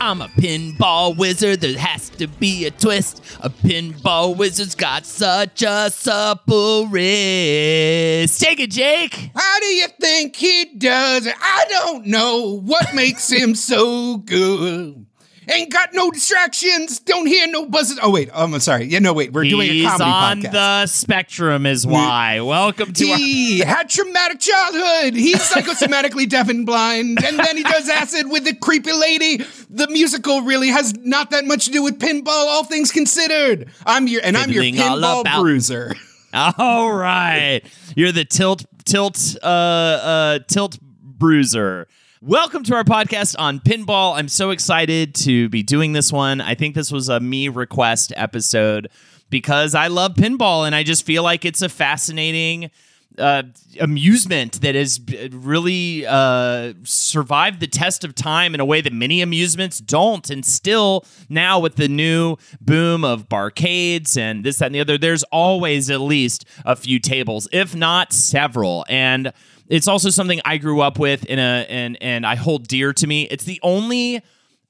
I'm 0.00 0.22
a 0.22 0.28
pinball 0.28 1.16
wizard. 1.18 1.60
There 1.60 1.76
has 1.76 2.08
to 2.10 2.26
be 2.26 2.64
a 2.64 2.70
twist. 2.70 3.20
A 3.40 3.50
pinball 3.50 4.34
wizard's 4.34 4.74
got 4.74 5.04
such 5.04 5.62
a 5.62 5.90
supple 5.90 6.86
wrist. 6.86 8.40
Take 8.40 8.60
it, 8.60 8.70
Jake. 8.70 9.30
How 9.34 9.60
do 9.60 9.66
you 9.66 9.88
think 10.00 10.36
he 10.36 10.74
does 10.76 11.26
it? 11.26 11.34
I 11.38 11.66
don't 11.68 12.06
know 12.06 12.60
what 12.60 12.94
makes 12.94 13.28
him 13.30 13.54
so 13.54 14.16
good. 14.16 15.03
Ain't 15.48 15.70
got 15.72 15.90
no 15.92 16.10
distractions. 16.10 16.98
Don't 17.00 17.26
hear 17.26 17.46
no 17.46 17.66
buzzes. 17.66 17.98
Oh 18.02 18.10
wait, 18.10 18.30
um, 18.32 18.54
I'm 18.54 18.60
sorry. 18.60 18.84
Yeah, 18.86 18.98
no 19.00 19.12
wait. 19.12 19.32
We're 19.32 19.44
doing 19.44 19.68
a 19.68 19.72
He's 19.72 19.88
comedy 19.90 20.10
on 20.10 20.42
podcast. 20.42 20.52
the 20.52 20.86
spectrum, 20.86 21.66
is 21.66 21.86
why. 21.86 22.40
Welcome 22.40 22.92
to 22.94 23.10
our. 23.10 23.16
he 23.18 23.58
had 23.60 23.88
traumatic 23.90 24.40
childhood. 24.40 25.14
He's 25.14 25.36
psychosomatically 25.40 26.28
deaf 26.28 26.48
and 26.48 26.64
blind, 26.64 27.22
and 27.24 27.38
then 27.38 27.56
he 27.56 27.62
does 27.62 27.88
acid 27.88 28.30
with 28.30 28.44
the 28.44 28.54
creepy 28.54 28.92
lady. 28.92 29.44
The 29.68 29.88
musical 29.88 30.42
really 30.42 30.68
has 30.68 30.94
not 30.96 31.30
that 31.30 31.44
much 31.44 31.66
to 31.66 31.70
do 31.70 31.82
with 31.82 31.98
pinball, 31.98 32.28
all 32.28 32.64
things 32.64 32.90
considered. 32.90 33.68
I'm 33.84 34.06
your 34.08 34.22
and 34.24 34.36
I'm 34.36 34.50
your 34.50 34.62
Fiddling 34.62 34.80
all 34.82 34.98
pinball 34.98 35.20
about- 35.20 35.40
bruiser. 35.42 35.94
All 36.58 36.92
right, 36.92 37.60
you're 37.94 38.10
the 38.10 38.24
tilt 38.24 38.64
tilt 38.84 39.36
uh 39.40 39.46
uh 39.46 40.38
tilt 40.48 40.78
bruiser. 40.82 41.86
Welcome 42.26 42.64
to 42.64 42.74
our 42.74 42.84
podcast 42.84 43.36
on 43.38 43.60
pinball. 43.60 44.16
I'm 44.16 44.28
so 44.28 44.48
excited 44.48 45.14
to 45.16 45.50
be 45.50 45.62
doing 45.62 45.92
this 45.92 46.10
one. 46.10 46.40
I 46.40 46.54
think 46.54 46.74
this 46.74 46.90
was 46.90 47.10
a 47.10 47.20
me 47.20 47.50
request 47.50 48.14
episode 48.16 48.88
because 49.28 49.74
I 49.74 49.88
love 49.88 50.14
pinball 50.14 50.64
and 50.64 50.74
I 50.74 50.84
just 50.84 51.04
feel 51.04 51.22
like 51.22 51.44
it's 51.44 51.60
a 51.60 51.68
fascinating 51.68 52.70
uh, 53.18 53.42
amusement 53.78 54.62
that 54.62 54.74
has 54.74 55.00
really 55.32 56.06
uh, 56.06 56.72
survived 56.84 57.60
the 57.60 57.66
test 57.66 58.04
of 58.04 58.14
time 58.14 58.54
in 58.54 58.60
a 58.60 58.64
way 58.64 58.80
that 58.80 58.94
many 58.94 59.20
amusements 59.20 59.78
don't. 59.78 60.30
And 60.30 60.46
still, 60.46 61.04
now 61.28 61.60
with 61.60 61.76
the 61.76 61.88
new 61.88 62.38
boom 62.58 63.04
of 63.04 63.28
barcades 63.28 64.16
and 64.16 64.44
this, 64.44 64.56
that, 64.60 64.66
and 64.66 64.74
the 64.74 64.80
other, 64.80 64.96
there's 64.96 65.24
always 65.24 65.90
at 65.90 66.00
least 66.00 66.46
a 66.64 66.74
few 66.74 66.98
tables, 66.98 67.48
if 67.52 67.74
not 67.74 68.14
several. 68.14 68.86
And 68.88 69.30
it's 69.68 69.88
also 69.88 70.10
something 70.10 70.40
I 70.44 70.58
grew 70.58 70.80
up 70.80 70.98
with 70.98 71.24
in 71.26 71.38
a 71.38 71.66
and 71.68 71.96
and 72.00 72.26
I 72.26 72.34
hold 72.36 72.68
dear 72.68 72.92
to 72.92 73.06
me. 73.06 73.22
It's 73.30 73.44
the 73.44 73.60
only 73.62 74.22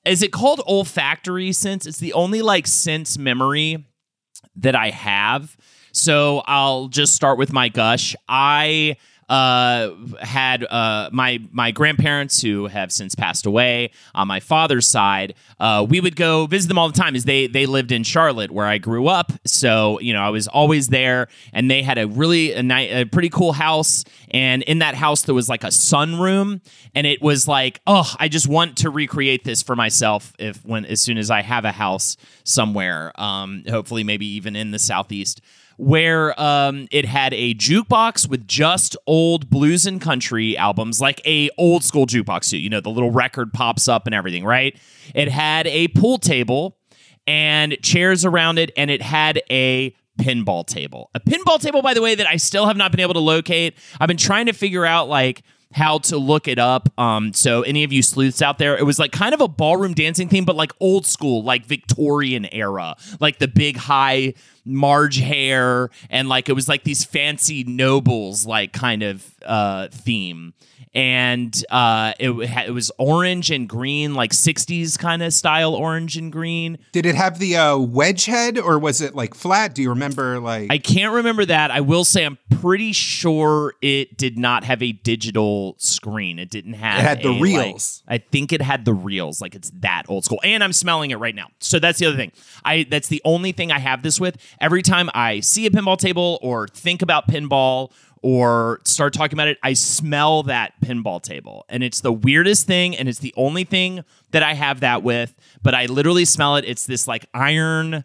is 0.05 0.22
it 0.22 0.32
called 0.32 0.60
olfactory 0.66 1.53
sense? 1.53 1.87
It's 1.87 1.99
the 1.99 2.12
only 2.12 2.43
like 2.43 2.66
sense 2.66 3.16
memory 3.19 3.87
that 4.56 4.75
I 4.75 4.91
have. 4.91 5.56
So 5.93 6.43
I'll 6.47 6.88
just 6.88 7.15
start 7.15 7.38
with 7.38 7.53
my 7.53 7.69
gush. 7.69 8.15
I 8.28 8.97
uh, 9.29 9.91
had 10.21 10.65
uh, 10.65 11.09
my 11.12 11.41
my 11.53 11.71
grandparents 11.71 12.41
who 12.43 12.67
have 12.67 12.93
since 12.93 13.15
passed 13.15 13.47
away 13.47 13.91
on 14.15 14.29
my 14.29 14.41
father's 14.41 14.87
side. 14.87 15.35
Uh, 15.59 15.87
we 15.89 16.01
would 16.01 16.17
go 16.17 16.47
visit 16.47 16.69
them 16.69 16.79
all 16.79 16.89
the 16.89 16.99
time, 16.99 17.15
as 17.15 17.25
they 17.25 17.47
they 17.47 17.67
lived 17.67 17.93
in 17.93 18.03
Charlotte, 18.03 18.51
where 18.51 18.67
I 18.67 18.79
grew 18.79 19.09
up. 19.09 19.33
So 19.47 19.99
you 20.01 20.12
know, 20.12 20.23
I 20.23 20.31
was 20.31 20.47
always 20.49 20.89
there, 20.89 21.29
and 21.53 21.71
they 21.71 21.83
had 21.83 21.99
a 21.99 22.07
really 22.07 22.53
a, 22.53 22.62
ni- 22.62 22.91
a 22.91 23.05
pretty 23.05 23.31
cool 23.31 23.53
house. 23.53 24.05
And 24.31 24.62
in 24.65 24.81
that 24.81 24.95
house, 24.95 25.23
there 25.23 25.35
was 25.35 25.49
like 25.49 25.65
a 25.65 25.69
sunroom, 25.69 26.61
and 26.95 27.06
it 27.06 27.23
was 27.23 27.47
like, 27.47 27.81
oh, 27.87 28.12
I 28.19 28.29
just 28.29 28.49
want 28.49 28.79
to 28.79 28.91
recreate 28.91 29.45
this 29.45 29.62
for 29.62 29.77
myself. 29.77 30.33
If 30.39 30.65
when 30.65 30.85
as 30.85 31.01
soon 31.01 31.19
as 31.19 31.31
I 31.31 31.43
have 31.43 31.65
a 31.65 31.73
house 31.73 32.17
somewhere, 32.43 33.12
um, 33.21 33.65
hopefully 33.69 34.05
maybe 34.05 34.27
even 34.27 34.56
in 34.56 34.71
the 34.71 34.79
southeast 34.79 35.41
where 35.77 36.39
um, 36.41 36.87
it 36.91 37.05
had 37.05 37.35
a 37.35 37.55
jukebox 37.55 38.29
with 38.29 38.47
just 38.47 38.97
old 39.07 39.51
blues 39.51 39.87
and 39.87 40.01
country 40.01 40.57
albums, 40.57 41.01
like 41.01 41.21
a 41.27 41.51
old 41.59 41.85
school 41.85 42.07
jukebox. 42.07 42.59
You 42.59 42.71
know, 42.71 42.81
the 42.81 42.91
little 42.91 43.11
record 43.11 43.53
pops 43.53 43.89
up 43.89 44.07
and 44.07 44.15
everything, 44.15 44.45
right? 44.45 44.79
It 45.15 45.29
had 45.29 45.67
a 45.67 45.89
pool 45.89 46.19
table 46.19 46.79
and 47.27 47.77
chairs 47.83 48.25
around 48.25 48.59
it, 48.59 48.71
and 48.77 48.91
it 48.91 49.03
had 49.03 49.43
a 49.51 49.95
pinball 50.19 50.67
table. 50.67 51.11
A 51.15 51.21
pinball 51.21 51.61
table, 51.61 51.83
by 51.83 51.95
the 51.95 52.03
way, 52.03 52.15
that 52.15 52.27
I 52.27 52.37
still 52.37 52.67
have 52.67 52.77
not 52.77 52.91
been 52.91 53.01
able 53.01 53.15
to 53.15 53.21
locate. 53.21 53.75
I've 54.01 54.09
been 54.09 54.17
trying 54.17 54.47
to 54.47 54.53
figure 54.53 54.85
out 54.85 55.09
like 55.09 55.43
how 55.75 55.99
to 55.99 56.17
look 56.17 56.47
it 56.47 56.61
up. 56.61 56.89
Um, 56.97 57.33
so 57.33 57.62
any 57.62 57.83
of 57.83 57.93
you 57.93 58.01
sleuths 58.01 58.41
out 58.41 58.59
there, 58.59 58.79
it 58.79 58.85
was 58.85 59.01
like 59.01 59.11
kind 59.11 59.35
of 59.35 59.41
a 59.41 59.49
ballroom 59.49 59.93
dancing 59.93 60.29
theme, 60.29 60.45
but 60.45 60.55
like 60.55 60.71
old 60.79 61.05
school, 61.05 61.43
like 61.43 61.67
Victorian 61.67 62.47
era, 62.53 62.97
like 63.19 63.41
the 63.41 63.49
big 63.49 63.77
high 63.77 64.35
Marge 64.65 65.19
hair, 65.19 65.91
and 66.09 66.29
like 66.29 66.49
it 66.49 66.53
was 66.53 66.69
like 66.69 66.85
these 66.85 67.05
fancy 67.05 67.65
nobles 67.65 68.47
like 68.47 68.73
kind 68.73 69.03
of 69.03 69.35
uh, 69.45 69.89
theme. 69.89 70.55
And 70.94 71.65
uh, 71.71 72.12
it, 72.21 72.31
it 72.31 72.72
was 72.72 72.93
orange 72.99 73.50
and 73.50 73.69
green, 73.69 74.15
like 74.15 74.31
60s 74.32 74.99
kind 74.99 75.22
of 75.22 75.32
style 75.32 75.75
orange 75.75 76.16
and 76.16 76.31
green. 76.31 76.78
Did 76.93 77.05
it 77.05 77.15
have 77.16 77.38
the 77.38 77.56
uh, 77.56 77.78
wedge 77.78 78.27
head 78.27 78.59
or 78.59 78.78
was 78.78 79.00
it 79.00 79.15
like 79.15 79.34
flat? 79.34 79.75
Do 79.75 79.82
you 79.82 79.88
remember 79.91 80.38
like 80.38 80.71
I 80.71 80.78
can't 80.78 81.12
remember 81.15 81.44
that. 81.47 81.71
I 81.71 81.81
will 81.81 82.05
say 82.05 82.25
I'm 82.25 82.38
pretty 82.60 82.93
sure 82.93 83.75
it 83.82 84.17
did 84.17 84.38
not 84.38 84.64
have 84.64 84.82
a 84.82 84.93
digital 84.93 85.75
screen. 85.79 86.38
It 86.38 86.50
didn't 86.50 86.75
have. 86.75 87.00
It 87.00 87.02
had 87.02 87.23
the 87.23 87.29
a, 87.29 87.32
like- 87.32 87.43
reels. 87.43 88.02
I 88.06 88.19
think 88.19 88.52
it 88.52 88.62
had 88.62 88.85
the 88.85 88.94
reels. 88.94 89.41
Like 89.41 89.55
it's 89.55 89.70
that 89.81 90.05
old 90.08 90.25
school. 90.25 90.41
And 90.44 90.62
I'm 90.62 90.73
smelling 90.73 91.11
it 91.11 91.19
right 91.19 91.35
now. 91.35 91.49
So 91.58 91.79
that's 91.79 91.99
the 91.99 92.06
other 92.06 92.17
thing. 92.17 92.32
I 92.64 92.87
that's 92.88 93.08
the 93.08 93.20
only 93.25 93.52
thing 93.52 93.73
I 93.73 93.79
have 93.79 94.02
this 94.02 94.20
with. 94.20 94.37
Every 94.61 94.82
time 94.82 95.11
I 95.14 95.41
see 95.41 95.67
a 95.67 95.70
pinball 95.70 95.99
table 95.99 96.38
or 96.43 96.69
think 96.69 97.02
about 97.02 97.29
pinball 97.29 97.91
or 98.25 98.81
start 98.85 99.12
talking 99.12 99.37
about 99.37 99.49
it, 99.49 99.59
I 99.62 99.75
smell 99.75 100.44
that 100.44 100.73
pinball 100.82 101.23
table. 101.23 101.67
And 101.69 101.85
it's 101.85 102.00
the 102.00 102.11
weirdest 102.11 102.67
thing. 102.67 102.97
And 102.97 103.06
it's 103.06 103.19
the 103.19 103.35
only 103.37 103.65
thing 103.65 104.03
that 104.31 104.43
I 104.43 104.55
have 104.55 104.81
that 104.81 105.03
with. 105.03 105.35
But 105.62 105.75
I 105.75 105.85
literally 105.85 106.25
smell 106.25 106.56
it. 106.56 106.65
It's 106.67 106.87
this 106.87 107.06
like 107.06 107.26
iron 107.35 108.03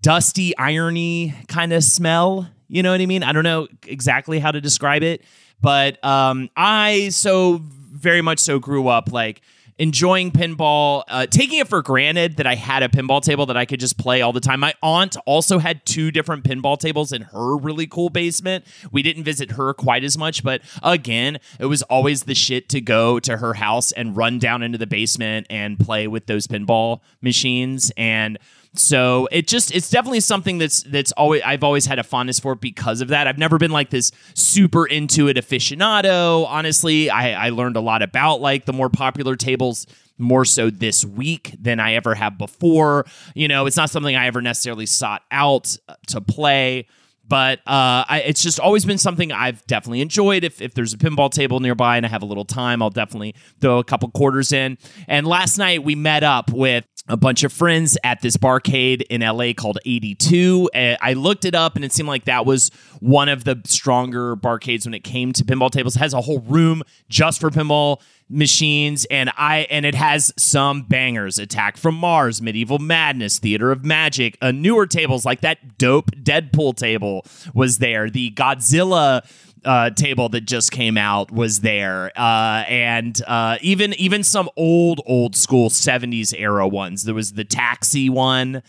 dusty, 0.00 0.56
irony 0.56 1.34
kind 1.48 1.72
of 1.72 1.82
smell. 1.82 2.48
You 2.68 2.84
know 2.84 2.92
what 2.92 3.00
I 3.00 3.06
mean? 3.06 3.24
I 3.24 3.32
don't 3.32 3.42
know 3.42 3.66
exactly 3.84 4.38
how 4.38 4.52
to 4.52 4.60
describe 4.60 5.02
it, 5.02 5.24
but 5.60 6.02
um, 6.04 6.48
I 6.56 7.08
so 7.08 7.60
very 7.64 8.22
much 8.22 8.38
so 8.38 8.60
grew 8.60 8.86
up 8.86 9.10
like 9.10 9.42
enjoying 9.82 10.30
pinball, 10.30 11.02
uh, 11.08 11.26
taking 11.26 11.58
it 11.58 11.66
for 11.66 11.82
granted 11.82 12.36
that 12.36 12.46
I 12.46 12.54
had 12.54 12.84
a 12.84 12.88
pinball 12.88 13.20
table 13.20 13.46
that 13.46 13.56
I 13.56 13.64
could 13.64 13.80
just 13.80 13.98
play 13.98 14.22
all 14.22 14.32
the 14.32 14.38
time. 14.38 14.60
My 14.60 14.74
aunt 14.80 15.16
also 15.26 15.58
had 15.58 15.84
two 15.84 16.12
different 16.12 16.44
pinball 16.44 16.78
tables 16.78 17.10
in 17.10 17.22
her 17.22 17.56
really 17.56 17.88
cool 17.88 18.08
basement. 18.08 18.64
We 18.92 19.02
didn't 19.02 19.24
visit 19.24 19.50
her 19.50 19.74
quite 19.74 20.04
as 20.04 20.16
much, 20.16 20.44
but 20.44 20.62
again, 20.84 21.40
it 21.58 21.66
was 21.66 21.82
always 21.82 22.22
the 22.22 22.34
shit 22.36 22.68
to 22.68 22.80
go 22.80 23.18
to 23.18 23.38
her 23.38 23.54
house 23.54 23.90
and 23.90 24.16
run 24.16 24.38
down 24.38 24.62
into 24.62 24.78
the 24.78 24.86
basement 24.86 25.48
and 25.50 25.76
play 25.76 26.06
with 26.06 26.26
those 26.26 26.46
pinball 26.46 27.00
machines 27.20 27.90
and 27.96 28.38
so 28.74 29.28
it 29.30 29.46
just 29.46 29.74
it's 29.74 29.90
definitely 29.90 30.20
something 30.20 30.58
that's 30.58 30.82
that's 30.84 31.12
always 31.12 31.42
I've 31.42 31.62
always 31.62 31.84
had 31.84 31.98
a 31.98 32.02
fondness 32.02 32.40
for 32.40 32.54
because 32.54 33.00
of 33.00 33.08
that. 33.08 33.26
I've 33.26 33.38
never 33.38 33.58
been 33.58 33.70
like 33.70 33.90
this 33.90 34.12
super 34.34 34.86
into 34.86 35.28
it 35.28 35.36
aficionado. 35.36 36.46
Honestly, 36.46 37.10
I, 37.10 37.46
I 37.46 37.50
learned 37.50 37.76
a 37.76 37.80
lot 37.80 38.02
about 38.02 38.40
like 38.40 38.64
the 38.64 38.72
more 38.72 38.88
popular 38.88 39.36
tables 39.36 39.86
more 40.16 40.44
so 40.44 40.70
this 40.70 41.04
week 41.04 41.54
than 41.60 41.80
I 41.80 41.94
ever 41.94 42.14
have 42.14 42.38
before. 42.38 43.04
You 43.34 43.48
know, 43.48 43.66
it's 43.66 43.76
not 43.76 43.90
something 43.90 44.16
I 44.16 44.26
ever 44.26 44.40
necessarily 44.40 44.86
sought 44.86 45.22
out 45.30 45.76
uh, 45.88 45.96
to 46.08 46.20
play 46.20 46.86
but 47.32 47.60
uh, 47.60 48.04
I, 48.06 48.24
it's 48.26 48.42
just 48.42 48.60
always 48.60 48.84
been 48.84 48.98
something 48.98 49.32
I've 49.32 49.66
definitely 49.66 50.02
enjoyed. 50.02 50.44
If, 50.44 50.60
if 50.60 50.74
there's 50.74 50.92
a 50.92 50.98
pinball 50.98 51.30
table 51.30 51.60
nearby 51.60 51.96
and 51.96 52.04
I 52.04 52.10
have 52.10 52.20
a 52.20 52.26
little 52.26 52.44
time, 52.44 52.82
I'll 52.82 52.90
definitely 52.90 53.34
throw 53.58 53.78
a 53.78 53.84
couple 53.84 54.10
quarters 54.10 54.52
in. 54.52 54.76
And 55.08 55.26
last 55.26 55.56
night 55.56 55.82
we 55.82 55.94
met 55.94 56.24
up 56.24 56.50
with 56.52 56.84
a 57.08 57.16
bunch 57.16 57.42
of 57.42 57.50
friends 57.50 57.96
at 58.04 58.20
this 58.20 58.36
barcade 58.36 59.00
in 59.08 59.22
LA 59.22 59.54
called 59.56 59.78
82. 59.86 60.68
Uh, 60.74 60.96
I 61.00 61.14
looked 61.14 61.46
it 61.46 61.54
up 61.54 61.74
and 61.74 61.86
it 61.86 61.92
seemed 61.94 62.06
like 62.06 62.26
that 62.26 62.44
was 62.44 62.70
one 63.00 63.30
of 63.30 63.44
the 63.44 63.62
stronger 63.64 64.36
barcades 64.36 64.84
when 64.84 64.92
it 64.92 65.02
came 65.02 65.32
to 65.32 65.42
pinball 65.42 65.70
tables. 65.70 65.96
It 65.96 66.00
has 66.00 66.12
a 66.12 66.20
whole 66.20 66.40
room 66.40 66.82
just 67.08 67.40
for 67.40 67.48
pinball 67.48 68.02
machines 68.32 69.04
and 69.10 69.30
I 69.36 69.66
and 69.70 69.84
it 69.84 69.94
has 69.94 70.32
some 70.36 70.82
bangers 70.82 71.38
Attack 71.38 71.76
from 71.76 71.94
Mars, 71.94 72.40
Medieval 72.40 72.78
Madness, 72.78 73.38
Theater 73.38 73.70
of 73.70 73.84
Magic, 73.84 74.38
uh, 74.40 74.50
newer 74.50 74.86
tables 74.86 75.24
like 75.24 75.42
that 75.42 75.78
dope 75.78 76.10
Deadpool 76.12 76.76
table 76.76 77.24
was 77.54 77.78
there. 77.78 78.10
The 78.10 78.32
Godzilla 78.32 79.22
uh, 79.64 79.90
table 79.90 80.28
that 80.30 80.42
just 80.42 80.72
came 80.72 80.96
out 80.96 81.30
was 81.30 81.60
there, 81.60 82.10
uh, 82.16 82.64
and 82.68 83.20
uh, 83.26 83.58
even 83.60 83.94
even 83.94 84.24
some 84.24 84.48
old 84.56 85.00
old 85.06 85.36
school 85.36 85.70
'70s 85.70 86.34
era 86.36 86.66
ones. 86.66 87.04
There 87.04 87.14
was 87.14 87.34
the 87.34 87.44
Taxi 87.44 88.08
one 88.08 88.62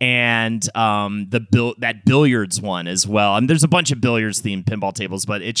and 0.00 0.76
um, 0.76 1.26
the 1.30 1.40
bill 1.40 1.74
that 1.78 2.04
billiards 2.04 2.60
one 2.60 2.86
as 2.86 3.06
well. 3.06 3.32
I 3.32 3.40
mean, 3.40 3.48
there's 3.48 3.64
a 3.64 3.68
bunch 3.68 3.90
of 3.90 4.00
billiards 4.00 4.40
themed 4.42 4.64
pinball 4.64 4.94
tables, 4.94 5.26
but 5.26 5.42
it 5.42 5.58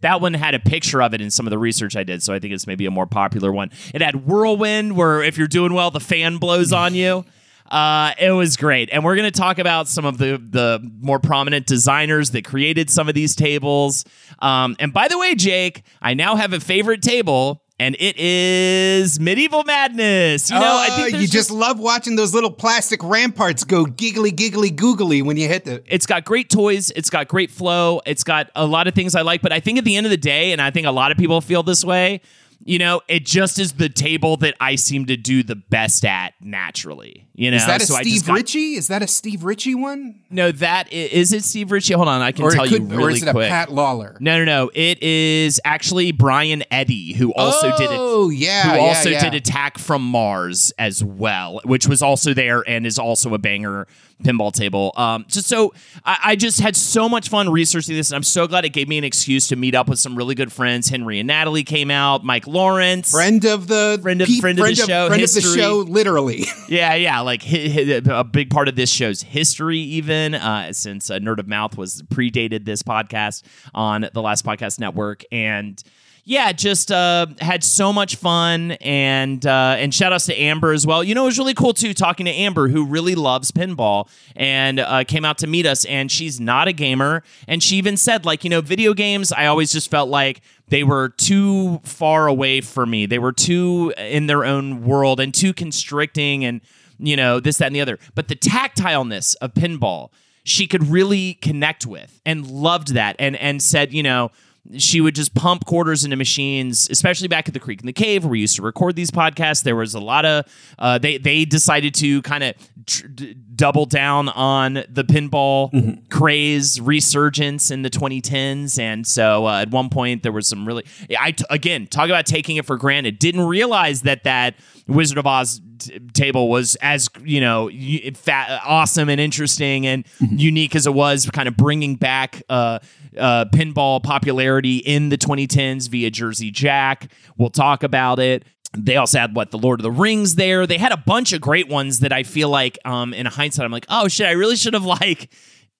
that 0.00 0.20
one 0.20 0.34
had 0.34 0.54
a 0.54 0.60
picture 0.60 1.02
of 1.02 1.12
it 1.12 1.20
in 1.20 1.30
some 1.30 1.46
of 1.46 1.50
the 1.50 1.58
research 1.58 1.96
I 1.96 2.02
did, 2.02 2.22
so 2.22 2.32
I 2.32 2.38
think 2.38 2.54
it's 2.54 2.66
maybe 2.66 2.86
a 2.86 2.90
more 2.90 3.06
popular 3.06 3.52
one. 3.52 3.70
It 3.92 4.00
had 4.00 4.26
whirlwind, 4.26 4.96
where 4.96 5.22
if 5.22 5.36
you're 5.36 5.46
doing 5.46 5.74
well, 5.74 5.90
the 5.90 6.00
fan 6.00 6.38
blows 6.38 6.72
on 6.72 6.94
you. 6.94 7.24
Uh, 7.70 8.12
it 8.18 8.30
was 8.30 8.56
great, 8.56 8.88
and 8.92 9.04
we're 9.04 9.16
going 9.16 9.30
to 9.30 9.38
talk 9.38 9.58
about 9.58 9.88
some 9.88 10.04
of 10.04 10.18
the 10.18 10.40
the 10.42 10.80
more 11.00 11.18
prominent 11.18 11.66
designers 11.66 12.30
that 12.30 12.44
created 12.44 12.88
some 12.88 13.08
of 13.08 13.14
these 13.14 13.34
tables. 13.34 14.04
Um, 14.38 14.76
and 14.78 14.92
by 14.92 15.08
the 15.08 15.18
way, 15.18 15.34
Jake, 15.34 15.82
I 16.00 16.14
now 16.14 16.36
have 16.36 16.52
a 16.52 16.60
favorite 16.60 17.02
table 17.02 17.62
and 17.78 17.94
it 17.98 18.16
is 18.18 19.20
Medieval 19.20 19.62
Madness. 19.64 20.48
You 20.50 20.56
know, 20.58 20.62
I 20.64 20.88
Oh, 20.90 20.96
think 20.96 21.06
you 21.12 21.18
there's 21.18 21.30
just 21.30 21.50
love 21.50 21.78
watching 21.78 22.16
those 22.16 22.32
little 22.32 22.50
plastic 22.50 23.02
ramparts 23.02 23.64
go 23.64 23.84
giggly, 23.84 24.30
giggly, 24.30 24.70
googly 24.70 25.20
when 25.22 25.36
you 25.36 25.46
hit 25.48 25.64
the. 25.64 25.82
it's 25.86 26.06
got 26.06 26.24
great 26.24 26.48
toys, 26.48 26.90
it's 26.96 27.10
got 27.10 27.28
great 27.28 27.50
flow, 27.50 28.00
it's 28.06 28.24
got 28.24 28.50
a 28.56 28.66
lot 28.66 28.86
of 28.86 28.94
things 28.94 29.14
I 29.14 29.22
like, 29.22 29.42
but 29.42 29.52
I 29.52 29.60
think 29.60 29.78
at 29.78 29.84
the 29.84 29.96
end 29.96 30.06
of 30.06 30.10
the 30.10 30.16
day, 30.16 30.52
and 30.52 30.60
I 30.62 30.70
think 30.70 30.86
a 30.86 30.90
lot 30.90 31.10
of 31.12 31.18
people 31.18 31.40
feel 31.40 31.62
this 31.62 31.84
way, 31.84 32.20
you 32.64 32.78
know, 32.78 33.00
it 33.08 33.24
just 33.24 33.58
is 33.58 33.74
the 33.74 33.88
table 33.88 34.36
that 34.38 34.54
I 34.60 34.74
seem 34.74 35.06
to 35.06 35.16
do 35.16 35.42
the 35.42 35.54
best 35.54 36.04
at 36.04 36.34
naturally. 36.40 37.28
You 37.34 37.50
know, 37.50 37.58
Is 37.58 37.66
that 37.66 37.82
a 37.82 37.86
so 37.86 37.94
Steve 37.96 38.26
got- 38.26 38.34
Ritchie? 38.34 38.74
Is 38.74 38.88
that 38.88 39.02
a 39.02 39.06
Steve 39.06 39.44
Ritchie 39.44 39.74
one? 39.74 40.20
No, 40.30 40.50
that 40.52 40.92
is 40.92 41.32
it. 41.32 41.44
Steve 41.44 41.70
Ritchie. 41.70 41.94
Hold 41.94 42.08
on, 42.08 42.22
I 42.22 42.32
can 42.32 42.44
Or, 42.44 42.50
tell 42.50 42.66
could, 42.66 42.82
you 42.82 42.88
really 42.88 43.02
or 43.04 43.10
is 43.10 43.22
it 43.22 43.30
quick. 43.30 43.46
a 43.46 43.50
Pat 43.50 43.68
Lawlor? 43.68 44.16
no, 44.20 44.38
no, 44.38 44.44
no. 44.44 44.70
It 44.74 45.02
is 45.02 45.60
actually 45.64 46.12
Brian 46.12 46.64
Eddy 46.70 47.12
who 47.14 47.32
also 47.34 47.70
did 47.76 47.90
it. 47.90 47.96
Oh, 48.00 48.30
yeah. 48.30 48.62
who 48.70 48.76
yeah, 48.76 48.82
also 48.82 49.10
yeah. 49.10 49.20
did 49.22 49.34
Attack 49.34 49.78
from 49.78 50.02
Mars 50.02 50.72
as 50.78 51.04
well, 51.04 51.60
which 51.64 51.86
was 51.86 52.02
also 52.02 52.34
there 52.34 52.64
and 52.68 52.86
is 52.86 52.98
also 52.98 53.34
a 53.34 53.38
banger 53.38 53.86
pinball 54.22 54.52
table. 54.52 54.92
Um, 54.96 55.24
just 55.28 55.46
so 55.46 55.74
I, 56.04 56.18
I 56.24 56.36
just 56.36 56.60
had 56.60 56.74
so 56.76 57.08
much 57.08 57.28
fun 57.28 57.48
researching 57.50 57.94
this, 57.96 58.10
and 58.10 58.16
I'm 58.16 58.22
so 58.22 58.46
glad 58.46 58.64
it 58.64 58.70
gave 58.70 58.88
me 58.88 58.98
an 58.98 59.04
excuse 59.04 59.48
to 59.48 59.56
meet 59.56 59.74
up 59.74 59.88
with 59.88 59.98
some 59.98 60.16
really 60.16 60.34
good 60.34 60.52
friends. 60.52 60.88
Henry 60.88 61.18
and 61.20 61.26
Natalie 61.26 61.64
came 61.64 61.90
out. 61.90 62.24
Mike 62.24 62.46
Lawrence, 62.46 63.10
Friend 63.10 63.44
of 63.44 63.66
the 63.68 63.98
Friend 64.02 64.20
of- 64.22 64.28
pe- 64.28 64.38
friend 64.40 64.58
of 64.58 64.64
the 64.66 64.74
show, 64.74 65.08
friend 65.08 65.22
of 65.22 65.32
the 65.34 65.40
show, 65.40 65.84
literally. 65.86 66.44
yeah, 66.68 66.94
yeah, 66.94 67.20
like 67.20 67.42
hi- 67.42 67.68
hi- 67.68 68.02
a 68.18 68.24
big 68.24 68.50
part 68.50 68.68
of 68.68 68.76
this 68.76 68.90
show's 68.90 69.22
history, 69.22 69.78
even 69.78 70.34
uh, 70.34 70.72
since 70.72 71.10
uh, 71.10 71.18
Nerd 71.18 71.38
of 71.38 71.46
Mouth 71.48 71.76
was 71.76 72.02
predated 72.02 72.64
this 72.64 72.82
podcast 72.82 73.42
on 73.74 74.08
the 74.12 74.22
Last 74.22 74.44
Podcast 74.44 74.80
Network, 74.80 75.24
and 75.30 75.82
yeah, 76.28 76.50
just 76.50 76.90
uh, 76.90 77.26
had 77.40 77.62
so 77.62 77.92
much 77.92 78.16
fun, 78.16 78.72
and 78.72 79.46
uh, 79.46 79.76
and 79.78 79.94
shout 79.94 80.12
outs 80.12 80.26
to 80.26 80.34
Amber 80.34 80.72
as 80.72 80.84
well. 80.84 81.04
You 81.04 81.14
know, 81.14 81.22
it 81.22 81.26
was 81.26 81.38
really 81.38 81.54
cool 81.54 81.72
too 81.72 81.94
talking 81.94 82.26
to 82.26 82.32
Amber, 82.32 82.66
who 82.66 82.84
really 82.84 83.14
loves 83.14 83.52
pinball, 83.52 84.08
and 84.34 84.80
uh, 84.80 85.04
came 85.04 85.24
out 85.24 85.38
to 85.38 85.46
meet 85.46 85.66
us. 85.66 85.84
And 85.84 86.10
she's 86.10 86.40
not 86.40 86.66
a 86.66 86.72
gamer, 86.72 87.22
and 87.46 87.62
she 87.62 87.76
even 87.76 87.96
said 87.96 88.26
like, 88.26 88.42
you 88.42 88.50
know, 88.50 88.60
video 88.60 88.92
games. 88.92 89.30
I 89.30 89.46
always 89.46 89.70
just 89.70 89.88
felt 89.88 90.08
like 90.08 90.40
they 90.66 90.82
were 90.82 91.10
too 91.10 91.80
far 91.84 92.26
away 92.26 92.60
for 92.60 92.84
me. 92.84 93.06
They 93.06 93.20
were 93.20 93.32
too 93.32 93.94
in 93.96 94.26
their 94.26 94.44
own 94.44 94.84
world 94.84 95.20
and 95.20 95.32
too 95.32 95.52
constricting 95.54 96.44
and 96.44 96.60
you 96.98 97.14
know, 97.14 97.38
this, 97.38 97.58
that, 97.58 97.66
and 97.66 97.76
the 97.76 97.80
other. 97.82 97.98
But 98.14 98.28
the 98.28 98.36
tactileness 98.36 99.36
of 99.40 99.54
pinball, 99.54 100.10
she 100.44 100.66
could 100.66 100.88
really 100.88 101.34
connect 101.34 101.86
with 101.86 102.20
and 102.24 102.46
loved 102.46 102.94
that 102.94 103.16
and 103.18 103.36
and 103.36 103.62
said, 103.62 103.92
you 103.92 104.02
know, 104.02 104.30
she 104.78 105.00
would 105.00 105.14
just 105.14 105.34
pump 105.34 105.64
quarters 105.66 106.04
into 106.04 106.16
machines, 106.16 106.88
especially 106.90 107.28
back 107.28 107.48
at 107.48 107.54
the 107.54 107.60
Creek 107.60 107.80
in 107.80 107.86
the 107.86 107.92
Cave 107.92 108.24
where 108.24 108.30
we 108.32 108.40
used 108.40 108.56
to 108.56 108.62
record 108.62 108.96
these 108.96 109.10
podcasts. 109.10 109.62
There 109.62 109.76
was 109.76 109.94
a 109.94 110.00
lot 110.00 110.24
of 110.24 110.44
uh, 110.78 110.98
they 110.98 111.18
they 111.18 111.44
decided 111.44 111.94
to 111.96 112.22
kind 112.22 112.44
of 112.44 112.54
tr- 112.86 113.06
d- 113.08 113.36
double 113.54 113.86
down 113.86 114.28
on 114.30 114.74
the 114.74 115.04
pinball 115.04 116.08
craze 116.10 116.80
resurgence 116.80 117.70
in 117.70 117.82
the 117.82 117.90
2010s, 117.90 118.78
and 118.78 119.06
so 119.06 119.46
uh, 119.46 119.62
at 119.62 119.70
one 119.70 119.88
point 119.88 120.22
there 120.22 120.32
was 120.32 120.46
some 120.48 120.66
really 120.66 120.84
I 121.18 121.32
t- 121.32 121.44
again 121.50 121.86
talk 121.86 122.06
about 122.06 122.26
taking 122.26 122.56
it 122.56 122.64
for 122.66 122.76
granted. 122.76 123.18
Didn't 123.18 123.46
realize 123.46 124.02
that 124.02 124.24
that 124.24 124.56
Wizard 124.88 125.18
of 125.18 125.26
Oz 125.26 125.60
t- 125.78 125.98
table 126.12 126.48
was 126.48 126.76
as 126.76 127.08
you 127.24 127.40
know 127.40 127.64
y- 127.72 128.10
fa- 128.14 128.60
awesome 128.64 129.08
and 129.08 129.20
interesting 129.20 129.86
and 129.86 130.06
unique 130.20 130.74
as 130.76 130.86
it 130.86 130.94
was, 130.94 131.28
kind 131.30 131.48
of 131.48 131.56
bringing 131.56 131.96
back 131.96 132.42
uh, 132.48 132.78
uh, 133.18 133.46
pinball 133.46 134.02
popularity 134.02 134.78
in 134.78 135.08
the 135.08 135.18
2010s 135.18 135.88
via 135.88 136.10
Jersey 136.10 136.50
Jack. 136.50 137.10
We'll 137.36 137.50
talk 137.50 137.82
about 137.82 138.18
it. 138.18 138.44
They 138.76 138.96
also 138.96 139.18
had 139.18 139.34
what 139.34 139.50
the 139.50 139.58
Lord 139.58 139.80
of 139.80 139.84
the 139.84 139.90
Rings 139.90 140.34
there. 140.34 140.66
They 140.66 140.78
had 140.78 140.92
a 140.92 140.96
bunch 140.96 141.32
of 141.32 141.40
great 141.40 141.68
ones 141.68 142.00
that 142.00 142.12
I 142.12 142.24
feel 142.24 142.48
like, 142.48 142.78
um, 142.84 143.14
in 143.14 143.26
hindsight, 143.26 143.64
I'm 143.64 143.72
like, 143.72 143.86
oh 143.88 144.08
shit, 144.08 144.26
I 144.26 144.32
really 144.32 144.56
should 144.56 144.74
have 144.74 144.84
like 145.00 145.30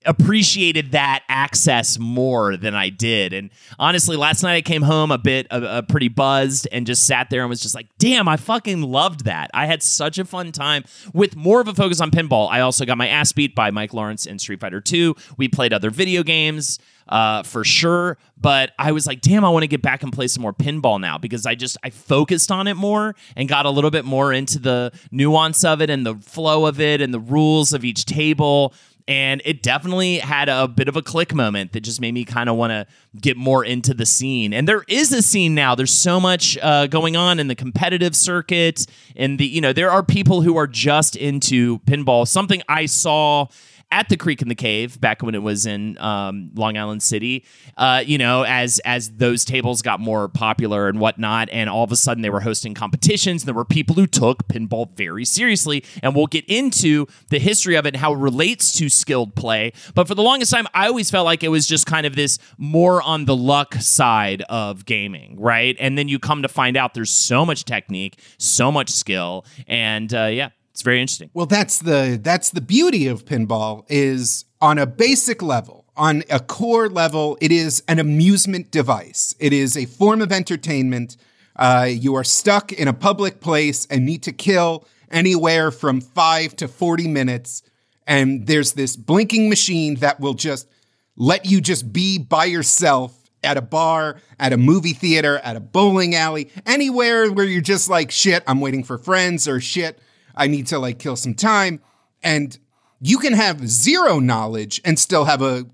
appreciated 0.06 0.92
that 0.92 1.24
access 1.28 1.98
more 1.98 2.56
than 2.56 2.74
I 2.74 2.88
did. 2.88 3.32
And 3.32 3.50
honestly, 3.78 4.16
last 4.16 4.42
night 4.42 4.54
I 4.54 4.62
came 4.62 4.82
home 4.82 5.10
a 5.10 5.18
bit 5.18 5.46
uh, 5.50 5.56
uh, 5.56 5.82
pretty 5.82 6.08
buzzed 6.08 6.68
and 6.72 6.86
just 6.86 7.06
sat 7.06 7.28
there 7.28 7.42
and 7.42 7.50
was 7.50 7.60
just 7.60 7.74
like, 7.74 7.88
damn, 7.98 8.28
I 8.28 8.36
fucking 8.36 8.82
loved 8.82 9.24
that. 9.24 9.50
I 9.52 9.66
had 9.66 9.82
such 9.82 10.18
a 10.18 10.24
fun 10.24 10.52
time 10.52 10.84
with 11.12 11.36
more 11.36 11.60
of 11.60 11.68
a 11.68 11.74
focus 11.74 12.00
on 12.00 12.10
pinball. 12.10 12.48
I 12.50 12.60
also 12.60 12.84
got 12.84 12.96
my 12.98 13.08
ass 13.08 13.32
beat 13.32 13.54
by 13.54 13.70
Mike 13.70 13.92
Lawrence 13.92 14.26
in 14.26 14.38
Street 14.38 14.60
Fighter 14.60 14.80
2. 14.80 15.14
We 15.36 15.48
played 15.48 15.72
other 15.72 15.90
video 15.90 16.22
games. 16.22 16.78
Uh, 17.08 17.44
for 17.44 17.62
sure, 17.62 18.18
but 18.36 18.72
I 18.80 18.90
was 18.90 19.06
like, 19.06 19.20
damn, 19.20 19.44
I 19.44 19.48
want 19.48 19.62
to 19.62 19.68
get 19.68 19.80
back 19.80 20.02
and 20.02 20.12
play 20.12 20.26
some 20.26 20.42
more 20.42 20.52
pinball 20.52 21.00
now 21.00 21.18
because 21.18 21.46
I 21.46 21.54
just 21.54 21.76
I 21.84 21.90
focused 21.90 22.50
on 22.50 22.66
it 22.66 22.74
more 22.74 23.14
and 23.36 23.48
got 23.48 23.64
a 23.64 23.70
little 23.70 23.92
bit 23.92 24.04
more 24.04 24.32
into 24.32 24.58
the 24.58 24.92
nuance 25.12 25.64
of 25.64 25.80
it 25.80 25.88
and 25.88 26.04
the 26.04 26.16
flow 26.16 26.66
of 26.66 26.80
it 26.80 27.00
and 27.00 27.14
the 27.14 27.20
rules 27.20 27.72
of 27.72 27.84
each 27.84 28.06
table. 28.06 28.74
And 29.08 29.40
it 29.44 29.62
definitely 29.62 30.18
had 30.18 30.48
a 30.48 30.66
bit 30.66 30.88
of 30.88 30.96
a 30.96 31.02
click 31.02 31.32
moment 31.32 31.72
that 31.72 31.80
just 31.82 32.00
made 32.00 32.12
me 32.12 32.24
kind 32.24 32.48
of 32.48 32.56
want 32.56 32.72
to 32.72 32.86
get 33.20 33.36
more 33.36 33.64
into 33.64 33.94
the 33.94 34.04
scene. 34.04 34.52
And 34.52 34.66
there 34.66 34.84
is 34.88 35.12
a 35.12 35.22
scene 35.22 35.54
now. 35.54 35.76
There's 35.76 35.94
so 35.94 36.18
much 36.18 36.58
uh, 36.60 36.88
going 36.88 37.14
on 37.14 37.38
in 37.38 37.46
the 37.46 37.54
competitive 37.54 38.16
circuit 38.16 38.84
and 39.14 39.38
the 39.38 39.46
you 39.46 39.60
know 39.60 39.72
there 39.72 39.92
are 39.92 40.02
people 40.02 40.42
who 40.42 40.56
are 40.56 40.66
just 40.66 41.14
into 41.14 41.78
pinball. 41.80 42.26
Something 42.26 42.62
i 42.68 42.86
saw 42.86 43.46
at 43.90 44.08
the 44.08 44.16
Creek 44.16 44.42
in 44.42 44.48
the 44.48 44.54
Cave 44.54 45.00
back 45.00 45.22
when 45.22 45.34
it 45.34 45.42
was 45.42 45.64
in 45.64 45.96
um, 45.98 46.50
Long 46.54 46.76
Island 46.76 47.02
City. 47.02 47.44
Uh, 47.76 48.02
you 48.04 48.18
know, 48.18 48.42
as 48.42 48.78
as 48.80 49.10
those 49.12 49.44
tables 49.44 49.82
got 49.82 50.00
more 50.00 50.28
popular 50.28 50.88
and 50.88 50.98
whatnot, 50.98 51.48
and 51.50 51.70
all 51.70 51.84
of 51.84 51.92
a 51.92 51.96
sudden 51.96 52.22
they 52.22 52.30
were 52.30 52.40
hosting 52.40 52.74
competitions. 52.74 53.42
And 53.42 53.48
there 53.48 53.54
were 53.54 53.64
people 53.64 53.94
who 53.94 54.06
took 54.06 54.48
pinball 54.48 54.94
very 54.96 55.24
seriously, 55.24 55.84
and 56.02 56.14
we'll 56.14 56.26
get 56.26 56.44
into 56.46 57.06
the 57.30 57.38
history 57.38 57.76
of 57.76 57.86
it 57.86 57.94
and 57.94 57.96
how 57.96 58.12
it 58.12 58.18
relates 58.18 58.76
to 58.78 58.88
skilled 58.88 59.34
play. 59.34 59.72
But 59.94 60.08
for 60.08 60.14
the 60.14 60.22
longest 60.22 60.52
time, 60.52 60.66
I 60.74 60.88
always 60.88 61.10
felt 61.10 61.24
like 61.24 61.42
it 61.42 61.48
was 61.48 61.66
just 61.66 61.86
kind 61.86 62.06
of 62.06 62.16
this 62.16 62.38
more 62.58 63.02
on 63.02 63.24
the 63.24 63.36
luck 63.36 63.74
side 63.74 64.42
of 64.42 64.84
gaming, 64.84 65.38
right? 65.38 65.76
And 65.78 65.96
then 65.96 66.08
you 66.08 66.18
come 66.18 66.42
to 66.42 66.48
find 66.48 66.76
out 66.76 66.94
there's 66.94 67.10
so 67.10 67.46
much 67.46 67.64
technique, 67.64 68.18
so 68.38 68.72
much 68.72 68.90
skill, 68.90 69.44
and 69.68 70.12
uh, 70.12 70.26
yeah, 70.26 70.50
it's 70.76 70.82
very 70.82 71.00
interesting. 71.00 71.30
Well, 71.32 71.46
that's 71.46 71.78
the 71.78 72.20
that's 72.22 72.50
the 72.50 72.60
beauty 72.60 73.06
of 73.06 73.24
pinball 73.24 73.86
is 73.88 74.44
on 74.60 74.76
a 74.76 74.84
basic 74.84 75.40
level, 75.40 75.86
on 75.96 76.22
a 76.28 76.38
core 76.38 76.90
level, 76.90 77.38
it 77.40 77.50
is 77.50 77.82
an 77.88 77.98
amusement 77.98 78.70
device. 78.70 79.34
It 79.40 79.54
is 79.54 79.74
a 79.74 79.86
form 79.86 80.20
of 80.20 80.32
entertainment. 80.32 81.16
Uh, 81.56 81.88
you 81.88 82.14
are 82.14 82.24
stuck 82.24 82.74
in 82.74 82.88
a 82.88 82.92
public 82.92 83.40
place 83.40 83.86
and 83.86 84.04
need 84.04 84.22
to 84.24 84.32
kill 84.32 84.86
anywhere 85.10 85.70
from 85.70 86.02
five 86.02 86.54
to 86.56 86.68
40 86.68 87.08
minutes. 87.08 87.62
And 88.06 88.46
there's 88.46 88.74
this 88.74 88.96
blinking 88.96 89.48
machine 89.48 89.94
that 89.96 90.20
will 90.20 90.34
just 90.34 90.68
let 91.16 91.46
you 91.46 91.62
just 91.62 91.90
be 91.90 92.18
by 92.18 92.44
yourself 92.44 93.16
at 93.42 93.56
a 93.56 93.62
bar, 93.62 94.20
at 94.38 94.52
a 94.52 94.58
movie 94.58 94.92
theater, 94.92 95.38
at 95.38 95.56
a 95.56 95.60
bowling 95.60 96.14
alley, 96.14 96.50
anywhere 96.66 97.32
where 97.32 97.46
you're 97.46 97.62
just 97.62 97.88
like, 97.88 98.10
shit, 98.10 98.44
I'm 98.46 98.60
waiting 98.60 98.84
for 98.84 98.98
friends 98.98 99.48
or 99.48 99.58
shit, 99.58 99.98
I 100.36 100.46
need 100.46 100.66
to 100.68 100.78
like 100.78 100.98
kill 100.98 101.16
some 101.16 101.34
time. 101.34 101.80
And 102.22 102.58
you 103.00 103.18
can 103.18 103.32
have 103.32 103.68
zero 103.68 104.18
knowledge 104.18 104.80
and 104.84 104.98
still 104.98 105.24
have 105.24 105.42
a 105.42 105.66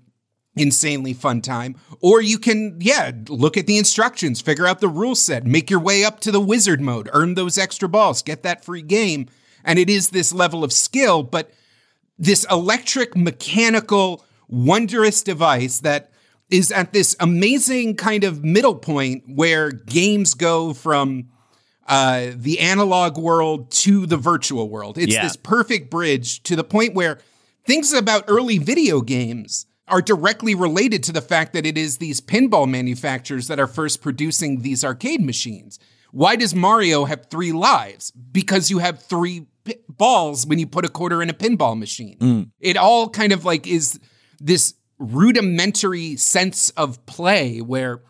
insanely 0.55 1.13
fun 1.13 1.41
time. 1.41 1.75
Or 1.99 2.21
you 2.21 2.37
can, 2.37 2.77
yeah, 2.79 3.11
look 3.27 3.57
at 3.57 3.65
the 3.65 3.77
instructions, 3.77 4.41
figure 4.41 4.67
out 4.67 4.79
the 4.79 4.87
rule 4.87 5.15
set, 5.15 5.45
make 5.45 5.69
your 5.69 5.79
way 5.79 6.03
up 6.03 6.19
to 6.21 6.31
the 6.31 6.39
wizard 6.39 6.81
mode, 6.81 7.09
earn 7.13 7.33
those 7.33 7.57
extra 7.57 7.89
balls, 7.89 8.21
get 8.21 8.43
that 8.43 8.63
free 8.63 8.81
game. 8.81 9.27
And 9.63 9.79
it 9.79 9.89
is 9.89 10.09
this 10.09 10.33
level 10.33 10.63
of 10.63 10.73
skill, 10.73 11.23
but 11.23 11.51
this 12.17 12.45
electric, 12.51 13.15
mechanical, 13.15 14.23
wondrous 14.47 15.23
device 15.23 15.79
that 15.79 16.11
is 16.49 16.71
at 16.71 16.93
this 16.93 17.15
amazing 17.19 17.95
kind 17.95 18.23
of 18.23 18.43
middle 18.43 18.75
point 18.75 19.23
where 19.27 19.71
games 19.71 20.35
go 20.35 20.73
from 20.73 21.29
uh, 21.87 22.27
the 22.35 22.59
analog 22.59 23.17
world 23.17 23.69
to 23.71 24.05
the 24.05 24.17
virtual 24.17 24.69
world. 24.69 24.97
It's 24.97 25.13
Yeah. 25.13 25.23
this 25.23 25.35
perfect 25.35 25.89
bridge 25.89 26.41
to 26.43 26.55
the 26.55 26.63
point 26.63 26.93
where 26.93 27.19
things 27.65 27.91
about 27.93 28.23
early 28.27 28.57
video 28.57 29.01
games 29.01 29.65
are 29.87 30.01
directly 30.01 30.55
related 30.55 31.03
to 31.03 31.11
the 31.11 31.21
fact 31.21 31.51
that 31.53 31.65
it 31.65 31.77
is 31.77 31.97
these 31.97 32.21
pinball 32.21 32.69
manufacturers 32.69 33.47
that 33.47 33.59
are 33.59 33.67
first 33.67 34.01
producing 34.01 34.61
these 34.61 34.83
arcade 34.83 35.21
machines. 35.21 35.77
Why 36.11 36.35
does 36.35 36.55
Mario 36.55 37.05
have 37.05 37.25
three 37.29 37.51
lives? 37.51 38.11
Because 38.11 38.69
you 38.69 38.77
have 38.79 39.01
three 39.03 39.47
pi- 39.65 39.75
balls 39.89 40.45
when 40.45 40.59
you 40.59 40.67
put 40.67 40.85
a 40.85 40.89
quarter 40.89 41.21
in 41.21 41.29
a 41.29 41.33
pinball 41.33 41.77
machine. 41.77 42.51
It 42.61 42.77
all 42.77 43.09
kind 43.09 43.33
of 43.33 43.43
like 43.45 43.67
is 43.67 43.99
this 44.39 44.73
rudimentary 44.99 46.15
sense 46.15 46.69
of 46.71 47.05
play 47.05 47.59
where 47.59 48.03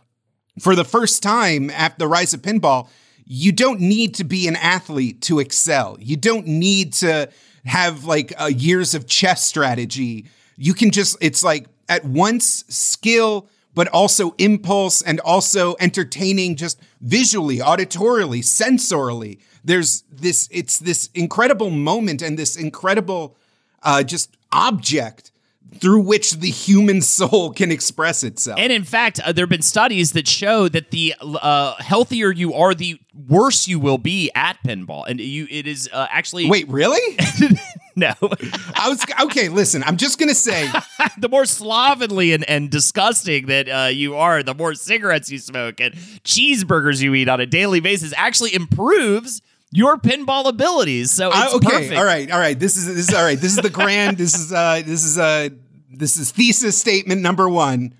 for 0.59 0.75
the 0.75 0.83
first 0.85 1.23
time 1.23 1.69
after 1.71 1.99
the 1.99 2.07
rise 2.07 2.33
of 2.33 2.41
pinball, 2.41 2.87
you 3.25 3.51
don't 3.51 3.79
need 3.79 4.15
to 4.15 4.23
be 4.23 4.47
an 4.47 4.55
athlete 4.55 5.21
to 5.21 5.39
excel. 5.39 5.97
You 5.99 6.17
don't 6.17 6.47
need 6.47 6.93
to 6.93 7.29
have 7.65 8.05
like 8.05 8.33
uh, 8.39 8.45
years 8.45 8.93
of 8.93 9.07
chess 9.07 9.43
strategy. 9.43 10.25
You 10.57 10.73
can 10.73 10.91
just, 10.91 11.17
it's 11.21 11.43
like 11.43 11.67
at 11.87 12.05
once 12.05 12.65
skill, 12.67 13.47
but 13.73 13.87
also 13.87 14.35
impulse 14.37 15.01
and 15.01 15.19
also 15.21 15.75
entertaining 15.79 16.55
just 16.55 16.79
visually, 17.01 17.57
auditorially, 17.57 18.39
sensorially. 18.39 19.39
There's 19.63 20.03
this, 20.11 20.49
it's 20.51 20.79
this 20.79 21.09
incredible 21.13 21.69
moment 21.69 22.21
and 22.21 22.37
this 22.37 22.55
incredible 22.55 23.35
uh, 23.81 24.03
just 24.03 24.35
object 24.51 25.31
through 25.79 26.01
which 26.01 26.31
the 26.31 26.49
human 26.49 27.01
soul 27.01 27.51
can 27.51 27.71
express 27.71 28.23
itself. 28.23 28.59
And 28.59 28.71
in 28.71 28.83
fact, 28.83 29.19
uh, 29.19 29.31
there 29.31 29.43
have 29.43 29.49
been 29.49 29.61
studies 29.61 30.13
that 30.13 30.27
show 30.27 30.67
that 30.69 30.91
the 30.91 31.15
uh, 31.21 31.75
healthier 31.79 32.31
you 32.31 32.53
are, 32.53 32.73
the 32.73 32.99
worse 33.27 33.67
you 33.67 33.79
will 33.79 33.97
be 33.97 34.31
at 34.35 34.57
pinball. 34.65 35.05
And 35.07 35.19
you, 35.19 35.47
it 35.49 35.67
is 35.67 35.89
uh, 35.91 36.07
actually 36.09 36.49
Wait, 36.49 36.67
really? 36.69 37.17
no, 37.95 38.13
I 38.21 38.89
was 38.89 39.05
okay. 39.23 39.49
Listen, 39.49 39.83
I'm 39.83 39.97
just 39.97 40.19
gonna 40.19 40.33
say, 40.33 40.69
the 41.17 41.29
more 41.29 41.45
slovenly 41.45 42.33
and, 42.33 42.47
and 42.49 42.69
disgusting 42.69 43.47
that 43.47 43.69
uh, 43.69 43.87
you 43.89 44.15
are, 44.15 44.43
the 44.43 44.55
more 44.55 44.73
cigarettes 44.73 45.29
you 45.29 45.37
smoke 45.37 45.79
and 45.79 45.93
cheeseburgers 46.23 47.01
you 47.01 47.13
eat 47.13 47.29
on 47.29 47.39
a 47.39 47.45
daily 47.45 47.79
basis 47.79 48.13
actually 48.17 48.53
improves 48.55 49.41
your 49.71 49.97
pinball 49.97 50.47
abilities. 50.47 51.11
So 51.11 51.29
it's 51.29 51.37
I- 51.37 51.55
okay, 51.55 51.67
perfect. 51.69 51.93
all 51.93 52.05
right, 52.05 52.29
all 52.31 52.39
right. 52.39 52.57
This 52.57 52.77
is 52.77 52.85
this 52.87 53.09
is 53.09 53.13
all 53.15 53.23
right. 53.23 53.39
This 53.39 53.51
is 53.55 53.57
the 53.57 53.69
grand. 53.69 54.17
this 54.17 54.35
is 54.35 54.53
uh, 54.53 54.81
this 54.85 55.03
is 55.03 55.17
uh, 55.17 55.49
this 55.93 56.17
is 56.17 56.31
thesis 56.31 56.77
statement 56.77 57.21
number 57.21 57.47
one. 57.47 57.95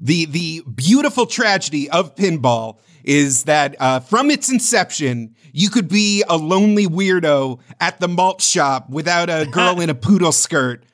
The 0.00 0.24
the 0.26 0.62
beautiful 0.62 1.26
tragedy 1.26 1.90
of 1.90 2.14
pinball 2.14 2.78
is 3.04 3.44
that 3.44 3.76
uh, 3.80 4.00
from 4.00 4.30
its 4.30 4.50
inception, 4.50 5.34
you 5.52 5.70
could 5.70 5.88
be 5.88 6.22
a 6.28 6.36
lonely 6.36 6.86
weirdo 6.86 7.60
at 7.80 8.00
the 8.00 8.08
malt 8.08 8.42
shop 8.42 8.90
without 8.90 9.30
a 9.30 9.46
girl 9.50 9.80
in 9.80 9.90
a 9.90 9.94
poodle 9.94 10.32
skirt 10.32 10.84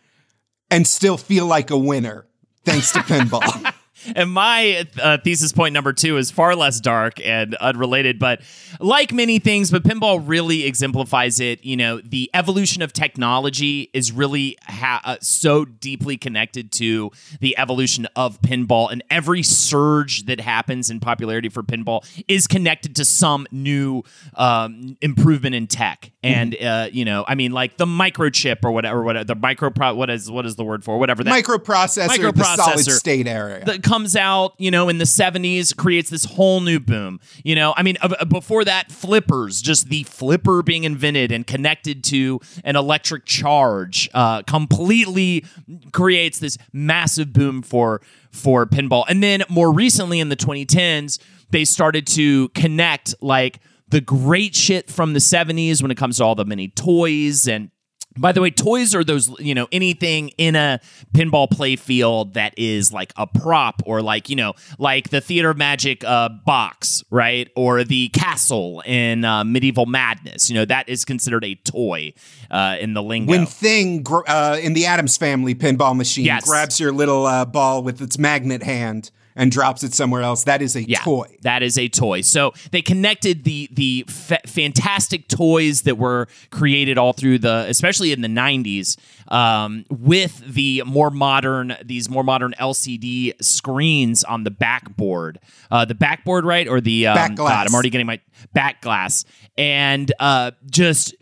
and 0.71 0.87
still 0.87 1.17
feel 1.17 1.47
like 1.47 1.71
a 1.71 1.79
winner, 1.79 2.27
thanks 2.65 2.93
to 2.93 2.99
pinball. 3.01 3.75
And 4.15 4.31
my 4.31 4.87
uh, 5.01 5.19
thesis 5.19 5.53
point 5.53 5.73
number 5.73 5.93
two 5.93 6.17
is 6.17 6.31
far 6.31 6.55
less 6.57 6.81
dark 6.81 7.21
and 7.25 7.55
unrelated, 7.57 8.19
but 8.19 8.41
like 8.81 9.13
many 9.13 9.39
things, 9.39 9.71
but 9.71 9.83
pinball 9.83 10.23
really 10.25 10.65
exemplifies 10.65 11.41
it. 11.41 11.65
You 11.65 11.77
know, 11.77 12.01
the 12.01 12.31
evolution 12.35 12.83
of 12.83 12.93
technology 12.93 13.91
is 13.93 14.13
really 14.13 14.57
ha- 14.65 15.03
uh, 15.05 15.17
so 15.21 15.65
deeply 15.65 16.17
connected 16.17 16.73
to 16.73 17.11
the 17.41 17.57
evolution 17.59 18.07
of 18.17 18.41
pinball, 18.43 18.91
and 18.91 19.03
every 19.11 19.43
surge 19.43 20.25
that 20.25 20.41
happens 20.41 20.91
in 20.91 21.01
popularity 21.01 21.49
for 21.49 21.63
pinball 21.63 22.05
is 22.29 22.47
connected 22.47 22.97
to 22.97 23.05
some 23.05 23.47
new 23.51 24.03
um, 24.35 24.97
improvement 25.01 25.55
in 25.55 25.67
tech. 25.67 26.13
And 26.23 26.57
uh, 26.61 26.89
you 26.91 27.05
know, 27.05 27.25
I 27.27 27.35
mean, 27.35 27.53
like 27.53 27.77
the 27.77 27.87
microchip 27.87 28.65
or 28.65 28.73
whatever, 28.73 29.03
whatever 29.03 29.25
the 29.25 29.35
micro 29.35 29.71
what 29.95 30.11
is 30.11 30.31
what 30.31 30.47
is 30.47 30.57
the 30.57 30.65
word 30.65 30.85
for 30.85 30.99
whatever 30.99 31.25
that 31.25 31.45
Microprocessor, 31.45 32.35
the 32.35 32.45
solid 32.45 32.77
Microprocessor. 32.79 32.91
state 32.91 33.27
area. 33.27 33.65
that 33.65 33.83
comes 33.97 34.15
out, 34.15 34.53
you 34.59 34.71
know, 34.71 34.91
in 34.91 34.99
the 34.99 35.05
70s, 35.05 35.75
creates 35.75 36.11
this 36.11 36.27
whole 36.27 36.61
new 36.61 36.79
boom. 36.79 37.19
You 37.45 37.55
know, 37.55 37.73
I 37.79 37.83
mean, 37.83 37.97
uh, 38.03 38.27
before 38.27 38.63
that, 38.63 38.93
flippers, 38.93 39.63
just 39.63 39.89
the 39.89 40.03
flipper 40.03 40.63
being 40.63 40.85
invented 40.85 41.33
and 41.33 41.47
connected 41.47 42.05
to 42.05 42.39
an 42.63 42.77
electric 42.77 43.25
charge, 43.25 44.11
uh, 44.13 44.43
completely 44.43 45.47
creates 45.93 46.39
this 46.41 46.59
massive 46.75 47.33
boom 47.33 47.63
for 47.63 48.03
for 48.31 48.67
pinball. 48.67 49.07
And 49.09 49.23
then 49.23 49.45
more 49.49 49.73
recently, 49.73 50.21
in 50.21 50.29
the 50.29 50.37
2010s, 50.37 51.19
they 51.53 51.65
started 51.65 52.07
to 52.09 52.51
connect 52.51 53.15
like 53.23 53.61
the 53.89 54.03
great 54.03 54.55
shit 54.55 54.91
from 54.91 55.15
the 55.15 55.21
70s 55.21 55.81
when 55.81 55.91
it 55.91 55.97
comes 55.97 56.19
to 56.19 56.25
all 56.25 56.35
the 56.35 56.45
mini 56.45 56.69
toys 56.69 57.49
and 57.49 57.71
by 58.19 58.33
the 58.33 58.41
way, 58.41 58.51
toys 58.51 58.95
are 58.95 59.05
those, 59.05 59.29
you 59.41 59.55
know, 59.55 59.69
anything 59.73 60.31
in 60.39 60.57
a 60.57 60.81
pinball 61.15 61.51
play 61.51 61.77
field 61.77 62.35
that 62.35 62.55
is 62.57 62.93
like 62.93 63.13
a 63.17 63.27
prop 63.27 63.83
or 63.87 64.03
like, 64.03 64.29
you 64.29 64.37
know, 64.37 64.55
like 64.79 65.11
the 65.11 65.21
Theater 65.21 65.51
of 65.51 65.57
Magic 65.57 66.05
uh, 66.05 66.29
box, 66.29 67.05
right? 67.11 67.51
Or 67.57 67.85
the 67.85 68.09
castle 68.11 68.83
in 68.87 69.25
uh, 69.25 69.45
Medieval 69.45 69.87
Madness. 69.87 70.49
You 70.51 70.57
know, 70.57 70.65
that 70.65 70.89
is 70.89 71.05
considered 71.05 71.45
a 71.45 71.55
toy 71.57 72.15
uh, 72.51 72.77
in 72.81 72.95
the 72.95 73.03
lingo. 73.03 73.31
when 73.31 73.47
Thing 73.47 74.03
gr- 74.03 74.27
uh, 74.27 74.59
in 74.61 74.73
the 74.73 74.87
Addams 74.87 75.17
Family 75.17 75.55
pinball 75.55 75.97
machine 75.97 76.25
Yes. 76.25 76.49
grabs 76.49 76.81
your 76.81 76.93
little 76.93 77.27
uh, 77.27 77.45
ball 77.45 77.83
with 77.83 78.01
its 78.01 78.19
magnet 78.19 78.63
hand 78.63 79.11
and 79.37 79.53
drops 79.53 79.85
it 79.85 79.95
somewhere 79.95 80.23
else, 80.23 80.45
that 80.45 80.63
is 80.63 80.75
a 80.75 80.83
yeah, 80.83 81.01
toy. 81.01 81.37
That 81.43 81.63
is 81.63 81.79
a 81.79 81.89
toy. 81.89 82.23
So 82.23 82.55
they 82.73 82.83
connected 82.83 83.45
the 83.45 83.69
the 83.71 84.05
fa- 84.09 84.41
fantastic 84.47 85.29
toys 85.29 85.83
that 85.83 85.99
were 85.99 86.27
created 86.51 86.99
all 86.99 87.13
through 87.13 87.39
the, 87.41 87.67
especially 87.69 88.13
in 88.13 88.23
the 88.23 88.29
'90s, 88.29 88.97
um, 89.31 89.85
with 89.91 90.39
the 90.39 90.83
more 90.87 91.11
modern 91.11 91.77
these 91.85 92.09
more 92.09 92.25
modern 92.25 92.55
LCD 92.59 93.33
screens 93.43 94.25
on 94.25 94.45
the 94.45 94.51
backboard, 94.51 95.39
uh, 95.71 95.85
the 95.85 95.95
backboard, 95.95 96.45
right, 96.45 96.67
or 96.67 96.81
the 96.81 97.07
um, 97.07 97.15
Back 97.15 97.35
glass. 97.35 97.51
God, 97.53 97.67
I'm 97.69 97.75
already 97.75 97.91
getting 97.91 98.07
my 98.07 98.21
back 98.55 98.81
glass, 98.81 99.25
and 99.59 100.11
uh, 100.19 100.53
just 100.71 101.15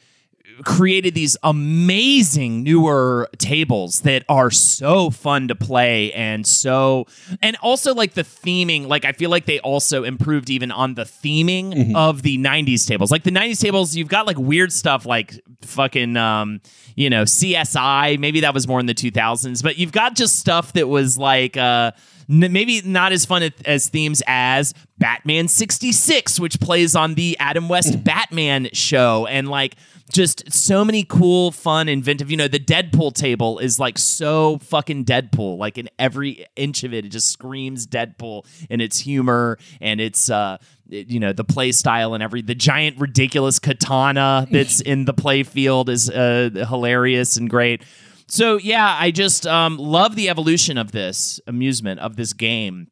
created 0.65 1.15
these 1.15 1.37
amazing 1.43 2.63
newer 2.63 3.29
tables 3.39 4.01
that 4.03 4.25
are 4.29 4.51
so 4.51 5.11
fun 5.11 5.49
to 5.49 5.55
play 5.55 6.13
and 6.13 6.47
so 6.47 7.07
and 7.43 7.57
also 7.63 7.95
like 7.95 8.15
the 8.15 8.23
theming 8.23 8.87
like 8.87 9.05
i 9.05 9.13
feel 9.13 9.31
like 9.31 9.47
they 9.47 9.59
also 9.61 10.05
improved 10.05 10.51
even 10.51 10.71
on 10.71 10.95
the 10.95 11.05
theming 11.05 11.95
of 11.95 12.23
the 12.23 12.39
90s 12.39 12.87
tables. 12.87 13.11
Like 13.11 13.23
the 13.25 13.31
90s 13.31 13.61
tables 13.61 13.97
you've 13.97 14.09
got 14.09 14.27
like 14.27 14.39
weird 14.39 14.73
stuff 14.73 15.07
like 15.07 15.41
fucking 15.63 16.17
um 16.17 16.61
you 16.97 17.09
know 17.09 17.23
csi 17.25 18.19
maybe 18.19 18.41
that 18.41 18.55
was 18.55 18.69
more 18.69 18.81
in 18.81 18.87
the 18.87 18.95
2000s 18.95 19.63
but 19.63 19.79
you've 19.79 19.93
got 19.93 20.15
just 20.15 20.39
stuff 20.39 20.73
that 20.75 20.89
was 20.89 21.17
like 21.19 21.57
uh 21.57 21.91
maybe 22.29 22.81
not 22.83 23.13
as 23.13 23.25
fun 23.25 23.51
as 23.65 23.89
themes 23.89 24.23
as 24.27 24.73
Batman 24.99 25.49
66, 25.49 26.41
which 26.41 26.61
plays 26.61 26.97
on 26.97 27.15
the 27.15 27.37
Adam 27.39 27.69
West 27.69 28.03
Batman 28.03 28.69
show, 28.73 29.27
and 29.27 29.49
like 29.49 29.75
just 30.13 30.53
so 30.53 30.85
many 30.85 31.05
cool, 31.05 31.51
fun, 31.51 31.89
inventive. 31.89 32.31
You 32.31 32.37
know, 32.37 32.49
the 32.49 32.61
Deadpool 32.61 33.15
table 33.15 33.59
is 33.59 33.79
like 33.79 33.99
so 33.99 34.59
fucking 34.59 35.05
Deadpool. 35.05 35.59
Like 35.59 35.79
in 35.79 35.89
every 35.99 36.47
inch 36.57 36.85
of 36.85 36.93
it, 36.93 37.05
it 37.05 37.09
just 37.09 37.31
screams 37.31 37.87
Deadpool 37.87 38.47
in 38.69 38.81
its 38.81 38.99
humor 38.99 39.59
and 39.81 40.01
its 40.01 40.31
uh 40.31 40.59
you 40.87 41.19
know 41.19 41.33
the 41.33 41.45
play 41.45 41.73
style 41.73 42.13
and 42.13 42.23
every 42.23 42.43
the 42.43 42.55
giant 42.55 43.01
ridiculous 43.01 43.59
katana 43.59 44.47
that's 44.51 44.83
in 44.83 45.07
the 45.07 45.15
play 45.15 45.43
field 45.43 45.89
is 45.89 46.11
uh, 46.11 46.51
hilarious 46.69 47.39
and 47.39 47.49
great 47.49 47.83
so 48.27 48.57
yeah, 48.57 48.97
I 48.99 49.11
just 49.11 49.47
um, 49.47 49.77
love 49.77 50.17
the 50.17 50.29
evolution 50.29 50.79
of 50.79 50.93
this 50.93 51.41
amusement 51.47 52.01
of 52.01 52.17
this 52.17 52.33
game, 52.33 52.89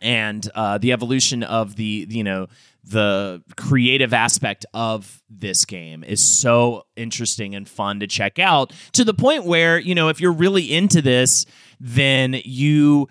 and 0.00 0.48
uh, 0.54 0.78
the 0.78 0.92
evolution 0.92 1.42
of 1.42 1.76
the 1.76 2.06
you 2.08 2.24
know 2.24 2.48
the 2.84 3.42
creative 3.56 4.12
aspect 4.12 4.66
of 4.74 5.22
this 5.30 5.64
game 5.64 6.02
is 6.02 6.22
so 6.22 6.84
interesting 6.96 7.54
and 7.54 7.68
fun 7.68 8.00
to 8.00 8.06
check 8.06 8.38
out 8.38 8.72
to 8.92 9.04
the 9.04 9.14
point 9.14 9.44
where 9.44 9.78
you 9.78 9.94
know 9.94 10.08
if 10.08 10.20
you're 10.20 10.32
really 10.32 10.72
into 10.72 11.00
this, 11.00 11.46
then 11.80 12.40
you 12.44 13.08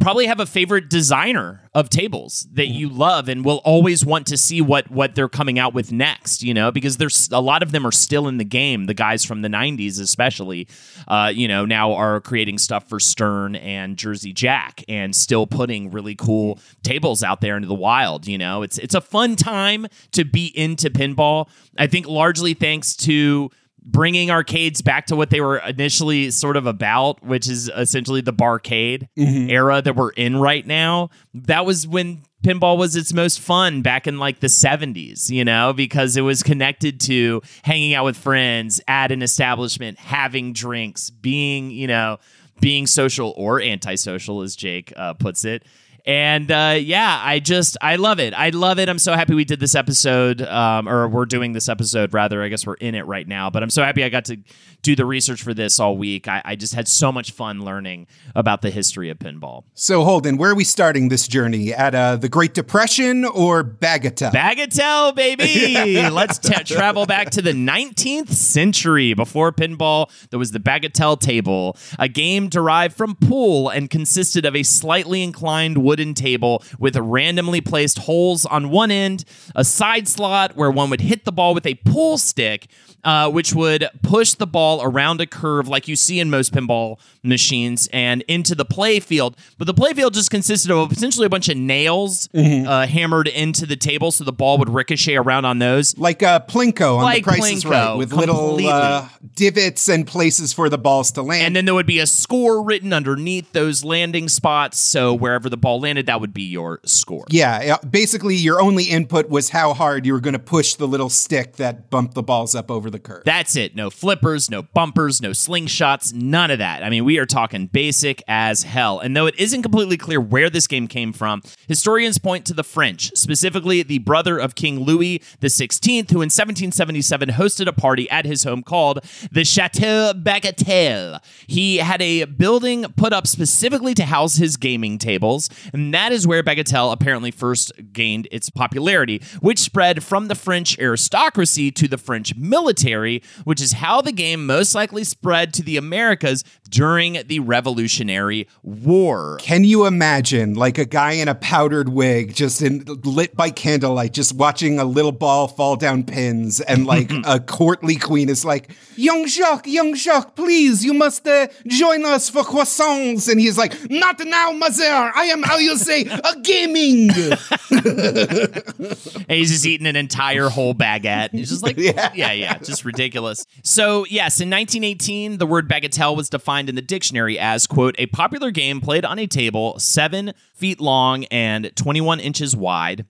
probably 0.00 0.26
have 0.26 0.40
a 0.40 0.46
favorite 0.46 0.90
designer 0.90 1.62
of 1.74 1.88
tables 1.88 2.46
that 2.52 2.66
you 2.66 2.88
love 2.88 3.28
and 3.28 3.44
will 3.44 3.62
always 3.64 4.04
want 4.04 4.26
to 4.26 4.36
see 4.36 4.60
what 4.60 4.90
what 4.90 5.14
they're 5.14 5.28
coming 5.28 5.58
out 5.58 5.72
with 5.72 5.90
next 5.90 6.42
you 6.42 6.52
know 6.52 6.70
because 6.70 6.98
there's 6.98 7.30
a 7.32 7.40
lot 7.40 7.62
of 7.62 7.72
them 7.72 7.86
are 7.86 7.92
still 7.92 8.28
in 8.28 8.36
the 8.36 8.44
game 8.44 8.84
the 8.84 8.92
guys 8.92 9.24
from 9.24 9.40
the 9.40 9.48
90s 9.48 9.98
especially 9.98 10.68
uh, 11.08 11.32
you 11.34 11.48
know 11.48 11.64
now 11.64 11.94
are 11.94 12.20
creating 12.20 12.58
stuff 12.58 12.86
for 12.86 13.00
stern 13.00 13.56
and 13.56 13.96
jersey 13.96 14.32
jack 14.32 14.84
and 14.88 15.16
still 15.16 15.46
putting 15.46 15.90
really 15.90 16.14
cool 16.14 16.58
tables 16.82 17.22
out 17.22 17.40
there 17.40 17.56
into 17.56 17.66
the 17.66 17.74
wild 17.74 18.26
you 18.26 18.38
know. 18.38 18.62
It's 18.62 18.78
it's 18.78 18.94
a 18.94 19.00
fun 19.00 19.36
time 19.36 19.86
to 20.12 20.24
be 20.24 20.46
into 20.58 20.90
pinball. 20.90 21.48
I 21.78 21.86
think 21.86 22.06
largely 22.06 22.54
thanks 22.54 22.96
to 22.96 23.50
bringing 23.84 24.30
arcades 24.30 24.80
back 24.82 25.06
to 25.06 25.16
what 25.16 25.30
they 25.30 25.40
were 25.40 25.58
initially 25.58 26.30
sort 26.30 26.56
of 26.56 26.66
about, 26.66 27.22
which 27.24 27.48
is 27.48 27.70
essentially 27.76 28.20
the 28.20 28.32
barcade 28.32 29.08
era 29.50 29.82
that 29.82 29.96
we're 29.96 30.10
in 30.10 30.36
right 30.36 30.66
now. 30.66 31.10
That 31.34 31.66
was 31.66 31.86
when 31.86 32.22
pinball 32.44 32.76
was 32.76 32.96
its 32.96 33.12
most 33.12 33.40
fun 33.40 33.82
back 33.82 34.06
in 34.06 34.18
like 34.18 34.40
the 34.40 34.46
70s, 34.48 35.30
you 35.30 35.44
know, 35.44 35.72
because 35.72 36.16
it 36.16 36.22
was 36.22 36.42
connected 36.42 37.00
to 37.00 37.42
hanging 37.62 37.94
out 37.94 38.04
with 38.04 38.16
friends 38.16 38.80
at 38.88 39.12
an 39.12 39.22
establishment, 39.22 39.98
having 39.98 40.52
drinks, 40.52 41.10
being, 41.10 41.70
you 41.70 41.86
know, 41.86 42.18
being 42.60 42.86
social 42.86 43.34
or 43.36 43.60
antisocial, 43.60 44.42
as 44.42 44.54
Jake 44.54 44.92
uh, 44.96 45.14
puts 45.14 45.44
it. 45.44 45.64
And 46.04 46.50
uh, 46.50 46.76
yeah, 46.80 47.20
I 47.22 47.38
just 47.38 47.76
I 47.80 47.96
love 47.96 48.18
it. 48.18 48.34
I 48.34 48.50
love 48.50 48.78
it. 48.80 48.88
I'm 48.88 48.98
so 48.98 49.12
happy 49.14 49.34
we 49.34 49.44
did 49.44 49.60
this 49.60 49.76
episode, 49.76 50.42
um, 50.42 50.88
or 50.88 51.08
we're 51.08 51.26
doing 51.26 51.52
this 51.52 51.68
episode 51.68 52.12
rather. 52.12 52.42
I 52.42 52.48
guess 52.48 52.66
we're 52.66 52.74
in 52.74 52.94
it 52.96 53.06
right 53.06 53.26
now. 53.26 53.50
But 53.50 53.62
I'm 53.62 53.70
so 53.70 53.84
happy 53.84 54.02
I 54.02 54.08
got 54.08 54.24
to 54.26 54.38
do 54.82 54.96
the 54.96 55.06
research 55.06 55.42
for 55.42 55.54
this 55.54 55.78
all 55.78 55.96
week. 55.96 56.28
I, 56.28 56.42
I 56.44 56.56
just 56.56 56.74
had 56.74 56.88
so 56.88 57.12
much 57.12 57.30
fun 57.30 57.64
learning 57.64 58.08
about 58.34 58.62
the 58.62 58.70
history 58.70 59.10
of 59.10 59.18
pinball. 59.18 59.64
So, 59.74 60.04
Holden, 60.04 60.36
where 60.36 60.50
are 60.50 60.54
we 60.54 60.64
starting 60.64 61.08
this 61.08 61.28
journey? 61.28 61.72
At 61.72 61.94
uh, 61.94 62.16
the 62.16 62.28
Great 62.28 62.52
Depression 62.52 63.24
or 63.24 63.62
Bagatelle? 63.62 64.32
Bagatelle, 64.32 65.14
baby. 65.14 66.02
Let's 66.10 66.38
t- 66.38 66.52
travel 66.64 67.06
back 67.06 67.30
to 67.30 67.42
the 67.42 67.52
19th 67.52 68.30
century. 68.30 69.14
Before 69.14 69.52
pinball, 69.52 70.10
there 70.30 70.38
was 70.38 70.50
the 70.50 70.58
Bagatelle 70.58 71.18
table, 71.18 71.76
a 71.98 72.08
game 72.08 72.48
derived 72.48 72.96
from 72.96 73.14
pool 73.14 73.68
and 73.68 73.88
consisted 73.88 74.44
of 74.44 74.56
a 74.56 74.62
slightly 74.62 75.22
inclined 75.22 75.78
wooden 75.78 76.14
table 76.14 76.62
with 76.78 76.96
randomly 76.96 77.60
placed 77.60 77.98
holes 78.00 78.44
on 78.46 78.70
one 78.70 78.90
end, 78.90 79.24
a 79.54 79.64
side 79.64 80.08
slot 80.08 80.56
where 80.56 80.70
one 80.70 80.90
would 80.90 81.00
hit 81.00 81.24
the 81.24 81.32
ball 81.32 81.54
with 81.54 81.66
a 81.66 81.74
pool 81.76 82.18
stick, 82.18 82.66
uh, 83.04 83.30
which 83.30 83.52
would 83.54 83.88
push 84.02 84.34
the 84.34 84.46
ball 84.46 84.71
around 84.80 85.20
a 85.20 85.26
curve 85.26 85.68
like 85.68 85.88
you 85.88 85.96
see 85.96 86.20
in 86.20 86.30
most 86.30 86.52
pinball 86.54 86.98
machines 87.22 87.88
and 87.92 88.22
into 88.28 88.54
the 88.54 88.64
play 88.64 89.00
field. 89.00 89.36
But 89.58 89.66
the 89.66 89.74
play 89.74 89.92
field 89.92 90.14
just 90.14 90.30
consisted 90.30 90.70
of 90.70 90.92
essentially 90.92 91.26
a 91.26 91.30
bunch 91.30 91.48
of 91.48 91.56
nails 91.56 92.28
uh, 92.34 92.86
hammered 92.86 93.28
into 93.28 93.66
the 93.66 93.76
table 93.76 94.12
so 94.12 94.24
the 94.24 94.32
ball 94.32 94.58
would 94.58 94.68
ricochet 94.68 95.16
around 95.16 95.44
on 95.44 95.58
those. 95.58 95.96
like 95.98 96.22
uh, 96.22 96.40
Plinko 96.40 96.96
on 96.98 97.02
Like 97.04 97.24
The 97.24 97.30
Price 97.30 97.52
is 97.52 97.66
Right, 97.66 97.96
with 97.96 98.12
little 98.12 98.64
uh, 98.66 99.08
divots 99.34 99.88
and 99.88 100.06
places 100.06 100.52
for 100.52 100.68
the 100.68 100.78
balls 100.78 101.10
to 101.12 101.22
land. 101.22 101.46
And 101.46 101.56
then 101.56 101.64
there 101.64 101.74
would 101.74 101.86
be 101.86 101.98
a 101.98 102.06
score 102.06 102.62
written 102.62 102.92
underneath 102.92 103.52
those 103.52 103.84
landing 103.84 104.28
spots. 104.28 104.78
So 104.78 105.12
wherever 105.14 105.48
the 105.48 105.56
ball 105.56 105.80
landed, 105.80 106.06
that 106.06 106.20
would 106.20 106.32
be 106.34 106.44
your 106.44 106.80
score. 106.84 107.24
yeah, 107.30 107.76
basically, 107.88 108.36
your 108.36 108.60
only 108.60 108.84
input 108.84 109.28
was 109.28 109.50
how 109.50 109.74
hard 109.74 110.06
you 110.06 110.12
were 110.12 110.20
going 110.20 110.32
to 110.32 110.38
push 110.38 110.74
the 110.74 110.86
little 110.86 111.08
stick 111.08 111.56
that 111.56 111.90
bumped 111.90 112.14
the 112.14 112.22
balls 112.22 112.54
up 112.54 112.70
over 112.70 112.90
the 112.90 112.98
curve. 112.98 113.22
That's 113.24 113.56
it. 113.56 113.74
No 113.74 113.90
flippers, 113.90 114.50
no 114.50 114.61
bumpers, 114.62 115.20
no 115.20 115.30
slingshots, 115.30 116.14
none 116.14 116.50
of 116.50 116.58
that. 116.58 116.82
I 116.82 116.90
mean, 116.90 117.04
we 117.04 117.18
are 117.18 117.26
talking 117.26 117.66
basic 117.66 118.22
as 118.28 118.62
hell. 118.62 119.00
And 119.00 119.16
though 119.16 119.26
it 119.26 119.38
isn't 119.38 119.62
completely 119.62 119.96
clear 119.96 120.20
where 120.20 120.50
this 120.50 120.66
game 120.66 120.88
came 120.88 121.12
from, 121.12 121.42
historians 121.68 122.18
point 122.18 122.46
to 122.46 122.54
the 122.54 122.64
French, 122.64 123.10
specifically 123.14 123.82
the 123.82 123.98
brother 123.98 124.38
of 124.38 124.54
King 124.54 124.80
Louis 124.80 125.20
XVI, 125.40 126.10
who 126.10 126.22
in 126.22 126.30
1777 126.30 127.30
hosted 127.30 127.66
a 127.66 127.72
party 127.72 128.08
at 128.10 128.24
his 128.24 128.44
home 128.44 128.62
called 128.62 129.00
the 129.30 129.44
Chateau 129.44 130.12
Bagatelle. 130.14 131.20
He 131.46 131.78
had 131.78 132.00
a 132.02 132.24
building 132.24 132.84
put 132.96 133.12
up 133.12 133.26
specifically 133.26 133.94
to 133.94 134.04
house 134.04 134.36
his 134.36 134.56
gaming 134.56 134.98
tables, 134.98 135.50
and 135.72 135.92
that 135.94 136.12
is 136.12 136.26
where 136.26 136.42
Bagatelle 136.42 136.92
apparently 136.92 137.30
first 137.30 137.72
gained 137.92 138.28
its 138.30 138.50
popularity, 138.50 139.22
which 139.40 139.58
spread 139.58 140.02
from 140.02 140.28
the 140.28 140.34
French 140.34 140.78
aristocracy 140.78 141.70
to 141.70 141.88
the 141.88 141.98
French 141.98 142.34
military, 142.36 143.22
which 143.44 143.60
is 143.60 143.72
how 143.72 144.00
the 144.00 144.12
game 144.12 144.46
most 144.52 144.74
likely 144.74 145.02
spread 145.02 145.54
to 145.54 145.62
the 145.62 145.78
Americas 145.78 146.44
during 146.68 147.18
the 147.26 147.40
Revolutionary 147.40 148.46
War. 148.62 149.38
Can 149.40 149.64
you 149.64 149.86
imagine, 149.86 150.54
like 150.54 150.76
a 150.76 150.84
guy 150.84 151.12
in 151.12 151.28
a 151.28 151.34
powdered 151.34 151.88
wig, 151.88 152.34
just 152.34 152.60
in 152.60 152.84
lit 153.02 153.34
by 153.34 153.48
candlelight, 153.48 154.12
just 154.12 154.34
watching 154.34 154.78
a 154.78 154.84
little 154.84 155.12
ball 155.12 155.48
fall 155.48 155.76
down 155.76 156.04
pins, 156.04 156.60
and 156.60 156.86
like 156.86 157.10
a 157.24 157.40
courtly 157.40 157.96
queen 157.96 158.28
is 158.28 158.44
like, 158.44 158.70
"Young 158.96 159.26
Jacques, 159.26 159.66
young 159.66 159.94
Jacques, 159.94 160.36
please, 160.36 160.84
you 160.84 160.92
must 160.92 161.26
uh, 161.26 161.46
join 161.66 162.04
us 162.04 162.28
for 162.28 162.42
croissants," 162.42 163.30
and 163.30 163.40
he's 163.40 163.56
like, 163.56 163.72
"Not 163.90 164.20
now, 164.20 164.52
mother. 164.52 164.84
I 164.84 165.30
am 165.32 165.42
how 165.42 165.56
you 165.56 165.78
say 165.78 166.02
a 166.02 166.40
gaming." 166.42 167.10
and 167.70 169.38
he's 169.38 169.50
just 169.50 169.64
eating 169.64 169.86
an 169.86 169.96
entire 169.96 170.48
whole 170.48 170.74
baguette. 170.74 171.30
He's 171.30 171.48
just 171.48 171.62
like, 171.62 171.76
yeah. 171.78 172.12
yeah, 172.14 172.58
just 172.58 172.84
ridiculous. 172.84 173.46
So, 173.62 174.04
yes, 174.08 174.40
in 174.42 174.50
1918, 174.50 175.38
the 175.38 175.46
word 175.46 175.68
bagatelle 175.68 176.16
was 176.16 176.28
defined 176.28 176.68
in 176.68 176.74
the 176.74 176.82
dictionary 176.82 177.38
as, 177.38 177.66
quote, 177.66 177.94
a 177.98 178.06
popular 178.06 178.50
game 178.50 178.80
played 178.80 179.04
on 179.04 179.18
a 179.18 179.26
table 179.26 179.78
seven 179.78 180.32
feet 180.54 180.80
long 180.80 181.24
and 181.26 181.74
21 181.76 182.20
inches 182.20 182.54
wide. 182.54 183.06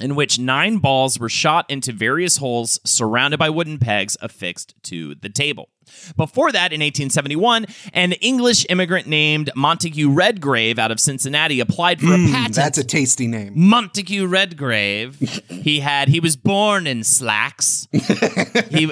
In 0.00 0.14
which 0.14 0.38
nine 0.38 0.78
balls 0.78 1.18
were 1.18 1.28
shot 1.28 1.66
into 1.68 1.92
various 1.92 2.36
holes 2.36 2.78
surrounded 2.84 3.38
by 3.38 3.50
wooden 3.50 3.78
pegs 3.78 4.16
affixed 4.22 4.74
to 4.84 5.16
the 5.16 5.28
table. 5.28 5.68
Before 6.16 6.52
that, 6.52 6.72
in 6.72 6.80
1871, 6.80 7.66
an 7.92 8.12
English 8.12 8.66
immigrant 8.68 9.06
named 9.06 9.50
Montague 9.54 10.10
Redgrave 10.10 10.78
out 10.78 10.90
of 10.90 11.00
Cincinnati 11.00 11.60
applied 11.60 12.00
for 12.00 12.12
a 12.12 12.18
hmm, 12.18 12.32
patent 12.32 12.54
That's 12.54 12.78
a 12.78 12.84
tasty 12.84 13.26
name. 13.26 13.52
Montague 13.54 14.26
Redgrave. 14.26 15.16
he 15.48 15.80
had 15.80 16.08
he 16.08 16.20
was 16.20 16.36
born 16.36 16.86
in 16.86 17.04
slacks. 17.04 17.88
he 18.70 18.90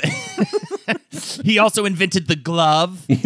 he 1.43 1.59
also 1.59 1.85
invented 1.85 2.29
the 2.29 2.37
glove. 2.37 3.07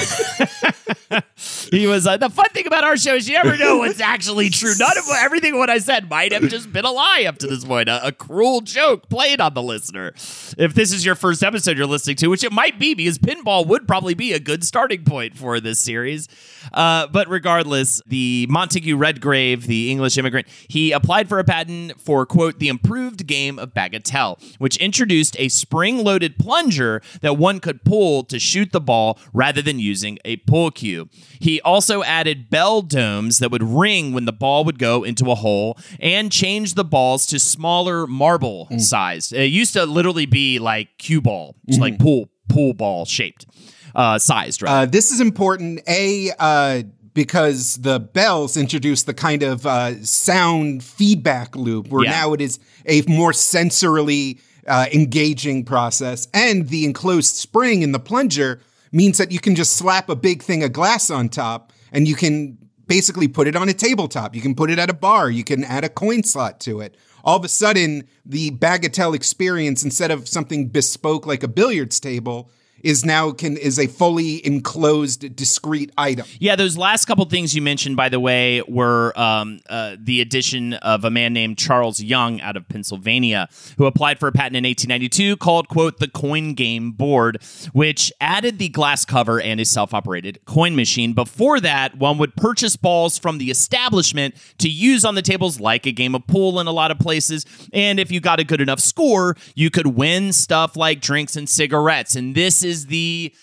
he 1.70 1.86
was 1.86 2.06
uh, 2.06 2.16
the 2.16 2.30
fun 2.30 2.48
thing 2.50 2.66
about 2.66 2.84
our 2.84 2.96
show 2.96 3.14
is 3.14 3.28
you 3.28 3.34
never 3.34 3.56
know 3.56 3.78
what's 3.78 4.00
actually 4.00 4.50
true. 4.50 4.72
None 4.78 4.98
of 4.98 5.04
everything 5.18 5.58
what 5.58 5.70
I 5.70 5.78
said 5.78 6.08
might 6.08 6.32
have 6.32 6.48
just 6.48 6.72
been 6.72 6.84
a 6.84 6.90
lie 6.90 7.24
up 7.26 7.38
to 7.38 7.46
this 7.46 7.64
point, 7.64 7.88
a, 7.88 8.06
a 8.06 8.12
cruel 8.12 8.60
joke 8.60 9.08
played 9.08 9.40
on 9.40 9.54
the 9.54 9.62
listener. 9.62 10.12
If 10.58 10.74
this 10.74 10.92
is 10.92 11.04
your 11.04 11.14
first 11.14 11.42
episode 11.42 11.76
you're 11.78 11.86
listening 11.86 12.16
to, 12.16 12.28
which 12.28 12.44
it 12.44 12.52
might 12.52 12.78
be 12.78 12.94
because 12.94 13.18
pinball 13.18 13.66
would 13.66 13.86
probably 13.86 14.14
be 14.14 14.32
a 14.32 14.40
good 14.40 14.64
starting 14.64 15.04
point 15.04 15.36
for 15.36 15.60
this 15.60 15.78
series. 15.78 16.28
Uh, 16.72 17.06
but 17.06 17.28
regardless, 17.28 18.02
the 18.06 18.46
Montague 18.50 18.96
Redgrave, 18.96 19.66
the 19.66 19.90
English 19.90 20.18
immigrant, 20.18 20.46
he 20.68 20.92
applied 20.92 21.28
for 21.28 21.38
a 21.38 21.44
patent 21.44 22.00
for 22.00 22.26
quote 22.26 22.58
the 22.58 22.68
improved 22.68 23.26
game 23.26 23.58
of 23.58 23.74
bagatelle, 23.74 24.40
which 24.58 24.76
introduced 24.76 25.36
a 25.38 25.48
spring-loaded 25.48 26.38
plunger 26.38 27.02
that 27.20 27.36
one 27.36 27.60
could 27.60 27.84
pull 27.84 28.24
to 28.24 28.38
shoot 28.38 28.72
the 28.72 28.80
ball 28.80 29.18
rather 29.32 29.62
than 29.62 29.78
using 29.90 30.18
a 30.24 30.36
pull 30.50 30.70
cue. 30.70 31.08
He 31.46 31.60
also 31.72 32.02
added 32.02 32.48
bell 32.50 32.82
domes 32.82 33.38
that 33.40 33.50
would 33.50 33.62
ring 33.62 34.12
when 34.14 34.24
the 34.24 34.32
ball 34.44 34.64
would 34.66 34.78
go 34.78 35.04
into 35.04 35.30
a 35.30 35.34
hole 35.44 35.70
and 35.98 36.30
changed 36.42 36.74
the 36.76 36.84
balls 36.96 37.26
to 37.26 37.38
smaller 37.38 38.06
marble 38.06 38.68
sized. 38.78 39.32
It 39.32 39.50
used 39.60 39.72
to 39.74 39.84
literally 39.84 40.26
be 40.26 40.58
like 40.58 40.88
cue 40.98 41.20
ball, 41.20 41.56
just 41.68 41.80
like 41.80 41.98
pool 41.98 42.22
pool 42.48 42.72
ball 42.74 43.04
shaped, 43.04 43.46
uh, 43.94 44.18
sized. 44.18 44.62
Right? 44.62 44.72
Uh, 44.82 44.86
this 44.86 45.10
is 45.10 45.20
important. 45.20 45.80
A 45.88 46.30
uh, 46.38 46.82
because 47.12 47.76
the 47.76 47.98
bells 47.98 48.56
introduce 48.56 49.02
the 49.02 49.14
kind 49.14 49.42
of 49.42 49.66
uh, 49.66 50.02
sound 50.04 50.82
feedback 50.84 51.56
loop 51.56 51.88
where 51.88 52.04
Yeah. 52.04 52.10
now 52.20 52.32
it 52.34 52.40
is 52.40 52.58
a 52.86 53.02
more 53.08 53.32
sensorily 53.32 54.38
uh, 54.66 54.86
engaging 54.92 55.64
process, 55.64 56.28
and 56.32 56.68
the 56.68 56.84
enclosed 56.84 57.34
spring 57.36 57.82
in 57.82 57.92
the 57.92 57.98
plunger 57.98 58.60
means 58.92 59.18
that 59.18 59.32
you 59.32 59.40
can 59.40 59.54
just 59.54 59.74
slap 59.74 60.08
a 60.08 60.16
big 60.16 60.42
thing 60.42 60.62
of 60.64 60.72
glass 60.72 61.10
on 61.10 61.28
top, 61.28 61.72
and 61.92 62.08
you 62.08 62.14
can 62.14 62.58
basically 62.86 63.28
put 63.28 63.46
it 63.46 63.54
on 63.54 63.68
a 63.68 63.72
tabletop. 63.72 64.34
You 64.34 64.42
can 64.42 64.54
put 64.54 64.70
it 64.70 64.78
at 64.78 64.90
a 64.90 64.94
bar. 64.94 65.30
You 65.30 65.44
can 65.44 65.62
add 65.62 65.84
a 65.84 65.88
coin 65.88 66.24
slot 66.24 66.58
to 66.60 66.80
it. 66.80 66.96
All 67.22 67.36
of 67.36 67.44
a 67.44 67.48
sudden, 67.48 68.08
the 68.26 68.50
bagatelle 68.50 69.14
experience, 69.14 69.84
instead 69.84 70.10
of 70.10 70.26
something 70.26 70.68
bespoke 70.68 71.26
like 71.26 71.42
a 71.42 71.48
billiards 71.48 72.00
table, 72.00 72.50
is 72.82 73.04
now 73.04 73.32
can 73.32 73.56
is 73.56 73.78
a 73.78 73.86
fully 73.86 74.44
enclosed 74.46 75.34
discrete 75.36 75.92
item. 75.98 76.26
Yeah, 76.38 76.56
those 76.56 76.76
last 76.76 77.06
couple 77.06 77.24
things 77.26 77.54
you 77.54 77.62
mentioned, 77.62 77.96
by 77.96 78.08
the 78.08 78.20
way, 78.20 78.62
were 78.68 79.12
um, 79.18 79.60
uh, 79.68 79.96
the 79.98 80.20
addition 80.20 80.74
of 80.74 81.04
a 81.04 81.10
man 81.10 81.32
named 81.32 81.58
Charles 81.58 82.00
Young 82.00 82.40
out 82.40 82.56
of 82.56 82.68
Pennsylvania, 82.68 83.48
who 83.78 83.86
applied 83.86 84.18
for 84.18 84.28
a 84.28 84.32
patent 84.32 84.56
in 84.56 84.64
1892 84.64 85.36
called, 85.36 85.68
quote, 85.68 85.98
the 85.98 86.08
coin 86.08 86.54
game 86.54 86.92
board, 86.92 87.42
which 87.72 88.12
added 88.20 88.58
the 88.58 88.68
glass 88.68 89.04
cover 89.04 89.40
and 89.40 89.60
a 89.60 89.64
self 89.64 89.94
operated 89.94 90.44
coin 90.44 90.76
machine. 90.76 91.12
Before 91.12 91.60
that, 91.60 91.96
one 91.96 92.18
would 92.18 92.36
purchase 92.36 92.76
balls 92.76 93.18
from 93.18 93.38
the 93.38 93.50
establishment 93.50 94.34
to 94.58 94.68
use 94.68 95.04
on 95.04 95.14
the 95.14 95.22
tables 95.22 95.60
like 95.60 95.86
a 95.86 95.92
game 95.92 96.14
of 96.14 96.26
pool 96.26 96.60
in 96.60 96.66
a 96.66 96.72
lot 96.72 96.90
of 96.90 96.98
places. 96.98 97.44
And 97.72 97.98
if 97.98 98.10
you 98.10 98.20
got 98.20 98.40
a 98.40 98.44
good 98.44 98.60
enough 98.60 98.80
score, 98.80 99.36
you 99.54 99.70
could 99.70 99.88
win 99.88 100.32
stuff 100.32 100.76
like 100.76 101.00
drinks 101.00 101.36
and 101.36 101.48
cigarettes. 101.48 102.16
And 102.16 102.34
this 102.34 102.62
is 102.62 102.69
the 102.86 103.34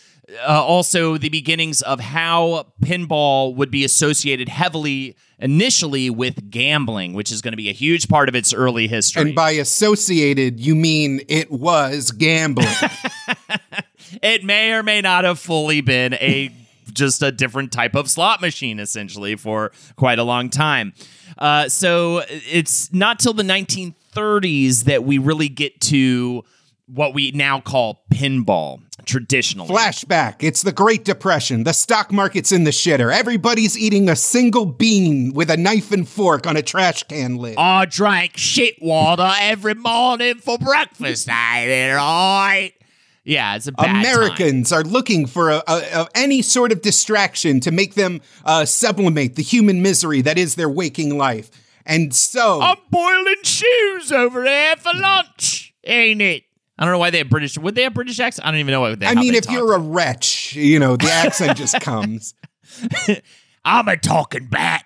uh, 0.46 0.64
also 0.64 1.18
the 1.18 1.30
beginnings 1.30 1.82
of 1.82 2.00
how 2.00 2.68
pinball 2.82 3.56
would 3.56 3.72
be 3.72 3.86
associated 3.86 4.50
heavily 4.50 5.16
initially 5.40 6.10
with 6.10 6.50
gambling, 6.50 7.14
which 7.14 7.32
is 7.32 7.42
going 7.42 7.52
to 7.52 7.58
be 7.58 7.70
a 7.70 7.74
huge 7.74 8.10
part 8.10 8.28
of 8.28 8.36
its 8.36 8.54
early 8.54 8.88
history. 8.88 9.22
And 9.22 9.36
by 9.36 9.52
associated, 9.52 10.60
you 10.60 10.76
mean 10.76 11.22
it 11.28 11.52
was 11.52 12.12
gambling. 12.12 12.68
it 14.22 14.44
may 14.44 14.74
or 14.74 14.84
may 14.84 15.02
not 15.02 15.24
have 15.24 15.40
fully 15.40 15.82
been 15.82 16.14
a 16.16 16.52
just 16.94 17.22
a 17.22 17.32
different 17.32 17.72
type 17.72 17.96
of 17.96 18.10
slot 18.10 18.42
machine 18.42 18.80
essentially 18.80 19.36
for 19.36 19.72
quite 19.96 20.20
a 20.20 20.24
long 20.24 20.50
time. 20.50 20.94
Uh, 21.38 21.70
so 21.70 22.24
it's 22.30 22.92
not 22.92 23.20
till 23.20 23.34
the 23.34 23.44
1930s 23.44 24.86
that 24.86 25.04
we 25.04 25.18
really 25.20 25.50
get 25.50 25.80
to 25.80 26.44
what 26.88 27.14
we 27.14 27.32
now 27.32 27.60
call 27.60 28.02
pinball 28.12 28.82
traditionally. 29.08 29.70
Flashback. 29.70 30.36
It's 30.42 30.62
the 30.62 30.72
Great 30.72 31.04
Depression. 31.06 31.64
The 31.64 31.74
stock 31.74 32.12
market's 32.12 32.52
in 32.52 32.64
the 32.66 32.72
shitter. 32.72 33.12
Everybody's 33.12 33.78
eating 33.78 34.10
a 34.10 34.16
single 34.16 34.66
bean 34.66 35.34
with 35.34 35.50
a 35.50 35.58
knife 35.58 35.92
and 35.92 36.08
fork 36.08 36.46
on 36.46 36.56
a 36.58 36.62
trash 36.62 37.04
can 37.04 37.38
lid. 37.38 37.56
I 37.58 37.86
drank 37.86 38.38
shit 38.38 38.76
water 38.82 39.32
every 39.40 39.74
morning 39.74 40.36
for 40.36 40.58
breakfast. 40.60 41.28
Ain't 41.30 41.70
it 41.72 41.96
right? 41.96 42.74
Yeah, 43.24 43.56
it's 43.58 43.68
a 43.68 43.74
bad 43.74 43.88
time. 43.88 43.96
Americans 43.98 44.72
are 44.72 44.84
looking 44.84 45.26
for 45.26 45.50
a, 45.50 45.58
a, 45.68 45.82
a- 45.94 46.08
any 46.16 46.42
sort 46.42 46.72
of 46.72 46.82
distraction 46.82 47.60
to 47.62 47.72
make 47.72 47.96
them 47.96 48.22
uh, 48.46 48.64
sublimate 48.64 49.36
the 49.36 49.44
human 49.44 49.82
misery 49.82 50.22
that 50.22 50.38
is 50.38 50.56
their 50.56 50.70
waking 50.70 51.18
life. 51.18 51.50
And 51.86 52.14
so, 52.16 52.62
I'm 52.62 52.78
boiling 52.90 53.44
shoes 53.44 54.12
over 54.12 54.44
there 54.44 54.76
for 54.78 54.92
lunch, 54.94 55.74
ain't 55.84 56.22
it? 56.22 56.44
I 56.78 56.86
don't 56.86 56.94
know 56.94 57.00
why 57.00 57.10
they 57.10 57.20
have 57.20 57.30
British. 57.30 57.58
Would 57.58 57.76
they 57.76 57.84
have 57.84 57.94
British 57.94 58.20
accent? 58.20 58.48
I 58.48 58.52
don't 58.52 58.60
even 58.60 58.72
know 58.72 58.82
what 58.82 59.00
they. 59.00 59.08
I 59.08 59.16
mean, 59.16 59.34
if 59.34 59.50
you're 59.50 59.74
a 59.74 59.80
wretch, 59.80 60.56
you 60.56 60.80
know, 60.80 60.96
the 60.96 61.12
accent 61.12 61.58
just 61.58 61.80
comes. 61.82 62.36
I'm 63.66 63.88
a 63.88 63.98
talking 63.98 64.46
bat. 64.48 64.86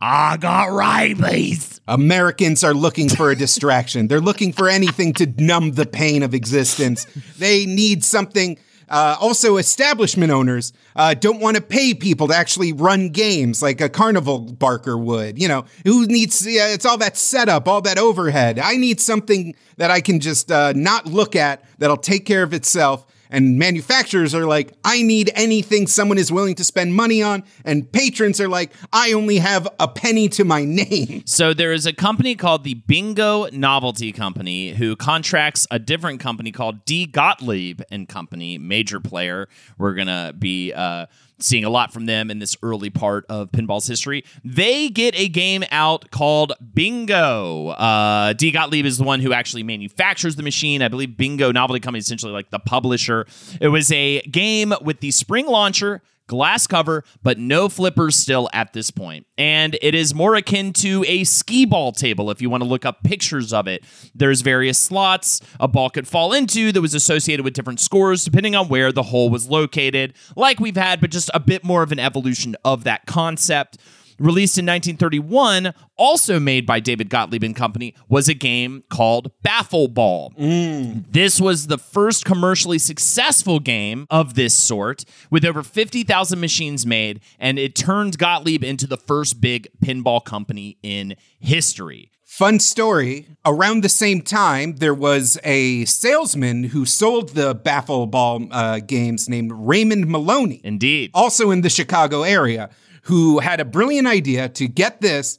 I 0.00 0.38
got 0.38 0.72
rabies. 0.72 1.80
Americans 1.86 2.64
are 2.64 2.72
looking 2.72 3.08
for 3.08 3.30
a 3.30 3.36
distraction. 3.36 4.08
They're 4.08 4.20
looking 4.20 4.52
for 4.52 4.68
anything 4.68 5.12
to 5.14 5.26
numb 5.38 5.72
the 5.72 5.84
pain 5.84 6.22
of 6.22 6.32
existence. 6.34 7.06
They 7.38 7.66
need 7.66 8.02
something. 8.02 8.58
Uh, 8.90 9.16
also, 9.20 9.56
establishment 9.56 10.32
owners 10.32 10.72
uh, 10.96 11.14
don't 11.14 11.40
want 11.40 11.56
to 11.56 11.62
pay 11.62 11.94
people 11.94 12.26
to 12.26 12.34
actually 12.34 12.72
run 12.72 13.08
games 13.08 13.62
like 13.62 13.80
a 13.80 13.88
carnival 13.88 14.40
barker 14.40 14.98
would. 14.98 15.40
You 15.40 15.46
know, 15.46 15.64
who 15.84 16.06
needs? 16.06 16.44
Yeah, 16.44 16.68
it's 16.68 16.84
all 16.84 16.98
that 16.98 17.16
setup, 17.16 17.68
all 17.68 17.80
that 17.82 17.98
overhead. 17.98 18.58
I 18.58 18.76
need 18.76 19.00
something 19.00 19.54
that 19.76 19.92
I 19.92 20.00
can 20.00 20.18
just 20.18 20.50
uh, 20.50 20.72
not 20.74 21.06
look 21.06 21.36
at 21.36 21.64
that'll 21.78 21.96
take 21.96 22.26
care 22.26 22.42
of 22.42 22.52
itself. 22.52 23.06
And 23.30 23.58
manufacturers 23.58 24.34
are 24.34 24.44
like, 24.46 24.72
I 24.84 25.02
need 25.02 25.30
anything 25.34 25.86
someone 25.86 26.18
is 26.18 26.32
willing 26.32 26.56
to 26.56 26.64
spend 26.64 26.94
money 26.94 27.22
on. 27.22 27.44
And 27.64 27.90
patrons 27.90 28.40
are 28.40 28.48
like, 28.48 28.72
I 28.92 29.12
only 29.12 29.38
have 29.38 29.68
a 29.78 29.88
penny 29.88 30.28
to 30.30 30.44
my 30.44 30.64
name. 30.64 31.22
So 31.30 31.54
there 31.54 31.72
is 31.72 31.86
a 31.86 31.92
company 31.92 32.34
called 32.34 32.64
the 32.64 32.74
Bingo 32.74 33.48
Novelty 33.50 34.12
Company 34.12 34.70
who 34.70 34.96
contracts 34.96 35.66
a 35.70 35.78
different 35.78 36.20
company 36.20 36.50
called 36.50 36.84
D. 36.84 37.06
Gottlieb 37.06 37.80
and 37.90 38.08
Company, 38.08 38.58
major 38.58 39.00
player. 39.00 39.48
We're 39.78 39.94
gonna 39.94 40.34
be 40.36 40.72
uh, 40.72 41.06
seeing 41.42 41.64
a 41.64 41.70
lot 41.70 41.92
from 41.92 42.06
them 42.06 42.30
in 42.30 42.38
this 42.38 42.56
early 42.62 42.90
part 42.90 43.24
of 43.28 43.52
pinball's 43.52 43.86
history. 43.86 44.24
They 44.44 44.88
get 44.88 45.18
a 45.18 45.28
game 45.28 45.64
out 45.70 46.10
called 46.10 46.52
Bingo. 46.74 47.68
Uh, 47.68 48.32
D. 48.32 48.50
Gottlieb 48.50 48.86
is 48.86 48.98
the 48.98 49.04
one 49.04 49.20
who 49.20 49.32
actually 49.32 49.62
manufactures 49.62 50.36
the 50.36 50.42
machine. 50.42 50.82
I 50.82 50.88
believe 50.88 51.16
Bingo 51.16 51.52
Novelty 51.52 51.80
Company 51.80 51.98
is 52.00 52.06
essentially 52.06 52.32
like 52.32 52.50
the 52.50 52.58
publisher. 52.58 53.26
It 53.60 53.68
was 53.68 53.90
a 53.92 54.20
game 54.22 54.74
with 54.82 55.00
the 55.00 55.10
spring 55.10 55.46
launcher 55.46 56.02
glass 56.30 56.68
cover, 56.68 57.02
but 57.24 57.38
no 57.38 57.68
flippers 57.68 58.14
still 58.14 58.48
at 58.52 58.72
this 58.72 58.92
point. 58.92 59.26
And 59.36 59.76
it 59.82 59.96
is 59.96 60.14
more 60.14 60.36
akin 60.36 60.72
to 60.74 61.04
a 61.08 61.24
skee 61.24 61.64
ball 61.64 61.90
table 61.90 62.30
if 62.30 62.40
you 62.40 62.48
want 62.48 62.62
to 62.62 62.68
look 62.68 62.86
up 62.86 63.02
pictures 63.02 63.52
of 63.52 63.66
it. 63.66 63.84
There's 64.14 64.40
various 64.40 64.78
slots 64.78 65.40
a 65.58 65.66
ball 65.66 65.90
could 65.90 66.06
fall 66.06 66.32
into 66.32 66.70
that 66.70 66.80
was 66.80 66.94
associated 66.94 67.42
with 67.44 67.54
different 67.54 67.80
scores 67.80 68.24
depending 68.24 68.54
on 68.54 68.68
where 68.68 68.92
the 68.92 69.02
hole 69.02 69.28
was 69.28 69.48
located, 69.48 70.14
like 70.36 70.60
we've 70.60 70.76
had, 70.76 71.00
but 71.00 71.10
just 71.10 71.32
a 71.34 71.40
bit 71.40 71.64
more 71.64 71.82
of 71.82 71.90
an 71.90 71.98
evolution 71.98 72.54
of 72.64 72.84
that 72.84 73.06
concept. 73.06 73.78
Released 74.20 74.58
in 74.58 74.66
1931, 74.66 75.72
also 75.96 76.38
made 76.38 76.66
by 76.66 76.78
David 76.78 77.08
Gottlieb 77.08 77.42
and 77.42 77.56
Company, 77.56 77.94
was 78.06 78.28
a 78.28 78.34
game 78.34 78.84
called 78.90 79.32
Baffle 79.42 79.88
Ball. 79.88 80.34
This 80.36 81.40
was 81.40 81.68
the 81.68 81.78
first 81.78 82.26
commercially 82.26 82.78
successful 82.78 83.60
game 83.60 84.06
of 84.10 84.34
this 84.34 84.52
sort, 84.52 85.06
with 85.30 85.42
over 85.42 85.62
50,000 85.62 86.38
machines 86.38 86.84
made, 86.84 87.20
and 87.38 87.58
it 87.58 87.74
turned 87.74 88.18
Gottlieb 88.18 88.62
into 88.62 88.86
the 88.86 88.98
first 88.98 89.40
big 89.40 89.68
pinball 89.82 90.22
company 90.22 90.76
in 90.82 91.16
history. 91.38 92.10
Fun 92.22 92.60
story. 92.60 93.26
Around 93.46 93.82
the 93.82 93.88
same 93.88 94.20
time, 94.20 94.76
there 94.76 94.94
was 94.94 95.38
a 95.44 95.86
salesman 95.86 96.64
who 96.64 96.84
sold 96.84 97.30
the 97.30 97.54
Baffle 97.54 98.06
Ball 98.06 98.46
uh, 98.50 98.80
games 98.80 99.30
named 99.30 99.50
Raymond 99.52 100.06
Moloney, 100.08 100.60
Indeed. 100.62 101.10
also 101.14 101.50
in 101.50 101.62
the 101.62 101.70
Chicago 101.70 102.22
area, 102.22 102.68
who 103.02 103.38
had 103.40 103.60
a 103.60 103.64
brilliant 103.64 104.06
idea 104.06 104.48
to 104.50 104.68
get 104.68 105.00
this, 105.00 105.38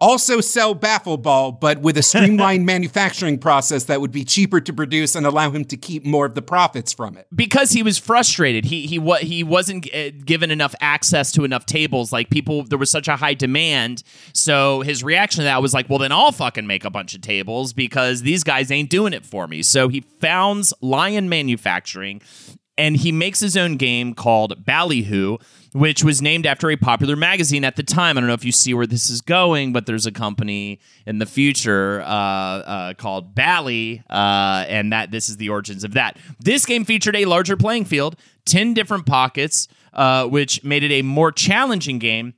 also 0.00 0.40
sell 0.40 0.74
Baffle 0.74 1.16
Ball, 1.16 1.52
but 1.52 1.78
with 1.80 1.96
a 1.96 2.02
streamlined 2.12 2.66
manufacturing 2.66 3.38
process 3.38 3.84
that 3.84 4.00
would 4.00 4.10
be 4.10 4.24
cheaper 4.24 4.60
to 4.60 4.72
produce 4.72 5.14
and 5.14 5.24
allow 5.26 5.50
him 5.50 5.64
to 5.66 5.76
keep 5.76 6.04
more 6.04 6.26
of 6.26 6.34
the 6.34 6.42
profits 6.42 6.92
from 6.92 7.16
it. 7.16 7.26
because 7.34 7.70
he 7.70 7.82
was 7.82 7.96
frustrated. 7.96 8.64
He 8.64 8.86
he 8.86 8.98
what 8.98 9.22
he 9.22 9.42
wasn't 9.42 9.88
uh, 9.94 10.10
given 10.10 10.50
enough 10.50 10.74
access 10.80 11.32
to 11.32 11.44
enough 11.44 11.64
tables. 11.64 12.12
Like 12.12 12.28
people, 12.28 12.64
there 12.64 12.78
was 12.78 12.90
such 12.90 13.08
a 13.08 13.16
high 13.16 13.34
demand. 13.34 14.02
So 14.32 14.82
his 14.82 15.02
reaction 15.02 15.38
to 15.40 15.44
that 15.44 15.62
was 15.62 15.72
like, 15.72 15.88
"Well, 15.88 15.98
then 15.98 16.12
I'll 16.12 16.32
fucking 16.32 16.66
make 16.66 16.84
a 16.84 16.90
bunch 16.90 17.14
of 17.14 17.20
tables 17.20 17.72
because 17.72 18.22
these 18.22 18.44
guys 18.44 18.70
ain't 18.70 18.90
doing 18.90 19.12
it 19.12 19.24
for 19.24 19.46
me." 19.46 19.62
So 19.62 19.88
he 19.88 20.00
founds 20.00 20.74
Lion 20.80 21.28
Manufacturing 21.28 22.20
and 22.76 22.96
he 22.96 23.12
makes 23.12 23.40
his 23.40 23.56
own 23.56 23.76
game 23.76 24.14
called 24.14 24.64
Ballyhoo, 24.64 25.38
which 25.72 26.02
was 26.02 26.20
named 26.20 26.46
after 26.46 26.70
a 26.70 26.76
popular 26.76 27.16
magazine 27.16 27.64
at 27.64 27.76
the 27.76 27.82
time. 27.82 28.16
I 28.16 28.20
don't 28.20 28.28
know 28.28 28.34
if 28.34 28.44
you 28.44 28.52
see 28.52 28.74
where 28.74 28.86
this 28.86 29.10
is 29.10 29.20
going, 29.20 29.72
but 29.72 29.86
there's 29.86 30.06
a 30.06 30.12
company 30.12 30.80
in 31.06 31.18
the 31.18 31.26
future 31.26 32.02
uh, 32.02 32.06
uh, 32.06 32.94
called 32.94 33.34
Bally, 33.34 34.02
uh, 34.10 34.64
and 34.68 34.92
that 34.92 35.10
this 35.10 35.28
is 35.28 35.36
the 35.36 35.48
origins 35.48 35.84
of 35.84 35.94
that. 35.94 36.16
This 36.40 36.66
game 36.66 36.84
featured 36.84 37.16
a 37.16 37.24
larger 37.24 37.56
playing 37.56 37.84
field, 37.84 38.16
ten 38.44 38.74
different 38.74 39.06
pockets, 39.06 39.68
uh, 39.92 40.26
which 40.26 40.64
made 40.64 40.82
it 40.82 40.92
a 40.92 41.02
more 41.02 41.30
challenging 41.30 41.98
game 41.98 42.34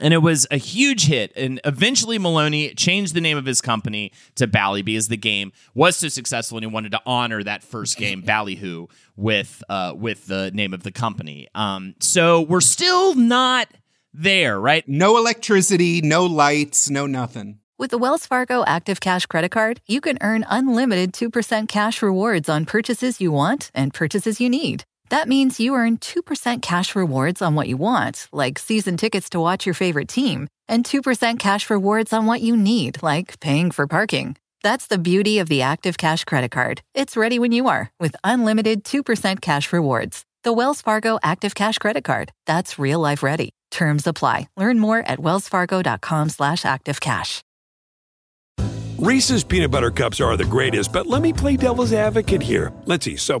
and 0.00 0.14
it 0.14 0.18
was 0.18 0.46
a 0.50 0.56
huge 0.56 1.06
hit. 1.06 1.32
And 1.36 1.60
eventually, 1.64 2.18
Moloney 2.18 2.74
changed 2.74 3.14
the 3.14 3.20
name 3.20 3.36
of 3.36 3.46
his 3.46 3.60
company 3.60 4.12
to 4.36 4.46
Bally 4.46 4.82
because 4.82 5.08
the 5.08 5.16
game 5.16 5.52
was 5.74 5.96
so 5.96 6.08
successful, 6.08 6.58
and 6.58 6.64
he 6.64 6.70
wanted 6.70 6.92
to 6.92 7.00
honor 7.06 7.42
that 7.42 7.62
first 7.62 7.96
game, 7.96 8.22
Ballyhoo, 8.22 8.86
with 9.16 9.62
uh, 9.68 9.92
with 9.96 10.26
the 10.26 10.50
name 10.52 10.74
of 10.74 10.82
the 10.82 10.92
company. 10.92 11.48
Um, 11.54 11.94
so 12.00 12.40
we're 12.40 12.60
still 12.60 13.14
not 13.14 13.68
there, 14.12 14.60
right? 14.60 14.86
No 14.88 15.16
electricity, 15.16 16.00
no 16.00 16.26
lights, 16.26 16.90
no 16.90 17.06
nothing. 17.06 17.58
With 17.78 17.92
the 17.92 17.98
Wells 17.98 18.26
Fargo 18.26 18.62
Active 18.66 19.00
Cash 19.00 19.24
Credit 19.24 19.50
Card, 19.50 19.80
you 19.86 20.02
can 20.02 20.18
earn 20.20 20.44
unlimited 20.50 21.14
2% 21.14 21.66
cash 21.66 22.02
rewards 22.02 22.46
on 22.46 22.66
purchases 22.66 23.22
you 23.22 23.32
want 23.32 23.70
and 23.74 23.94
purchases 23.94 24.38
you 24.38 24.50
need. 24.50 24.84
That 25.10 25.28
means 25.28 25.58
you 25.58 25.74
earn 25.74 25.98
2% 25.98 26.62
cash 26.62 26.94
rewards 26.94 27.42
on 27.42 27.56
what 27.56 27.68
you 27.68 27.76
want, 27.76 28.28
like 28.32 28.60
season 28.60 28.96
tickets 28.96 29.28
to 29.30 29.40
watch 29.40 29.66
your 29.66 29.74
favorite 29.74 30.08
team, 30.08 30.46
and 30.68 30.84
2% 30.84 31.38
cash 31.40 31.68
rewards 31.68 32.12
on 32.12 32.26
what 32.26 32.40
you 32.40 32.56
need, 32.56 33.02
like 33.02 33.38
paying 33.40 33.72
for 33.72 33.88
parking. 33.88 34.36
That's 34.62 34.86
the 34.86 34.98
beauty 34.98 35.40
of 35.40 35.48
the 35.48 35.62
Active 35.62 35.98
Cash 35.98 36.24
Credit 36.26 36.52
Card. 36.52 36.82
It's 36.94 37.16
ready 37.16 37.40
when 37.40 37.50
you 37.50 37.66
are 37.66 37.90
with 37.98 38.14
unlimited 38.22 38.84
2% 38.84 39.40
cash 39.40 39.72
rewards. 39.72 40.24
The 40.44 40.52
Wells 40.52 40.80
Fargo 40.80 41.18
Active 41.24 41.56
Cash 41.56 41.78
Credit 41.78 42.04
Card. 42.04 42.30
That's 42.46 42.78
real 42.78 43.00
life 43.00 43.24
ready. 43.24 43.50
Terms 43.72 44.06
apply. 44.06 44.48
Learn 44.56 44.78
more 44.78 45.00
at 45.00 45.18
wellsfargo.com 45.18 46.28
slash 46.28 46.62
activecash. 46.62 47.42
Reese's 49.00 49.42
peanut 49.42 49.70
butter 49.70 49.90
cups 49.90 50.20
are 50.20 50.36
the 50.36 50.44
greatest, 50.44 50.92
but 50.92 51.06
let 51.06 51.22
me 51.22 51.32
play 51.32 51.56
devil's 51.56 51.94
advocate 51.94 52.42
here. 52.42 52.70
Let's 52.84 53.06
see. 53.06 53.16
So, 53.16 53.40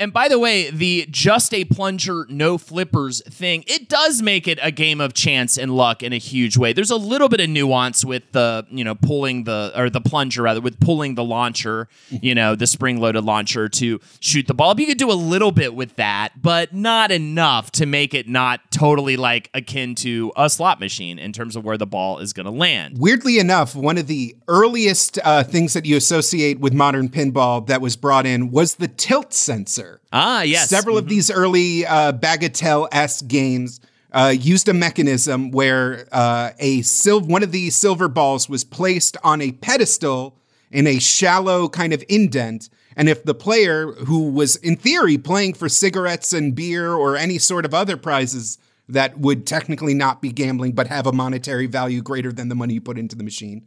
And 0.00 0.14
by 0.14 0.28
the 0.28 0.38
way, 0.38 0.70
the 0.70 1.06
just 1.10 1.52
a 1.52 1.66
plunger, 1.66 2.24
no 2.30 2.56
flippers 2.56 3.22
thing, 3.24 3.64
it 3.66 3.86
does 3.86 4.22
make 4.22 4.48
it 4.48 4.58
a 4.62 4.70
game 4.70 4.98
of 4.98 5.12
chance 5.12 5.58
and 5.58 5.76
luck 5.76 6.02
in 6.02 6.14
a 6.14 6.18
huge 6.18 6.56
way. 6.56 6.72
There's 6.72 6.90
a 6.90 6.96
little 6.96 7.28
bit 7.28 7.38
of 7.38 7.50
nuance 7.50 8.02
with 8.02 8.22
the, 8.32 8.66
you 8.70 8.82
know, 8.82 8.94
pulling 8.94 9.44
the, 9.44 9.72
or 9.76 9.90
the 9.90 10.00
plunger 10.00 10.44
rather, 10.44 10.62
with 10.62 10.80
pulling 10.80 11.16
the 11.16 11.22
launcher, 11.22 11.86
you 12.08 12.34
know, 12.34 12.54
the 12.54 12.66
spring 12.66 12.98
loaded 12.98 13.24
launcher 13.24 13.68
to 13.68 14.00
shoot 14.20 14.46
the 14.46 14.54
ball. 14.54 14.74
But 14.74 14.80
you 14.80 14.86
could 14.86 14.96
do 14.96 15.12
a 15.12 15.12
little 15.12 15.52
bit 15.52 15.74
with 15.74 15.96
that, 15.96 16.40
but 16.40 16.72
not 16.72 17.10
enough 17.10 17.70
to 17.72 17.84
make 17.84 18.14
it 18.14 18.26
not 18.26 18.70
totally 18.70 19.18
like 19.18 19.50
akin 19.52 19.94
to 19.96 20.32
a 20.34 20.48
slot 20.48 20.80
machine 20.80 21.18
in 21.18 21.34
terms 21.34 21.56
of 21.56 21.64
where 21.64 21.76
the 21.76 21.86
ball 21.86 22.20
is 22.20 22.32
going 22.32 22.46
to 22.46 22.52
land. 22.52 22.96
Weirdly 22.98 23.38
enough, 23.38 23.76
one 23.76 23.98
of 23.98 24.06
the 24.06 24.34
earliest 24.48 25.18
uh, 25.24 25.44
things 25.44 25.74
that 25.74 25.84
you 25.84 25.98
associate 25.98 26.58
with 26.58 26.72
modern 26.72 27.10
pinball 27.10 27.66
that 27.66 27.82
was 27.82 27.96
brought 27.96 28.24
in 28.24 28.50
was 28.50 28.76
the 28.76 28.88
tilt 28.88 29.34
sensor. 29.34 29.89
Ah, 30.12 30.42
yes. 30.42 30.68
Several 30.68 30.98
of 30.98 31.08
these 31.08 31.30
early 31.30 31.86
uh, 31.86 32.12
Bagatelle 32.12 32.88
s 32.92 33.22
games 33.22 33.80
uh, 34.12 34.34
used 34.36 34.68
a 34.68 34.74
mechanism 34.74 35.50
where 35.50 36.06
uh, 36.12 36.50
a 36.58 36.82
sil- 36.82 37.20
one 37.20 37.42
of 37.42 37.52
the 37.52 37.70
silver 37.70 38.08
balls 38.08 38.48
was 38.48 38.64
placed 38.64 39.16
on 39.22 39.40
a 39.40 39.52
pedestal 39.52 40.36
in 40.70 40.86
a 40.86 40.98
shallow 40.98 41.68
kind 41.68 41.92
of 41.92 42.04
indent. 42.08 42.68
And 42.96 43.08
if 43.08 43.24
the 43.24 43.34
player, 43.34 43.92
who 43.92 44.30
was 44.30 44.56
in 44.56 44.76
theory 44.76 45.16
playing 45.16 45.54
for 45.54 45.68
cigarettes 45.68 46.32
and 46.32 46.54
beer 46.54 46.92
or 46.92 47.16
any 47.16 47.38
sort 47.38 47.64
of 47.64 47.72
other 47.72 47.96
prizes 47.96 48.58
that 48.88 49.18
would 49.18 49.46
technically 49.46 49.94
not 49.94 50.20
be 50.20 50.32
gambling 50.32 50.72
but 50.72 50.88
have 50.88 51.06
a 51.06 51.12
monetary 51.12 51.66
value 51.66 52.02
greater 52.02 52.32
than 52.32 52.48
the 52.48 52.54
money 52.54 52.74
you 52.74 52.80
put 52.80 52.98
into 52.98 53.14
the 53.16 53.24
machine, 53.24 53.64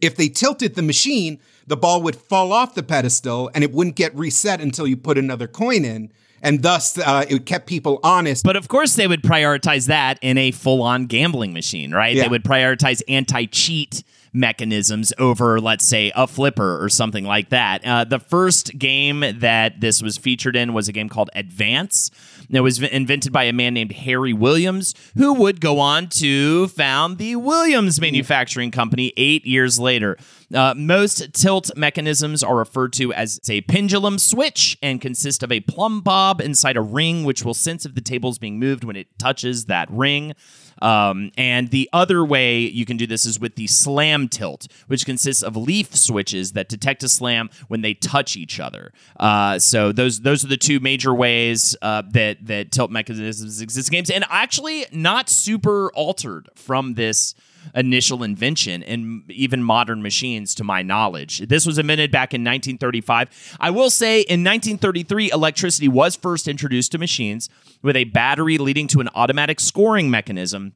if 0.00 0.16
they 0.16 0.28
tilted 0.28 0.74
the 0.74 0.82
machine, 0.82 1.38
the 1.66 1.76
ball 1.76 2.02
would 2.02 2.16
fall 2.16 2.52
off 2.52 2.74
the 2.74 2.82
pedestal 2.82 3.50
and 3.54 3.64
it 3.64 3.72
wouldn't 3.72 3.96
get 3.96 4.14
reset 4.14 4.60
until 4.60 4.86
you 4.86 4.96
put 4.96 5.18
another 5.18 5.46
coin 5.46 5.84
in. 5.84 6.12
And 6.42 6.62
thus, 6.62 6.96
uh, 6.96 7.26
it 7.28 7.44
kept 7.44 7.66
people 7.66 8.00
honest. 8.02 8.44
But 8.44 8.56
of 8.56 8.68
course, 8.68 8.94
they 8.94 9.06
would 9.06 9.22
prioritize 9.22 9.88
that 9.88 10.18
in 10.22 10.38
a 10.38 10.52
full 10.52 10.82
on 10.82 11.06
gambling 11.06 11.52
machine, 11.52 11.92
right? 11.92 12.16
Yeah. 12.16 12.22
They 12.22 12.28
would 12.28 12.44
prioritize 12.44 13.02
anti 13.08 13.44
cheat 13.46 14.02
mechanisms 14.32 15.12
over, 15.18 15.60
let's 15.60 15.84
say, 15.84 16.12
a 16.14 16.26
flipper 16.26 16.82
or 16.82 16.88
something 16.88 17.24
like 17.24 17.50
that. 17.50 17.84
Uh, 17.84 18.04
the 18.04 18.18
first 18.18 18.78
game 18.78 19.24
that 19.40 19.80
this 19.80 20.02
was 20.02 20.16
featured 20.16 20.56
in 20.56 20.72
was 20.72 20.88
a 20.88 20.92
game 20.92 21.08
called 21.08 21.30
Advance. 21.34 22.10
It 22.48 22.60
was 22.60 22.82
invented 22.82 23.32
by 23.32 23.44
a 23.44 23.52
man 23.52 23.74
named 23.74 23.92
Harry 23.92 24.32
Williams, 24.32 24.94
who 25.16 25.34
would 25.34 25.60
go 25.60 25.78
on 25.78 26.08
to 26.08 26.66
found 26.68 27.18
the 27.18 27.36
Williams 27.36 28.00
Manufacturing 28.00 28.70
Company 28.70 29.12
eight 29.16 29.46
years 29.46 29.78
later. 29.78 30.16
Uh, 30.52 30.74
most 30.76 31.32
tilt 31.32 31.70
mechanisms 31.76 32.42
are 32.42 32.56
referred 32.56 32.92
to 32.94 33.12
as 33.12 33.40
a 33.48 33.60
pendulum 33.62 34.18
switch 34.18 34.76
and 34.82 35.00
consist 35.00 35.44
of 35.44 35.52
a 35.52 35.60
plumb 35.60 36.00
bob 36.00 36.40
inside 36.40 36.76
a 36.76 36.80
ring, 36.80 37.22
which 37.22 37.44
will 37.44 37.54
sense 37.54 37.86
if 37.86 37.94
the 37.94 38.00
table 38.00 38.30
is 38.30 38.38
being 38.38 38.58
moved 38.58 38.82
when 38.82 38.96
it 38.96 39.06
touches 39.16 39.66
that 39.66 39.88
ring. 39.90 40.34
Um, 40.80 41.30
and 41.36 41.68
the 41.70 41.88
other 41.92 42.24
way 42.24 42.60
you 42.60 42.84
can 42.84 42.96
do 42.96 43.06
this 43.06 43.26
is 43.26 43.38
with 43.38 43.54
the 43.56 43.66
slam 43.66 44.28
tilt, 44.28 44.68
which 44.86 45.04
consists 45.04 45.42
of 45.42 45.56
leaf 45.56 45.94
switches 45.94 46.52
that 46.52 46.68
detect 46.68 47.02
a 47.02 47.08
slam 47.08 47.50
when 47.68 47.80
they 47.82 47.94
touch 47.94 48.36
each 48.36 48.58
other. 48.60 48.92
Uh, 49.18 49.58
so 49.58 49.92
those 49.92 50.20
those 50.20 50.44
are 50.44 50.48
the 50.48 50.56
two 50.56 50.80
major 50.80 51.14
ways 51.14 51.76
uh, 51.82 52.02
that 52.10 52.46
that 52.46 52.72
tilt 52.72 52.90
mechanisms 52.90 53.60
exist 53.60 53.88
in 53.88 53.92
games, 53.92 54.10
and 54.10 54.24
actually 54.30 54.86
not 54.92 55.28
super 55.28 55.90
altered 55.92 56.48
from 56.54 56.94
this 56.94 57.34
initial 57.74 58.22
invention 58.22 58.82
in 58.82 59.24
even 59.28 59.62
modern 59.62 60.02
machines 60.02 60.54
to 60.56 60.64
my 60.64 60.82
knowledge. 60.82 61.38
This 61.48 61.66
was 61.66 61.78
invented 61.78 62.10
back 62.10 62.34
in 62.34 62.42
1935. 62.42 63.56
I 63.60 63.70
will 63.70 63.90
say 63.90 64.20
in 64.20 64.44
1933 64.44 65.30
electricity 65.30 65.88
was 65.88 66.16
first 66.16 66.48
introduced 66.48 66.92
to 66.92 66.98
machines 66.98 67.48
with 67.82 67.96
a 67.96 68.04
battery 68.04 68.58
leading 68.58 68.86
to 68.88 69.00
an 69.00 69.08
automatic 69.14 69.60
scoring 69.60 70.10
mechanism 70.10 70.74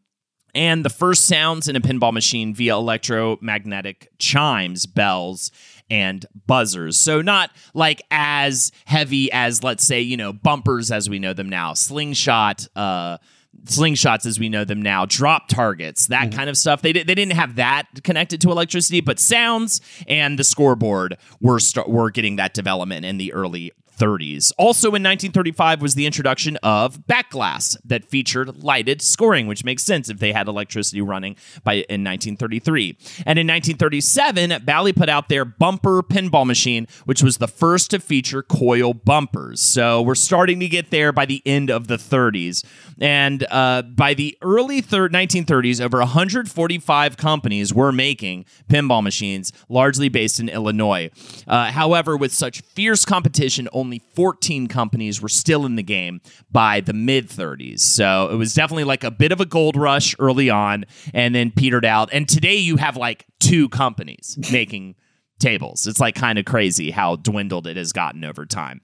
and 0.54 0.84
the 0.84 0.90
first 0.90 1.24
sounds 1.24 1.66
in 1.68 1.76
a 1.76 1.80
pinball 1.80 2.12
machine 2.12 2.54
via 2.54 2.74
electromagnetic 2.74 4.08
chimes, 4.18 4.86
bells, 4.86 5.50
and 5.90 6.24
buzzers. 6.46 6.96
So 6.96 7.20
not 7.20 7.50
like 7.74 8.02
as 8.10 8.70
heavy 8.84 9.30
as 9.32 9.62
let's 9.62 9.84
say, 9.84 10.00
you 10.00 10.16
know, 10.16 10.32
bumpers 10.32 10.90
as 10.90 11.10
we 11.10 11.18
know 11.18 11.32
them 11.32 11.48
now, 11.48 11.74
slingshot 11.74 12.66
uh 12.76 13.18
slingshots 13.64 14.26
as 14.26 14.38
we 14.38 14.48
know 14.48 14.64
them 14.64 14.82
now, 14.82 15.06
drop 15.06 15.48
targets, 15.48 16.08
that 16.08 16.28
mm-hmm. 16.28 16.36
kind 16.36 16.50
of 16.50 16.56
stuff. 16.56 16.82
They, 16.82 16.92
di- 16.92 17.02
they 17.02 17.14
didn't 17.14 17.34
have 17.34 17.56
that 17.56 17.86
connected 18.02 18.40
to 18.42 18.50
electricity, 18.50 19.00
but 19.00 19.18
sounds 19.18 19.80
and 20.06 20.38
the 20.38 20.44
scoreboard 20.44 21.16
were 21.40 21.58
st- 21.58 21.88
were 21.88 22.10
getting 22.10 22.36
that 22.36 22.54
development 22.54 23.04
in 23.04 23.18
the 23.18 23.32
early 23.32 23.72
30s. 23.96 24.52
Also 24.58 24.88
in 24.88 25.02
1935 25.02 25.82
was 25.82 25.94
the 25.94 26.06
introduction 26.06 26.56
of 26.62 27.06
backglass 27.06 27.76
that 27.84 28.04
featured 28.04 28.62
lighted 28.62 29.00
scoring, 29.02 29.46
which 29.46 29.64
makes 29.64 29.82
sense 29.82 30.08
if 30.08 30.18
they 30.18 30.32
had 30.32 30.48
electricity 30.48 31.00
running 31.00 31.36
by 31.62 31.74
in 31.74 32.04
1933. 32.04 32.96
And 33.26 33.38
in 33.38 33.46
1937, 33.46 34.64
Bally 34.64 34.92
put 34.92 35.08
out 35.08 35.28
their 35.28 35.44
bumper 35.44 36.02
pinball 36.02 36.46
machine, 36.46 36.86
which 37.04 37.22
was 37.22 37.38
the 37.38 37.48
first 37.48 37.90
to 37.90 38.00
feature 38.00 38.42
coil 38.42 38.94
bumpers. 38.94 39.60
So 39.60 40.02
we're 40.02 40.14
starting 40.14 40.60
to 40.60 40.68
get 40.68 40.90
there 40.90 41.12
by 41.12 41.26
the 41.26 41.42
end 41.46 41.70
of 41.70 41.88
the 41.88 41.96
30s. 41.96 42.64
And 43.00 43.46
uh, 43.50 43.82
by 43.82 44.14
the 44.14 44.36
early 44.42 44.80
thir- 44.80 45.08
1930s, 45.08 45.80
over 45.80 45.98
145 45.98 47.16
companies 47.16 47.74
were 47.74 47.92
making 47.92 48.44
pinball 48.68 49.02
machines, 49.02 49.52
largely 49.68 50.08
based 50.08 50.40
in 50.40 50.48
Illinois. 50.48 51.10
Uh, 51.46 51.70
however, 51.70 52.16
with 52.16 52.32
such 52.32 52.60
fierce 52.60 53.04
competition, 53.04 53.68
only 53.84 54.02
14 54.14 54.66
companies 54.66 55.20
were 55.20 55.28
still 55.28 55.66
in 55.66 55.76
the 55.76 55.82
game 55.82 56.20
by 56.50 56.80
the 56.80 56.94
mid 56.94 57.28
30s. 57.28 57.80
So 57.80 58.28
it 58.30 58.36
was 58.36 58.54
definitely 58.54 58.84
like 58.84 59.04
a 59.04 59.10
bit 59.10 59.30
of 59.30 59.40
a 59.40 59.46
gold 59.46 59.76
rush 59.76 60.16
early 60.18 60.48
on 60.48 60.86
and 61.12 61.34
then 61.34 61.50
petered 61.50 61.84
out. 61.84 62.08
And 62.12 62.26
today 62.28 62.56
you 62.56 62.76
have 62.76 62.96
like 62.96 63.26
two 63.40 63.68
companies 63.68 64.38
making 64.50 64.94
tables. 65.38 65.86
It's 65.86 66.00
like 66.00 66.14
kind 66.14 66.38
of 66.38 66.46
crazy 66.46 66.90
how 66.90 67.16
dwindled 67.16 67.66
it 67.66 67.76
has 67.76 67.92
gotten 67.92 68.24
over 68.24 68.46
time. 68.46 68.80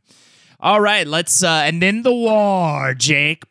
All 0.60 0.80
right, 0.80 1.06
let's 1.06 1.42
uh 1.42 1.62
and 1.64 1.82
then 1.82 2.02
the 2.02 2.12
war, 2.12 2.92
Jake. 2.94 3.44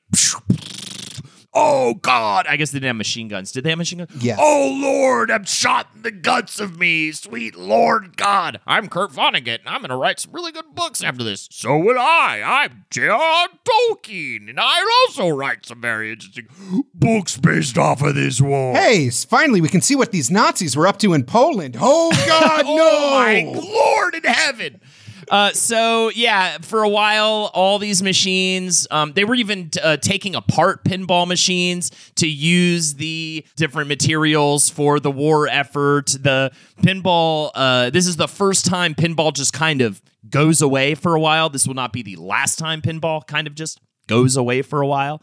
Oh 1.62 1.94
God! 1.96 2.46
I 2.48 2.56
guess 2.56 2.72
they 2.72 2.78
didn't 2.78 2.88
have 2.88 2.96
machine 2.96 3.28
guns. 3.28 3.52
Did 3.52 3.64
they 3.64 3.70
have 3.70 3.78
machine 3.78 4.00
guns? 4.00 4.12
Yes. 4.24 4.40
Oh 4.42 4.78
Lord, 4.82 5.30
I'm 5.30 5.44
shot 5.44 5.88
in 5.96 6.04
the 6.04 6.12
guts 6.12 6.60
of 6.60 6.80
me, 6.80 7.12
sweet 7.12 7.56
Lord 7.56 8.16
God. 8.16 8.60
I'm 8.66 8.88
Kurt 8.88 9.12
Vonnegut, 9.12 9.60
and 9.60 9.68
I'm 9.70 9.82
gonna 9.82 9.98
write 9.98 10.20
some 10.20 10.32
really 10.32 10.52
good 10.52 10.74
books 10.74 11.04
after 11.04 11.24
this. 11.24 11.48
So 11.52 11.78
will 11.78 11.98
I. 12.00 12.42
I'm 12.46 12.86
John 12.90 13.50
Tolkien, 13.66 14.50
and 14.50 14.60
I'll 14.60 14.88
also 15.08 15.28
write 15.30 15.66
some 15.66 15.82
very 15.82 16.12
interesting 16.12 16.48
books 16.94 17.38
based 17.38 17.78
off 17.78 18.02
of 18.02 18.16
this 18.16 18.40
war. 18.40 18.76
Hey, 18.76 19.10
finally, 19.10 19.62
we 19.62 19.70
can 19.70 19.82
see 19.82 19.96
what 19.96 20.12
these 20.12 20.32
Nazis 20.32 20.76
were 20.78 20.88
up 20.88 21.00
to 21.00 21.14
in 21.14 21.24
Poland. 21.26 21.78
Oh, 21.80 22.12
God, 22.28 22.66
no! 22.66 22.78
Oh 22.80 23.10
my 23.12 23.44
Lord 23.60 24.16
in 24.16 24.24
heaven. 24.24 24.82
Uh, 25.30 25.52
so 25.52 26.10
yeah, 26.10 26.58
for 26.60 26.84
a 26.84 26.90
while, 26.90 27.52
all 27.54 27.78
these 27.78 28.02
machines, 28.02 28.88
um, 28.90 29.14
they 29.14 29.24
were 29.24 29.36
even 29.36 29.70
uh, 29.82 29.98
taking 29.98 30.36
apart 30.36 30.84
pinball 30.84 31.28
machines 31.28 31.92
to 32.16 32.28
use 32.28 32.96
the 32.96 33.46
different 33.56 33.88
materials 33.88 34.70
for 34.70 35.00
the 35.00 35.12
war 35.12 35.48
effort. 35.48 36.08
The 36.20 36.52
pinball, 36.82 37.52
uh, 37.54 37.92
this 37.92 38.08
is 38.08 38.16
the 38.16 38.28
first 38.28 38.66
time 38.66 38.96
pinball 38.96 39.34
just 39.34 39.54
kind 39.54 39.82
of 39.82 40.02
goes 40.30 40.62
away 40.62 40.96
for 40.96 41.16
a 41.16 41.20
while. 41.20 41.50
This 41.50 41.68
will 41.68 41.76
not 41.76 41.94
be 41.94 42.02
the 42.02 42.16
last 42.16 42.58
time 42.58 42.82
pinball 42.82 43.26
kind 43.26 43.46
of 43.48 43.56
just 43.56 43.80
goes 44.10 44.36
away 44.36 44.62
for 44.62 44.82
a 44.82 44.88
while. 44.88 45.22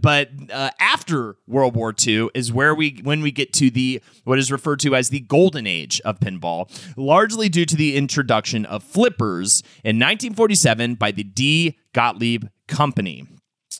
But 0.00 0.30
uh, 0.52 0.70
after 0.78 1.36
World 1.48 1.74
War 1.74 1.94
II 2.06 2.28
is 2.34 2.52
where 2.52 2.74
we 2.74 3.00
when 3.02 3.22
we 3.22 3.32
get 3.32 3.52
to 3.54 3.70
the 3.70 4.00
what 4.24 4.38
is 4.38 4.52
referred 4.52 4.78
to 4.80 4.94
as 4.94 5.08
the 5.08 5.20
golden 5.20 5.66
age 5.66 6.00
of 6.02 6.20
pinball, 6.20 6.70
largely 6.96 7.48
due 7.48 7.64
to 7.64 7.76
the 7.76 7.96
introduction 7.96 8.64
of 8.66 8.84
flippers 8.84 9.62
in 9.82 9.96
1947 9.96 10.94
by 10.94 11.10
the 11.10 11.24
D. 11.24 11.78
Gottlieb 11.92 12.44
Company. 12.68 13.24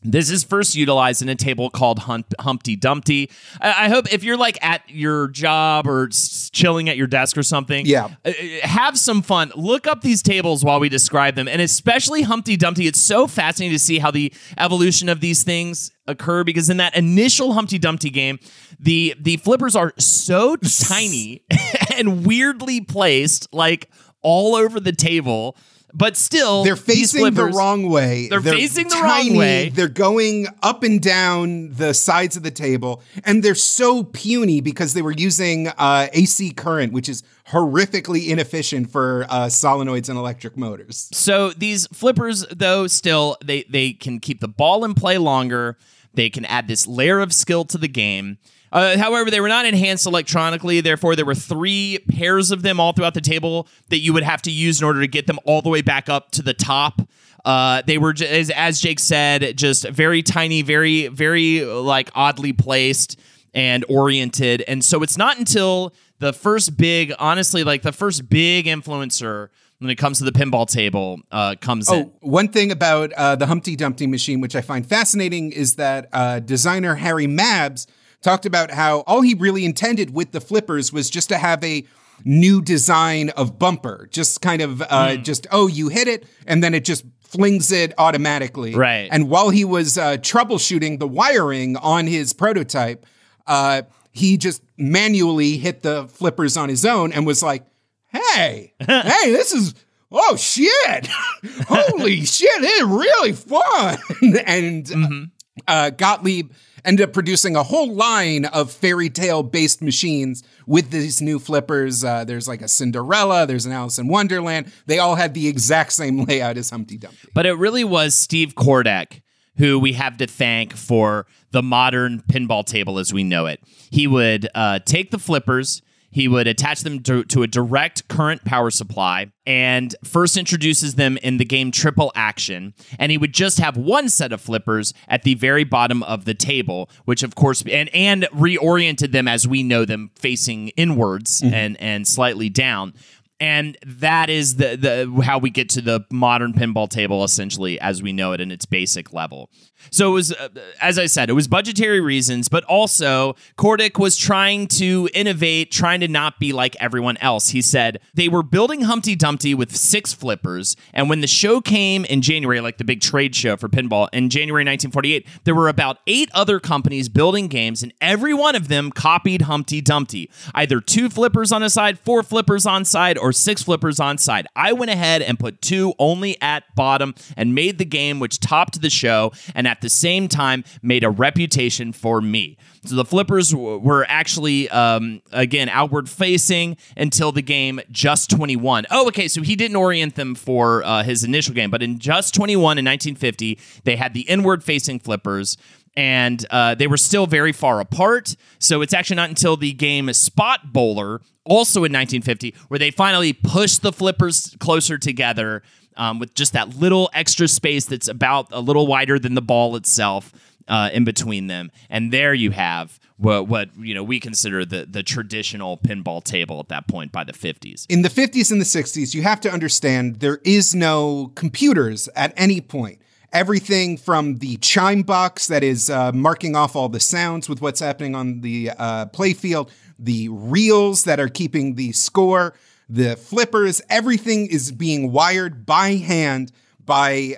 This 0.02 0.30
is 0.30 0.44
first 0.44 0.74
utilized 0.74 1.22
in 1.22 1.28
a 1.28 1.35
table 1.35 1.70
called 1.70 2.00
Hump- 2.00 2.35
Humpty 2.40 2.76
Dumpty. 2.76 3.30
I-, 3.61 3.87
I 3.87 3.88
hope 3.88 4.12
if 4.12 4.22
you're 4.24 4.37
like 4.37 4.59
at 4.64 4.82
your 4.88 5.28
job 5.28 5.87
or 5.87 6.09
s- 6.09 6.50
chilling 6.52 6.88
at 6.88 6.96
your 6.96 7.06
desk 7.06 7.37
or 7.38 7.42
something, 7.42 7.87
Yeah. 7.87 8.11
uh, 8.24 8.32
have 8.62 8.98
some 8.98 9.22
fun. 9.22 9.52
Look 9.56 9.87
up 9.87 10.02
these 10.02 10.22
tables 10.22 10.64
while 10.64 10.80
we 10.80 10.88
describe 10.88 11.35
them, 11.35 11.48
and 11.48 11.61
especially 11.62 12.22
Humpty 12.22 12.56
Dumpty. 12.56 12.87
It's 12.87 13.00
so 13.00 13.26
fascinating 13.26 13.74
to 13.74 13.78
see 13.82 13.98
how 13.98 14.11
the 14.11 14.32
evolution 14.59 15.09
of 15.09 15.20
these 15.20 15.42
things 15.42 15.90
occur 16.06 16.44
because 16.44 16.70
in 16.70 16.76
that 16.76 16.94
initial 16.96 17.52
Humpty 17.54 17.78
Dumpty 17.78 18.11
game, 18.11 18.38
the 18.78 19.14
the 19.20 19.38
flippers 19.38 19.74
are 19.74 19.92
so 19.98 20.56
tiny 20.82 21.42
and 21.96 22.26
weirdly 22.26 22.80
placed, 22.80 23.52
like 23.52 23.90
all 24.22 24.54
over 24.54 24.78
the 24.80 24.92
table. 24.92 25.56
But 25.96 26.18
still, 26.18 26.62
They're 26.62 26.76
facing 26.76 27.32
the 27.32 27.46
wrong 27.46 27.88
way. 27.88 28.28
They're 28.28 28.42
facing 28.42 28.88
the 28.88 28.96
wrong 28.96 29.35
way. 29.35 29.70
They're 29.70 29.88
going 29.88 30.46
up 30.62 30.82
and 30.82 31.00
down 31.00 31.72
the 31.72 31.94
sides 31.94 32.37
of 32.37 32.42
the 32.42 32.50
table, 32.50 33.02
and 33.24 33.42
they're 33.42 33.54
so 33.54 34.04
puny 34.04 34.61
because 34.61 34.92
they 34.92 35.00
were 35.00 35.12
using 35.12 35.68
uh, 35.68 36.09
AC 36.12 36.50
current, 36.50 36.92
which 36.92 37.09
is 37.09 37.22
horrifically 37.48 38.28
inefficient 38.28 38.90
for 38.90 39.24
uh, 39.30 39.46
solenoids 39.46 40.11
and 40.11 40.18
electric 40.18 40.54
motors. 40.59 41.09
So 41.12 41.50
these 41.50 41.87
flippers, 41.94 42.44
though, 42.54 42.87
still 42.88 43.38
they 43.42 43.62
they 43.62 43.94
can 43.94 44.20
keep 44.20 44.40
the 44.40 44.48
ball 44.48 44.85
in 44.85 44.92
play 44.92 45.16
longer. 45.16 45.78
They 46.12 46.28
can 46.28 46.44
add 46.44 46.68
this 46.68 46.87
layer 46.87 47.20
of 47.20 47.32
skill 47.32 47.64
to 47.66 47.78
the 47.78 47.88
game. 47.88 48.37
Uh, 48.72 48.98
however, 48.98 49.31
they 49.31 49.40
were 49.40 49.48
not 49.48 49.64
enhanced 49.64 50.07
electronically. 50.07 50.81
Therefore, 50.81 51.16
there 51.16 51.24
were 51.24 51.35
three 51.35 51.98
pairs 52.11 52.50
of 52.50 52.62
them 52.62 52.81
all 52.81 52.92
throughout 52.92 53.14
the 53.14 53.20
table 53.20 53.68
that 53.88 53.98
you 53.98 54.12
would 54.12 54.22
have 54.22 54.42
to 54.42 54.50
use 54.50 54.81
in 54.81 54.87
order 54.87 55.00
to 55.00 55.07
get 55.07 55.26
them 55.26 55.38
all 55.44 55.62
the 55.62 55.68
way 55.68 55.83
back 55.83 56.09
up 56.09 56.31
to 56.33 56.42
the 56.42 56.55
top. 56.55 57.00
Uh, 57.44 57.83
they 57.87 57.96
were, 57.96 58.14
as, 58.29 58.50
as 58.50 58.81
Jake 58.81 58.98
said, 58.98 59.57
just 59.57 59.88
very 59.88 60.22
tiny, 60.22 60.62
very, 60.62 61.07
very 61.07 61.64
like 61.64 62.11
oddly 62.14 62.52
placed 62.52 63.18
and 63.55 63.85
oriented. 63.88 64.62
And 64.66 64.85
so 64.85 65.02
it's 65.02 65.16
not 65.16 65.38
until 65.38 65.94
the 66.18 66.33
first 66.33 66.76
big, 66.76 67.12
honestly, 67.18 67.62
like 67.62 67.83
the 67.83 67.92
first 67.92 68.29
big 68.29 68.66
influencer 68.66 69.48
when 69.79 69.90
it 69.90 69.96
comes 69.96 70.18
to 70.18 70.24
the 70.24 70.33
pinball 70.33 70.66
table 70.68 71.20
uh, 71.31 71.55
comes 71.61 71.90
in. 71.90 72.11
One 72.20 72.48
thing 72.48 72.72
about 72.72 73.12
uh, 73.12 73.37
the 73.37 73.46
Humpty 73.46 73.76
Dumpty 73.76 74.07
machine, 74.07 74.40
which 74.40 74.57
I 74.57 74.61
find 74.61 74.87
fascinating, 74.87 75.52
is 75.52 75.76
that 75.76 76.09
uh, 76.12 76.40
designer 76.40 76.96
Harry 76.96 77.26
Mabs 77.26 77.87
talked 78.22 78.46
about 78.46 78.70
how 78.70 79.00
all 79.00 79.20
he 79.22 79.35
really 79.35 79.64
intended 79.64 80.12
with 80.14 80.33
the 80.33 80.40
flippers 80.40 80.92
was 80.92 81.11
just 81.11 81.29
to 81.29 81.38
have 81.38 81.62
a 81.62 81.85
new 82.24 82.62
design 82.62 83.29
of 83.31 83.59
bumper, 83.59 84.09
just 84.11 84.40
kind 84.40 84.62
of 84.62 84.83
uh, 84.83 85.16
Hmm. 85.16 85.22
just 85.22 85.46
oh, 85.52 85.66
you 85.66 85.88
hit 85.88 86.09
it, 86.09 86.24
and 86.46 86.62
then 86.62 86.74
it 86.74 86.85
just 86.85 87.05
flings 87.20 87.70
it 87.72 87.92
automatically. 87.98 88.74
Right. 88.74 89.09
And 89.11 89.29
while 89.29 89.50
he 89.50 89.64
was 89.64 89.98
uh, 89.98 90.16
troubleshooting 90.16 90.98
the 90.98 91.09
wiring 91.09 91.76
on 91.76 92.07
his 92.07 92.33
prototype, 92.33 93.05
uh, 93.46 93.83
he 94.12 94.37
just 94.38 94.62
manually 94.79 95.59
hit 95.59 95.83
the 95.83 96.09
flippers 96.09 96.57
on 96.57 96.68
his 96.68 96.87
own 96.87 97.12
and 97.12 97.26
was 97.26 97.42
like, 97.42 97.64
"Hey, 98.09 98.72
hey, 98.81 99.31
this 99.33 99.52
is." 99.52 99.74
Oh 100.11 100.37
shit! 100.37 101.07
Holy 101.68 102.20
shit! 102.24 102.48
It's 102.62 102.85
really 102.85 103.33
fun. 103.33 103.98
and 104.46 105.33
uh, 105.66 105.90
Gottlieb 105.90 106.53
ended 106.85 107.09
up 107.09 107.12
producing 107.12 107.57
a 107.57 107.62
whole 107.62 107.92
line 107.92 108.45
of 108.45 108.71
fairy 108.71 109.11
tale 109.11 109.42
based 109.42 109.83
machines 109.83 110.42
with 110.66 110.90
these 110.90 111.21
new 111.21 111.38
flippers. 111.38 112.05
Uh, 112.05 112.25
there's 112.25 112.47
like 112.47 112.62
a 112.62 112.69
Cinderella. 112.69 113.47
There's 113.47 113.66
an 113.66 113.73
Alice 113.73 113.99
in 113.99 114.09
Wonderland. 114.09 114.73
They 114.87 114.99
all 114.99 115.16
had 115.16 115.35
the 115.35 115.49
exact 115.49 115.92
same 115.92 116.25
layout 116.25 116.57
as 116.57 116.71
Humpty 116.71 116.97
Dumpty. 116.97 117.29
But 117.35 117.47
it 117.47 117.55
really 117.55 117.85
was 117.85 118.14
Steve 118.14 118.55
Kordek 118.55 119.21
who 119.59 119.79
we 119.79 119.95
have 119.95 120.16
to 120.19 120.27
thank 120.27 120.75
for 120.75 121.27
the 121.51 121.62
modern 121.62 122.21
pinball 122.21 122.64
table 122.64 122.99
as 122.99 123.12
we 123.12 123.25
know 123.25 123.47
it. 123.47 123.61
He 123.90 124.07
would 124.07 124.49
uh, 124.55 124.81
take 124.81 125.11
the 125.11 125.19
flippers. 125.19 125.83
He 126.16 126.29
would 126.29 126.46
attach 126.46 126.81
them 126.81 127.02
to, 127.02 127.24
to 127.24 127.42
a 127.42 127.46
direct 127.46 128.09
current 128.09 128.42
power 128.46 128.70
supply 128.70 129.33
and 129.44 129.94
first 130.02 130.38
introduces 130.38 130.94
them 130.94 131.18
in 131.18 131.37
the 131.37 131.44
game 131.44 131.70
Triple 131.70 132.11
Action. 132.14 132.72
And 132.98 133.12
he 133.12 133.18
would 133.18 133.35
just 133.35 133.59
have 133.59 133.76
one 133.76 134.09
set 134.09 134.33
of 134.33 134.40
flippers 134.40 134.94
at 135.09 135.24
the 135.24 135.35
very 135.35 135.62
bottom 135.62 136.02
of 136.05 136.24
the 136.24 136.33
table, 136.33 136.88
which 137.05 137.22
of 137.22 137.35
course 137.35 137.62
and 137.70 137.94
and 137.94 138.22
reoriented 138.33 139.12
them 139.12 139.29
as 139.29 139.46
we 139.46 139.62
know 139.62 139.85
them 139.85 140.11
facing 140.14 140.68
inwards 140.68 141.42
mm-hmm. 141.42 141.52
and 141.52 141.76
and 141.83 142.09
slightly 142.09 142.48
down 142.48 142.94
and 143.38 143.76
that 143.85 144.31
is 144.31 144.57
the 144.57 144.76
the 144.76 145.22
how 145.22 145.38
we 145.38 145.50
get 145.50 145.68
to 145.68 145.81
the 145.81 146.00
modern 146.11 146.52
pinball 146.52 146.88
table 146.88 147.24
essentially 147.24 147.79
as 147.81 148.02
we 148.02 148.12
know 148.12 148.33
it 148.33 148.40
in 148.40 148.50
its 148.50 148.64
basic 148.64 149.12
level. 149.12 149.50
So 149.91 150.11
it 150.11 150.12
was, 150.12 150.33
uh, 150.33 150.49
as 150.81 150.99
I 150.99 151.07
said, 151.07 151.31
it 151.31 151.35
was 151.35 151.49
budgetary 151.49 152.01
reasons, 152.01 152.49
but 152.49 152.65
also 152.65 153.37
Kordek 153.57 153.99
was 153.99 154.17
trying 154.17 154.67
to 154.69 155.09
innovate, 155.15 155.71
trying 155.71 156.01
to 156.01 156.09
not 156.09 156.39
be 156.39 156.53
like 156.53 156.77
everyone 156.81 157.17
else. 157.19 157.51
He 157.51 157.62
said 157.62 158.01
they 158.15 158.29
were 158.29 158.43
building 158.43 158.83
Humpty 158.83 159.17
Dumpty 159.17 159.55
with 159.55 159.77
six 159.77 160.12
flippers, 160.12 160.77
and 160.93 161.09
when 161.09 161.21
the 161.21 161.27
show 161.27 161.61
came 161.61 162.05
in 162.05 162.23
January, 162.23 162.61
like 162.61 162.79
the 162.79 162.85
big 162.85 163.01
trade 163.01 163.35
show 163.35 163.57
for 163.57 163.69
pinball 163.69 164.09
in 164.12 164.31
January 164.31 164.62
1948, 164.62 165.27
there 165.45 165.55
were 165.55 165.69
about 165.69 165.99
eight 166.07 166.31
other 166.35 166.61
companies 166.61 167.09
building 167.09 167.49
games, 167.49 167.83
and 167.83 167.93
every 168.01 168.35
one 168.35 168.55
of 168.55 168.69
them 168.69 168.91
copied 168.91 169.43
Humpty 169.43 169.81
Dumpty, 169.81 170.31
either 170.55 170.81
two 170.81 171.09
flippers 171.09 171.53
on 171.53 171.62
a 171.62 171.71
side, 171.71 171.99
four 171.99 172.23
flippers 172.23 172.67
on 172.67 172.85
side, 172.85 173.19
or 173.19 173.33
six 173.33 173.62
flippers 173.62 174.01
on 174.01 174.19
side. 174.19 174.47
I 174.57 174.73
went 174.73 174.91
ahead 174.91 175.23
and 175.23 175.39
put 175.39 175.61
two 175.61 175.95
only 175.99 176.41
at 176.41 176.65
bottom 176.75 177.15
and 177.37 177.55
made 177.55 177.79
the 177.79 177.85
game 177.85 178.21
which 178.21 178.41
topped 178.41 178.81
the 178.81 178.91
show, 178.91 179.33
and 179.55 179.65
at 179.66 179.81
the 179.81 179.88
same 179.88 180.29
time 180.29 180.64
made 180.83 181.05
a 181.05 181.11
reputation 181.11 181.92
for 181.92 182.20
me. 182.20 182.57
So 182.85 182.94
the 182.94 183.05
flippers 183.05 183.50
w- 183.50 183.79
were 183.79 184.07
actually, 184.09 184.68
um, 184.70 185.22
again, 185.33 185.68
outward 185.68 186.09
facing 186.09 186.76
until 186.96 187.33
the 187.33 187.42
game 187.42 187.81
Just 187.90 188.31
21. 188.31 188.87
Oh, 188.90 189.09
okay, 189.09 189.29
so 189.29 189.42
he 189.42 189.57
didn't 189.57 189.76
orient 189.76 190.14
them 190.14 190.35
for 190.35 190.85
uh, 190.85 191.02
his 191.02 191.24
initial 191.24 191.55
game, 191.55 191.70
but 191.70 191.83
in 191.83 191.98
Just 191.98 192.35
21 192.35 192.79
in 192.79 192.85
1950, 192.85 193.59
they 193.85 193.96
had 193.96 194.14
the 194.14 194.22
inward 194.22 194.62
facing 194.62 194.98
flippers. 194.98 195.57
And 195.98 196.44
uh, 196.50 196.74
they 196.74 196.87
were 196.87 196.98
still 196.98 197.26
very 197.26 197.52
far 197.52 197.81
apart. 197.81 198.37
So 198.59 198.83
it's 198.83 198.92
actually 198.92 199.16
not 199.16 199.31
until 199.31 199.57
the 199.57 199.72
game 199.72 200.12
Spot 200.12 200.72
Bowler, 200.72 201.22
also 201.44 201.81
in 201.81 201.92
1950, 201.92 202.55
where 202.68 202.79
they 202.79 202.90
finally 202.90 203.33
pushed 203.33 203.81
the 203.81 203.92
flippers 203.92 204.55
closer 204.61 204.98
together 204.98 205.62
um, 205.96 206.18
with 206.18 206.35
just 206.35 206.52
that 206.52 206.76
little 206.76 207.11
extra 207.12 207.48
space 207.48 207.87
that's 207.87 208.09
about 208.09 208.48
a 208.50 208.61
little 208.61 208.87
wider 208.87 209.18
than 209.18 209.35
the 209.35 209.42
ball 209.42 209.76
itself 209.76 210.32
uh, 210.68 210.90
in 210.92 211.04
between 211.04 211.46
them. 211.46 211.70
And 211.88 212.12
there 212.12 212.35
you 212.35 212.50
have 212.50 212.98
what, 213.18 213.48
what 213.48 213.70
you 213.78 213.94
know 213.94 214.02
we 214.02 214.20
consider 214.20 214.64
the 214.64 214.87
the 214.87 215.02
traditional 215.02 215.78
pinball 215.78 216.22
table 216.22 216.61
at 216.61 216.68
that 216.68 216.87
point 216.87 217.12
by 217.12 217.24
the 217.24 217.32
50s. 217.32 217.87
In 217.88 218.02
the 218.02 218.09
50s 218.09 218.50
and 218.50 218.61
the 218.61 218.64
60s, 218.64 219.14
you 219.14 219.22
have 219.22 219.40
to 219.40 219.50
understand 219.50 220.20
there 220.20 220.40
is 220.44 220.74
no 220.74 221.32
computers 221.35 222.09
at 222.14 222.32
any 222.37 222.61
point. 222.61 223.00
Everything 223.32 223.96
from 223.96 224.37
the 224.37 224.56
chime 224.59 225.02
box 225.02 225.48
that 225.48 225.62
is 225.62 225.90
uh, 225.90 226.12
marking 226.12 226.54
off 226.54 226.76
all 226.76 226.88
the 226.88 227.00
sounds 227.00 227.48
with 227.48 227.61
what's 227.61 227.80
happening 227.80 228.14
on 228.14 228.40
the 228.40 228.70
uh, 228.78 229.06
playfield, 229.06 229.70
the 229.98 230.28
reels 230.28 231.04
that 231.04 231.18
are 231.18 231.28
keeping 231.28 231.74
the 231.74 231.92
score, 231.92 232.54
the 232.88 233.16
flippers, 233.16 233.83
everything 233.90 234.46
is 234.46 234.72
being 234.72 235.12
wired 235.12 235.66
by 235.66 235.94
hand 235.94 236.53
by 236.85 237.37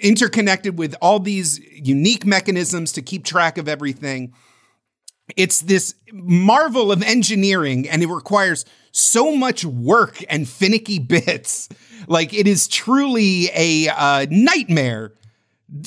interconnected 0.00 0.78
with 0.78 0.94
all 1.00 1.18
these 1.18 1.58
unique 1.58 2.24
mechanisms 2.24 2.92
to 2.92 3.02
keep 3.02 3.24
track 3.24 3.58
of 3.58 3.68
everything. 3.68 4.32
It's 5.36 5.60
this 5.60 5.94
marvel 6.12 6.92
of 6.92 7.02
engineering, 7.02 7.88
and 7.88 8.02
it 8.02 8.08
requires 8.08 8.64
so 8.92 9.34
much 9.34 9.64
work 9.64 10.22
and 10.28 10.48
finicky 10.48 10.98
bits. 10.98 11.68
Like 12.06 12.32
it 12.34 12.46
is 12.46 12.68
truly 12.68 13.50
a 13.54 13.88
uh, 13.88 14.26
nightmare 14.30 15.12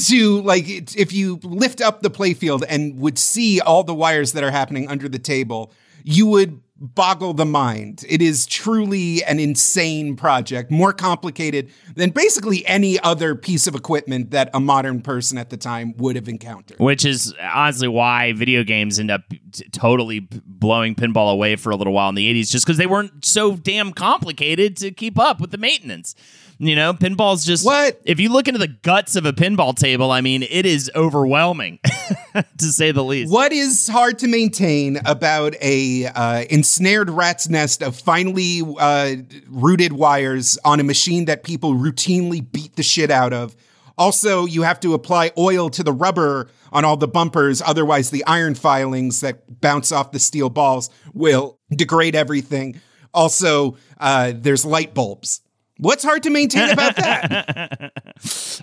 to 0.07 0.41
like 0.41 0.67
if 0.97 1.13
you 1.13 1.39
lift 1.43 1.81
up 1.81 2.01
the 2.01 2.09
playfield 2.09 2.63
and 2.67 2.99
would 2.99 3.17
see 3.17 3.61
all 3.61 3.83
the 3.83 3.93
wires 3.93 4.33
that 4.33 4.43
are 4.43 4.51
happening 4.51 4.89
under 4.89 5.07
the 5.07 5.19
table, 5.19 5.71
you 6.03 6.25
would 6.25 6.61
boggle 6.79 7.33
the 7.33 7.45
mind. 7.45 8.05
It 8.07 8.21
is 8.21 8.45
truly 8.45 9.23
an 9.23 9.39
insane 9.39 10.15
project, 10.15 10.71
more 10.71 10.93
complicated 10.93 11.71
than 11.95 12.11
basically 12.11 12.65
any 12.65 12.99
other 12.99 13.35
piece 13.35 13.67
of 13.67 13.75
equipment 13.75 14.31
that 14.31 14.49
a 14.53 14.59
modern 14.59 15.01
person 15.01 15.37
at 15.37 15.49
the 15.49 15.57
time 15.57 15.95
would 15.97 16.15
have 16.15 16.27
encountered. 16.27 16.79
Which 16.79 17.05
is 17.05 17.33
honestly 17.41 17.87
why 17.87 18.33
video 18.33 18.63
games 18.63 18.99
end 18.99 19.11
up 19.11 19.21
t- 19.51 19.67
totally 19.69 20.27
blowing 20.45 20.95
pinball 20.95 21.31
away 21.31 21.55
for 21.55 21.71
a 21.71 21.75
little 21.75 21.93
while 21.93 22.09
in 22.09 22.15
the 22.15 22.31
80s, 22.33 22.49
just 22.51 22.65
because 22.65 22.77
they 22.77 22.87
weren't 22.87 23.25
so 23.25 23.55
damn 23.55 23.91
complicated 23.91 24.77
to 24.77 24.91
keep 24.91 25.17
up 25.17 25.39
with 25.39 25.51
the 25.51 25.57
maintenance. 25.57 26.15
You 26.59 26.75
know, 26.75 26.93
pinball's 26.93 27.45
just 27.45 27.63
What? 27.65 28.01
If 28.03 28.19
you 28.19 28.29
look 28.29 28.47
into 28.47 28.59
the 28.59 28.67
guts 28.67 29.15
of 29.15 29.25
a 29.25 29.33
pinball 29.33 29.75
table, 29.75 30.11
I 30.11 30.21
mean, 30.21 30.41
it 30.43 30.65
is 30.65 30.89
overwhelming, 30.95 31.79
to 32.57 32.65
say 32.65 32.91
the 32.91 33.03
least. 33.03 33.31
What 33.31 33.51
is 33.51 33.87
hard 33.87 34.17
to 34.19 34.27
maintain 34.27 34.97
about 35.05 35.55
a 35.61 36.05
uh, 36.07 36.45
ensnared 36.49 37.11
rat's 37.11 37.47
nest 37.47 37.83
of 37.83 37.95
finely 37.95 38.61
uh, 38.79 39.17
rooted 39.47 39.93
wires 39.93 40.57
on 40.65 40.79
a 40.79 40.83
machine 40.83 41.25
that 41.25 41.43
people 41.43 41.75
routinely 41.75 42.45
beat 42.51 42.75
the 42.75 42.83
shit 42.83 43.11
out 43.11 43.33
of? 43.33 43.55
Also, 43.97 44.45
you 44.45 44.63
have 44.63 44.79
to 44.79 44.93
apply 44.93 45.31
oil 45.37 45.69
to 45.69 45.83
the 45.83 45.93
rubber 45.93 46.49
on 46.71 46.85
all 46.85 46.97
the 46.97 47.07
bumpers, 47.07 47.61
otherwise, 47.65 48.09
the 48.09 48.23
iron 48.25 48.55
filings 48.55 49.21
that 49.21 49.59
bounce 49.61 49.91
off 49.91 50.11
the 50.11 50.19
steel 50.19 50.49
balls 50.49 50.89
will 51.13 51.59
degrade 51.71 52.15
everything. 52.15 52.79
Also, 53.13 53.75
uh, 53.99 54.33
there's 54.35 54.65
light 54.65 54.93
bulbs. 54.93 55.41
What's 55.79 56.03
hard 56.03 56.23
to 56.23 56.29
maintain 56.29 56.69
about 56.69 56.95
that? 56.95 57.93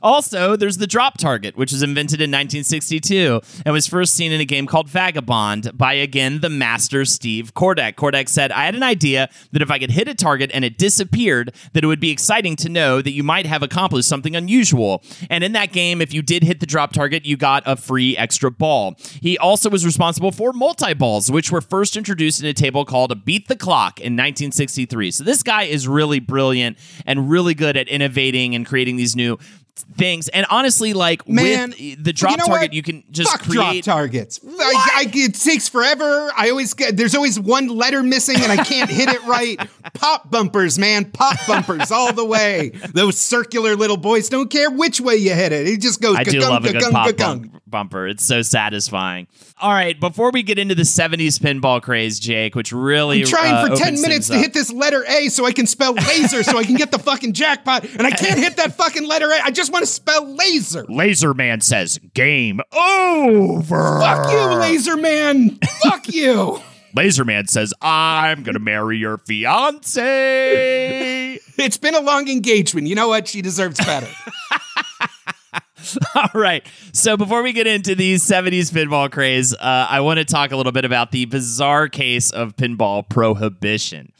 Also, 0.02 0.56
there's 0.56 0.78
the 0.78 0.86
drop 0.86 1.16
target, 1.16 1.56
which 1.56 1.72
was 1.72 1.82
invented 1.82 2.20
in 2.20 2.30
1962 2.30 3.40
and 3.64 3.72
was 3.72 3.86
first 3.86 4.14
seen 4.14 4.32
in 4.32 4.40
a 4.40 4.44
game 4.44 4.66
called 4.66 4.88
Vagabond 4.88 5.70
by, 5.78 5.94
again, 5.94 6.40
the 6.40 6.50
master 6.50 7.04
Steve 7.04 7.54
Kordek. 7.54 7.94
Kordek 7.94 8.28
said, 8.28 8.52
I 8.52 8.64
had 8.64 8.74
an 8.74 8.82
idea 8.82 9.28
that 9.52 9.62
if 9.62 9.70
I 9.70 9.78
could 9.78 9.92
hit 9.92 10.08
a 10.08 10.14
target 10.14 10.50
and 10.52 10.64
it 10.64 10.76
disappeared, 10.76 11.54
that 11.72 11.84
it 11.84 11.86
would 11.86 12.00
be 12.00 12.10
exciting 12.10 12.56
to 12.56 12.68
know 12.68 13.00
that 13.00 13.12
you 13.12 13.22
might 13.22 13.46
have 13.46 13.62
accomplished 13.62 14.08
something 14.08 14.34
unusual. 14.34 15.02
And 15.30 15.44
in 15.44 15.52
that 15.52 15.72
game, 15.72 16.02
if 16.02 16.12
you 16.12 16.20
did 16.20 16.42
hit 16.42 16.60
the 16.60 16.66
drop 16.66 16.92
target, 16.92 17.24
you 17.24 17.36
got 17.36 17.62
a 17.64 17.76
free 17.76 18.16
extra 18.16 18.50
ball. 18.50 18.96
He 19.22 19.38
also 19.38 19.70
was 19.70 19.86
responsible 19.86 20.32
for 20.32 20.52
multi 20.52 20.94
balls, 20.94 21.30
which 21.30 21.50
were 21.50 21.60
first 21.60 21.96
introduced 21.96 22.42
in 22.42 22.46
a 22.46 22.52
table 22.52 22.84
called 22.84 23.24
Beat 23.24 23.48
the 23.48 23.56
Clock 23.56 24.00
in 24.00 24.14
1963. 24.14 25.12
So 25.12 25.24
this 25.24 25.42
guy 25.42 25.62
is 25.62 25.86
really 25.88 26.20
brilliant 26.20 26.76
and 27.06 27.28
really 27.30 27.54
good 27.54 27.76
at 27.76 27.88
innovating 27.88 28.54
and 28.54 28.66
creating 28.66 28.96
these 28.96 29.16
new 29.16 29.38
things. 29.96 30.28
And 30.28 30.46
honestly, 30.50 30.92
like 30.92 31.28
Man, 31.28 31.70
with 31.70 32.04
the 32.04 32.12
drop 32.12 32.32
you 32.32 32.36
know 32.38 32.44
target, 32.46 32.70
what? 32.70 32.72
you 32.72 32.82
can 32.82 33.02
just 33.10 33.30
Fuck 33.30 33.42
drop 33.42 33.70
create. 33.70 33.84
targets. 33.84 34.40
I, 34.44 34.90
I, 34.96 35.10
it 35.12 35.34
takes 35.34 35.68
forever. 35.68 36.30
I 36.36 36.50
always 36.50 36.74
get 36.74 36.96
there's 36.96 37.14
always 37.14 37.38
one 37.38 37.68
letter 37.68 38.02
missing 38.02 38.36
and 38.36 38.52
I 38.52 38.62
can't 38.62 38.90
hit 38.90 39.08
it 39.08 39.22
right. 39.24 39.58
Pop 39.94 40.30
bumpers, 40.30 40.78
man, 40.78 41.04
pop 41.10 41.36
bumpers 41.46 41.90
all 41.90 42.12
the 42.12 42.24
way. 42.24 42.70
Those 42.94 43.16
circular 43.18 43.76
little 43.76 43.96
boys 43.96 44.28
don't 44.28 44.50
care 44.50 44.70
which 44.70 45.00
way 45.00 45.16
you 45.16 45.34
hit 45.34 45.52
it. 45.52 45.68
It 45.68 45.80
just 45.80 46.00
goes. 46.00 46.16
I 46.16 46.24
do 46.24 46.40
love 46.40 46.64
a 46.64 46.72
good 46.72 46.92
pop 46.92 47.14
bumper. 47.66 48.06
It's 48.08 48.24
so 48.24 48.42
satisfying. 48.42 49.26
All 49.64 49.72
right, 49.72 49.98
before 49.98 50.30
we 50.30 50.42
get 50.42 50.58
into 50.58 50.74
the 50.74 50.82
70s 50.82 51.38
pinball 51.38 51.80
craze, 51.80 52.20
Jake, 52.20 52.54
which 52.54 52.70
really 52.70 53.22
I'm 53.22 53.26
trying 53.26 53.54
uh, 53.54 53.68
for 53.68 53.82
10 53.82 53.98
minutes 54.02 54.28
to 54.28 54.34
up. 54.34 54.40
hit 54.42 54.52
this 54.52 54.70
letter 54.70 55.02
A 55.08 55.30
so 55.30 55.46
I 55.46 55.52
can 55.52 55.66
spell 55.66 55.94
laser 55.94 56.42
so 56.42 56.58
I 56.58 56.64
can 56.64 56.74
get 56.74 56.90
the 56.92 56.98
fucking 57.02 57.32
jackpot 57.32 57.84
and 57.84 58.06
I 58.06 58.10
can't 58.10 58.38
hit 58.38 58.58
that 58.58 58.76
fucking 58.76 59.08
letter 59.08 59.30
A. 59.30 59.40
I 59.42 59.50
just 59.50 59.72
want 59.72 59.86
to 59.86 59.90
spell 59.90 60.26
laser. 60.34 60.84
Laser 60.90 61.32
Man 61.32 61.62
says, 61.62 61.98
"Game 62.12 62.60
over." 62.74 64.00
Fuck 64.00 64.30
you, 64.30 64.44
laser 64.60 64.98
man. 64.98 65.58
Fuck 65.82 66.12
you. 66.12 66.60
Laser 66.94 67.24
Man 67.24 67.46
says, 67.48 67.72
"I'm 67.80 68.42
gonna 68.42 68.58
marry 68.58 68.98
your 68.98 69.16
fiance." 69.16 70.00
It's 71.56 71.78
been 71.78 71.94
a 71.94 72.00
long 72.00 72.28
engagement. 72.28 72.86
You 72.88 72.96
know 72.96 73.08
what? 73.08 73.28
She 73.28 73.40
deserves 73.40 73.78
better. 73.78 74.08
All 76.14 76.40
right. 76.40 76.66
So 76.92 77.16
before 77.16 77.42
we 77.42 77.52
get 77.52 77.66
into 77.66 77.94
the 77.94 78.14
70s 78.14 78.72
pinball 78.72 79.10
craze, 79.10 79.54
uh, 79.54 79.86
I 79.88 80.00
want 80.00 80.18
to 80.18 80.24
talk 80.24 80.52
a 80.52 80.56
little 80.56 80.72
bit 80.72 80.84
about 80.84 81.10
the 81.12 81.24
bizarre 81.26 81.88
case 81.88 82.30
of 82.30 82.56
pinball 82.56 83.08
prohibition. 83.08 84.12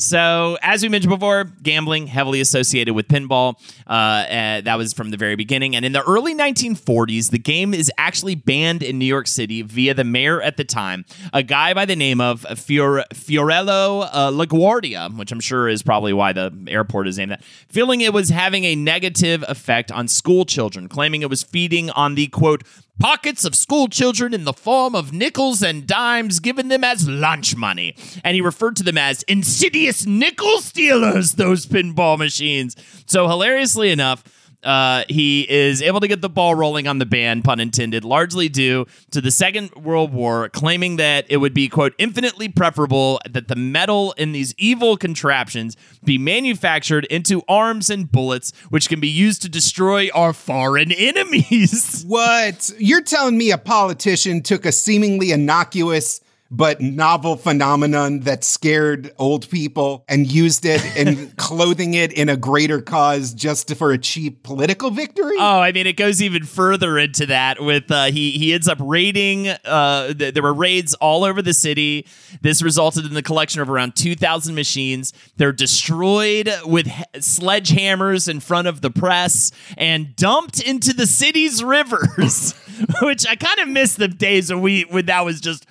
So, 0.00 0.56
as 0.62 0.82
we 0.82 0.88
mentioned 0.88 1.10
before, 1.10 1.44
gambling 1.62 2.06
heavily 2.06 2.40
associated 2.40 2.94
with 2.94 3.06
pinball. 3.06 3.56
Uh, 3.86 3.92
uh, 3.92 4.60
that 4.62 4.78
was 4.78 4.94
from 4.94 5.10
the 5.10 5.18
very 5.18 5.36
beginning. 5.36 5.76
And 5.76 5.84
in 5.84 5.92
the 5.92 6.02
early 6.02 6.34
1940s, 6.34 7.30
the 7.30 7.38
game 7.38 7.74
is 7.74 7.92
actually 7.98 8.34
banned 8.34 8.82
in 8.82 8.98
New 8.98 9.04
York 9.04 9.26
City 9.26 9.60
via 9.60 9.92
the 9.92 10.04
mayor 10.04 10.40
at 10.40 10.56
the 10.56 10.64
time, 10.64 11.04
a 11.34 11.42
guy 11.42 11.74
by 11.74 11.84
the 11.84 11.96
name 11.96 12.18
of 12.18 12.46
Fior- 12.58 13.04
Fiorello 13.12 14.08
uh, 14.10 14.30
LaGuardia, 14.30 15.14
which 15.18 15.32
I'm 15.32 15.40
sure 15.40 15.68
is 15.68 15.82
probably 15.82 16.14
why 16.14 16.32
the 16.32 16.50
airport 16.66 17.06
is 17.06 17.18
named 17.18 17.32
that, 17.32 17.44
feeling 17.68 18.00
it 18.00 18.14
was 18.14 18.30
having 18.30 18.64
a 18.64 18.74
negative 18.74 19.44
effect 19.48 19.92
on 19.92 20.08
school 20.08 20.46
children, 20.46 20.88
claiming 20.88 21.20
it 21.20 21.28
was 21.28 21.42
feeding 21.42 21.90
on 21.90 22.14
the 22.14 22.26
quote, 22.28 22.62
pockets 23.00 23.44
of 23.44 23.56
school 23.56 23.88
children 23.88 24.34
in 24.34 24.44
the 24.44 24.52
form 24.52 24.94
of 24.94 25.12
nickels 25.12 25.62
and 25.62 25.86
dimes 25.86 26.38
given 26.38 26.68
them 26.68 26.84
as 26.84 27.08
lunch 27.08 27.56
money. 27.56 27.96
And 28.22 28.34
he 28.34 28.40
referred 28.40 28.76
to 28.76 28.82
them 28.82 28.98
as 28.98 29.22
insidious 29.24 30.06
nickel 30.06 30.60
stealers, 30.60 31.32
those 31.34 31.66
pinball 31.66 32.18
machines. 32.18 32.76
So, 33.06 33.26
hilariously 33.26 33.90
enough, 33.90 34.22
uh, 34.62 35.04
he 35.08 35.50
is 35.50 35.80
able 35.82 36.00
to 36.00 36.08
get 36.08 36.20
the 36.20 36.28
ball 36.28 36.54
rolling 36.54 36.86
on 36.86 36.98
the 36.98 37.06
ban, 37.06 37.42
pun 37.42 37.60
intended, 37.60 38.04
largely 38.04 38.48
due 38.48 38.86
to 39.10 39.20
the 39.20 39.30
Second 39.30 39.74
World 39.74 40.12
War, 40.12 40.48
claiming 40.50 40.96
that 40.96 41.26
it 41.28 41.38
would 41.38 41.54
be, 41.54 41.68
quote, 41.68 41.94
infinitely 41.98 42.48
preferable 42.48 43.20
that 43.28 43.48
the 43.48 43.56
metal 43.56 44.12
in 44.12 44.32
these 44.32 44.54
evil 44.58 44.96
contraptions 44.96 45.76
be 46.04 46.18
manufactured 46.18 47.04
into 47.06 47.42
arms 47.48 47.90
and 47.90 48.10
bullets, 48.10 48.52
which 48.68 48.88
can 48.88 49.00
be 49.00 49.08
used 49.08 49.42
to 49.42 49.48
destroy 49.48 50.08
our 50.14 50.32
foreign 50.32 50.92
enemies. 50.92 52.04
What? 52.10 52.72
You're 52.78 53.02
telling 53.02 53.38
me 53.38 53.52
a 53.52 53.58
politician 53.58 54.42
took 54.42 54.64
a 54.64 54.72
seemingly 54.72 55.30
innocuous 55.30 56.20
but 56.50 56.80
novel 56.80 57.36
phenomenon 57.36 58.20
that 58.20 58.42
scared 58.42 59.12
old 59.18 59.48
people 59.50 60.04
and 60.08 60.30
used 60.30 60.64
it 60.64 60.84
and 60.96 61.36
clothing 61.36 61.94
it 61.94 62.12
in 62.12 62.28
a 62.28 62.36
greater 62.36 62.80
cause 62.80 63.32
just 63.32 63.74
for 63.76 63.92
a 63.92 63.98
cheap 63.98 64.42
political 64.42 64.90
victory? 64.90 65.36
Oh, 65.38 65.60
I 65.60 65.70
mean, 65.70 65.86
it 65.86 65.96
goes 65.96 66.20
even 66.20 66.44
further 66.44 66.98
into 66.98 67.26
that. 67.26 67.62
With 67.62 67.90
uh, 67.90 68.06
he 68.06 68.32
he 68.32 68.52
ends 68.52 68.68
up 68.68 68.78
raiding. 68.80 69.48
Uh, 69.48 70.12
th- 70.12 70.34
there 70.34 70.42
were 70.42 70.54
raids 70.54 70.94
all 70.94 71.24
over 71.24 71.40
the 71.40 71.54
city. 71.54 72.06
This 72.42 72.62
resulted 72.62 73.04
in 73.04 73.14
the 73.14 73.22
collection 73.22 73.60
of 73.60 73.70
around 73.70 73.94
two 73.94 74.16
thousand 74.16 74.54
machines. 74.56 75.12
They're 75.36 75.52
destroyed 75.52 76.50
with 76.64 76.86
he- 76.86 77.04
sledgehammers 77.16 78.28
in 78.28 78.40
front 78.40 78.66
of 78.66 78.80
the 78.80 78.90
press 78.90 79.52
and 79.76 80.16
dumped 80.16 80.60
into 80.60 80.92
the 80.92 81.06
city's 81.06 81.62
rivers. 81.62 82.54
Which 83.02 83.26
I 83.26 83.36
kind 83.36 83.60
of 83.60 83.68
miss 83.68 83.94
the 83.94 84.08
days 84.08 84.50
when 84.50 84.62
we 84.62 84.82
when 84.82 85.06
that 85.06 85.24
was 85.24 85.40
just 85.40 85.66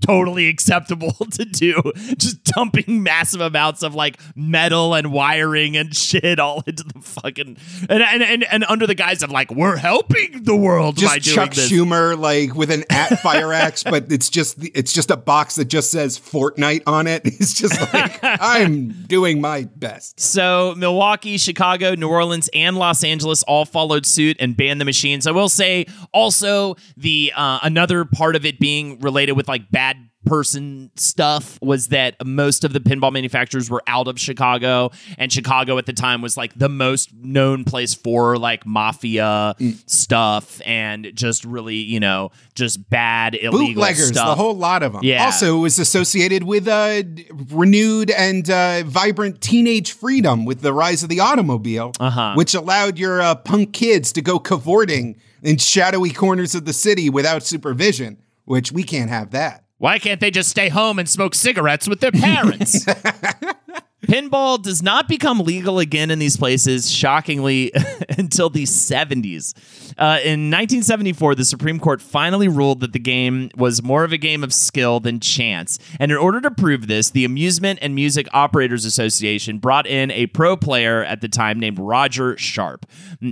totally 0.00 0.48
acceptable 0.48 1.12
to 1.30 1.44
do 1.44 1.80
just 2.16 2.42
dumping 2.44 3.02
massive 3.02 3.40
amounts 3.40 3.82
of 3.82 3.94
like 3.94 4.18
metal 4.34 4.94
and 4.94 5.12
wiring 5.12 5.76
and 5.76 5.94
shit 5.94 6.38
all 6.38 6.62
into 6.66 6.82
the 6.84 7.00
fucking 7.00 7.56
and 7.88 8.02
and 8.02 8.22
and, 8.22 8.44
and 8.44 8.64
under 8.64 8.86
the 8.86 8.94
guise 8.94 9.22
of 9.22 9.30
like 9.30 9.50
we're 9.50 9.76
helping 9.76 10.42
the 10.44 10.56
world 10.56 10.96
by 10.96 11.18
doing 11.18 11.36
Chuck 11.36 11.54
this 11.54 11.70
Schumer 11.70 12.18
like 12.18 12.54
with 12.54 12.70
an 12.70 12.84
at 12.90 13.18
fire 13.20 13.52
axe, 13.52 13.82
but 13.84 14.10
it's 14.10 14.28
just 14.28 14.56
it's 14.74 14.92
just 14.92 15.10
a 15.10 15.16
box 15.16 15.56
that 15.56 15.66
just 15.66 15.90
says 15.90 16.18
Fortnite 16.18 16.82
on 16.86 17.06
it. 17.06 17.22
It's 17.40 17.54
just 17.54 17.80
like 17.94 18.18
I'm 18.22 18.90
doing 19.04 19.40
my 19.40 19.64
best. 19.76 20.20
So 20.20 20.74
Milwaukee, 20.76 21.38
Chicago, 21.38 21.94
New 21.94 22.08
Orleans, 22.08 22.50
and 22.52 22.76
Los 22.76 23.02
Angeles 23.02 23.42
all 23.44 23.64
followed 23.64 24.04
suit 24.04 24.36
and 24.40 24.56
banned 24.56 24.80
the 24.80 24.84
machines. 24.84 25.26
I 25.26 25.30
will 25.30 25.48
say 25.48 25.86
also 26.12 26.76
the 26.96 27.32
uh, 27.34 27.60
another 27.62 28.04
part 28.04 28.36
of 28.36 28.44
it 28.44 28.58
being 28.58 28.98
related 29.00 29.32
with 29.32 29.48
like 29.48 29.70
bad 29.70 29.89
bad 29.92 30.06
person 30.26 30.90
stuff 30.96 31.58
was 31.62 31.88
that 31.88 32.14
most 32.26 32.62
of 32.62 32.74
the 32.74 32.78
pinball 32.78 33.10
manufacturers 33.10 33.70
were 33.70 33.82
out 33.86 34.06
of 34.06 34.20
Chicago 34.20 34.90
and 35.16 35.32
Chicago 35.32 35.78
at 35.78 35.86
the 35.86 35.94
time 35.94 36.20
was 36.20 36.36
like 36.36 36.52
the 36.58 36.68
most 36.68 37.08
known 37.14 37.64
place 37.64 37.94
for 37.94 38.36
like 38.36 38.66
mafia 38.66 39.56
stuff 39.86 40.60
and 40.66 41.10
just 41.14 41.44
really 41.46 41.76
you 41.76 41.98
know 41.98 42.30
just 42.54 42.88
bad 42.90 43.34
illegal 43.34 43.68
bootleggers, 43.68 44.08
stuff 44.08 44.26
the 44.28 44.34
whole 44.34 44.54
lot 44.54 44.82
of 44.82 44.92
them. 44.92 45.00
Yeah. 45.02 45.24
Also, 45.24 45.56
it 45.56 45.60
was 45.60 45.78
associated 45.78 46.44
with 46.44 46.68
uh, 46.68 47.02
renewed 47.50 48.10
and 48.10 48.48
uh, 48.50 48.82
vibrant 48.84 49.40
teenage 49.40 49.92
freedom 49.92 50.44
with 50.44 50.60
the 50.60 50.72
rise 50.74 51.02
of 51.02 51.08
the 51.08 51.20
automobile, 51.20 51.92
Uh-huh. 51.98 52.34
which 52.34 52.54
allowed 52.54 52.98
your 52.98 53.22
uh, 53.22 53.34
punk 53.36 53.72
kids 53.72 54.12
to 54.12 54.20
go 54.22 54.38
cavorting 54.38 55.16
in 55.42 55.56
shadowy 55.56 56.10
corners 56.10 56.54
of 56.54 56.66
the 56.66 56.74
city 56.74 57.08
without 57.08 57.42
supervision. 57.42 58.18
Which 58.44 58.72
we 58.72 58.82
can't 58.82 59.10
have 59.10 59.30
that. 59.30 59.64
Why 59.80 59.98
can't 59.98 60.20
they 60.20 60.30
just 60.30 60.50
stay 60.50 60.68
home 60.68 60.98
and 60.98 61.08
smoke 61.08 61.34
cigarettes 61.34 61.88
with 61.88 62.00
their 62.00 62.12
parents? 62.12 62.84
Pinball 64.02 64.62
does 64.62 64.82
not 64.82 65.08
become 65.08 65.40
legal 65.40 65.78
again 65.78 66.10
in 66.10 66.18
these 66.18 66.36
places, 66.36 66.90
shockingly, 66.90 67.72
until 68.18 68.50
the 68.50 68.64
70s. 68.64 69.54
Uh, 69.96 70.20
in 70.22 70.50
1974, 70.50 71.34
the 71.34 71.44
Supreme 71.44 71.78
Court 71.78 72.02
finally 72.02 72.48
ruled 72.48 72.80
that 72.80 72.92
the 72.92 72.98
game 72.98 73.50
was 73.56 73.82
more 73.82 74.04
of 74.04 74.12
a 74.12 74.18
game 74.18 74.42
of 74.42 74.52
skill 74.52 75.00
than 75.00 75.18
chance. 75.18 75.78
And 75.98 76.10
in 76.10 76.18
order 76.18 76.40
to 76.42 76.50
prove 76.50 76.86
this, 76.86 77.10
the 77.10 77.24
Amusement 77.24 77.78
and 77.80 77.94
Music 77.94 78.26
Operators 78.34 78.84
Association 78.84 79.58
brought 79.58 79.86
in 79.86 80.10
a 80.10 80.26
pro 80.26 80.56
player 80.56 81.04
at 81.04 81.20
the 81.20 81.28
time 81.28 81.60
named 81.60 81.78
Roger 81.78 82.36
Sharp. 82.36 82.86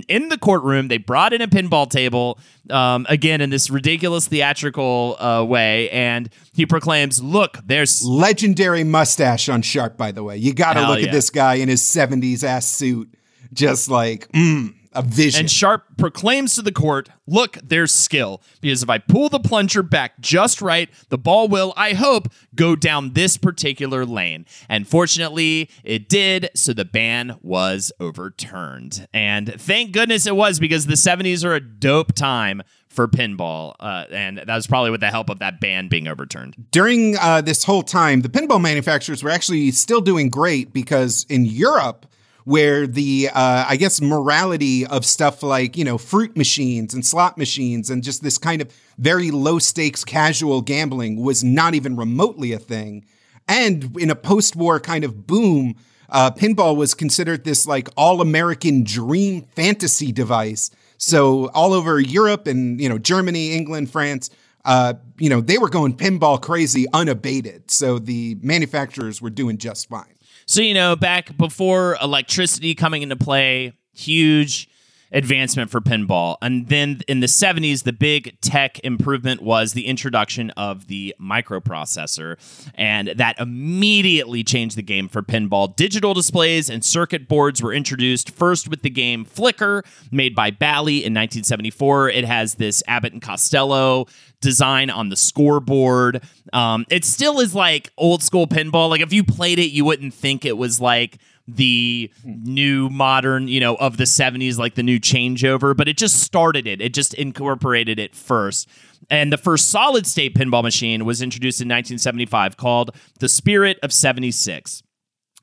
In 0.07 0.29
the 0.29 0.37
courtroom, 0.37 0.87
they 0.87 0.97
brought 0.97 1.33
in 1.33 1.41
a 1.41 1.47
pinball 1.47 1.89
table, 1.89 2.39
um, 2.71 3.05
again, 3.09 3.41
in 3.41 3.49
this 3.49 3.69
ridiculous 3.69 4.27
theatrical 4.27 5.17
uh, 5.19 5.43
way, 5.43 5.89
and 5.89 6.29
he 6.53 6.65
proclaims, 6.65 7.21
Look, 7.21 7.57
there's 7.65 8.03
Legendary 8.05 8.83
mustache 8.83 9.49
on 9.49 9.61
Sharp, 9.61 9.97
by 9.97 10.11
the 10.11 10.23
way. 10.23 10.37
You 10.37 10.53
got 10.53 10.73
to 10.73 10.87
look 10.87 10.99
yeah. 10.99 11.07
at 11.07 11.11
this 11.11 11.29
guy 11.29 11.55
in 11.55 11.69
his 11.69 11.81
70s 11.81 12.43
ass 12.43 12.73
suit. 12.73 13.13
Just 13.51 13.89
like, 13.89 14.31
mm, 14.31 14.75
a 14.93 15.01
vision. 15.01 15.41
And 15.41 15.51
Sharp 15.51 15.83
proclaims 15.97 16.55
to 16.55 16.61
the 16.61 16.71
court, 16.71 17.09
Look, 17.27 17.57
there's 17.63 17.91
skill. 17.91 18.41
Because 18.59 18.81
if 18.81 18.89
I 18.89 18.97
pull 18.97 19.29
the 19.29 19.39
plunger 19.39 19.83
back 19.83 20.19
just 20.19 20.61
right, 20.61 20.89
the 21.09 21.17
ball 21.17 21.47
will, 21.47 21.73
I 21.77 21.93
hope, 21.93 22.29
go 22.55 22.75
down 22.75 23.13
this 23.13 23.37
particular 23.37 24.05
lane. 24.05 24.45
And 24.67 24.87
fortunately, 24.87 25.69
it 25.83 26.09
did. 26.09 26.49
So 26.55 26.73
the 26.73 26.85
ban 26.85 27.37
was 27.41 27.91
overturned. 27.99 29.07
And 29.13 29.53
thank 29.61 29.91
goodness 29.91 30.25
it 30.25 30.35
was 30.35 30.59
because 30.59 30.87
the 30.87 30.95
70s 30.95 31.45
are 31.45 31.53
a 31.53 31.59
dope 31.59 32.13
time 32.13 32.63
for 32.87 33.07
pinball. 33.07 33.75
Uh, 33.79 34.05
and 34.09 34.39
that 34.39 34.55
was 34.55 34.65
probably 34.65 34.89
with 34.89 35.01
the 35.01 35.11
help 35.11 35.29
of 35.29 35.39
that 35.39 35.61
ban 35.61 35.87
being 35.87 36.07
overturned. 36.07 36.55
during 36.71 37.15
uh, 37.17 37.41
this 37.41 37.63
whole 37.63 37.83
time, 37.83 38.21
the 38.21 38.29
pinball 38.29 38.59
manufacturers 38.59 39.23
were 39.23 39.29
actually 39.29 39.69
still 39.71 40.01
doing 40.01 40.29
great 40.29 40.73
because 40.73 41.25
in 41.29 41.45
Europe, 41.45 42.07
where 42.49 42.87
the 42.87 43.29
uh, 43.31 43.65
I 43.69 43.75
guess 43.75 44.01
morality 44.01 44.83
of 44.83 45.05
stuff 45.05 45.43
like 45.43 45.77
you 45.77 45.83
know 45.83 45.99
fruit 45.99 46.35
machines 46.35 46.95
and 46.95 47.05
slot 47.05 47.37
machines 47.37 47.91
and 47.91 48.01
just 48.01 48.23
this 48.23 48.39
kind 48.39 48.59
of 48.59 48.73
very 48.97 49.29
low 49.29 49.59
stakes 49.59 50.03
casual 50.03 50.63
gambling 50.63 51.21
was 51.21 51.43
not 51.43 51.75
even 51.75 51.95
remotely 51.95 52.51
a 52.51 52.57
thing, 52.57 53.05
and 53.47 53.95
in 53.99 54.09
a 54.09 54.15
post 54.15 54.55
war 54.55 54.79
kind 54.79 55.03
of 55.03 55.27
boom. 55.27 55.75
Uh, 56.11 56.31
pinball 56.31 56.75
was 56.75 56.95
considered 56.95 57.43
this 57.43 57.67
like 57.67 57.87
all 57.95 58.19
American 58.19 58.83
dream 58.83 59.43
fantasy 59.55 60.11
device. 60.11 60.71
So 60.97 61.51
all 61.53 61.71
over 61.71 61.99
Europe 61.99 62.47
and 62.47 62.81
you 62.81 62.89
know 62.89 62.97
Germany, 62.97 63.53
England, 63.53 63.91
France, 63.91 64.31
uh, 64.65 64.95
you 65.19 65.29
know 65.29 65.39
they 65.39 65.59
were 65.59 65.69
going 65.69 65.95
pinball 65.95 66.41
crazy 66.41 66.87
unabated. 66.93 67.69
So 67.69 67.99
the 67.99 68.39
manufacturers 68.41 69.21
were 69.21 69.29
doing 69.29 69.59
just 69.59 69.87
fine. 69.87 70.15
So, 70.49 70.61
you 70.61 70.73
know, 70.73 70.95
back 70.95 71.37
before 71.37 71.95
electricity 72.01 72.73
coming 72.73 73.03
into 73.03 73.15
play, 73.15 73.73
huge 73.93 74.67
advancement 75.11 75.69
for 75.69 75.79
pinball. 75.79 76.37
And 76.41 76.67
then 76.69 77.01
in 77.07 77.19
the 77.19 77.27
70s, 77.27 77.83
the 77.83 77.93
big 77.93 78.39
tech 78.41 78.79
improvement 78.83 79.43
was 79.43 79.73
the 79.73 79.85
introduction 79.85 80.49
of 80.51 80.87
the 80.87 81.15
microprocessor. 81.21 82.37
And 82.73 83.09
that 83.09 83.39
immediately 83.39 84.43
changed 84.43 84.75
the 84.75 84.81
game 84.81 85.07
for 85.07 85.21
pinball. 85.21 85.75
Digital 85.75 86.15
displays 86.15 86.67
and 86.67 86.83
circuit 86.83 87.27
boards 87.27 87.61
were 87.61 87.71
introduced 87.71 88.31
first 88.31 88.67
with 88.67 88.81
the 88.81 88.89
game 88.89 89.25
Flicker, 89.25 89.83
made 90.11 90.33
by 90.33 90.49
Bally 90.49 90.97
in 90.97 91.13
1974. 91.13 92.09
It 92.09 92.25
has 92.25 92.55
this 92.55 92.81
Abbott 92.87 93.13
and 93.13 93.21
Costello 93.21 94.07
design 94.41 94.89
on 94.89 95.09
the 95.09 95.15
scoreboard. 95.15 96.21
Um, 96.53 96.85
it 96.89 97.05
still 97.05 97.39
is 97.39 97.53
like 97.53 97.91
old 97.97 98.23
school 98.23 98.47
pinball. 98.47 98.89
Like 98.89 99.01
if 99.01 99.13
you 99.13 99.23
played 99.23 99.59
it, 99.59 99.71
you 99.71 99.85
wouldn't 99.85 100.13
think 100.13 100.45
it 100.45 100.57
was 100.57 100.79
like 100.79 101.17
the 101.47 102.11
new 102.23 102.89
modern, 102.89 103.47
you 103.47 103.59
know, 103.59 103.75
of 103.75 103.97
the 103.97 104.03
70s, 104.03 104.57
like 104.57 104.75
the 104.75 104.83
new 104.83 104.99
changeover, 104.99 105.75
but 105.75 105.87
it 105.87 105.97
just 105.97 106.21
started 106.21 106.67
it. 106.67 106.81
It 106.81 106.93
just 106.93 107.13
incorporated 107.15 107.99
it 107.99 108.15
first. 108.15 108.69
And 109.09 109.33
the 109.33 109.37
first 109.37 109.69
solid 109.69 110.05
state 110.05 110.35
pinball 110.35 110.61
machine 110.61 111.05
was 111.05 111.21
introduced 111.21 111.61
in 111.61 111.67
1975 111.67 112.57
called 112.57 112.91
the 113.19 113.29
Spirit 113.29 113.79
of 113.81 113.91
76. 113.91 114.83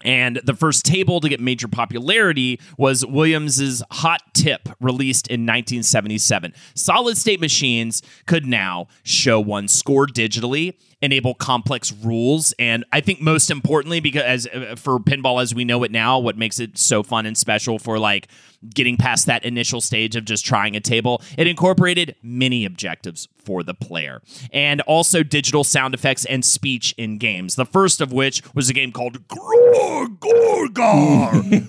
And 0.06 0.40
the 0.44 0.54
first 0.54 0.84
table 0.84 1.20
to 1.20 1.28
get 1.28 1.40
major 1.40 1.66
popularity 1.66 2.60
was 2.78 3.04
Williams's 3.04 3.82
Hot 3.90 4.22
Tip, 4.34 4.68
released 4.80 5.26
in 5.26 5.40
1977. 5.40 6.54
Solid 6.76 7.18
state 7.18 7.40
machines 7.40 8.02
could 8.24 8.46
now 8.46 8.86
show 9.02 9.40
one 9.40 9.66
score 9.66 10.06
digitally, 10.06 10.74
enable 11.02 11.34
complex 11.34 11.92
rules, 11.92 12.54
and 12.58 12.84
I 12.90 13.00
think 13.00 13.20
most 13.20 13.50
importantly, 13.50 14.00
because 14.00 14.24
as 14.24 14.46
uh, 14.46 14.76
for 14.76 14.98
pinball 14.98 15.42
as 15.42 15.54
we 15.54 15.64
know 15.64 15.82
it 15.84 15.90
now, 15.90 16.18
what 16.18 16.38
makes 16.38 16.58
it 16.58 16.78
so 16.78 17.02
fun 17.02 17.26
and 17.26 17.36
special 17.36 17.78
for 17.78 17.98
like 17.98 18.28
getting 18.74 18.96
past 18.96 19.26
that 19.26 19.44
initial 19.44 19.82
stage 19.82 20.16
of 20.16 20.24
just 20.24 20.44
trying 20.44 20.74
a 20.74 20.80
table, 20.80 21.20
it 21.36 21.46
incorporated 21.46 22.16
many 22.22 22.64
objectives 22.64 23.28
for 23.44 23.62
the 23.62 23.74
player, 23.74 24.22
and 24.52 24.80
also 24.82 25.22
digital 25.22 25.64
sound 25.64 25.92
effects 25.92 26.24
and 26.24 26.44
speech 26.44 26.94
in 26.96 27.18
games. 27.18 27.56
The 27.56 27.66
first 27.66 28.00
of 28.00 28.10
which 28.10 28.42
was 28.54 28.70
a 28.70 28.72
game 28.72 28.90
called 28.90 29.28
Gorgar, 29.28 30.08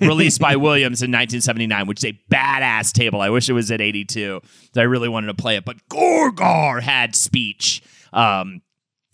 released 0.00 0.40
by 0.40 0.56
Williams 0.56 1.02
in 1.02 1.10
1979, 1.10 1.86
which 1.86 2.02
is 2.02 2.12
a 2.12 2.18
badass 2.32 2.92
table. 2.92 3.20
I 3.20 3.28
wish 3.28 3.50
it 3.50 3.52
was 3.52 3.70
at 3.70 3.82
82. 3.82 4.40
I 4.74 4.82
really 4.82 5.08
wanted 5.08 5.26
to 5.28 5.34
play 5.34 5.56
it, 5.56 5.66
but 5.66 5.76
Gorgar 5.90 6.80
had 6.80 7.14
speech. 7.14 7.82
Um, 8.12 8.62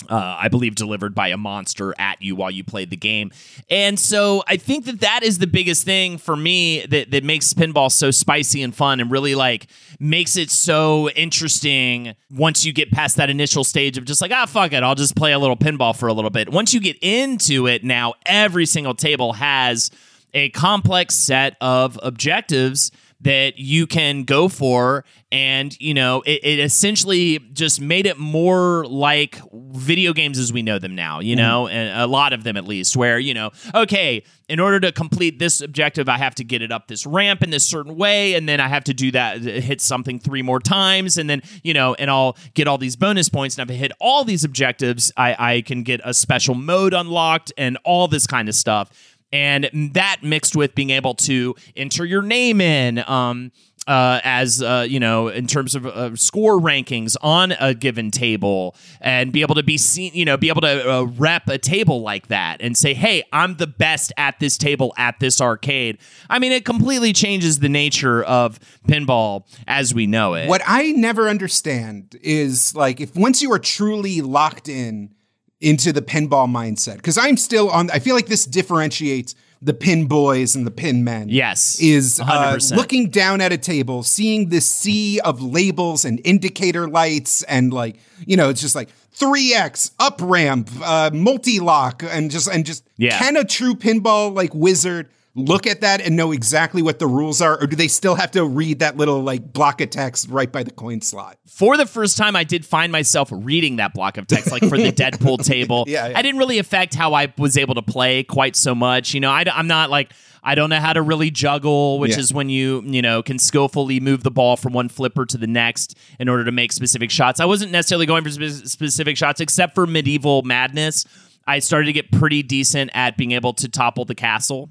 uh, 0.09 0.38
I 0.40 0.48
believe 0.48 0.74
delivered 0.74 1.14
by 1.14 1.28
a 1.28 1.36
monster 1.36 1.94
at 1.98 2.20
you 2.22 2.36
while 2.36 2.50
you 2.50 2.64
played 2.64 2.90
the 2.90 2.96
game. 2.96 3.30
And 3.70 3.98
so 3.98 4.42
I 4.46 4.57
think 4.57 4.86
that 4.86 5.00
that 5.00 5.22
is 5.22 5.38
the 5.38 5.46
biggest 5.46 5.84
thing 5.84 6.18
for 6.18 6.36
me 6.36 6.86
that, 6.86 7.11
that 7.11 7.24
makes 7.24 7.52
pinball 7.55 7.90
so 7.90 8.11
spicy 8.11 8.62
and 8.62 8.74
fun 8.74 9.00
and 9.00 9.11
really 9.11 9.34
like 9.34 9.66
makes 9.98 10.36
it 10.36 10.50
so 10.50 11.09
interesting 11.11 12.14
once 12.30 12.64
you 12.64 12.72
get 12.72 12.90
past 12.90 13.16
that 13.16 13.30
initial 13.30 13.64
stage 13.64 13.96
of 13.98 14.05
just 14.05 14.20
like, 14.20 14.32
ah, 14.32 14.46
fuck 14.46 14.72
it, 14.72 14.82
I'll 14.82 14.94
just 14.94 15.16
play 15.16 15.32
a 15.32 15.38
little 15.38 15.57
pinball 15.57 15.96
for 15.96 16.09
a 16.09 16.12
little 16.12 16.30
bit. 16.30 16.48
Once 16.48 16.74
you 16.74 16.80
get 16.80 16.96
into 17.00 17.66
it, 17.66 17.84
now 17.84 18.14
every 18.26 18.66
single 18.66 18.94
table 18.94 19.34
has 19.34 19.90
a 20.34 20.50
complex 20.50 21.14
set 21.14 21.57
of 21.61 21.98
objectives 22.02 22.90
that 23.24 23.58
you 23.58 23.86
can 23.86 24.24
go 24.24 24.48
for. 24.48 25.04
And 25.32 25.76
you 25.80 25.94
know 25.94 26.22
it, 26.24 26.44
it 26.44 26.60
essentially 26.60 27.40
just 27.52 27.80
made 27.80 28.06
it 28.06 28.18
more 28.18 28.86
like 28.86 29.40
video 29.52 30.12
games 30.12 30.38
as 30.38 30.52
we 30.52 30.62
know 30.62 30.78
them 30.78 30.94
now 30.94 31.18
you 31.18 31.34
mm-hmm. 31.34 31.44
know 31.44 31.66
and 31.66 32.00
a 32.00 32.06
lot 32.06 32.32
of 32.32 32.44
them 32.44 32.56
at 32.56 32.66
least 32.66 32.96
where 32.96 33.18
you 33.18 33.34
know 33.34 33.50
okay 33.74 34.22
in 34.48 34.60
order 34.60 34.78
to 34.78 34.92
complete 34.92 35.40
this 35.40 35.60
objective 35.60 36.08
i 36.08 36.16
have 36.16 36.36
to 36.36 36.44
get 36.44 36.62
it 36.62 36.70
up 36.70 36.86
this 36.86 37.04
ramp 37.04 37.42
in 37.42 37.50
this 37.50 37.66
certain 37.66 37.96
way 37.96 38.34
and 38.34 38.48
then 38.48 38.60
i 38.60 38.68
have 38.68 38.84
to 38.84 38.94
do 38.94 39.10
that 39.10 39.40
hit 39.40 39.80
something 39.80 40.20
three 40.20 40.42
more 40.42 40.60
times 40.60 41.18
and 41.18 41.28
then 41.28 41.42
you 41.64 41.74
know 41.74 41.94
and 41.94 42.10
i'll 42.10 42.36
get 42.54 42.68
all 42.68 42.78
these 42.78 42.94
bonus 42.94 43.28
points. 43.28 43.58
And 43.58 43.68
if 43.68 43.74
i 43.74 43.76
hit 43.76 43.90
all 44.00 44.22
these 44.22 44.44
objectives 44.44 45.12
i, 45.16 45.34
I 45.54 45.60
can 45.62 45.82
get 45.82 46.00
a 46.04 46.14
special 46.14 46.54
mode 46.54 46.94
unlocked 46.94 47.52
and 47.58 47.76
all 47.84 48.06
this 48.06 48.26
kind 48.28 48.48
of 48.48 48.54
stuff 48.54 49.13
and 49.35 49.68
that 49.95 50.18
mixed 50.22 50.55
with 50.55 50.76
being 50.76 50.91
able 50.91 51.12
to 51.12 51.57
enter 51.76 52.05
your 52.05 52.22
name 52.22 52.61
in 52.61 53.03
um, 53.09 53.51
uh, 53.89 54.20
as 54.22 54.62
uh, 54.62 54.87
you 54.89 55.01
know 55.01 55.26
in 55.26 55.49
terms 55.49 55.74
of 55.74 55.85
uh, 55.87 56.14
score 56.14 56.59
rankings 56.59 57.16
on 57.20 57.53
a 57.59 57.74
given 57.74 58.12
table 58.12 58.76
and 59.01 59.32
be 59.32 59.43
able 59.43 59.57
to 59.57 59.62
be 59.64 59.76
seen 59.76 60.12
you 60.14 60.24
know 60.24 60.37
be 60.37 60.49
able 60.49 60.61
to 60.61 60.91
uh, 60.91 61.03
rep 61.03 61.49
a 61.49 61.59
table 61.59 62.01
like 62.01 62.28
that 62.28 62.59
and 62.61 62.78
say 62.78 62.95
hey 62.95 63.24
i'm 63.32 63.57
the 63.57 63.66
best 63.66 64.12
at 64.16 64.39
this 64.39 64.57
table 64.57 64.95
at 64.97 65.18
this 65.18 65.41
arcade. 65.41 65.99
I 66.30 66.39
mean 66.39 66.53
it 66.53 66.64
completely 66.64 67.12
changes 67.12 67.59
the 67.59 67.68
nature 67.68 68.22
of 68.22 68.61
pinball 68.87 69.47
as 69.66 69.93
we 69.93 70.07
know 70.07 70.35
it. 70.35 70.49
What 70.49 70.62
I 70.64 70.93
never 70.93 71.28
understand 71.28 72.16
is 72.22 72.74
like 72.76 73.01
if 73.01 73.16
once 73.16 73.43
you 73.43 73.53
are 73.53 73.59
truly 73.59 74.20
locked 74.20 74.68
in 74.68 75.14
into 75.61 75.92
the 75.92 76.02
pinball 76.02 76.48
mindset, 76.48 76.96
because 76.96 77.16
I'm 77.16 77.36
still 77.36 77.70
on, 77.70 77.90
I 77.90 77.98
feel 77.98 78.14
like 78.14 78.26
this 78.26 78.44
differentiates 78.44 79.34
the 79.62 79.72
pin 79.72 80.07
boys 80.07 80.55
and 80.55 80.66
the 80.66 80.70
pin 80.70 81.05
men. 81.05 81.28
Yes, 81.30 81.80
Is 81.80 82.20
uh, 82.20 82.24
100%. 82.24 82.76
looking 82.76 83.09
down 83.09 83.40
at 83.40 83.50
a 83.52 83.57
table, 83.57 84.02
seeing 84.02 84.50
this 84.50 84.68
sea 84.68 85.20
of 85.20 85.40
labels 85.40 86.05
and 86.05 86.20
indicator 86.24 86.86
lights, 86.86 87.42
and 87.44 87.72
like, 87.72 87.96
you 88.26 88.36
know, 88.36 88.50
it's 88.50 88.61
just 88.61 88.74
like 88.74 88.90
3x, 89.16 89.92
up 89.98 90.20
ramp, 90.22 90.68
uh, 90.82 91.11
multi 91.14 91.61
lock, 91.61 92.02
and 92.07 92.30
just, 92.30 92.48
and 92.48 92.66
just, 92.66 92.84
Yeah. 92.98 93.18
can 93.18 93.36
a 93.36 93.44
true 93.44 93.74
pinball 93.74 94.34
like 94.34 94.52
wizard 94.55 95.09
look 95.35 95.66
at 95.66 95.80
that 95.80 96.01
and 96.01 96.16
know 96.16 96.32
exactly 96.32 96.82
what 96.82 96.99
the 96.99 97.07
rules 97.07 97.41
are? 97.41 97.61
Or 97.61 97.66
do 97.66 97.76
they 97.76 97.89
still 97.89 98.14
have 98.14 98.30
to 98.32 98.45
read 98.47 98.78
that 98.78 98.97
little 98.97 99.20
like 99.20 99.53
block 99.53 99.80
of 99.80 99.91
text 99.91 100.28
right 100.28 100.51
by 100.51 100.62
the 100.62 100.70
coin 100.70 101.01
slot? 101.01 101.39
for 101.49 101.76
the 101.76 101.87
first 101.87 102.16
time, 102.16 102.37
I 102.37 102.45
did 102.45 102.64
find 102.64 102.91
myself 102.93 103.28
reading 103.32 103.76
that 103.76 103.95
block 103.95 104.16
of 104.18 104.26
text, 104.26 104.51
like 104.51 104.64
for 104.64 104.76
the 104.76 104.93
Deadpool 104.93 105.45
table. 105.45 105.85
Yeah, 105.87 106.09
yeah. 106.09 106.18
I 106.18 106.22
didn't 106.22 106.39
really 106.39 106.59
affect 106.59 106.95
how 106.95 107.14
I 107.14 107.32
was 107.39 107.57
able 107.57 107.74
to 107.76 107.82
play 107.82 108.22
quite 108.24 108.57
so 108.57 108.74
much. 108.74 109.14
You 109.14 109.20
know, 109.20 109.30
I, 109.30 109.45
am 109.47 109.66
not 109.66 109.91
like. 109.91 110.12
I 110.47 110.55
don't 110.55 110.68
know 110.68 110.78
how 110.78 110.93
to 110.93 111.01
really 111.01 111.30
juggle, 111.30 111.99
which 111.99 112.12
Yeah. 112.12 112.18
is 112.18 112.35
when 112.35 112.51
you, 112.51 112.82
you 112.85 113.01
know, 113.01 113.22
can 113.22 113.39
skillfully 113.39 113.99
move 113.99 114.22
the 114.22 114.30
ball 114.30 114.59
from 114.59 114.74
one 114.74 114.91
flipper 114.91 115.24
to 115.24 115.39
the 115.39 115.47
next 115.47 115.97
in 116.20 116.28
order 116.28 116.45
to 116.45 116.53
make 116.53 116.70
specific 116.70 117.11
shots. 117.11 117.41
I 117.41 117.47
wasn't 117.47 117.72
necessarily 117.72 118.05
going 118.05 118.24
for 118.24 118.30
spe- 118.30 118.66
specific 118.66 119.16
shots, 119.16 119.41
except 119.41 119.74
for 119.74 119.87
medieval 119.87 120.43
madness. 120.43 121.07
I 121.47 121.61
started 121.61 121.87
to 121.87 121.95
get 121.95 122.12
pretty 122.12 122.43
decent 122.43 122.91
at 122.93 123.16
being 123.16 123.32
able 123.32 123.55
to 123.55 123.70
topple 123.70 124.05
the 124.05 124.14
castle 124.14 124.70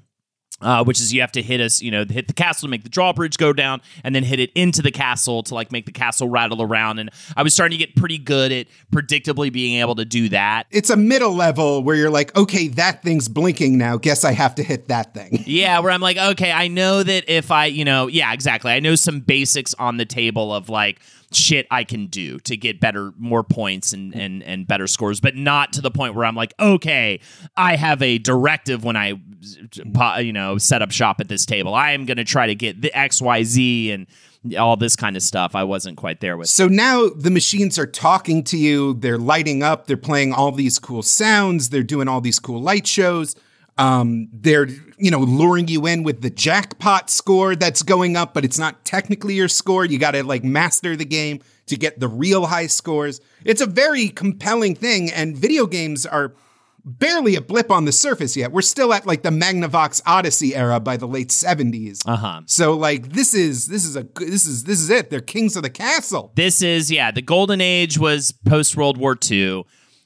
uh, 0.60 0.84
which 0.84 1.00
is 1.00 1.12
you 1.12 1.20
have 1.20 1.32
to 1.32 1.42
hit 1.42 1.60
us, 1.60 1.82
you 1.82 1.90
know, 1.90 2.04
hit 2.08 2.26
the 2.28 2.32
castle 2.32 2.66
to 2.66 2.70
make 2.70 2.84
the 2.84 2.88
drawbridge 2.88 3.36
go 3.36 3.52
down, 3.52 3.80
and 4.02 4.14
then 4.14 4.22
hit 4.22 4.40
it 4.40 4.50
into 4.54 4.82
the 4.82 4.90
castle 4.90 5.42
to 5.42 5.54
like 5.54 5.72
make 5.72 5.86
the 5.86 5.92
castle 5.92 6.28
rattle 6.28 6.62
around. 6.62 6.98
And 6.98 7.10
I 7.36 7.42
was 7.42 7.52
starting 7.54 7.78
to 7.78 7.84
get 7.84 7.96
pretty 7.96 8.18
good 8.18 8.52
at 8.52 8.66
predictably 8.92 9.52
being 9.52 9.80
able 9.80 9.94
to 9.96 10.04
do 10.04 10.28
that. 10.30 10.66
It's 10.70 10.90
a 10.90 10.96
middle 10.96 11.34
level 11.34 11.82
where 11.82 11.96
you're 11.96 12.10
like, 12.10 12.34
okay, 12.36 12.68
that 12.68 13.02
thing's 13.02 13.28
blinking 13.28 13.76
now. 13.76 13.96
Guess 13.96 14.24
I 14.24 14.32
have 14.32 14.54
to 14.56 14.62
hit 14.62 14.88
that 14.88 15.14
thing. 15.14 15.44
Yeah, 15.54 15.78
where 15.80 15.92
I'm 15.92 16.00
like, 16.00 16.16
okay, 16.16 16.50
I 16.50 16.68
know 16.68 17.02
that 17.02 17.24
if 17.28 17.50
I, 17.50 17.66
you 17.66 17.84
know, 17.84 18.08
yeah, 18.08 18.32
exactly. 18.32 18.72
I 18.72 18.80
know 18.80 18.94
some 18.94 19.20
basics 19.20 19.72
on 19.74 19.98
the 19.98 20.04
table 20.06 20.54
of 20.54 20.68
like 20.68 21.00
shit 21.36 21.66
I 21.70 21.84
can 21.84 22.06
do 22.06 22.38
to 22.40 22.56
get 22.56 22.80
better, 22.80 23.12
more 23.18 23.42
points 23.42 23.92
and 23.92 24.12
hmm. 24.12 24.20
and 24.20 24.42
and 24.42 24.66
better 24.66 24.86
scores, 24.86 25.20
but 25.20 25.36
not 25.36 25.72
to 25.74 25.80
the 25.80 25.90
point 25.90 26.14
where 26.14 26.24
I'm 26.24 26.36
like, 26.36 26.54
okay, 26.58 27.20
I 27.56 27.76
have 27.76 28.02
a 28.02 28.18
directive 28.18 28.84
when 28.84 28.96
I, 28.96 29.12
hmm. 29.12 30.20
you 30.20 30.32
know, 30.32 30.58
set 30.58 30.82
up 30.82 30.90
shop 30.90 31.20
at 31.20 31.28
this 31.28 31.46
table. 31.46 31.74
I 31.74 31.92
am 31.92 32.04
going 32.06 32.16
to 32.18 32.24
try 32.24 32.46
to 32.46 32.54
get 32.54 32.80
the 32.80 32.96
X, 32.96 33.20
Y, 33.20 33.42
Z, 33.42 33.90
and 33.92 34.06
all 34.58 34.76
this 34.76 34.96
kind 34.96 35.16
of 35.16 35.22
stuff. 35.22 35.54
I 35.54 35.64
wasn't 35.64 35.96
quite 35.96 36.20
there 36.20 36.36
with. 36.36 36.50
So 36.50 36.68
now 36.68 37.08
the 37.08 37.30
machines 37.30 37.78
are 37.78 37.86
talking 37.86 38.44
to 38.44 38.58
you. 38.58 38.94
They're 38.94 39.18
lighting 39.18 39.62
up. 39.62 39.86
They're 39.86 39.96
playing 39.96 40.32
all 40.32 40.52
these 40.52 40.78
cool 40.78 41.02
sounds. 41.02 41.70
They're 41.70 41.82
doing 41.82 42.08
all 42.08 42.20
these 42.20 42.38
cool 42.38 42.60
light 42.60 42.86
shows. 42.86 43.36
Um, 43.76 44.28
they're 44.32 44.68
you 44.98 45.10
know 45.10 45.18
luring 45.20 45.68
you 45.68 45.86
in 45.86 46.04
with 46.04 46.22
the 46.22 46.30
jackpot 46.30 47.10
score 47.10 47.56
that's 47.56 47.82
going 47.82 48.16
up, 48.16 48.34
but 48.34 48.44
it's 48.44 48.58
not 48.58 48.84
technically 48.84 49.34
your 49.34 49.48
score. 49.48 49.84
You 49.84 49.98
got 49.98 50.12
to 50.12 50.22
like 50.22 50.44
master 50.44 50.94
the 50.96 51.04
game 51.04 51.40
to 51.66 51.76
get 51.76 51.98
the 51.98 52.08
real 52.08 52.46
high 52.46 52.68
scores. 52.68 53.20
It's 53.44 53.60
a 53.60 53.66
very 53.66 54.08
compelling 54.08 54.74
thing, 54.74 55.10
and 55.10 55.36
video 55.36 55.66
games 55.66 56.06
are 56.06 56.34
barely 56.84 57.34
a 57.34 57.40
blip 57.40 57.70
on 57.70 57.86
the 57.86 57.92
surface 57.92 58.36
yet. 58.36 58.52
We're 58.52 58.62
still 58.62 58.92
at 58.92 59.06
like 59.06 59.22
the 59.22 59.30
Magnavox 59.30 60.02
Odyssey 60.06 60.54
era 60.54 60.78
by 60.80 60.96
the 60.96 61.06
late 61.08 61.28
70s. 61.28 62.02
Uh-huh. 62.06 62.42
So 62.46 62.74
like 62.74 63.08
this 63.12 63.34
is 63.34 63.66
this 63.68 63.84
is 63.84 63.96
a 63.96 64.04
good- 64.04 64.28
this 64.28 64.46
is 64.46 64.64
this 64.64 64.80
is 64.80 64.90
it. 64.90 65.10
They're 65.10 65.20
kings 65.22 65.56
of 65.56 65.62
the 65.62 65.70
castle. 65.70 66.32
This 66.36 66.62
is 66.62 66.90
yeah, 66.92 67.10
the 67.10 67.22
golden 67.22 67.60
age 67.60 67.98
was 67.98 68.32
post 68.32 68.76
World 68.76 68.98
War 68.98 69.16
II. 69.30 69.64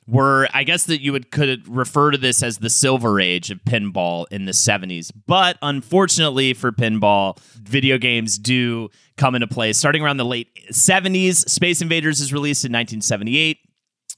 Were 0.09 0.49
I 0.55 0.65
guess 0.65 0.85
that 0.85 1.03
you 1.03 1.13
would 1.13 1.31
could 1.31 1.69
refer 1.69 2.11
to 2.11 2.19
this 2.19 2.43
as 2.43 2.59
the 2.59 2.71
silver 2.71 3.21
age 3.21 3.51
of 3.51 3.63
pinball 3.65 4.25
in 4.31 4.47
the 4.47 4.53
70s. 4.53 5.13
But 5.27 5.59
unfortunately 5.61 6.55
for 6.55 6.73
pinball, 6.73 7.39
video 7.57 7.99
games 7.99 8.39
do 8.39 8.89
come 9.19 9.35
into 9.35 9.47
play 9.47 9.75
starting 9.75 10.03
around 10.03 10.17
the 10.17 10.25
late 10.25 10.49
70s. 10.73 11.49
Space 11.49 11.83
Invaders 11.83 12.21
is 12.21 12.33
released 12.33 12.65
in 12.65 12.73
1978 12.73 13.59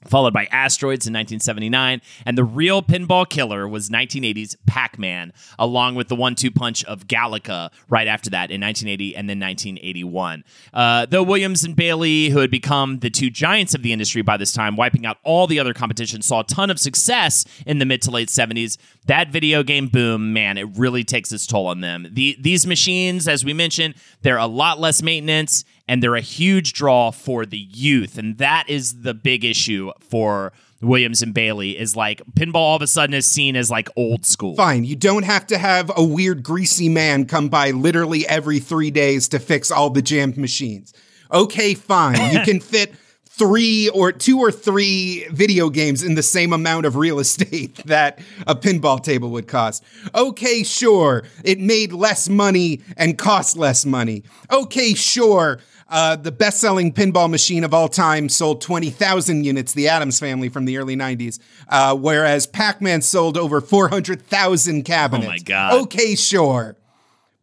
followed 0.09 0.33
by 0.33 0.47
Asteroids 0.47 1.07
in 1.07 1.13
1979, 1.13 2.01
and 2.25 2.39
the 2.39 2.45
real 2.45 2.83
pinball 2.83 3.29
killer 3.29 3.69
was 3.69 3.91
1980's 3.91 4.57
Pac-Man, 4.67 5.33
along 5.59 5.95
with 5.95 6.09
the 6.09 6.17
one-two 6.17 6.51
punch 6.51 6.85
of 6.85 7.07
Galaga 7.07 7.71
right 7.89 8.07
after 8.07 8.31
that 8.31 8.51
in 8.51 8.61
1980 8.61 9.17
and 9.17 9.29
then 9.29 9.39
1981. 9.39 10.45
Uh, 10.73 11.07
though 11.07 11.23
Williams 11.23 11.65
and 11.65 11.77
Bally, 11.77 12.31
who 12.31 12.39
had 12.39 12.51
become 12.51 13.01
the 13.01 13.11
two 13.11 13.31
giants 13.31 13.75
of 13.75 13.83
the 13.83 13.93
industry 13.93 14.23
by 14.23 14.37
this 14.37 14.53
time, 14.53 14.77
wiping 14.77 15.05
out 15.05 15.19
all 15.23 15.47
the 15.47 15.59
other 15.59 15.75
competition, 15.75 16.23
saw 16.23 16.41
a 16.41 16.45
ton 16.45 16.71
of 16.71 16.79
success 16.79 17.45
in 17.67 17.79
the 17.79 17.85
mid 17.85 18.01
to 18.03 18.11
late 18.11 18.29
70s. 18.29 18.79
That 19.07 19.29
video 19.29 19.63
game 19.63 19.89
boom, 19.89 20.33
man, 20.33 20.57
it 20.57 20.79
really 20.79 21.05
takes 21.05 21.33
its 21.33 21.47
toll 21.47 21.67
on 21.67 21.81
them. 21.81 22.07
The, 22.13 22.37
these 22.41 22.67
machines, 22.67 23.29
as 23.29 23.45
we 23.45 23.53
mentioned, 23.53 23.95
they're 24.23 24.39
a 24.39 24.47
lot 24.47 24.81
less 24.81 25.03
maintenance 25.03 25.65
and 25.91 26.01
they're 26.01 26.15
a 26.15 26.21
huge 26.21 26.73
draw 26.73 27.11
for 27.11 27.45
the 27.45 27.59
youth. 27.59 28.17
And 28.17 28.39
that 28.39 28.65
is 28.69 29.03
the 29.03 29.13
big 29.13 29.45
issue 29.45 29.91
for 29.99 30.53
Williams 30.81 31.21
and 31.21 31.35
Bally 31.35 31.77
is 31.77 31.97
like 31.97 32.23
pinball 32.37 32.55
all 32.55 32.77
of 32.77 32.83
a 32.83 32.87
sudden 32.87 33.13
is 33.13 33.27
seen 33.27 33.57
as 33.57 33.73
like 33.73 33.89
old 33.97 34.25
school. 34.25 34.55
Fine, 34.55 34.85
you 34.85 34.95
don't 34.95 35.25
have 35.25 35.49
to 35.49 35.59
have 35.59 35.91
a 35.97 36.05
weird 36.05 36.45
greasy 36.45 36.89
man 36.89 37.27
come 37.27 37.49
by 37.49 37.73
literally 37.73 38.25
every 38.29 38.61
three 38.61 38.93
days 38.93 39.27
to 39.31 39.41
fix 39.41 39.73
all 39.73 39.91
the 39.91 40.01
jammed 40.01 40.39
machines. 40.39 40.95
Okay, 41.33 41.75
fine. 41.75 42.35
You 42.35 42.41
can 42.45 42.61
fit 42.61 42.95
three 43.41 43.89
or 43.89 44.13
two 44.13 44.39
or 44.39 44.53
three 44.53 45.27
video 45.31 45.71
games 45.71 46.05
in 46.05 46.15
the 46.15 46.23
same 46.23 46.53
amount 46.53 46.87
of 46.87 46.95
real 46.95 47.19
estate 47.19 47.75
that 47.87 48.21
a 48.47 48.55
pinball 48.55 49.03
table 49.03 49.31
would 49.31 49.49
cost. 49.49 49.83
Okay, 50.15 50.63
sure. 50.63 51.25
It 51.43 51.59
made 51.59 51.93
less 51.93 52.29
money 52.29 52.81
and 52.97 53.19
cost 53.19 53.57
less 53.57 53.85
money. 53.85 54.23
Okay, 54.53 54.95
sure. 54.95 55.59
Uh, 55.91 56.15
the 56.15 56.31
best 56.31 56.61
selling 56.61 56.93
pinball 56.93 57.29
machine 57.29 57.65
of 57.65 57.75
all 57.75 57.89
time 57.89 58.29
sold 58.29 58.61
20,000 58.61 59.45
units, 59.45 59.73
the 59.73 59.89
Addams 59.89 60.21
family 60.21 60.49
from 60.49 60.65
the 60.65 60.79
early 60.79 60.95
90s, 60.95 61.41
uh, 61.69 61.97
whereas 61.97 62.47
Pac 62.47 62.81
Man 62.81 63.03
sold 63.03 63.37
over 63.37 63.61
400,000 63.61 64.85
cabinets. 64.85 65.27
Oh 65.27 65.31
my 65.31 65.39
God. 65.39 65.83
Okay, 65.83 66.15
sure. 66.15 66.77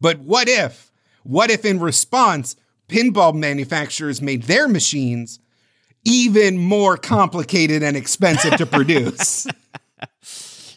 But 0.00 0.20
what 0.20 0.48
if, 0.48 0.90
what 1.24 1.50
if 1.50 1.66
in 1.66 1.78
response, 1.78 2.56
pinball 2.88 3.34
manufacturers 3.34 4.22
made 4.22 4.44
their 4.44 4.66
machines 4.66 5.40
even 6.04 6.56
more 6.56 6.96
complicated 6.96 7.82
and 7.82 7.98
expensive 7.98 8.56
to 8.56 8.64
produce? 8.64 9.46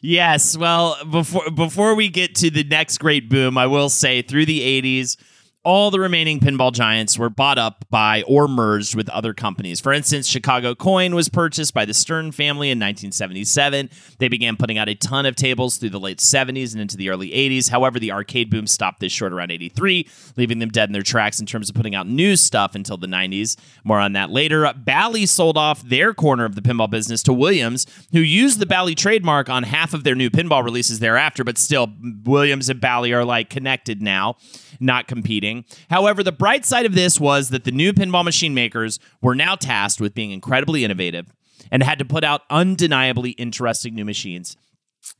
Yes, 0.03 0.57
well, 0.57 0.97
before 1.05 1.51
before 1.51 1.93
we 1.93 2.09
get 2.09 2.33
to 2.37 2.49
the 2.49 2.63
next 2.63 2.97
great 2.97 3.29
boom, 3.29 3.55
I 3.55 3.67
will 3.67 3.89
say 3.89 4.23
through 4.23 4.47
the 4.47 4.81
80s, 4.81 5.15
all 5.63 5.91
the 5.91 5.99
remaining 5.99 6.39
pinball 6.39 6.73
giants 6.73 7.19
were 7.19 7.29
bought 7.29 7.59
up 7.59 7.85
by 7.91 8.23
or 8.23 8.47
merged 8.47 8.95
with 8.95 9.07
other 9.09 9.31
companies. 9.31 9.79
For 9.79 9.93
instance, 9.93 10.25
Chicago 10.27 10.73
Coin 10.73 11.13
was 11.13 11.29
purchased 11.29 11.71
by 11.73 11.85
the 11.85 11.93
Stern 11.93 12.31
family 12.31 12.71
in 12.71 12.79
1977. 12.79 13.91
They 14.17 14.27
began 14.27 14.57
putting 14.57 14.79
out 14.79 14.89
a 14.89 14.95
ton 14.95 15.27
of 15.27 15.35
tables 15.35 15.77
through 15.77 15.91
the 15.91 15.99
late 15.99 16.17
70s 16.17 16.71
and 16.71 16.81
into 16.81 16.97
the 16.97 17.09
early 17.09 17.29
80s. 17.29 17.69
However, 17.69 17.99
the 17.99 18.11
arcade 18.11 18.49
boom 18.49 18.65
stopped 18.65 19.01
this 19.01 19.11
short 19.11 19.33
around 19.33 19.51
83, 19.51 20.07
leaving 20.35 20.57
them 20.57 20.69
dead 20.69 20.89
in 20.89 20.93
their 20.93 21.03
tracks 21.03 21.39
in 21.39 21.45
terms 21.45 21.69
of 21.69 21.75
putting 21.75 21.93
out 21.93 22.07
new 22.07 22.35
stuff 22.35 22.73
until 22.73 22.97
the 22.97 23.05
90s. 23.05 23.55
More 23.83 23.99
on 23.99 24.13
that 24.13 24.31
later. 24.31 24.71
Bally 24.73 25.27
sold 25.27 25.57
off 25.57 25.83
their 25.83 26.15
corner 26.15 26.45
of 26.45 26.55
the 26.55 26.61
pinball 26.61 26.89
business 26.89 27.21
to 27.23 27.33
Williams, 27.33 27.85
who 28.13 28.19
used 28.19 28.57
the 28.57 28.65
Bally 28.65 28.95
trademark 28.95 29.47
on 29.47 29.61
half 29.61 29.93
of 29.93 30.03
their 30.03 30.15
new 30.15 30.31
pinball 30.31 30.63
releases 30.63 30.99
thereafter, 30.99 31.43
but 31.43 31.59
still, 31.59 31.93
Williams 32.23 32.67
and 32.67 32.81
Bally 32.81 33.13
are 33.13 33.25
like 33.25 33.51
connected 33.51 34.01
now, 34.01 34.37
not 34.79 35.07
competing. 35.07 35.50
However, 35.89 36.23
the 36.23 36.31
bright 36.31 36.65
side 36.65 36.85
of 36.85 36.95
this 36.95 37.19
was 37.19 37.49
that 37.49 37.63
the 37.63 37.71
new 37.71 37.93
pinball 37.93 38.23
machine 38.25 38.53
makers 38.53 38.99
were 39.21 39.35
now 39.35 39.55
tasked 39.55 40.01
with 40.01 40.13
being 40.13 40.31
incredibly 40.31 40.83
innovative 40.83 41.31
and 41.71 41.83
had 41.83 41.99
to 41.99 42.05
put 42.05 42.23
out 42.23 42.41
undeniably 42.49 43.31
interesting 43.31 43.95
new 43.95 44.05
machines 44.05 44.57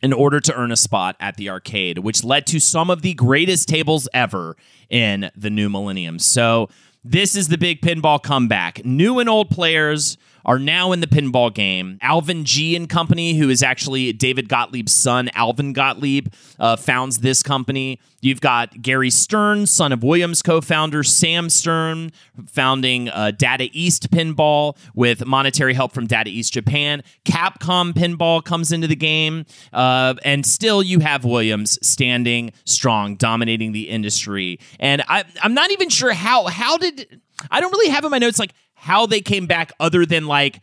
in 0.01 0.13
order 0.13 0.39
to 0.39 0.53
earn 0.55 0.71
a 0.71 0.75
spot 0.75 1.15
at 1.19 1.37
the 1.37 1.49
arcade, 1.49 1.99
which 1.99 2.23
led 2.23 2.45
to 2.47 2.59
some 2.59 2.89
of 2.89 3.01
the 3.01 3.13
greatest 3.13 3.67
tables 3.67 4.07
ever 4.13 4.55
in 4.89 5.31
the 5.35 5.49
new 5.49 5.69
millennium. 5.69 6.19
So, 6.19 6.69
this 7.03 7.35
is 7.35 7.47
the 7.47 7.57
big 7.57 7.81
pinball 7.81 8.21
comeback. 8.21 8.85
New 8.85 9.17
and 9.17 9.27
old 9.27 9.49
players 9.49 10.17
are 10.45 10.59
now 10.59 10.91
in 10.91 10.99
the 10.99 11.07
pinball 11.07 11.53
game. 11.53 11.97
Alvin 12.01 12.45
G 12.45 12.75
and 12.75 12.89
Company, 12.89 13.35
who 13.35 13.49
is 13.49 13.63
actually 13.63 14.13
David 14.13 14.49
Gottlieb's 14.49 14.93
son, 14.93 15.29
Alvin 15.33 15.73
Gottlieb, 15.73 16.27
uh, 16.59 16.75
founds 16.75 17.19
this 17.19 17.43
company. 17.43 17.99
You've 18.21 18.41
got 18.41 18.81
Gary 18.81 19.09
Stern, 19.09 19.65
son 19.65 19.91
of 19.91 20.03
Williams 20.03 20.41
co-founder 20.43 21.03
Sam 21.03 21.49
Stern, 21.49 22.11
founding 22.47 23.09
uh, 23.09 23.31
Data 23.31 23.69
East 23.73 24.11
Pinball 24.11 24.77
with 24.93 25.25
monetary 25.25 25.73
help 25.73 25.91
from 25.91 26.05
Data 26.05 26.29
East 26.29 26.53
Japan. 26.53 27.01
Capcom 27.25 27.93
Pinball 27.93 28.43
comes 28.43 28.71
into 28.71 28.87
the 28.87 28.95
game, 28.95 29.45
uh, 29.73 30.13
and 30.23 30.45
still 30.45 30.83
you 30.83 30.99
have 30.99 31.25
Williams 31.25 31.79
standing 31.85 32.51
strong, 32.65 33.15
dominating 33.15 33.71
the 33.71 33.89
industry. 33.89 34.59
And 34.79 35.01
I, 35.07 35.23
I'm 35.41 35.55
not 35.55 35.71
even 35.71 35.89
sure 35.89 36.13
how 36.13 36.45
how 36.45 36.77
did 36.77 37.21
I 37.49 37.59
don't 37.59 37.71
really 37.71 37.89
have 37.89 38.05
in 38.05 38.11
my 38.11 38.19
notes 38.19 38.37
like 38.37 38.53
how 38.81 39.05
they 39.05 39.21
came 39.21 39.45
back 39.45 39.71
other 39.79 40.07
than 40.07 40.25
like 40.25 40.59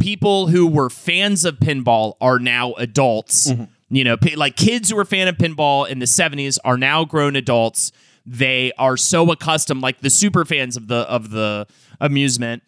people 0.00 0.48
who 0.48 0.66
were 0.66 0.90
fans 0.90 1.44
of 1.44 1.54
pinball 1.60 2.14
are 2.20 2.40
now 2.40 2.72
adults. 2.72 3.48
Mm-hmm. 3.48 3.64
You 3.90 4.02
know, 4.02 4.16
p- 4.16 4.34
like 4.34 4.56
kids 4.56 4.90
who 4.90 4.96
were 4.96 5.04
fan 5.04 5.28
of 5.28 5.36
pinball 5.36 5.88
in 5.88 6.00
the 6.00 6.06
70s 6.06 6.58
are 6.64 6.76
now 6.76 7.04
grown 7.04 7.36
adults. 7.36 7.92
They 8.26 8.72
are 8.76 8.96
so 8.96 9.30
accustomed, 9.30 9.82
like 9.82 10.00
the 10.00 10.10
super 10.10 10.44
fans 10.44 10.76
of 10.76 10.88
the 10.88 11.08
of 11.08 11.30
the 11.30 11.68
amusement 12.00 12.64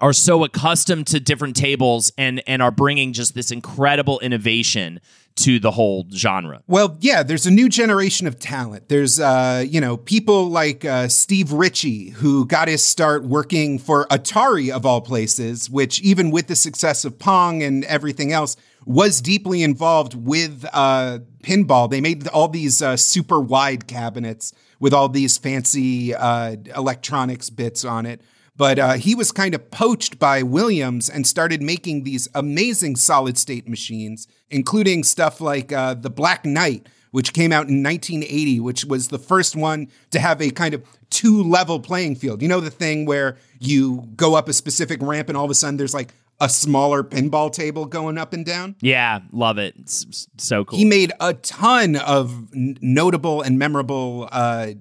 are 0.00 0.12
so 0.12 0.44
accustomed 0.44 1.06
to 1.08 1.20
different 1.20 1.56
tables 1.56 2.12
and 2.18 2.42
and 2.46 2.60
are 2.62 2.70
bringing 2.70 3.12
just 3.12 3.34
this 3.34 3.50
incredible 3.50 4.18
innovation 4.20 5.00
to 5.36 5.58
the 5.58 5.70
whole 5.70 6.06
genre. 6.12 6.62
Well, 6.66 6.96
yeah, 7.00 7.22
there's 7.22 7.46
a 7.46 7.50
new 7.50 7.68
generation 7.68 8.26
of 8.26 8.38
talent. 8.38 8.88
There's, 8.88 9.20
uh, 9.20 9.64
you 9.68 9.82
know, 9.82 9.98
people 9.98 10.48
like 10.48 10.84
uh, 10.84 11.08
Steve 11.08 11.52
Ritchie, 11.52 12.10
who 12.10 12.46
got 12.46 12.68
his 12.68 12.82
start 12.82 13.22
working 13.22 13.78
for 13.78 14.06
Atari, 14.06 14.70
of 14.70 14.86
all 14.86 15.02
places, 15.02 15.68
which, 15.68 16.00
even 16.00 16.30
with 16.30 16.46
the 16.46 16.56
success 16.56 17.04
of 17.04 17.18
Pong 17.18 17.62
and 17.62 17.84
everything 17.84 18.32
else, 18.32 18.56
was 18.86 19.20
deeply 19.20 19.62
involved 19.62 20.14
with 20.14 20.64
uh, 20.72 21.18
pinball. 21.42 21.90
They 21.90 22.00
made 22.00 22.26
all 22.28 22.48
these 22.48 22.80
uh, 22.80 22.96
super 22.96 23.38
wide 23.38 23.86
cabinets 23.86 24.54
with 24.80 24.94
all 24.94 25.10
these 25.10 25.36
fancy 25.36 26.14
uh, 26.14 26.56
electronics 26.74 27.50
bits 27.50 27.84
on 27.84 28.06
it. 28.06 28.22
But 28.56 28.78
uh, 28.78 28.92
he 28.94 29.14
was 29.14 29.32
kind 29.32 29.54
of 29.54 29.70
poached 29.70 30.18
by 30.18 30.42
Williams 30.42 31.10
and 31.10 31.26
started 31.26 31.60
making 31.60 32.04
these 32.04 32.28
amazing 32.34 32.96
solid 32.96 33.36
state 33.36 33.68
machines, 33.68 34.26
including 34.50 35.04
stuff 35.04 35.40
like 35.40 35.72
uh, 35.72 35.94
the 35.94 36.10
Black 36.10 36.44
Knight, 36.46 36.86
which 37.10 37.32
came 37.32 37.52
out 37.52 37.68
in 37.68 37.82
1980, 37.82 38.60
which 38.60 38.84
was 38.84 39.08
the 39.08 39.18
first 39.18 39.56
one 39.56 39.88
to 40.10 40.18
have 40.18 40.40
a 40.40 40.50
kind 40.50 40.74
of 40.74 40.82
two 41.10 41.42
level 41.42 41.80
playing 41.80 42.16
field. 42.16 42.40
You 42.40 42.48
know, 42.48 42.60
the 42.60 42.70
thing 42.70 43.04
where 43.04 43.36
you 43.58 44.08
go 44.16 44.34
up 44.34 44.48
a 44.48 44.52
specific 44.52 45.02
ramp 45.02 45.28
and 45.28 45.36
all 45.36 45.44
of 45.44 45.50
a 45.50 45.54
sudden 45.54 45.76
there's 45.76 45.94
like 45.94 46.12
a 46.40 46.48
smaller 46.48 47.02
pinball 47.02 47.50
table 47.50 47.86
going 47.86 48.18
up 48.18 48.32
and 48.32 48.44
down. 48.44 48.76
Yeah, 48.80 49.20
love 49.32 49.58
it. 49.58 49.74
It's 49.78 50.28
so 50.36 50.64
cool. 50.64 50.78
He 50.78 50.84
made 50.84 51.12
a 51.20 51.34
ton 51.34 51.96
of 51.96 52.52
n- 52.54 52.76
notable 52.80 53.40
and 53.42 53.58
memorable 53.58 54.28
uh, 54.30 54.72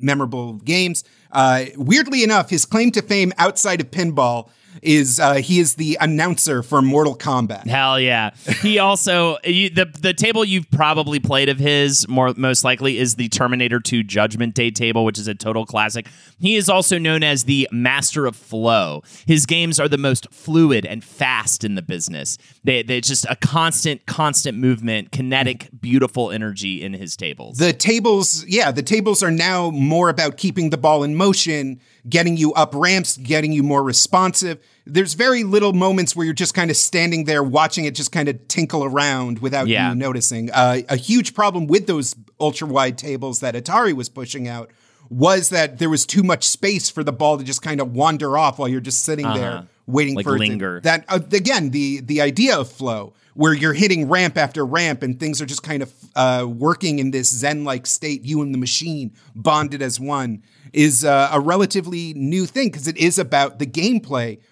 memorable 0.00 0.54
games. 0.54 1.04
Uh, 1.30 1.66
weirdly 1.76 2.22
enough, 2.22 2.50
his 2.50 2.64
claim 2.64 2.90
to 2.92 3.02
fame 3.02 3.32
outside 3.38 3.80
of 3.80 3.90
pinball 3.90 4.50
is 4.82 5.20
uh, 5.20 5.34
he 5.34 5.60
is 5.60 5.76
the 5.76 5.96
announcer 6.00 6.62
for 6.62 6.82
Mortal 6.82 7.16
Kombat. 7.16 7.66
Hell 7.66 7.98
yeah! 8.00 8.30
He 8.60 8.78
also 8.78 9.38
you, 9.44 9.70
the 9.70 9.86
the 9.86 10.12
table 10.12 10.44
you've 10.44 10.70
probably 10.70 11.20
played 11.20 11.48
of 11.48 11.58
his 11.58 12.06
more 12.08 12.34
most 12.36 12.64
likely 12.64 12.98
is 12.98 13.14
the 13.14 13.28
Terminator 13.28 13.80
2 13.80 14.02
Judgment 14.02 14.54
Day 14.54 14.70
table, 14.70 15.04
which 15.04 15.18
is 15.18 15.28
a 15.28 15.34
total 15.34 15.64
classic. 15.64 16.08
He 16.38 16.56
is 16.56 16.68
also 16.68 16.98
known 16.98 17.22
as 17.22 17.44
the 17.44 17.68
master 17.70 18.26
of 18.26 18.36
flow. 18.36 19.02
His 19.26 19.46
games 19.46 19.78
are 19.78 19.88
the 19.88 19.98
most 19.98 20.26
fluid 20.32 20.84
and 20.84 21.04
fast 21.04 21.64
in 21.64 21.76
the 21.76 21.82
business. 21.82 22.36
They 22.64 22.82
they 22.82 23.00
just 23.00 23.24
a 23.30 23.36
constant 23.36 24.04
constant 24.06 24.58
movement, 24.58 25.12
kinetic, 25.12 25.68
beautiful 25.80 26.30
energy 26.30 26.82
in 26.82 26.92
his 26.92 27.16
tables. 27.16 27.58
The 27.58 27.72
tables, 27.72 28.44
yeah, 28.46 28.70
the 28.70 28.82
tables 28.82 29.22
are 29.22 29.30
now 29.30 29.70
more 29.70 30.08
about 30.08 30.36
keeping 30.36 30.70
the 30.70 30.78
ball 30.78 31.04
in 31.04 31.14
motion, 31.14 31.80
getting 32.08 32.36
you 32.36 32.52
up 32.54 32.74
ramps, 32.74 33.16
getting 33.16 33.52
you 33.52 33.62
more 33.62 33.82
responsive. 33.82 34.58
There's 34.84 35.14
very 35.14 35.44
little 35.44 35.72
moments 35.72 36.16
where 36.16 36.24
you're 36.24 36.34
just 36.34 36.54
kind 36.54 36.70
of 36.70 36.76
standing 36.76 37.24
there 37.24 37.42
watching 37.42 37.84
it 37.84 37.94
just 37.94 38.10
kind 38.10 38.28
of 38.28 38.48
tinkle 38.48 38.84
around 38.84 39.38
without 39.38 39.68
Yeah. 39.68 39.90
you 39.90 39.94
noticing. 39.94 40.50
Uh, 40.50 40.80
a 40.88 40.96
huge 40.96 41.34
problem 41.34 41.66
with 41.68 41.86
those 41.86 42.16
ultra 42.40 42.66
wide 42.66 42.98
tables 42.98 43.40
that 43.40 43.54
Atari 43.54 43.92
was 43.92 44.08
pushing 44.08 44.48
out 44.48 44.70
was 45.08 45.50
that 45.50 45.78
there 45.78 45.90
was 45.90 46.04
too 46.06 46.22
much 46.22 46.48
space 46.48 46.88
for 46.90 47.04
the 47.04 47.12
ball 47.12 47.38
to 47.38 47.44
just 47.44 47.62
kind 47.62 47.80
of 47.80 47.92
wander 47.94 48.36
off 48.36 48.58
while 48.58 48.68
you're 48.68 48.80
just 48.80 49.04
sitting 49.04 49.26
there 49.34 49.68
waiting 49.86 50.14
Uh-huh. 50.14 50.18
Like 50.18 50.24
for 50.24 50.36
it 50.36 50.46
to- 50.46 50.50
linger. 50.50 50.80
that 50.84 51.04
uh, 51.08 51.18
again 51.32 51.70
the 51.70 52.00
the 52.00 52.20
idea 52.20 52.56
of 52.58 52.70
flow 52.70 53.12
where 53.34 53.52
you're 53.52 53.72
hitting 53.74 54.08
ramp 54.08 54.38
after 54.38 54.64
ramp 54.64 55.02
and 55.02 55.18
things 55.18 55.42
are 55.42 55.46
just 55.46 55.62
kind 55.62 55.82
of 55.82 55.92
uh, 56.14 56.46
working 56.48 56.98
in 56.98 57.10
this 57.10 57.28
zen 57.28 57.64
like 57.64 57.86
state 57.86 58.24
you 58.24 58.40
and 58.42 58.54
the 58.54 58.58
machine 58.58 59.12
bonded 59.34 59.82
as 59.82 59.98
one 60.00 60.42
is 60.72 61.04
uh, 61.04 61.28
a 61.32 61.40
relatively 61.40 62.14
new 62.14 62.46
thing 62.46 62.68
because 62.68 62.86
it 62.88 62.96
is 62.96 63.18
about 63.18 63.58
the 63.58 63.66
gameplay 63.66 64.38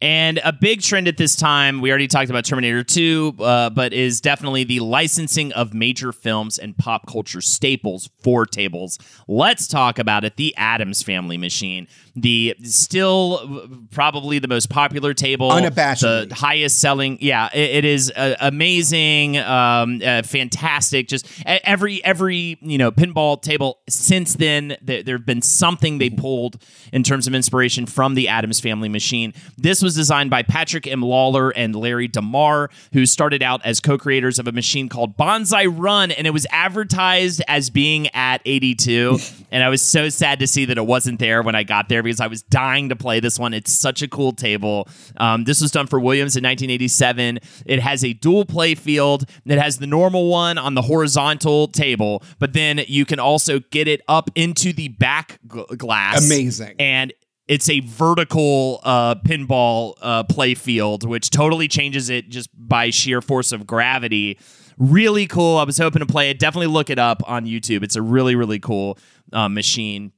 And 0.00 0.38
a 0.44 0.52
big 0.52 0.82
trend 0.82 1.08
at 1.08 1.16
this 1.16 1.34
time, 1.34 1.80
we 1.80 1.88
already 1.88 2.08
talked 2.08 2.28
about 2.28 2.44
Terminator 2.44 2.84
2, 2.84 3.36
uh, 3.38 3.70
but 3.70 3.92
is 3.92 4.20
definitely 4.20 4.64
the 4.64 4.80
licensing 4.80 5.52
of 5.52 5.72
major 5.72 6.12
films 6.12 6.58
and 6.58 6.76
pop 6.76 7.06
culture 7.06 7.40
staples 7.40 8.10
for 8.18 8.44
tables. 8.44 8.98
Let's 9.28 9.66
talk 9.66 9.98
about 9.98 10.24
it 10.24 10.36
the 10.36 10.54
Addams 10.56 11.02
Family 11.02 11.38
Machine. 11.38 11.88
The 12.16 12.54
still 12.62 13.68
probably 13.90 14.38
the 14.38 14.46
most 14.46 14.70
popular 14.70 15.14
table, 15.14 15.50
Unabashedly. 15.50 16.28
the 16.28 16.34
highest 16.34 16.78
selling. 16.78 17.18
Yeah, 17.20 17.48
it, 17.52 17.70
it 17.70 17.84
is 17.84 18.12
uh, 18.14 18.36
amazing, 18.40 19.38
um, 19.38 20.00
uh, 20.04 20.22
fantastic. 20.22 21.08
Just 21.08 21.26
every 21.44 22.04
every 22.04 22.56
you 22.60 22.78
know 22.78 22.92
pinball 22.92 23.42
table 23.42 23.80
since 23.88 24.34
then, 24.34 24.76
there, 24.80 25.02
there 25.02 25.16
have 25.16 25.26
been 25.26 25.42
something 25.42 25.98
they 25.98 26.10
pulled 26.10 26.62
in 26.92 27.02
terms 27.02 27.26
of 27.26 27.34
inspiration 27.34 27.84
from 27.84 28.14
the 28.14 28.28
Addams 28.28 28.60
Family 28.60 28.88
Machine. 28.88 29.34
This 29.58 29.82
was 29.82 29.96
designed 29.96 30.30
by 30.30 30.42
Patrick 30.42 30.86
M. 30.86 31.00
Lawlor 31.00 31.52
and 31.56 31.74
Larry 31.74 32.06
DeMar, 32.06 32.70
who 32.92 33.06
started 33.06 33.42
out 33.42 33.60
as 33.64 33.80
co-creators 33.80 34.38
of 34.38 34.46
a 34.46 34.52
machine 34.52 34.88
called 34.88 35.16
Banzai 35.16 35.66
Run, 35.66 36.12
and 36.12 36.26
it 36.26 36.30
was 36.30 36.46
advertised 36.50 37.42
as 37.48 37.70
being 37.70 38.08
at 38.14 38.40
82. 38.44 39.18
and 39.50 39.64
I 39.64 39.68
was 39.68 39.82
so 39.82 40.08
sad 40.08 40.38
to 40.38 40.46
see 40.46 40.64
that 40.66 40.78
it 40.78 40.86
wasn't 40.86 41.18
there 41.18 41.42
when 41.42 41.54
I 41.54 41.64
got 41.64 41.88
there 41.88 42.03
because 42.04 42.20
I 42.20 42.26
was 42.26 42.42
dying 42.42 42.88
to 42.90 42.96
play 42.96 43.20
this 43.20 43.38
one. 43.38 43.54
It's 43.54 43.72
such 43.72 44.02
a 44.02 44.08
cool 44.08 44.32
table. 44.32 44.88
Um, 45.16 45.44
this 45.44 45.60
was 45.60 45.70
done 45.70 45.86
for 45.86 45.98
Williams 45.98 46.36
in 46.36 46.44
1987. 46.44 47.40
It 47.66 47.80
has 47.80 48.04
a 48.04 48.12
dual 48.12 48.44
play 48.44 48.74
field. 48.74 49.28
It 49.44 49.58
has 49.58 49.78
the 49.78 49.86
normal 49.86 50.28
one 50.28 50.58
on 50.58 50.74
the 50.74 50.82
horizontal 50.82 51.68
table, 51.68 52.22
but 52.38 52.52
then 52.52 52.82
you 52.86 53.04
can 53.04 53.18
also 53.18 53.60
get 53.70 53.88
it 53.88 54.02
up 54.08 54.30
into 54.34 54.72
the 54.72 54.88
back 54.88 55.38
gl- 55.46 55.76
glass. 55.76 56.24
Amazing. 56.24 56.76
And 56.78 57.12
it's 57.46 57.68
a 57.68 57.80
vertical 57.80 58.80
uh, 58.84 59.16
pinball 59.16 59.94
uh, 60.00 60.24
play 60.24 60.54
field, 60.54 61.06
which 61.06 61.30
totally 61.30 61.68
changes 61.68 62.08
it 62.08 62.28
just 62.28 62.48
by 62.56 62.90
sheer 62.90 63.20
force 63.20 63.52
of 63.52 63.66
gravity. 63.66 64.38
Really 64.78 65.26
cool. 65.26 65.58
I 65.58 65.64
was 65.64 65.78
hoping 65.78 66.00
to 66.00 66.06
play 66.06 66.30
it. 66.30 66.38
Definitely 66.38 66.68
look 66.68 66.90
it 66.90 66.98
up 66.98 67.22
on 67.28 67.44
YouTube. 67.44 67.82
It's 67.82 67.96
a 67.96 68.02
really, 68.02 68.34
really 68.34 68.58
cool 68.58 68.98
uh, 69.32 69.48
machine. 69.48 70.12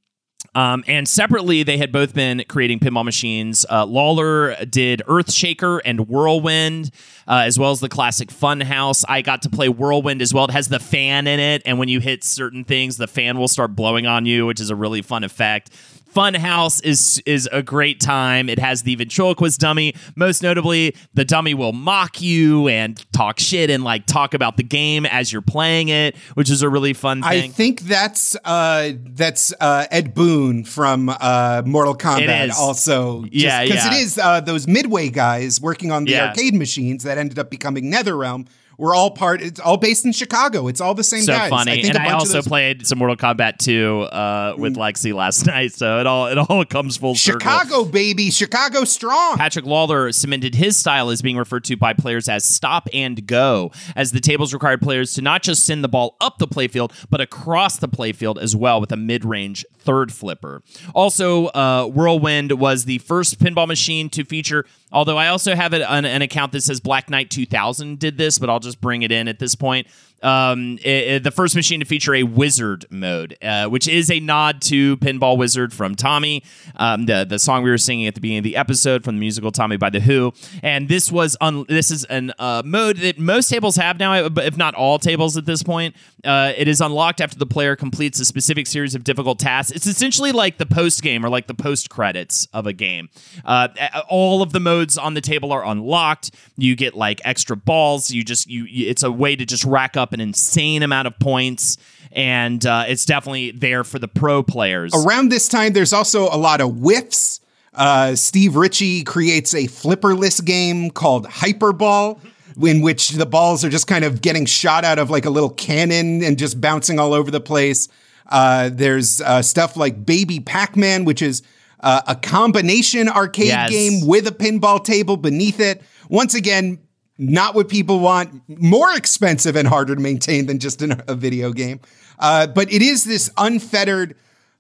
Um, 0.56 0.84
and 0.86 1.06
separately, 1.06 1.64
they 1.64 1.76
had 1.76 1.92
both 1.92 2.14
been 2.14 2.42
creating 2.48 2.78
pinball 2.78 3.04
machines. 3.04 3.66
Uh, 3.68 3.84
Lawlor 3.84 4.56
did 4.70 5.02
Earthshaker 5.06 5.80
and 5.84 6.08
Whirlwind, 6.08 6.90
uh, 7.28 7.42
as 7.44 7.58
well 7.58 7.72
as 7.72 7.80
the 7.80 7.90
classic 7.90 8.30
Funhouse. 8.30 9.04
I 9.06 9.20
got 9.20 9.42
to 9.42 9.50
play 9.50 9.68
Whirlwind 9.68 10.22
as 10.22 10.32
well. 10.32 10.46
It 10.46 10.52
has 10.52 10.68
the 10.68 10.80
fan 10.80 11.26
in 11.26 11.40
it, 11.40 11.60
and 11.66 11.78
when 11.78 11.88
you 11.88 12.00
hit 12.00 12.24
certain 12.24 12.64
things, 12.64 12.96
the 12.96 13.06
fan 13.06 13.36
will 13.36 13.48
start 13.48 13.76
blowing 13.76 14.06
on 14.06 14.24
you, 14.24 14.46
which 14.46 14.58
is 14.58 14.70
a 14.70 14.74
really 14.74 15.02
fun 15.02 15.24
effect. 15.24 15.68
Funhouse 16.16 16.82
is 16.82 17.22
is 17.26 17.46
a 17.52 17.62
great 17.62 18.00
time. 18.00 18.48
It 18.48 18.58
has 18.58 18.84
the 18.84 18.94
ventriloquist 18.94 19.60
dummy. 19.60 19.94
Most 20.14 20.42
notably, 20.42 20.96
the 21.12 21.26
dummy 21.26 21.52
will 21.52 21.74
mock 21.74 22.22
you 22.22 22.68
and 22.68 23.04
talk 23.12 23.38
shit 23.38 23.68
and 23.68 23.84
like 23.84 24.06
talk 24.06 24.32
about 24.32 24.56
the 24.56 24.62
game 24.62 25.04
as 25.04 25.30
you're 25.30 25.42
playing 25.42 25.90
it, 25.90 26.16
which 26.32 26.48
is 26.48 26.62
a 26.62 26.70
really 26.70 26.94
fun 26.94 27.22
thing. 27.22 27.44
I 27.44 27.48
think 27.48 27.82
that's 27.82 28.34
uh, 28.46 28.92
that's 29.10 29.52
uh, 29.60 29.86
Ed 29.90 30.14
Boon 30.14 30.64
from 30.64 31.10
uh, 31.20 31.62
Mortal 31.66 31.94
Kombat. 31.94 32.50
Also, 32.52 33.22
just, 33.24 33.34
Yeah, 33.34 33.62
because 33.64 33.84
yeah. 33.84 33.92
it 33.94 34.00
is 34.00 34.18
uh, 34.18 34.40
those 34.40 34.66
Midway 34.66 35.10
guys 35.10 35.60
working 35.60 35.92
on 35.92 36.04
the 36.04 36.12
Yeah. 36.12 36.28
arcade 36.28 36.54
machines 36.54 37.02
that 37.04 37.18
ended 37.18 37.38
up 37.38 37.50
becoming 37.50 37.92
NetherRealm, 37.92 38.46
were 38.78 38.94
all 38.94 39.10
part. 39.10 39.40
It's 39.42 39.60
all 39.60 39.76
based 39.76 40.04
in 40.04 40.12
Chicago. 40.12 40.68
It's 40.68 40.80
all 40.80 40.94
the 40.94 41.04
same 41.04 41.22
so 41.22 41.32
guys. 41.32 41.50
funny. 41.50 41.82
think 41.82 41.86
and 41.88 41.96
a 41.96 42.00
I 42.00 42.04
bunch 42.04 42.14
of 42.14 42.20
also 42.20 42.32
those- 42.34 42.48
played 42.48 42.86
some 42.86 42.98
Mortal 42.98 43.16
Kombat 43.16 43.58
2 43.58 44.00
uh, 44.02 44.54
with 44.58 44.76
Lexi 44.76 45.14
last 45.14 45.46
night, 45.46 45.72
so 45.72 45.98
it 46.00 46.06
all 46.06 46.26
it 46.26 46.38
all 46.38 46.64
comes 46.64 46.96
full 46.96 47.14
circle. 47.14 47.40
Chicago, 47.40 47.84
baby, 47.84 48.30
Chicago 48.30 48.84
strong. 48.84 49.36
Patrick 49.36 49.64
Lawlor 49.64 50.12
cemented 50.14 50.54
his 50.54 50.76
style 50.76 51.10
as 51.10 51.22
being 51.22 51.36
referred 51.36 51.64
to 51.64 51.76
by 51.76 51.92
players 51.92 52.28
as 52.28 52.44
stop 52.44 52.88
and 52.92 53.26
go, 53.26 53.70
as 53.94 54.12
the 54.12 54.20
tables 54.20 54.52
required 54.52 54.80
players 54.82 55.14
to 55.14 55.22
not 55.22 55.42
just 55.42 55.64
send 55.66 55.82
the 55.82 55.88
ball 55.88 56.16
up 56.20 56.38
the 56.38 56.48
playfield, 56.48 56.92
but 57.10 57.20
across 57.20 57.78
the 57.78 57.88
playfield 57.88 58.38
as 58.40 58.54
well 58.54 58.80
with 58.80 58.92
a 58.92 58.96
mid 58.96 59.24
range 59.24 59.64
third 59.78 60.12
flipper. 60.12 60.62
Also, 60.94 61.46
uh, 61.46 61.86
Whirlwind 61.86 62.52
was 62.52 62.84
the 62.84 62.98
first 62.98 63.38
pinball 63.38 63.68
machine 63.68 64.08
to 64.10 64.24
feature, 64.24 64.64
although 64.92 65.16
I 65.18 65.28
also 65.28 65.54
have 65.54 65.72
an, 65.72 65.82
an 66.04 66.22
account 66.22 66.52
that 66.52 66.62
says 66.62 66.80
Black 66.80 67.10
Knight 67.10 67.30
2000 67.30 67.98
did 67.98 68.16
this, 68.18 68.38
but 68.38 68.48
I'll 68.50 68.60
just 68.60 68.80
bring 68.80 69.02
it 69.02 69.12
in 69.12 69.28
at 69.28 69.38
this 69.38 69.54
point. 69.54 69.86
Um, 70.22 70.78
it- 70.78 70.88
it- 70.88 71.22
the 71.24 71.30
first 71.30 71.54
machine 71.54 71.80
to 71.80 71.86
feature 71.86 72.14
a 72.14 72.22
wizard 72.22 72.86
mode, 72.88 73.36
uh, 73.42 73.66
which 73.66 73.86
is 73.86 74.10
a 74.10 74.18
nod 74.18 74.62
to 74.62 74.96
Pinball 74.96 75.36
Wizard 75.36 75.74
from 75.74 75.94
Tommy, 75.94 76.42
um, 76.76 77.04
the 77.04 77.26
the 77.28 77.38
song 77.38 77.62
we 77.62 77.68
were 77.68 77.76
singing 77.76 78.06
at 78.06 78.14
the 78.14 78.20
beginning 78.22 78.38
of 78.38 78.44
the 78.44 78.56
episode 78.56 79.04
from 79.04 79.16
the 79.16 79.20
musical 79.20 79.52
Tommy 79.52 79.76
by 79.76 79.90
the 79.90 80.00
Who. 80.00 80.32
And 80.62 80.88
this 80.88 81.12
was 81.12 81.36
un- 81.42 81.66
this 81.68 81.90
is 81.90 82.04
an 82.04 82.32
uh, 82.38 82.62
mode 82.64 82.96
that 82.98 83.18
most 83.18 83.50
tables 83.50 83.76
have 83.76 83.98
now, 83.98 84.14
if 84.14 84.56
not 84.56 84.74
all 84.74 84.98
tables 84.98 85.36
at 85.36 85.44
this 85.44 85.62
point. 85.62 85.94
Uh, 86.26 86.52
it 86.56 86.68
is 86.68 86.80
unlocked 86.80 87.20
after 87.20 87.38
the 87.38 87.46
player 87.46 87.76
completes 87.76 88.18
a 88.20 88.24
specific 88.24 88.66
series 88.66 88.94
of 88.94 89.04
difficult 89.04 89.38
tasks. 89.38 89.70
It's 89.70 89.86
essentially 89.86 90.32
like 90.32 90.58
the 90.58 90.66
post 90.66 91.02
game 91.02 91.24
or 91.24 91.28
like 91.28 91.46
the 91.46 91.54
post 91.54 91.88
credits 91.88 92.48
of 92.52 92.66
a 92.66 92.72
game. 92.72 93.08
Uh, 93.44 93.68
all 94.08 94.42
of 94.42 94.52
the 94.52 94.60
modes 94.60 94.98
on 94.98 95.14
the 95.14 95.20
table 95.20 95.52
are 95.52 95.64
unlocked. 95.64 96.32
You 96.56 96.74
get 96.76 96.94
like 96.94 97.20
extra 97.24 97.56
balls. 97.56 98.10
You 98.10 98.24
just 98.24 98.48
you. 98.48 98.66
It's 98.68 99.02
a 99.02 99.12
way 99.12 99.36
to 99.36 99.46
just 99.46 99.64
rack 99.64 99.96
up 99.96 100.12
an 100.12 100.20
insane 100.20 100.82
amount 100.82 101.06
of 101.06 101.18
points, 101.18 101.78
and 102.12 102.64
uh, 102.66 102.84
it's 102.88 103.04
definitely 103.04 103.52
there 103.52 103.84
for 103.84 103.98
the 103.98 104.08
pro 104.08 104.42
players. 104.42 104.92
Around 104.94 105.30
this 105.30 105.48
time, 105.48 105.72
there's 105.72 105.92
also 105.92 106.24
a 106.24 106.36
lot 106.36 106.60
of 106.60 106.78
whiffs. 106.78 107.40
Uh, 107.74 108.14
Steve 108.16 108.56
Ritchie 108.56 109.04
creates 109.04 109.52
a 109.52 109.64
flipperless 109.64 110.42
game 110.42 110.90
called 110.90 111.26
Hyperball, 111.26 112.18
in 112.62 112.80
which 112.80 113.10
the 113.10 113.26
balls 113.26 113.64
are 113.64 113.68
just 113.68 113.86
kind 113.86 114.04
of 114.04 114.20
getting 114.22 114.46
shot 114.46 114.84
out 114.84 114.98
of 114.98 115.10
like 115.10 115.24
a 115.24 115.30
little 115.30 115.50
cannon 115.50 116.22
and 116.22 116.38
just 116.38 116.60
bouncing 116.60 116.98
all 116.98 117.12
over 117.12 117.30
the 117.30 117.40
place. 117.40 117.88
Uh, 118.28 118.70
there's 118.72 119.20
uh, 119.20 119.42
stuff 119.42 119.76
like 119.76 120.04
Baby 120.06 120.40
Pac 120.40 120.76
Man, 120.76 121.04
which 121.04 121.22
is 121.22 121.42
uh, 121.80 122.00
a 122.08 122.14
combination 122.16 123.08
arcade 123.08 123.48
Yes. 123.48 123.70
game 123.70 124.06
with 124.06 124.26
a 124.26 124.32
pinball 124.32 124.82
table 124.82 125.16
beneath 125.16 125.60
it. 125.60 125.82
Once 126.08 126.34
again, 126.34 126.78
not 127.18 127.54
what 127.54 127.68
people 127.68 128.00
want, 128.00 128.42
more 128.48 128.94
expensive 128.96 129.56
and 129.56 129.68
harder 129.68 129.94
to 129.94 130.00
maintain 130.00 130.46
than 130.46 130.58
just 130.58 130.82
an, 130.82 131.02
a 131.06 131.14
video 131.14 131.52
game. 131.52 131.80
Uh, 132.18 132.46
but 132.46 132.72
it 132.72 132.82
is 132.82 133.04
this 133.04 133.30
unfettered 133.36 134.16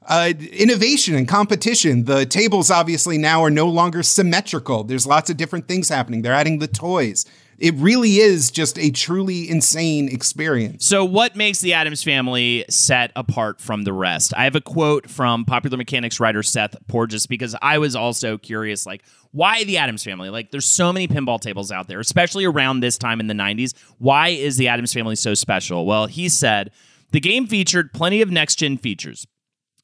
uh, 0.06 0.32
innovation 0.52 1.14
and 1.16 1.26
competition. 1.26 2.04
The 2.04 2.24
tables 2.26 2.70
obviously 2.70 3.18
now 3.18 3.42
are 3.42 3.50
no 3.50 3.66
longer 3.66 4.02
symmetrical. 4.02 4.84
There's 4.84 5.06
lots 5.06 5.30
of 5.30 5.36
different 5.36 5.66
things 5.66 5.88
happening. 5.88 6.22
They're 6.22 6.32
adding 6.32 6.58
the 6.60 6.68
toys. 6.68 7.24
It 7.58 7.74
really 7.76 8.16
is 8.16 8.50
just 8.50 8.78
a 8.78 8.90
truly 8.90 9.48
insane 9.48 10.08
experience. 10.08 10.84
So, 10.84 11.04
what 11.04 11.36
makes 11.36 11.60
the 11.60 11.72
Addams 11.72 12.02
family 12.02 12.64
set 12.68 13.12
apart 13.16 13.60
from 13.60 13.84
the 13.84 13.92
rest? 13.92 14.34
I 14.36 14.44
have 14.44 14.54
a 14.56 14.60
quote 14.60 15.08
from 15.08 15.44
popular 15.44 15.76
mechanics 15.76 16.20
writer 16.20 16.42
Seth 16.42 16.76
Porges 16.86 17.26
because 17.26 17.56
I 17.62 17.78
was 17.78 17.96
also 17.96 18.36
curious, 18.36 18.84
like, 18.84 19.04
why 19.32 19.64
the 19.64 19.78
Addams 19.78 20.04
family? 20.04 20.28
Like, 20.28 20.50
there's 20.50 20.66
so 20.66 20.92
many 20.92 21.08
pinball 21.08 21.40
tables 21.40 21.72
out 21.72 21.88
there, 21.88 22.00
especially 22.00 22.44
around 22.44 22.80
this 22.80 22.98
time 22.98 23.20
in 23.20 23.26
the 23.26 23.34
90s. 23.34 23.74
Why 23.98 24.28
is 24.28 24.56
the 24.56 24.68
Addams 24.68 24.92
family 24.92 25.16
so 25.16 25.34
special? 25.34 25.86
Well, 25.86 26.06
he 26.06 26.28
said 26.28 26.70
the 27.12 27.20
game 27.20 27.46
featured 27.46 27.92
plenty 27.92 28.20
of 28.20 28.30
next 28.30 28.56
gen 28.56 28.76
features 28.76 29.26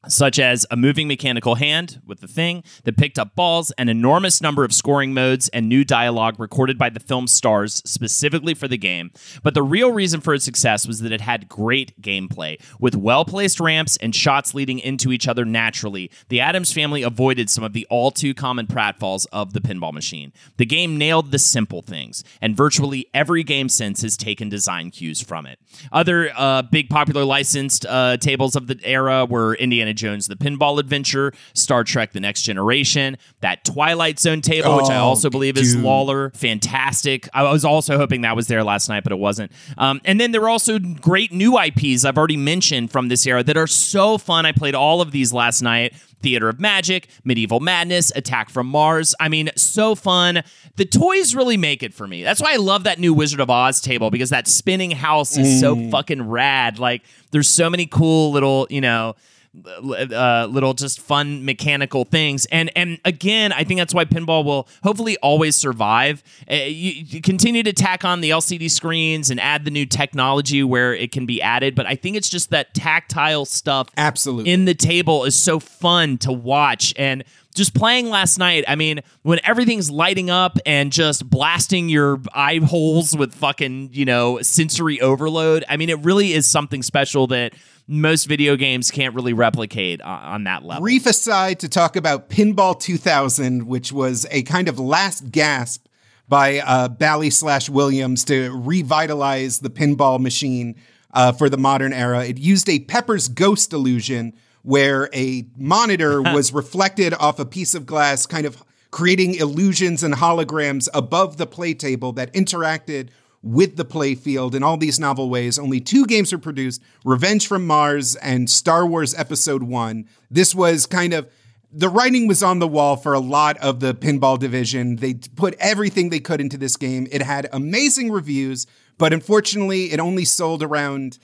such 0.09 0.39
as 0.39 0.67
a 0.71 0.77
moving 0.77 1.09
mechanical 1.09 1.55
hand 1.55 2.01
with 2.07 2.21
the 2.21 2.29
thing 2.29 2.65
that 2.85 2.97
picked 2.97 3.19
up 3.19 3.35
balls, 3.35 3.71
an 3.73 3.89
enormous 3.89 4.41
number 4.41 4.65
of 4.65 4.73
scoring 4.73 5.15
modes, 5.15 5.49
and 5.51 5.69
new 5.69 5.85
dialogue 5.85 6.39
recorded 6.39 6.77
by 6.77 6.91
the 6.91 7.01
film 7.01 7.27
stars 7.27 7.83
specifically 7.85 8.55
for 8.55 8.69
the 8.69 8.77
game. 8.77 9.11
But 9.43 9.55
the 9.55 9.63
real 9.63 9.93
reason 9.93 10.21
for 10.21 10.35
its 10.35 10.45
success 10.45 10.87
was 10.87 11.01
that 11.01 11.13
it 11.13 11.21
had 11.21 11.49
great 11.49 12.01
gameplay. 12.01 12.61
With 12.81 12.97
well 12.97 13.25
placed 13.25 13.61
ramps 13.61 13.97
and 13.99 14.15
shots 14.15 14.55
leading 14.55 14.79
into 14.79 15.13
each 15.13 15.29
other 15.29 15.45
naturally, 15.45 16.11
the 16.29 16.41
Addams 16.41 16.73
family 16.73 17.03
avoided 17.03 17.49
some 17.51 17.65
of 17.65 17.73
the 17.73 17.87
all 17.91 18.11
too 18.11 18.35
common 18.35 18.67
pratfalls 18.67 19.27
of 19.33 19.53
the 19.53 19.61
pinball 19.61 19.93
machine. 19.93 20.33
The 20.57 20.67
game 20.67 20.99
nailed 20.99 21.31
the 21.31 21.39
simple 21.39 21.83
things, 21.83 22.25
and 22.41 22.57
virtually 22.57 23.07
every 23.15 23.43
game 23.45 23.69
since 23.69 24.03
has 24.03 24.17
taken 24.17 24.49
design 24.49 24.91
cues 24.91 25.21
from 25.21 25.47
it. 25.47 25.59
Other 25.93 26.33
uh, 26.37 26.63
big 26.63 26.89
popular 26.89 27.25
licensed 27.25 27.87
uh, 27.87 28.17
tables 28.17 28.57
of 28.57 28.67
the 28.67 28.79
era 28.85 29.25
were 29.25 29.55
Indiana 29.55 29.92
Jones 29.93 30.27
The 30.29 30.37
Pinball 30.37 30.79
Adventure, 30.79 31.33
Star 31.55 31.85
Trek 31.85 32.13
The 32.13 32.21
Next 32.21 32.43
Generation, 32.43 33.17
that 33.41 33.65
Twilight 33.65 34.19
Zone 34.19 34.41
table, 34.41 34.77
which 34.77 34.91
I 34.91 34.97
Oh, 34.99 35.05
also 35.05 35.31
believe 35.31 35.57
is. 35.57 35.77
Lawlor. 35.77 36.31
Fantastic. 36.37 37.29
I 37.35 37.43
was 37.45 37.65
also 37.65 37.97
hoping 37.99 38.21
that 38.23 38.37
was 38.37 38.47
there 38.47 38.63
last 38.65 38.89
night, 38.89 39.03
but 39.03 39.13
it 39.13 39.19
wasn't. 39.19 39.53
Um, 39.79 40.01
and 40.05 40.21
then 40.21 40.33
there 40.33 40.41
were 40.41 40.49
also 40.49 40.79
great 40.79 41.33
new 41.33 41.59
IPs 41.59 42.05
I've 42.05 42.17
already 42.19 42.37
mentioned 42.37 42.91
from 42.93 43.09
this 43.09 43.27
era 43.27 43.43
that 43.43 43.57
are 43.57 43.67
so 43.67 44.19
fun. 44.19 44.47
I 44.47 44.53
played 44.53 44.75
all 44.75 45.01
of 45.01 45.11
these 45.11 45.33
last 45.33 45.63
night. 45.63 45.95
Theater 46.21 46.49
of 46.49 46.61
Magic, 46.61 47.09
Medieval 47.25 47.59
Madness, 47.59 48.13
Attack 48.15 48.49
from 48.49 48.69
Mars. 48.69 49.13
I 49.19 49.29
mean, 49.29 49.51
so 49.57 49.97
fun. 49.97 50.45
The 50.77 50.85
toys 50.85 51.35
really 51.35 51.57
make 51.57 51.83
it 51.83 51.93
for 51.93 52.07
me. 52.07 52.23
That's 52.23 52.41
why 52.41 52.53
I 52.53 52.57
love 52.59 52.85
that 52.85 53.01
new 53.01 53.13
Wizard 53.13 53.41
of 53.41 53.51
Oz 53.51 53.81
table 53.81 54.09
because 54.09 54.31
that 54.31 54.47
spinning 54.47 54.93
house 54.93 55.37
is 55.37 55.59
so 55.59 55.75
fucking 55.91 56.29
rad. 56.29 56.79
Like, 56.79 57.03
there's 57.33 57.49
so 57.49 57.69
many 57.69 57.87
cool 57.87 58.31
little, 58.31 58.69
you 58.71 58.81
know, 58.81 59.17
uh, 59.55 60.47
little 60.51 60.73
just 60.73 61.01
fun 61.01 61.45
mechanical 61.45 62.05
things. 62.05 62.47
And 62.47 62.71
and 62.75 62.99
again, 63.05 63.53
I 63.53 63.65
think 63.65 63.79
that's 63.79 63.93
why 63.93 64.05
pinball 64.05 64.45
will 64.45 64.69
hopefully 64.83 65.17
always 65.19 65.57
survive. 65.57 66.23
Uh, 66.51 66.55
you, 66.55 66.93
you 67.07 67.21
continue 67.21 67.63
to 67.63 67.73
tack 67.73 68.05
on 68.05 68.21
the 68.23 68.31
LCD 68.31 68.71
screens 68.71 69.31
and 69.31 69.39
add 69.39 69.65
the 69.65 69.71
new 69.71 69.85
technology 69.85 70.63
where 70.63 70.95
it 70.95 71.13
can 71.13 71.27
be 71.27 71.43
added, 71.43 71.75
but 71.75 71.87
I 71.87 71.97
think 71.97 72.17
it's 72.17 72.31
just 72.31 72.51
that 72.51 72.75
tactile 72.75 73.45
stuff 73.45 73.89
Absolutely. 73.97 74.51
in 74.51 74.65
the 74.65 74.75
table 74.75 75.25
is 75.25 75.37
so 75.37 75.61
fun 75.61 76.19
to 76.19 76.33
watch 76.33 76.95
and 76.97 77.25
just 77.55 77.75
playing 77.75 78.09
last 78.09 78.39
night 78.39 78.65
i 78.69 78.75
mean 78.75 79.01
when 79.23 79.39
everything's 79.45 79.91
lighting 79.91 80.31
up 80.31 80.59
and 80.67 80.93
just 80.93 81.29
blasting 81.29 81.89
your 81.89 82.21
eye 82.35 82.59
holes 82.59 83.17
with 83.17 83.35
fucking 83.35 83.91
you 83.93 84.05
know 84.05 84.41
sensory 84.43 85.01
overload 85.01 85.65
i 85.69 85.77
mean 85.77 85.89
it 85.89 85.99
really 86.01 86.33
is 86.33 86.47
something 86.47 86.83
special 86.83 87.27
that 87.27 87.53
most 87.89 88.25
video 88.27 88.57
games 88.57 88.91
can't 88.91 89.15
really 89.15 89.33
replicate 89.33 90.01
on, 90.01 90.23
on 90.23 90.45
that 90.45 90.65
level 90.65 90.83
Brief 90.83 91.07
aside 91.07 91.61
to 91.61 91.69
talk 91.69 91.97
about 91.97 92.31
Pinball 92.31 92.79
2000, 92.79 93.67
which 93.67 93.93
was 93.93 94.27
a 94.31 94.43
kind 94.45 94.69
of 94.69 94.79
last 94.79 95.31
gasp 95.31 95.87
by 96.29 96.61
uh, 96.61 96.89
Bally 96.89 97.31
slash 97.31 97.69
Williams 97.69 98.25
to 98.25 98.51
revitalize 98.57 99.59
the 99.59 99.69
pinball 99.69 100.19
machine 100.19 100.77
uh, 101.13 101.33
for 101.33 101.51
the 101.51 101.59
modern 101.59 101.93
era. 101.93 102.25
It 102.25 102.39
used 102.39 102.69
a 102.69 102.79
Pepper's 102.81 103.29
Ghost 103.29 103.73
illusion 103.73 104.33
where 104.63 105.09
a 105.15 105.45
monitor 105.57 106.23
was 106.33 106.53
reflected 106.53 107.15
off 107.15 107.39
a 107.39 107.45
piece 107.45 107.75
of 107.75 107.87
glass, 107.87 108.27
kind 108.27 108.47
of 108.47 108.63
creating 108.91 109.35
illusions 109.35 110.03
and 110.03 110.15
holograms 110.15 110.89
above 110.95 111.37
the 111.37 111.47
play 111.47 111.75
table 111.75 112.13
that 112.13 112.33
interacted 112.35 113.09
with 113.43 113.77
the 113.77 113.85
playfield 113.85 114.55
in 114.55 114.63
all 114.63 114.77
these 114.77 115.01
novel 115.01 115.29
ways. 115.29 115.59
Only 115.59 115.81
two 115.81 116.07
games 116.07 116.33
were 116.33 116.39
produced 116.39 116.81
Revenge 117.05 117.47
from 117.47 117.67
Mars 117.67 118.15
and 118.17 118.49
Star 118.49 118.87
Wars 118.87 119.15
Episode 119.15 119.65
1. 119.65 120.09
This 120.31 120.55
was 120.55 120.87
kind 120.87 121.13
of 121.13 121.29
the 121.73 121.89
writing 121.89 122.29
was 122.29 122.43
on 122.43 122.59
the 122.59 122.69
wall 122.69 122.97
for 122.97 123.15
a 123.15 123.19
lot 123.19 123.57
of 123.59 123.81
the 123.81 123.95
pinball 123.95 124.39
division. 124.39 124.97
They 124.97 125.15
put 125.15 125.55
everything 125.59 126.11
they 126.11 126.21
could 126.21 126.41
into 126.41 126.59
this 126.59 126.77
game. 126.77 127.09
It 127.11 127.23
had 127.23 127.49
amazing 127.51 128.13
reviews, 128.13 128.67
but 128.99 129.15
unfortunately, 129.15 129.91
it 129.91 129.99
only 129.99 130.27
sold 130.27 130.63
around 130.63 131.19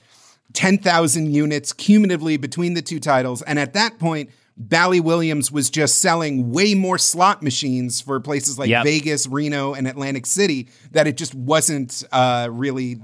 10,000 0.53 1.33
units 1.33 1.73
cumulatively 1.73 2.37
between 2.37 2.73
the 2.73 2.81
two 2.81 2.99
titles. 2.99 3.41
And 3.43 3.59
at 3.59 3.73
that 3.73 3.99
point, 3.99 4.29
Bally 4.57 4.99
Williams 4.99 5.51
was 5.51 5.69
just 5.69 6.01
selling 6.01 6.51
way 6.51 6.75
more 6.75 6.97
slot 6.97 7.41
machines 7.41 8.01
for 8.01 8.19
places 8.19 8.59
like 8.59 8.69
Yep. 8.69 8.83
Vegas, 8.83 9.27
Reno, 9.27 9.73
and 9.73 9.87
Atlantic 9.87 10.25
City 10.25 10.67
that 10.91 11.07
it 11.07 11.15
just 11.15 11.33
wasn't 11.33 12.03
uh, 12.11 12.49
really 12.51 12.97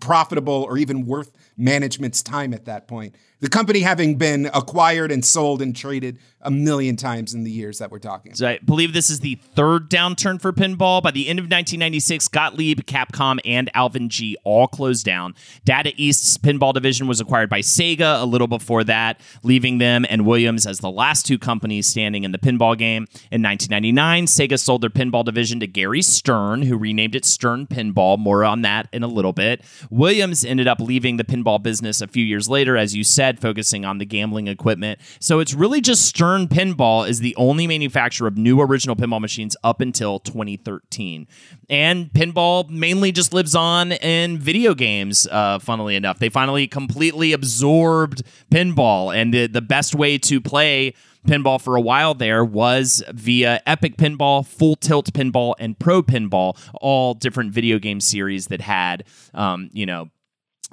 profitable 0.00 0.66
or 0.68 0.76
even 0.76 1.06
worth 1.06 1.30
management's 1.56 2.22
time 2.22 2.52
at 2.52 2.64
that 2.64 2.88
point. 2.88 3.14
The 3.40 3.48
company 3.48 3.80
having 3.80 4.16
been 4.16 4.46
acquired 4.54 5.12
and 5.12 5.24
sold 5.24 5.60
and 5.60 5.74
traded 5.76 6.18
a 6.44 6.50
million 6.50 6.94
times 6.94 7.34
in 7.34 7.42
the 7.42 7.50
years 7.50 7.78
that 7.78 7.90
we're 7.90 7.98
talking. 7.98 8.34
So 8.34 8.46
I 8.46 8.58
believe 8.58 8.92
this 8.92 9.10
is 9.10 9.20
the 9.20 9.40
third 9.54 9.90
downturn 9.90 10.40
for 10.40 10.52
pinball. 10.52 11.02
By 11.02 11.10
the 11.10 11.28
end 11.28 11.38
of 11.38 11.44
1996, 11.44 12.28
Gottlieb, 12.28 12.80
Capcom, 12.80 13.38
and 13.44 13.70
Alvin 13.74 14.08
G 14.08 14.36
all 14.44 14.66
closed 14.68 15.04
down. 15.04 15.34
Data 15.64 15.92
East's 15.96 16.36
pinball 16.38 16.74
division 16.74 17.06
was 17.06 17.20
acquired 17.20 17.48
by 17.48 17.60
Sega 17.60 18.22
a 18.22 18.26
little 18.26 18.46
before 18.46 18.84
that, 18.84 19.20
leaving 19.42 19.78
them 19.78 20.04
and 20.08 20.26
Williams 20.26 20.66
as 20.66 20.80
the 20.80 20.90
last 20.90 21.26
two 21.26 21.38
companies 21.38 21.86
standing 21.86 22.24
in 22.24 22.32
the 22.32 22.38
pinball 22.38 22.76
game. 22.76 23.06
In 23.30 23.42
1999, 23.42 24.26
Sega 24.26 24.58
sold 24.58 24.82
their 24.82 24.90
pinball 24.90 25.24
division 25.24 25.60
to 25.60 25.66
Gary 25.66 26.02
Stern, 26.02 26.62
who 26.62 26.76
renamed 26.76 27.14
it 27.14 27.24
Stern 27.24 27.66
Pinball. 27.66 28.18
More 28.18 28.44
on 28.44 28.62
that 28.62 28.88
in 28.92 29.02
a 29.02 29.08
little 29.08 29.32
bit. 29.32 29.62
Williams 29.90 30.44
ended 30.44 30.68
up 30.68 30.78
leaving 30.78 31.16
the 31.16 31.24
pinball 31.24 31.62
business 31.62 32.02
a 32.02 32.06
few 32.06 32.24
years 32.24 32.48
later, 32.48 32.76
as 32.76 32.94
you 32.94 33.02
said, 33.02 33.23
focusing 33.40 33.84
on 33.84 33.98
the 33.98 34.04
gambling 34.04 34.48
equipment. 34.48 35.00
So 35.20 35.40
it's 35.40 35.54
really 35.54 35.80
just 35.80 36.04
Stern 36.04 36.48
Pinball 36.48 37.08
is 37.08 37.20
the 37.20 37.34
only 37.36 37.66
manufacturer 37.66 38.28
of 38.28 38.36
new 38.36 38.60
original 38.60 38.96
pinball 38.96 39.20
machines 39.20 39.56
up 39.64 39.80
until 39.80 40.18
2013. 40.20 41.26
And 41.68 42.12
pinball 42.12 42.68
mainly 42.68 43.12
just 43.12 43.32
lives 43.32 43.54
on 43.54 43.92
in 43.92 44.38
video 44.38 44.74
games, 44.74 45.26
uh, 45.30 45.58
funnily 45.58 45.96
enough. 45.96 46.18
They 46.18 46.28
finally 46.28 46.66
completely 46.66 47.32
absorbed 47.32 48.22
pinball, 48.50 49.14
and 49.14 49.32
the, 49.32 49.46
the 49.46 49.62
best 49.62 49.94
way 49.94 50.18
to 50.18 50.40
play 50.40 50.94
pinball 51.26 51.60
for 51.60 51.76
a 51.76 51.80
while 51.80 52.14
there 52.14 52.44
was 52.44 53.02
via 53.12 53.60
Epic 53.66 53.96
Pinball, 53.96 54.46
Full 54.46 54.76
Tilt 54.76 55.12
Pinball, 55.12 55.54
and 55.58 55.78
Pro 55.78 56.02
Pinball, 56.02 56.56
all 56.74 57.14
different 57.14 57.52
video 57.52 57.78
game 57.78 58.00
series 58.00 58.48
that 58.48 58.60
had, 58.60 59.04
um, 59.32 59.70
you 59.72 59.86
know, 59.86 60.10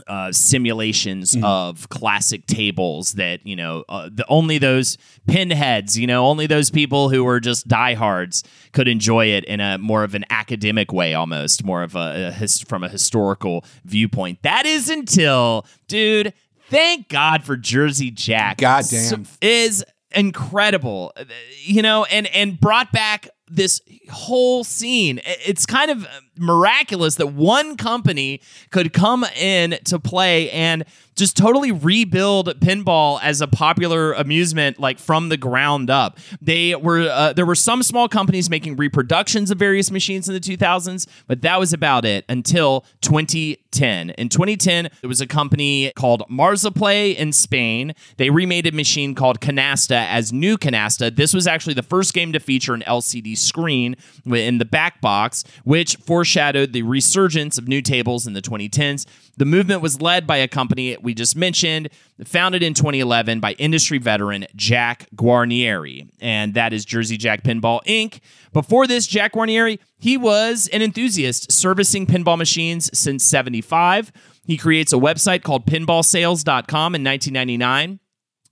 uh, 0.08 0.32
simulations 0.32 1.34
Mm-hmm. 1.36 1.43
of 1.45 1.88
classic 1.89 2.45
tables 2.47 3.14
that 3.14 3.45
you 3.45 3.56
know 3.56 3.84
uh, 3.89 4.10
the 4.12 4.26
only 4.28 4.58
those 4.58 4.97
pinheads 5.28 5.97
you 5.97 6.06
know 6.08 6.26
only 6.28 6.47
those 6.47 6.70
people 6.70 7.10
who 7.10 7.24
were 7.24 7.39
just 7.39 7.68
diehards 7.68 8.43
could 8.74 8.88
enjoy 8.88 9.28
it 9.28 9.43
in 9.45 9.60
a 9.60 9.78
more 9.78 10.04
of 10.04 10.14
an 10.16 10.26
academic 10.30 10.91
way 10.91 11.14
almost 11.14 11.64
more 11.64 11.84
of 11.84 11.95
a, 11.95 12.28
a 12.28 12.32
his, 12.32 12.60
from 12.62 12.84
a 12.84 12.89
historical 12.89 13.64
viewpoint 13.86 14.39
that 14.41 14.66
is 14.66 14.89
until 14.89 15.66
dude 15.88 16.34
thank 16.70 17.08
god 17.08 17.43
for 17.43 17.56
jersey 17.56 18.12
jack 18.12 18.58
Goddamn. 18.58 19.26
So- 19.26 19.38
is 19.41 19.84
incredible 20.14 21.14
Uh, 21.16 21.24
you 21.64 21.82
know 21.82 22.04
and 22.06 22.28
and 22.28 22.60
brought 22.60 22.91
back 22.91 23.30
this 23.47 23.82
whole 24.10 24.64
scene 24.64 25.20
it's 25.26 25.66
kind 25.66 25.91
of 25.91 26.08
miraculous 26.42 27.16
that 27.16 27.28
one 27.28 27.78
company 27.78 28.42
could 28.72 28.94
come 28.94 29.24
in 29.36 29.78
to 29.86 30.00
play 30.00 30.50
and 30.52 30.84
just 31.16 31.38
totally 31.38 31.72
rebuild 31.72 32.48
pinball 32.62 33.20
as 33.22 33.42
a 33.42 33.48
popular 33.48 34.14
amusement 34.14 34.80
like 34.80 34.98
from 34.98 35.30
the 35.30 35.38
ground 35.38 35.89
up. 35.89 36.18
They 36.42 36.76
were 36.76 37.10
uh, 37.10 37.34
there 37.34 37.46
were 37.46 37.56
some 37.56 37.84
small 37.84 38.08
companies 38.08 38.50
making 38.50 38.78
reproductions 38.78 39.52
of 39.52 39.60
various 39.60 39.92
machines 39.92 40.28
in 40.28 40.34
the 40.34 40.39
2000s 40.39 41.08
but 41.28 41.42
that 41.42 41.60
was 41.60 41.74
about 41.74 42.06
it 42.06 42.26
until 42.28 42.86
2010 43.02 44.10
in 44.12 44.30
2010 44.30 44.89
there 45.02 45.08
was 45.08 45.22
a 45.22 45.28
company 45.28 45.92
called 45.96 46.24
Marsaplay 46.30 47.16
in 47.16 47.34
Spain. 47.34 47.94
They 48.18 48.30
remade 48.30 48.66
a 48.66 48.72
machine 48.72 49.14
called 49.14 49.39
Canasta 49.39 50.08
as 50.08 50.34
new 50.34 50.58
Canasta. 50.58 51.16
This 51.16 51.34
was 51.34 51.46
actually 51.46 51.76
the 51.76 51.84
first 51.84 52.14
game 52.14 52.34
to 52.34 52.39
feature 52.39 52.74
an 52.74 52.84
LCD 52.88 53.38
screen 53.38 53.96
in 54.26 54.58
the 54.58 54.66
back 54.66 55.02
box 55.02 55.44
which 55.64 55.98
foreshadowed 56.32 56.72
the 56.72 56.84
resurgence 56.84 57.58
of 57.58 57.68
new 57.68 57.82
tables 57.82 58.26
in 58.26 58.32
the 58.32 58.42
2010s 58.42 59.06
the 59.38 59.46
movement 59.46 59.82
was 59.82 60.02
led 60.02 60.28
by 60.28 60.38
a 60.38 60.48
company 60.48 60.96
we 61.02 61.14
just 61.14 61.36
mentioned, 61.36 61.90
founded 62.26 62.62
in 62.62 62.74
2011 62.74 63.40
by 63.40 63.54
industry 63.54 63.98
veteran 63.98 64.46
Jack 64.56 65.08
Guarnieri, 65.16 66.10
and 66.20 66.54
that 66.54 66.74
is 66.74 66.86
Jersey 66.86 67.18
Jack 67.18 67.44
Pinball 67.44 67.82
Inc. 67.86 68.20
Before 68.54 68.88
this, 68.88 69.08
Jack 69.08 69.34
Guarnieri, 69.34 69.80
he 69.98 70.18
was 70.18 70.70
an 70.74 70.82
enthusiast 70.82 71.52
servicing 71.52 72.06
pinball 72.06 72.38
machines 72.38 72.96
since 72.98 73.24
75. 73.24 74.12
He 74.46 74.58
creates 74.58 74.94
a 74.94 74.98
website 74.98 75.44
called 75.44 75.66
pinballsales.com 75.66 76.96
in 76.96 77.04
1999. 77.04 78.00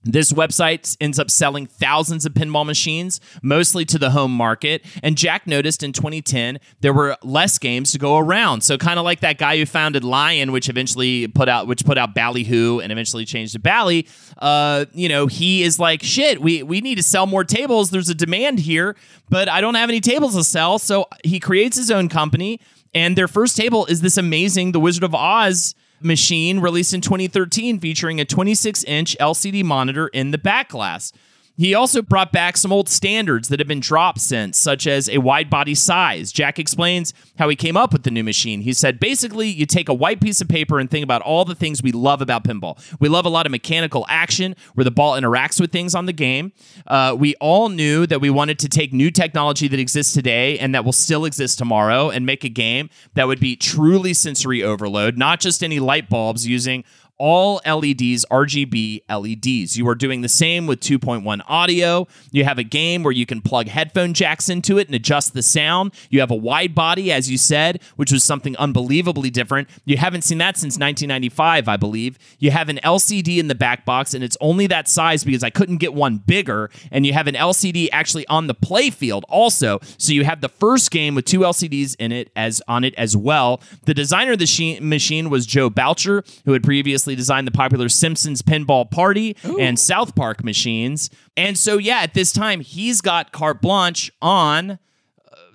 This 0.02 0.32
website 0.32 0.96
ends 0.98 1.18
up 1.18 1.30
selling 1.30 1.66
thousands 1.66 2.24
of 2.24 2.32
pinball 2.32 2.64
machines, 2.64 3.20
mostly 3.42 3.84
to 3.84 3.98
the 3.98 4.10
home 4.10 4.32
market. 4.32 4.82
And 5.02 5.16
Jack 5.16 5.46
noticed 5.46 5.82
in 5.82 5.92
2010 5.92 6.58
there 6.80 6.94
were 6.94 7.18
less 7.22 7.58
games 7.58 7.92
to 7.92 7.98
go 7.98 8.16
around. 8.16 8.62
So 8.62 8.78
kind 8.78 8.98
of 8.98 9.04
like 9.04 9.20
that 9.20 9.36
guy 9.36 9.58
who 9.58 9.66
founded 9.66 10.02
Lion, 10.02 10.52
which 10.52 10.70
eventually 10.70 11.28
put 11.28 11.50
out 11.50 11.66
which 11.66 11.84
put 11.84 11.98
out 11.98 12.14
Ballyhoo 12.14 12.78
and 12.78 12.90
eventually 12.90 13.26
changed 13.26 13.52
to 13.52 13.58
Bally. 13.58 14.06
Uh, 14.38 14.86
you 14.94 15.08
know, 15.08 15.26
he 15.26 15.62
is 15.62 15.78
like, 15.78 16.02
shit, 16.02 16.40
we 16.40 16.62
we 16.62 16.80
need 16.80 16.94
to 16.94 17.02
sell 17.02 17.26
more 17.26 17.44
tables. 17.44 17.90
There's 17.90 18.08
a 18.08 18.14
demand 18.14 18.60
here, 18.60 18.96
but 19.28 19.50
I 19.50 19.60
don't 19.60 19.74
have 19.74 19.90
any 19.90 20.00
tables 20.00 20.34
to 20.34 20.44
sell. 20.44 20.78
So 20.78 21.08
he 21.24 21.38
creates 21.38 21.76
his 21.76 21.90
own 21.90 22.08
company, 22.08 22.58
and 22.94 23.18
their 23.18 23.28
first 23.28 23.54
table 23.54 23.84
is 23.84 24.00
this 24.00 24.16
amazing 24.16 24.72
The 24.72 24.80
Wizard 24.80 25.04
of 25.04 25.14
Oz 25.14 25.74
machine 26.00 26.60
released 26.60 26.94
in 26.94 27.00
2013 27.00 27.78
featuring 27.78 28.20
a 28.20 28.24
26 28.24 28.84
inch 28.84 29.16
LCD 29.20 29.64
monitor 29.64 30.08
in 30.08 30.30
the 30.30 30.38
back 30.38 30.68
glass. 30.70 31.12
He 31.60 31.74
also 31.74 32.00
brought 32.00 32.32
back 32.32 32.56
some 32.56 32.72
old 32.72 32.88
standards 32.88 33.50
that 33.50 33.60
have 33.60 33.68
been 33.68 33.80
dropped 33.80 34.22
since, 34.22 34.56
such 34.56 34.86
as 34.86 35.10
a 35.10 35.18
wide 35.18 35.50
body 35.50 35.74
size. 35.74 36.32
Jack 36.32 36.58
explains 36.58 37.12
how 37.38 37.50
he 37.50 37.54
came 37.54 37.76
up 37.76 37.92
with 37.92 38.02
the 38.02 38.10
new 38.10 38.24
machine. 38.24 38.62
He 38.62 38.72
said, 38.72 38.98
basically, 38.98 39.48
you 39.48 39.66
take 39.66 39.90
a 39.90 39.92
white 39.92 40.22
piece 40.22 40.40
of 40.40 40.48
paper 40.48 40.78
and 40.78 40.90
think 40.90 41.04
about 41.04 41.20
all 41.20 41.44
the 41.44 41.54
things 41.54 41.82
we 41.82 41.92
love 41.92 42.22
about 42.22 42.44
pinball. 42.44 42.82
We 42.98 43.10
love 43.10 43.26
a 43.26 43.28
lot 43.28 43.44
of 43.44 43.52
mechanical 43.52 44.06
action 44.08 44.56
where 44.72 44.84
the 44.84 44.90
ball 44.90 45.20
interacts 45.20 45.60
with 45.60 45.70
things 45.70 45.94
on 45.94 46.06
the 46.06 46.14
game. 46.14 46.52
Uh, 46.86 47.14
we 47.18 47.34
all 47.42 47.68
knew 47.68 48.06
that 48.06 48.22
we 48.22 48.30
wanted 48.30 48.58
to 48.60 48.68
take 48.70 48.94
new 48.94 49.10
technology 49.10 49.68
that 49.68 49.78
exists 49.78 50.14
today 50.14 50.58
and 50.58 50.74
that 50.74 50.86
will 50.86 50.94
still 50.94 51.26
exist 51.26 51.58
tomorrow 51.58 52.08
and 52.08 52.24
make 52.24 52.42
a 52.42 52.48
game 52.48 52.88
that 53.12 53.26
would 53.26 53.38
be 53.38 53.54
truly 53.54 54.14
sensory 54.14 54.62
overload, 54.62 55.18
not 55.18 55.40
just 55.40 55.62
any 55.62 55.78
light 55.78 56.08
bulbs 56.08 56.46
using 56.46 56.84
all 57.20 57.60
LEDs, 57.66 58.24
RGB 58.30 59.02
LEDs. 59.10 59.76
You 59.76 59.86
are 59.88 59.94
doing 59.94 60.22
the 60.22 60.28
same 60.28 60.66
with 60.66 60.80
2.1 60.80 61.42
audio. 61.46 62.08
You 62.32 62.44
have 62.44 62.58
a 62.58 62.64
game 62.64 63.02
where 63.02 63.12
you 63.12 63.26
can 63.26 63.42
plug 63.42 63.68
headphone 63.68 64.14
jacks 64.14 64.48
into 64.48 64.78
it 64.78 64.88
and 64.88 64.94
adjust 64.94 65.34
the 65.34 65.42
sound. 65.42 65.92
You 66.08 66.20
have 66.20 66.30
a 66.30 66.34
wide 66.34 66.74
body, 66.74 67.12
as 67.12 67.30
you 67.30 67.36
said, 67.36 67.82
which 67.96 68.10
was 68.10 68.24
something 68.24 68.56
unbelievably 68.56 69.28
different. 69.30 69.68
You 69.84 69.98
haven't 69.98 70.22
seen 70.22 70.38
that 70.38 70.56
since 70.56 70.78
1995, 70.78 71.68
I 71.68 71.76
believe. 71.76 72.18
You 72.38 72.52
have 72.52 72.70
an 72.70 72.80
LCD 72.82 73.36
in 73.36 73.48
the 73.48 73.54
back 73.54 73.84
box, 73.84 74.14
and 74.14 74.24
it's 74.24 74.38
only 74.40 74.66
that 74.68 74.88
size 74.88 75.22
because 75.22 75.44
I 75.44 75.50
couldn't 75.50 75.76
get 75.76 75.92
one 75.92 76.16
bigger. 76.16 76.70
And 76.90 77.04
you 77.04 77.12
have 77.12 77.26
an 77.26 77.34
LCD 77.34 77.90
actually 77.92 78.26
on 78.28 78.46
the 78.46 78.54
play 78.54 78.88
field 78.88 79.26
also. 79.28 79.78
So 79.98 80.14
you 80.14 80.24
have 80.24 80.40
the 80.40 80.48
first 80.48 80.90
game 80.90 81.14
with 81.14 81.26
two 81.26 81.40
LCDs 81.40 81.96
in 81.98 82.12
it 82.12 82.32
as 82.34 82.62
on 82.66 82.82
it 82.82 82.94
as 82.96 83.14
well. 83.14 83.60
The 83.84 83.92
designer 83.92 84.32
of 84.32 84.38
the 84.38 84.78
machine 84.80 85.28
was 85.28 85.44
Joe 85.44 85.68
Boucher, 85.68 86.24
who 86.46 86.54
had 86.54 86.62
previously 86.62 87.09
designed 87.14 87.46
the 87.46 87.52
popular 87.52 87.88
Simpsons 87.88 88.42
Pinball 88.42 88.90
Party 88.90 89.36
and 89.58 89.78
South 89.78 90.14
Park 90.14 90.44
machines. 90.44 91.10
And 91.36 91.56
so, 91.56 91.78
yeah, 91.78 92.00
at 92.00 92.14
this 92.14 92.32
time, 92.32 92.60
he's 92.60 93.00
got 93.00 93.32
carte 93.32 93.60
blanche 93.60 94.10
on 94.20 94.78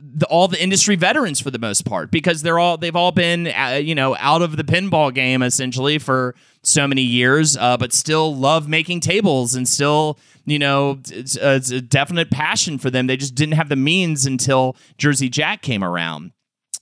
the, 0.06 0.26
all 0.28 0.48
the 0.48 0.62
industry 0.62 0.96
veterans 0.96 1.40
for 1.40 1.52
the 1.52 1.60
most 1.60 1.86
part 1.86 2.12
because 2.12 2.42
they're 2.42 2.60
all 2.60 2.78
they've 2.78 2.96
all 2.96 3.12
been 3.12 3.48
uh, 3.48 3.80
you 3.82 3.96
know 3.96 4.16
out 4.20 4.42
of 4.42 4.56
the 4.56 4.64
pinball 4.64 5.14
game 5.14 5.42
essentially 5.42 5.98
for 5.98 6.36
so 6.64 6.88
many 6.88 7.02
years, 7.02 7.58
uh, 7.58 7.78
but 7.78 7.94
still 7.94 8.36
love 8.36 8.68
making 8.68 9.00
tables 9.00 9.56
and 9.56 9.68
still 9.68 10.20
you 10.46 10.60
know 10.60 11.00
it's, 11.10 11.36
uh, 11.38 11.56
it's 11.58 11.72
a 11.72 11.82
definite 11.82 12.30
passion 12.30 12.78
for 12.78 12.90
them. 12.90 13.08
They 13.08 13.18
just 13.18 13.36
didn't 13.36 13.56
have 13.56 13.70
the 13.70 13.76
means 13.76 14.26
until 14.26 14.76
Jersey 14.98 15.30
Jack 15.30 15.62
came 15.62 15.84
around. 15.84 16.32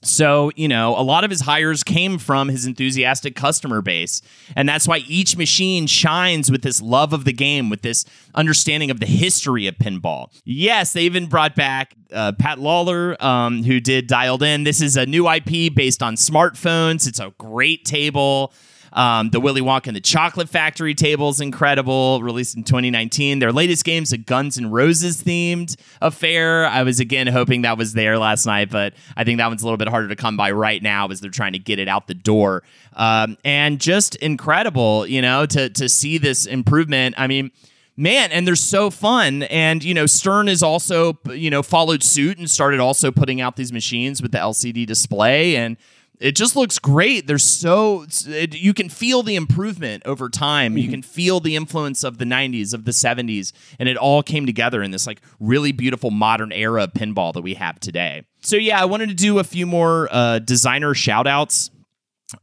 So, 0.04 0.52
you 0.56 0.68
know, 0.68 0.98
a 0.98 1.02
lot 1.02 1.24
of 1.24 1.30
his 1.30 1.42
hires 1.42 1.84
came 1.84 2.18
from 2.18 2.50
his 2.50 2.66
enthusiastic 2.66 3.36
customer 3.36 3.82
base. 3.82 4.22
And 4.56 4.68
that's 4.68 4.88
why 4.88 4.98
each 5.08 5.38
machine 5.38 5.88
shines 5.88 6.52
with 6.52 6.62
this 6.62 6.82
love 6.82 7.14
of 7.14 7.26
the 7.26 7.34
game, 7.34 7.70
with 7.70 7.82
this 7.82 8.06
understanding 8.36 8.92
of 8.92 9.00
the 9.00 9.06
history 9.06 9.66
of 9.68 9.76
pinball. 9.76 10.28
Yes, 10.44 10.94
they 10.94 11.04
even 11.04 11.28
brought 11.28 11.56
back 11.56 11.96
uh, 12.12 12.34
Pat 12.34 12.60
Lawlor, 12.60 13.22
um, 13.24 13.64
who 13.64 13.80
did 13.80 14.08
Dialed 14.08 14.44
In. 14.44 14.64
This 14.66 14.82
is 14.82 14.98
a 14.98 15.06
new 15.06 15.30
IP 15.30 15.74
based 15.74 16.04
on 16.04 16.16
smartphones. 16.16 17.08
It's 17.08 17.20
a 17.20 17.34
great 17.38 17.86
table. 17.86 18.54
Um, 18.94 19.32
the 19.32 19.40
Willy 19.40 19.62
Wonka 19.62 19.88
and 19.88 19.96
the 19.96 20.02
Chocolate 20.02 20.50
Factory 20.50 20.94
table 20.94 21.30
is 21.30 21.42
incredible, 21.42 22.22
released 22.22 22.56
in 22.56 22.64
2019. 22.64 23.40
Their 23.40 23.52
latest 23.52 23.84
game 23.84 24.04
is 24.04 24.14
a 24.14 24.18
Guns 24.18 24.58
N' 24.58 24.70
Roses 24.70 25.24
themed 25.24 25.76
affair. 26.02 26.66
I 26.68 26.84
was 26.84 27.00
again 27.00 27.28
hoping 27.28 27.64
that 27.64 27.78
was 27.78 27.94
there 27.94 28.18
last 28.18 28.46
night, 28.46 28.70
but 28.70 28.94
I 29.18 29.24
think 29.24 29.40
that 29.40 29.48
one's 29.48 29.64
a 29.64 29.66
little 29.66 29.78
bit 29.78 29.88
harder 29.88 30.08
to 30.10 30.16
come 30.16 30.38
by 30.38 30.52
right 30.52 30.82
now 30.82 31.08
as 31.08 31.20
they're 31.20 31.32
trying 31.32 31.54
to 31.54 31.60
get 31.60 31.80
it 31.80 31.88
out 31.88 32.08
the 32.08 32.14
door. 32.14 32.64
Um, 32.96 33.38
and 33.44 33.82
just 33.82 34.16
incredible, 34.16 35.08
you 35.08 35.22
know, 35.22 35.46
to 35.48 35.70
to 35.70 35.90
see 35.90 36.18
this 36.18 36.46
improvement. 36.46 37.16
I 37.18 37.28
mean 37.28 37.52
man 37.96 38.32
and 38.32 38.48
they're 38.48 38.56
so 38.56 38.90
fun 38.90 39.44
and 39.44 39.84
you 39.84 39.94
know 39.94 40.08
stern 40.08 40.50
is 40.50 40.64
also 40.64 41.18
you 41.30 41.50
know 41.50 41.62
followed 41.62 42.02
suit 42.02 42.40
and 42.40 42.50
started 42.50 42.80
also 42.80 43.12
putting 43.12 43.40
out 43.40 43.56
these 43.56 43.72
machines 43.72 44.20
with 44.20 44.32
the 44.32 44.38
lcd 44.38 44.88
display 44.88 45.56
and 45.56 45.78
it 46.20 46.36
just 46.36 46.56
looks 46.56 46.80
great. 46.80 47.28
There's 47.28 47.44
so 47.44 48.06
it, 48.28 48.56
you 48.56 48.74
can 48.74 48.90
feel 48.90 49.24
the 49.24 49.36
improvement 49.36 50.04
over 50.06 50.30
time. 50.30 50.78
You 50.78 50.90
can 50.90 51.02
feel 51.02 51.40
the 51.40 51.56
influence 51.56 52.04
of 52.04 52.18
the 52.18 52.26
90s, 52.26 52.74
of 52.74 52.86
the 52.86 52.92
70s, 52.92 53.52
and 53.80 53.90
it 53.90 53.98
all 53.98 54.24
came 54.24 54.46
together 54.46 54.82
in 54.82 54.92
this 54.92 55.06
like 55.08 55.22
really 55.40 55.72
beautiful 55.72 56.12
modern 56.12 56.52
era 56.52 56.88
pinball 56.88 57.34
that 57.34 57.42
we 57.42 57.56
have 57.56 57.80
today. 57.80 58.24
So 58.42 58.56
yeah, 58.56 58.82
I 58.82 58.86
wanted 58.86 59.10
to 59.10 59.16
do 59.16 59.40
a 59.40 59.44
few 59.44 59.66
more 59.66 60.08
uh, 60.12 60.40
designer 60.40 60.94
shout 60.94 61.28
outs. 61.28 61.72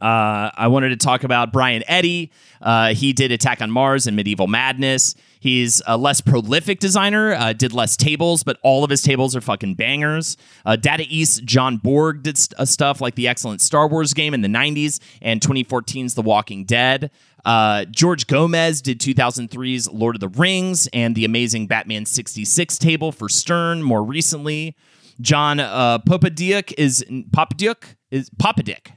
Uh, 0.01 0.51
I 0.55 0.69
wanted 0.69 0.91
to 0.91 0.97
talk 0.97 1.25
about 1.25 1.53
Brian 1.53 1.83
Eddy. 1.87 2.31
Uh, 2.61 2.95
he 2.95 3.13
did 3.13 3.33
Attack 3.33 3.63
on 3.63 3.71
Mars 3.71 4.07
and 4.07 4.17
Medieval 4.17 4.47
Madness. 4.47 5.15
He's 5.41 5.81
a 5.87 5.97
less 5.97 6.21
prolific 6.21 6.81
designer, 6.81 7.33
uh, 7.33 7.55
did 7.55 7.73
less 7.73 7.97
tables, 7.97 8.43
but 8.43 8.59
all 8.63 8.85
of 8.85 8.91
his 8.91 9.03
tables 9.03 9.35
are 9.35 9.41
fucking 9.41 9.75
bangers. 9.75 10.37
Uh, 10.67 10.77
Data 10.77 11.07
East 11.09 11.45
John 11.45 11.79
Borg 11.79 12.23
did 12.23 12.37
st- 12.37 12.61
uh, 12.61 12.67
stuff 12.67 13.01
like 13.01 13.15
the 13.15 13.27
excellent 13.27 13.63
Star 13.63 13.89
Wars 13.89 14.13
game 14.13 14.35
in 14.35 14.43
the 14.43 14.49
90s 14.49 15.01
and 15.23 15.41
2014's 15.41 16.15
The 16.15 16.23
Walking 16.23 16.65
Dead. 16.65 17.11
Uh, 17.45 17.87
George 17.87 18.27
Gomez 18.27 18.83
did 18.83 19.01
2003's 19.01 19.91
Lord 19.91 20.15
of 20.15 20.21
the 20.21 20.29
Rings 20.29 20.89
and 20.93 21.15
the 21.15 21.25
amazing 21.25 21.67
Batman 21.67 22.05
66 22.05 22.77
table 22.77 23.11
for 23.11 23.29
Stern 23.31 23.83
more 23.83 24.05
recently. 24.05 24.77
John 25.23 25.59
uh, 25.59 25.99
Popadiuk 26.01 26.75
is 26.77 27.05
Popadiuk 27.09 27.97
is 28.11 28.29
Popadiuk 28.31 28.93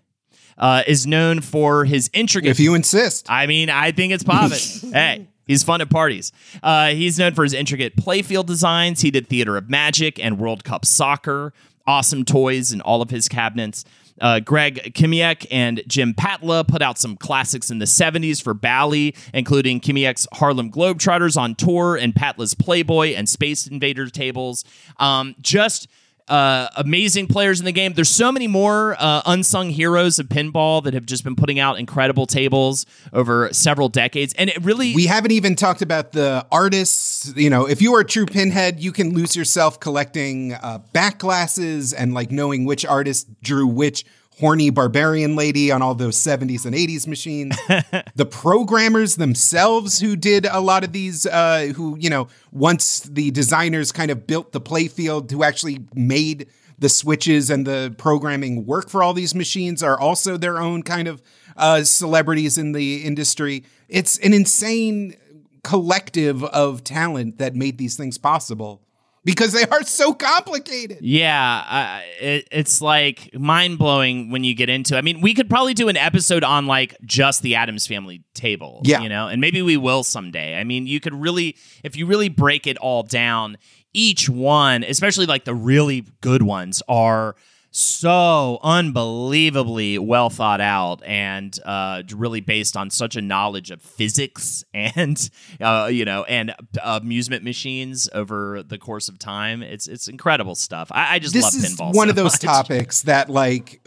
uh, 0.57 0.83
is 0.87 1.07
known 1.07 1.41
for 1.41 1.85
his 1.85 2.09
intricate. 2.13 2.49
If 2.49 2.59
you 2.59 2.73
insist. 2.75 3.29
I 3.29 3.47
mean, 3.47 3.69
I 3.69 3.91
think 3.91 4.13
it's 4.13 4.23
Poppet. 4.23 4.81
hey, 4.93 5.27
he's 5.47 5.63
fun 5.63 5.81
at 5.81 5.89
parties. 5.89 6.31
Uh, 6.61 6.89
he's 6.89 7.19
known 7.19 7.33
for 7.33 7.43
his 7.43 7.53
intricate 7.53 7.95
playfield 7.95 8.45
designs. 8.45 9.01
He 9.01 9.11
did 9.11 9.27
Theater 9.27 9.57
of 9.57 9.69
Magic 9.69 10.23
and 10.23 10.39
World 10.39 10.63
Cup 10.63 10.85
Soccer. 10.85 11.53
Awesome 11.85 12.23
toys 12.23 12.71
in 12.71 12.81
all 12.81 13.01
of 13.01 13.09
his 13.09 13.27
cabinets. 13.27 13.83
Uh, 14.21 14.39
Greg 14.39 14.93
Kmiec 14.93 15.45
and 15.51 15.81
Jim 15.87 16.13
Patla 16.13 16.67
put 16.67 16.81
out 16.81 16.97
some 16.97 17.17
classics 17.17 17.71
in 17.71 17.79
the 17.79 17.85
70s 17.85 18.41
for 18.41 18.53
Bally, 18.53 19.15
including 19.33 19.81
Kmiec's 19.81 20.27
Harlem 20.33 20.71
Globetrotters 20.71 21.35
on 21.35 21.55
tour 21.55 21.95
and 21.95 22.13
Patla's 22.13 22.53
Playboy 22.53 23.15
and 23.15 23.27
Space 23.27 23.67
Invaders 23.67 24.11
tables. 24.11 24.63
Um, 24.97 25.35
just 25.41 25.87
uh, 26.27 26.67
amazing 26.77 27.27
players 27.27 27.59
in 27.59 27.65
the 27.65 27.71
game. 27.71 27.93
There's 27.93 28.09
so 28.09 28.31
many 28.31 28.47
more 28.47 28.95
uh, 28.99 29.21
unsung 29.25 29.69
heroes 29.69 30.19
of 30.19 30.27
pinball 30.27 30.83
that 30.83 30.93
have 30.93 31.05
just 31.05 31.23
been 31.23 31.35
putting 31.35 31.59
out 31.59 31.79
incredible 31.79 32.25
tables 32.25 32.85
over 33.11 33.49
several 33.51 33.89
decades, 33.89 34.33
and 34.35 34.49
it 34.49 34.63
really 34.63 34.95
We 34.95 35.07
haven't 35.07 35.31
even 35.31 35.55
talked 35.55 35.81
about 35.81 36.11
the 36.11 36.45
artists. 36.51 37.33
You 37.35 37.49
know, 37.49 37.67
if 37.67 37.81
you 37.81 37.93
are 37.95 38.01
a 38.01 38.05
true 38.05 38.25
pinhead, 38.25 38.79
you 38.79 38.91
can 38.91 39.13
lose 39.13 39.35
yourself 39.35 39.79
collecting 39.79 40.53
uh, 40.53 40.79
back 40.93 41.19
glasses 41.19 41.93
and 41.93 42.13
like 42.13 42.31
knowing 42.31 42.65
which 42.65 42.85
artist 42.85 43.27
drew 43.41 43.67
which 43.67 44.05
horny 44.39 44.69
barbarian 44.69 45.35
lady 45.35 45.71
on 45.71 45.81
all 45.81 45.95
those 45.95 46.17
70s 46.17 46.65
and 46.65 46.75
80s 46.75 47.07
machines. 47.07 47.57
the 48.15 48.25
programmers 48.25 49.15
themselves 49.15 49.99
who 49.99 50.15
did 50.15 50.45
a 50.45 50.59
lot 50.59 50.83
of 50.83 50.91
these, 50.91 51.25
uh, 51.25 51.71
who, 51.75 51.97
you 51.99 52.09
know, 52.09 52.27
once 52.51 53.01
the 53.01 53.31
designers 53.31 53.91
kind 53.91 54.11
of 54.11 54.25
built 54.25 54.51
the 54.51 54.61
playfield, 54.61 55.29
who 55.29 55.43
actually 55.43 55.85
made 55.93 56.47
the 56.79 56.89
switches 56.89 57.49
and 57.49 57.67
the 57.67 57.93
programming 57.97 58.65
work 58.65 58.89
for 58.89 59.03
all 59.03 59.13
these 59.13 59.35
machines, 59.35 59.83
are 59.83 59.99
also 59.99 60.35
their 60.35 60.57
own 60.57 60.83
kind 60.83 61.07
of 61.07 61.21
uh, 61.55 61.83
celebrities 61.83 62.57
in 62.57 62.71
the 62.71 63.03
industry. 63.03 63.63
It's 63.87 64.17
an 64.19 64.33
insane 64.33 65.15
collective 65.63 66.43
of 66.43 66.83
talent 66.83 67.37
that 67.37 67.55
made 67.55 67.77
these 67.77 67.95
things 67.95 68.17
possible 68.17 68.81
because 69.25 69.53
they 69.53 69.65
are 69.65 69.83
so 69.83 70.13
complicated. 70.13 70.99
Yeah, 71.01 71.63
uh, 71.69 72.01
it, 72.19 72.47
it's 72.51 72.81
like 72.81 73.33
mind 73.33 73.77
blowing 73.77 74.31
when 74.31 74.43
you 74.43 74.53
get 74.53 74.69
into. 74.69 74.97
I 74.97 75.01
mean, 75.01 75.21
we 75.21 75.33
could 75.33 75.49
probably 75.49 75.73
do 75.73 75.89
an 75.89 75.97
episode 75.97 76.43
on 76.43 76.65
like 76.65 76.95
just 77.05 77.41
the 77.41 77.55
Addams 77.55 77.87
Family 77.87 78.23
table. 78.33 78.81
Yeah. 78.83 79.01
you 79.01 79.09
know, 79.09 79.27
and 79.27 79.39
maybe 79.39 79.61
we 79.61 79.77
will 79.77 80.03
someday. 80.03 80.59
I 80.59 80.63
mean, 80.63 80.87
you 80.87 80.99
could 80.99 81.13
really, 81.13 81.55
if 81.83 81.95
you 81.95 82.05
really 82.05 82.29
break 82.29 82.67
it 82.67 82.77
all 82.77 83.03
down, 83.03 83.57
each 83.93 84.29
one, 84.29 84.83
especially 84.83 85.25
like 85.25 85.45
the 85.45 85.55
really 85.55 86.05
good 86.21 86.41
ones, 86.41 86.81
are 86.87 87.35
so 87.75 88.59
unbelievably 88.61 89.97
well 89.97 90.29
thought 90.29 90.61
out 90.61 91.01
and 91.03 91.57
uh, 91.65 92.03
really 92.15 92.39
based 92.39 92.77
on 92.77 92.91
such 92.91 93.15
a 93.15 93.21
knowledge 93.21 93.71
of 93.71 93.81
physics 93.81 94.63
and 94.75 95.31
uh, 95.59 95.89
you 95.91 96.05
know 96.05 96.23
and 96.25 96.53
amusement 96.83 97.43
machines 97.43 98.07
over 98.13 98.61
the 98.61 98.77
course 98.77 99.09
of 99.09 99.17
time. 99.17 99.63
It's 99.63 99.87
it's 99.87 100.07
incredible 100.07 100.53
stuff. 100.53 100.91
I, 100.91 101.15
I 101.15 101.19
just 101.19 101.33
this 101.33 101.43
love 101.43 101.55
is 101.55 101.75
pinball. 101.75 101.95
one 101.95 102.07
so 102.07 102.09
of 102.11 102.15
those 102.15 102.33
much. 102.33 102.41
topics 102.41 103.01
that 103.03 103.29
like 103.29 103.81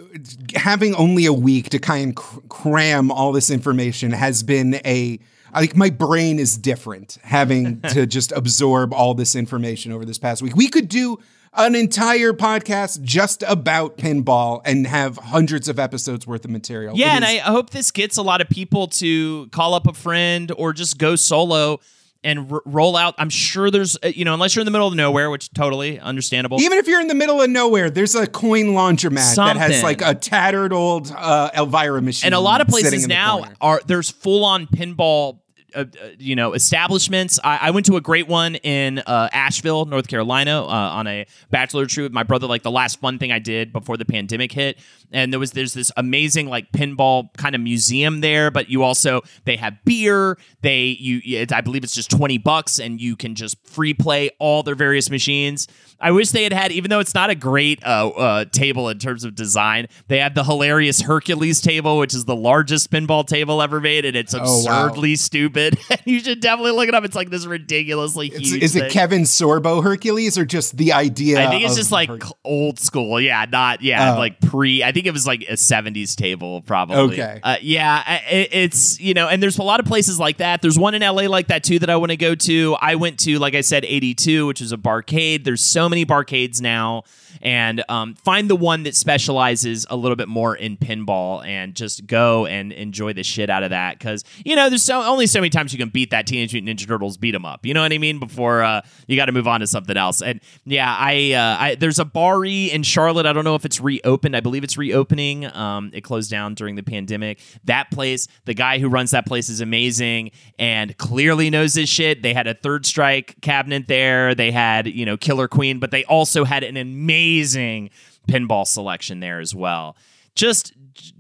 having 0.55 0.95
only 0.97 1.27
a 1.27 1.33
week 1.33 1.71
to 1.71 1.79
kind 1.79 2.19
of 2.19 2.49
cram 2.49 3.13
all 3.13 3.31
this 3.31 3.51
information 3.51 4.11
has 4.11 4.43
been 4.43 4.81
a 4.85 5.21
like 5.61 5.77
my 5.77 5.91
brain 5.91 6.39
is 6.39 6.57
different 6.57 7.19
having 7.23 7.81
to 7.91 8.07
just 8.07 8.33
absorb 8.33 8.93
all 8.93 9.15
this 9.15 9.35
information 9.35 9.93
over 9.93 10.05
this 10.05 10.19
past 10.19 10.43
week. 10.43 10.55
We 10.57 10.69
could 10.69 10.89
do 10.89 11.19
an 11.55 11.75
entire 11.75 12.33
podcast 12.33 13.03
just 13.03 13.43
about 13.47 13.97
pinball 13.97 14.61
and 14.65 14.87
have 14.87 15.17
hundreds 15.17 15.69
of 15.69 15.79
episodes 15.79 16.27
worth 16.27 16.45
of 16.45 16.51
material. 16.51 16.97
Yeah, 16.97 17.13
It 17.15 17.17
and 17.17 17.25
I 17.25 17.37
hope 17.39 17.71
this 17.71 17.91
gets 17.91 18.17
a 18.19 18.23
lot 18.23 18.41
of 18.41 18.49
people 18.49 18.89
to 18.89 19.49
call 19.49 19.75
up 19.75 19.87
a 19.87 19.95
friend 19.95 20.53
or 20.57 20.73
just 20.73 20.99
go 20.99 21.17
solo 21.17 21.81
and 22.23 22.53
r- 22.53 22.63
roll 22.67 22.97
out. 22.97 23.15
I'm 23.19 23.31
sure 23.31 23.71
there's, 23.71 23.97
uh, 24.03 24.09
you 24.09 24.25
know, 24.25 24.35
unless 24.35 24.55
you're 24.55 24.63
in 24.63 24.67
the 24.67 24.71
middle 24.73 24.89
of 24.89 24.95
nowhere, 24.95 25.31
which 25.31 25.51
totally 25.53 25.99
understandable. 25.99 26.61
even 26.61 26.77
if 26.79 26.89
you're 26.89 27.01
in 27.01 27.07
the 27.09 27.15
middle 27.15 27.41
of 27.41 27.49
nowhere, 27.49 27.89
there's 27.89 28.15
a 28.15 28.27
coin 28.27 28.67
laundromat 28.67 29.37
that 29.37 29.57
has 29.57 29.83
like 29.83 30.03
a 30.03 30.15
tattered 30.15 30.73
old 30.73 31.11
uh, 31.17 31.51
Elvira 31.57 32.03
machine. 32.03 32.27
and 32.27 32.35
a 32.35 32.41
lot 32.41 32.61
of 32.61 32.69
places 32.69 33.07
now 33.09 33.45
are 33.61 33.81
there's 33.87 34.11
full 34.11 34.45
on 34.45 34.67
pinball. 34.67 35.41
Uh, 35.75 35.81
uh, 35.81 36.09
you 36.19 36.35
know, 36.37 36.53
establishments. 36.55 37.39
I, 37.43 37.59
I 37.63 37.71
went 37.71 37.87
to 37.87 37.97
a 37.97 38.01
great 38.01 38.29
one 38.29 38.55
in 38.57 38.99
uh, 39.01 39.29
Asheville, 39.33 39.85
North 39.85 40.07
Carolina, 40.09 40.63
uh, 40.63 40.67
on 40.69 41.07
a 41.07 41.27
bachelor 41.51 41.87
trip 41.87 42.05
with 42.05 42.13
my 42.13 42.23
brother. 42.23 42.47
Like 42.47 42.63
the 42.63 42.71
last 42.71 43.01
fun 43.01 43.19
thing 43.19 43.33
I 43.33 43.39
did 43.39 43.73
before 43.73 43.97
the 43.97 44.05
pandemic 44.05 44.53
hit, 44.53 44.79
and 45.13 45.33
there 45.33 45.41
was 45.41 45.51
there's 45.53 45.75
this 45.75 45.91
amazing 45.97 46.47
like 46.49 46.71
pinball 46.73 47.35
kind 47.37 47.55
of 47.55 47.61
museum 47.61 48.21
there. 48.21 48.51
But 48.51 48.71
you 48.71 48.83
also 48.83 49.23
they 49.45 49.57
have 49.57 49.75
beer. 49.85 50.39
They 50.63 50.97
you 51.01 51.21
it, 51.25 51.53
I 51.53 51.61
believe 51.63 51.83
it's 51.85 51.95
just 51.95 52.11
twenty 52.11 52.39
bucks, 52.39 52.79
and 52.79 53.01
you 53.01 53.17
can 53.17 53.35
just 53.35 53.57
free 53.67 53.93
play 53.95 54.31
all 54.39 54.63
their 54.63 54.77
various 54.77 55.11
machines. 55.11 55.67
I 55.99 56.11
wish 56.11 56.31
they 56.31 56.43
had 56.43 56.53
had, 56.53 56.73
even 56.73 56.91
though 56.91 57.01
it's 57.01 57.15
not 57.15 57.31
a 57.31 57.35
great 57.35 57.83
uh, 57.83 58.09
uh, 58.09 58.45
table 58.45 58.91
in 58.91 58.99
terms 58.99 59.25
of 59.25 59.35
design, 59.35 59.87
they 60.09 60.19
had 60.19 60.35
the 60.35 60.45
hilarious 60.45 61.01
Hercules 61.01 61.63
table, 61.63 61.97
which 61.97 62.13
is 62.15 62.27
the 62.27 62.37
largest 62.37 62.91
pinball 62.91 63.27
table 63.27 63.63
ever 63.63 63.81
made, 63.81 64.05
and 64.05 64.15
it's 64.15 64.35
Oh, 64.35 64.41
wow. 64.67 64.87
absurdly 64.89 65.17
stupid. 65.57 66.01
you 66.05 66.21
should 66.21 66.41
definitely 66.41 66.73
look 66.73 66.89
it 66.89 66.95
up. 66.95 67.05
It's 67.05 67.17
like 67.17 67.31
this 67.31 67.47
ridiculously 67.47 68.29
It's- 68.29 68.49
huge. 68.51 68.63
is 68.63 68.77
it. 68.77 68.91
Kevin 68.91 69.23
Sorbo 69.23 69.83
Hercules 69.83 70.39
or 70.39 70.45
just 70.45 70.77
the 70.77 70.93
idea? 70.93 71.45
I 71.47 71.51
think 71.51 71.65
it's 71.65 71.77
just 71.77 71.93
like 71.93 72.09
Hercules? 72.09 72.33
old 72.45 72.79
school. 72.79 73.21
Yeah, 73.21 73.45
not 73.51 73.83
yeah, 73.83 74.15
Oh. 74.15 74.19
like 74.19 74.41
pre. 74.41 74.83
I 74.83 74.93
think 74.93 75.07
it 75.07 75.13
was 75.13 75.27
like 75.27 75.43
a 75.43 75.53
'70s 75.55 76.15
table, 76.15 76.63
probably. 76.63 76.97
Okay. 77.21 77.41
Uh, 77.43 77.57
yeah, 77.61 78.21
it, 78.31 78.49
it's 78.53 79.01
you 79.01 79.15
know, 79.15 79.29
and 79.29 79.43
there's 79.43 79.59
a 79.59 79.63
lot 79.63 79.81
of 79.81 79.87
places 79.87 80.19
like 80.21 80.39
that. 80.39 80.63
There's 80.63 80.79
one 80.79 80.95
in 80.95 81.03
LA 81.03 81.23
like 81.29 81.49
that 81.49 81.65
too 81.65 81.79
that 81.81 81.91
I 81.91 81.97
want 81.97 82.11
to 82.11 82.17
go 82.17 82.35
to. 82.35 82.77
I 82.81 82.95
went 82.97 83.19
to, 83.21 83.39
like 83.39 83.55
I 83.55 83.61
said, 83.63 83.85
82, 83.85 84.47
which 84.47 84.61
is 84.61 84.73
a 84.73 84.77
barcade. 84.77 85.45
There's 85.45 85.63
so 85.63 85.89
many 85.89 86.05
barcades 86.07 86.61
now, 86.61 87.05
and 87.43 87.83
um, 87.89 88.15
find 88.15 88.49
the 88.49 88.57
one 88.57 88.85
that 88.85 88.95
specializes 88.95 89.87
a 89.91 89.97
little 89.97 90.17
bit 90.17 90.29
more 90.29 90.55
in 90.57 90.77
pinball, 90.77 91.45
and 91.47 91.75
just 91.75 92.07
go 92.07 92.47
and 92.47 92.73
enjoy 92.73 93.13
the 93.13 93.23
shit 93.23 93.51
out 93.51 93.63
of 93.63 93.71
that. 93.71 93.99
Because 93.99 94.25
you 94.45 94.57
know, 94.57 94.69
there's 94.69 94.83
so 94.83 95.03
only 95.03 95.27
so 95.27 95.41
many 95.41 95.46
times 95.51 95.73
you 95.73 95.79
can 95.79 95.89
beat 95.89 96.11
that 96.11 96.27
Teenage 96.27 96.53
Mutant 96.53 96.79
Ninja 96.79 96.87
Turtles 96.87 97.17
beat 97.17 97.35
'em 97.35 97.45
up. 97.45 97.65
You 97.67 97.75
know 97.75 97.83
what 97.83 97.93
I 97.93 97.99
mean? 97.99 98.19
Before 98.19 98.63
uh, 98.63 98.83
you 99.07 99.17
got 99.17 99.27
to 99.27 99.33
move 99.33 99.47
on 99.47 99.61
to 99.61 99.67
something 99.67 99.97
else. 99.97 100.23
And 100.23 100.41
yeah, 100.65 100.95
I, 100.99 101.33
uh, 101.33 101.57
I 101.59 101.75
there's 101.75 101.99
Abari 101.99 102.71
in 102.71 102.83
Charlotte. 102.83 103.27
I 103.27 103.33
don't 103.33 103.45
know 103.45 103.55
if 103.55 103.65
it's 103.65 103.81
reopened. 103.81 104.37
I 104.37 104.41
believe 104.41 104.65
it's 104.65 104.77
reopening. 104.77 105.47
Um, 105.47 105.91
it 105.93 106.03
closed 106.03 106.31
down 106.31 106.55
during 106.55 106.77
the 106.77 106.83
pandemic. 106.83 107.41
That 107.65 107.91
place, 107.91 108.29
the 108.45 108.55
guy 108.55 108.79
who 108.79 108.89
runs 108.89 109.11
that 109.11 109.27
place 109.27 109.49
is 109.49 109.61
amazing 109.61 110.31
and 110.59 110.97
clearly 110.99 111.51
knows 111.51 111.75
his 111.75 111.89
shit. 111.89 112.23
They 112.23 112.35
had 112.35 112.47
a 112.47 112.55
third 112.55 112.87
strike 112.87 113.41
cabinet 113.41 113.87
there. 113.89 114.35
They 114.35 114.51
had 114.51 114.87
you 114.87 115.05
know 115.07 115.17
Killer 115.17 115.49
Queen, 115.49 115.79
but 115.79 115.91
they 115.91 116.05
also 116.05 116.45
had 116.45 116.63
an 116.63 116.77
amazing 116.77 117.91
pinball 118.29 118.67
selection 118.67 119.21
there 119.21 119.41
as 119.41 119.55
well. 119.55 119.97
Just 120.35 120.73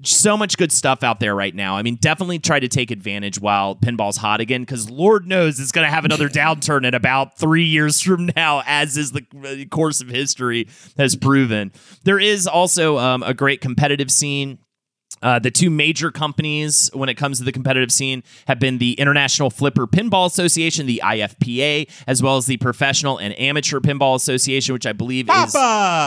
so 0.03 0.37
much 0.37 0.57
good 0.57 0.73
stuff 0.73 1.03
out 1.03 1.21
there 1.21 1.35
right 1.35 1.55
now. 1.55 1.77
I 1.77 1.83
mean, 1.83 1.97
definitely 1.97 2.39
try 2.39 2.61
to 2.61 2.69
take 2.69 2.91
advantage 2.91 3.41
while 3.41 3.75
pinball's 3.75 4.17
hot 4.17 4.41
again, 4.41 4.63
because 4.63 4.91
Lord 4.91 5.27
knows 5.27 5.59
it's 5.59 5.73
going 5.73 5.87
to 5.87 5.91
have 5.91 6.05
another 6.05 6.29
downturn 6.29 6.87
in 6.87 6.95
about 6.95 7.39
three 7.39 7.65
years 7.65 8.01
from 8.03 8.31
now, 8.37 8.63
as 8.67 8.97
is 8.97 9.13
the 9.13 9.25
uh, 9.45 9.65
course 9.75 10.01
of 10.01 10.09
history 10.09 10.69
has 10.97 11.17
proven. 11.17 11.73
There 12.05 12.19
is 12.19 12.47
also 12.47 12.99
um, 12.99 13.23
a 13.23 13.35
great 13.35 13.61
competitive 13.61 14.11
scene. 14.11 14.59
Uh, 15.23 15.39
the 15.39 15.51
two 15.51 15.71
major 15.71 16.11
companies 16.11 16.91
when 16.93 17.09
it 17.09 17.15
comes 17.15 17.39
to 17.39 17.45
the 17.45 17.53
competitive 17.53 17.91
scene 17.91 18.23
have 18.47 18.59
been 18.59 18.77
the 18.79 18.93
International 18.95 19.49
Flipper 19.49 19.87
Pinball 19.87 20.27
Association, 20.27 20.87
the 20.87 21.01
IFPA, 21.03 21.91
as 22.07 22.23
well 22.23 22.37
as 22.37 22.45
the 22.47 22.59
Professional 22.59 23.17
and 23.17 23.39
Amateur 23.39 23.81
Pinball 23.81 24.15
Association, 24.15 24.75
which 24.75 24.85
I 24.85 24.93
believe 24.93 25.31
is 25.31 25.55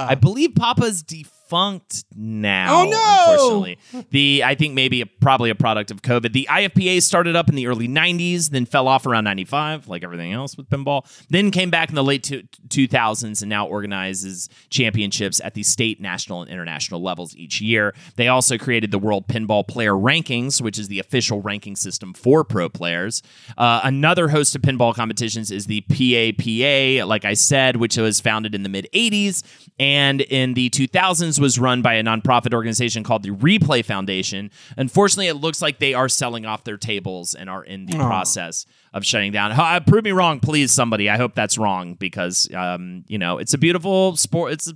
I 0.10 0.16
believe 0.16 0.52
PAPA's 0.52 1.02
defunct. 1.02 1.39
Defunct 1.50 2.06
now. 2.16 2.82
Oh, 2.82 2.90
no! 2.90 3.34
Unfortunately, 3.34 4.06
the 4.12 4.44
I 4.44 4.56
think 4.56 4.74
maybe 4.74 5.02
a, 5.02 5.06
probably 5.06 5.50
a 5.50 5.56
product 5.56 5.92
of 5.92 6.02
COVID. 6.02 6.32
The 6.34 6.48
IFPA 6.50 7.02
started 7.02 7.36
up 7.36 7.50
in 7.50 7.56
the 7.56 7.68
early 7.68 7.88
'90s, 7.88 8.50
then 8.50 8.66
fell 8.66 8.88
off 8.88 9.06
around 9.06 9.24
'95, 9.24 9.88
like 9.88 10.04
everything 10.04 10.34
else 10.34 10.56
with 10.58 10.70
pinball. 10.70 11.06
Then 11.30 11.52
came 11.52 11.70
back 11.70 11.90
in 11.90 11.96
the 11.96 12.04
late 12.04 12.24
two, 12.24 12.44
2000s 12.68 13.42
and 13.42 13.50
now 13.50 13.68
organizes 13.68 14.50
championships 14.70 15.42
at 15.44 15.54
the 15.54 15.64
state, 15.64 16.00
national, 16.00 16.42
and 16.42 16.52
international 16.52 17.02
levels 17.02 17.36
each 17.36 17.62
year. 17.62 17.96
They 18.16 18.28
also 18.28 18.58
created 18.58 18.92
the 18.92 19.00
World 19.00 19.28
Pinball 19.28 19.68
Player 19.68 19.94
Rankings, 19.94 20.62
which 20.62 20.78
is 20.78 20.88
the 20.88 21.00
official 21.00 21.42
ranking 21.42 21.76
system 21.76 22.14
for 22.14 22.44
pro 22.44 22.70
players. 22.70 23.24
Uh, 23.58 23.82
another 23.84 24.30
host 24.30 24.56
of 24.56 24.62
pinball 24.62 24.94
competitions 24.94 25.52
is 25.52 25.66
the 25.66 25.82
PAPA, 25.82 27.06
like 27.08 27.26
I 27.26 27.34
said, 27.34 27.78
which 27.78 27.98
was 27.98 28.20
founded 28.20 28.54
in 28.54 28.64
the 28.64 28.70
mid 28.70 28.88
80s 28.94 29.44
and 29.80 30.22
in 30.22 30.54
the 30.54 30.70
2000s 30.70 31.39
was 31.40 31.60
run 31.60 31.82
by 31.82 31.96
a 31.96 32.04
nonprofit 32.04 32.54
organization 32.54 33.04
called 33.04 33.24
the 33.24 33.32
Replay 33.32 33.84
Foundation. 33.84 34.52
Unfortunately, 34.78 35.28
it 35.28 35.36
looks 35.36 35.62
like 35.62 35.80
they 35.80 35.94
are 35.94 36.10
selling 36.10 36.46
off 36.46 36.64
their 36.64 36.78
tables 36.78 37.36
and 37.36 37.50
are 37.50 37.64
in 37.64 37.86
the 37.86 37.96
process 37.98 38.66
of 38.94 39.06
shutting 39.06 39.32
down. 39.32 39.52
Uh, 39.52 39.80
prove 39.80 40.04
me 40.04 40.12
wrong, 40.12 40.40
please, 40.40 40.72
somebody. 40.72 41.10
I 41.10 41.18
hope 41.18 41.36
that's 41.36 41.58
wrong 41.58 41.94
because, 41.94 42.50
um, 42.54 43.04
you 43.08 43.18
know, 43.18 43.38
it's 43.38 43.54
a 43.54 43.58
beautiful 43.58 44.16
sport. 44.16 44.54
It's 44.54 44.68
a, 44.68 44.74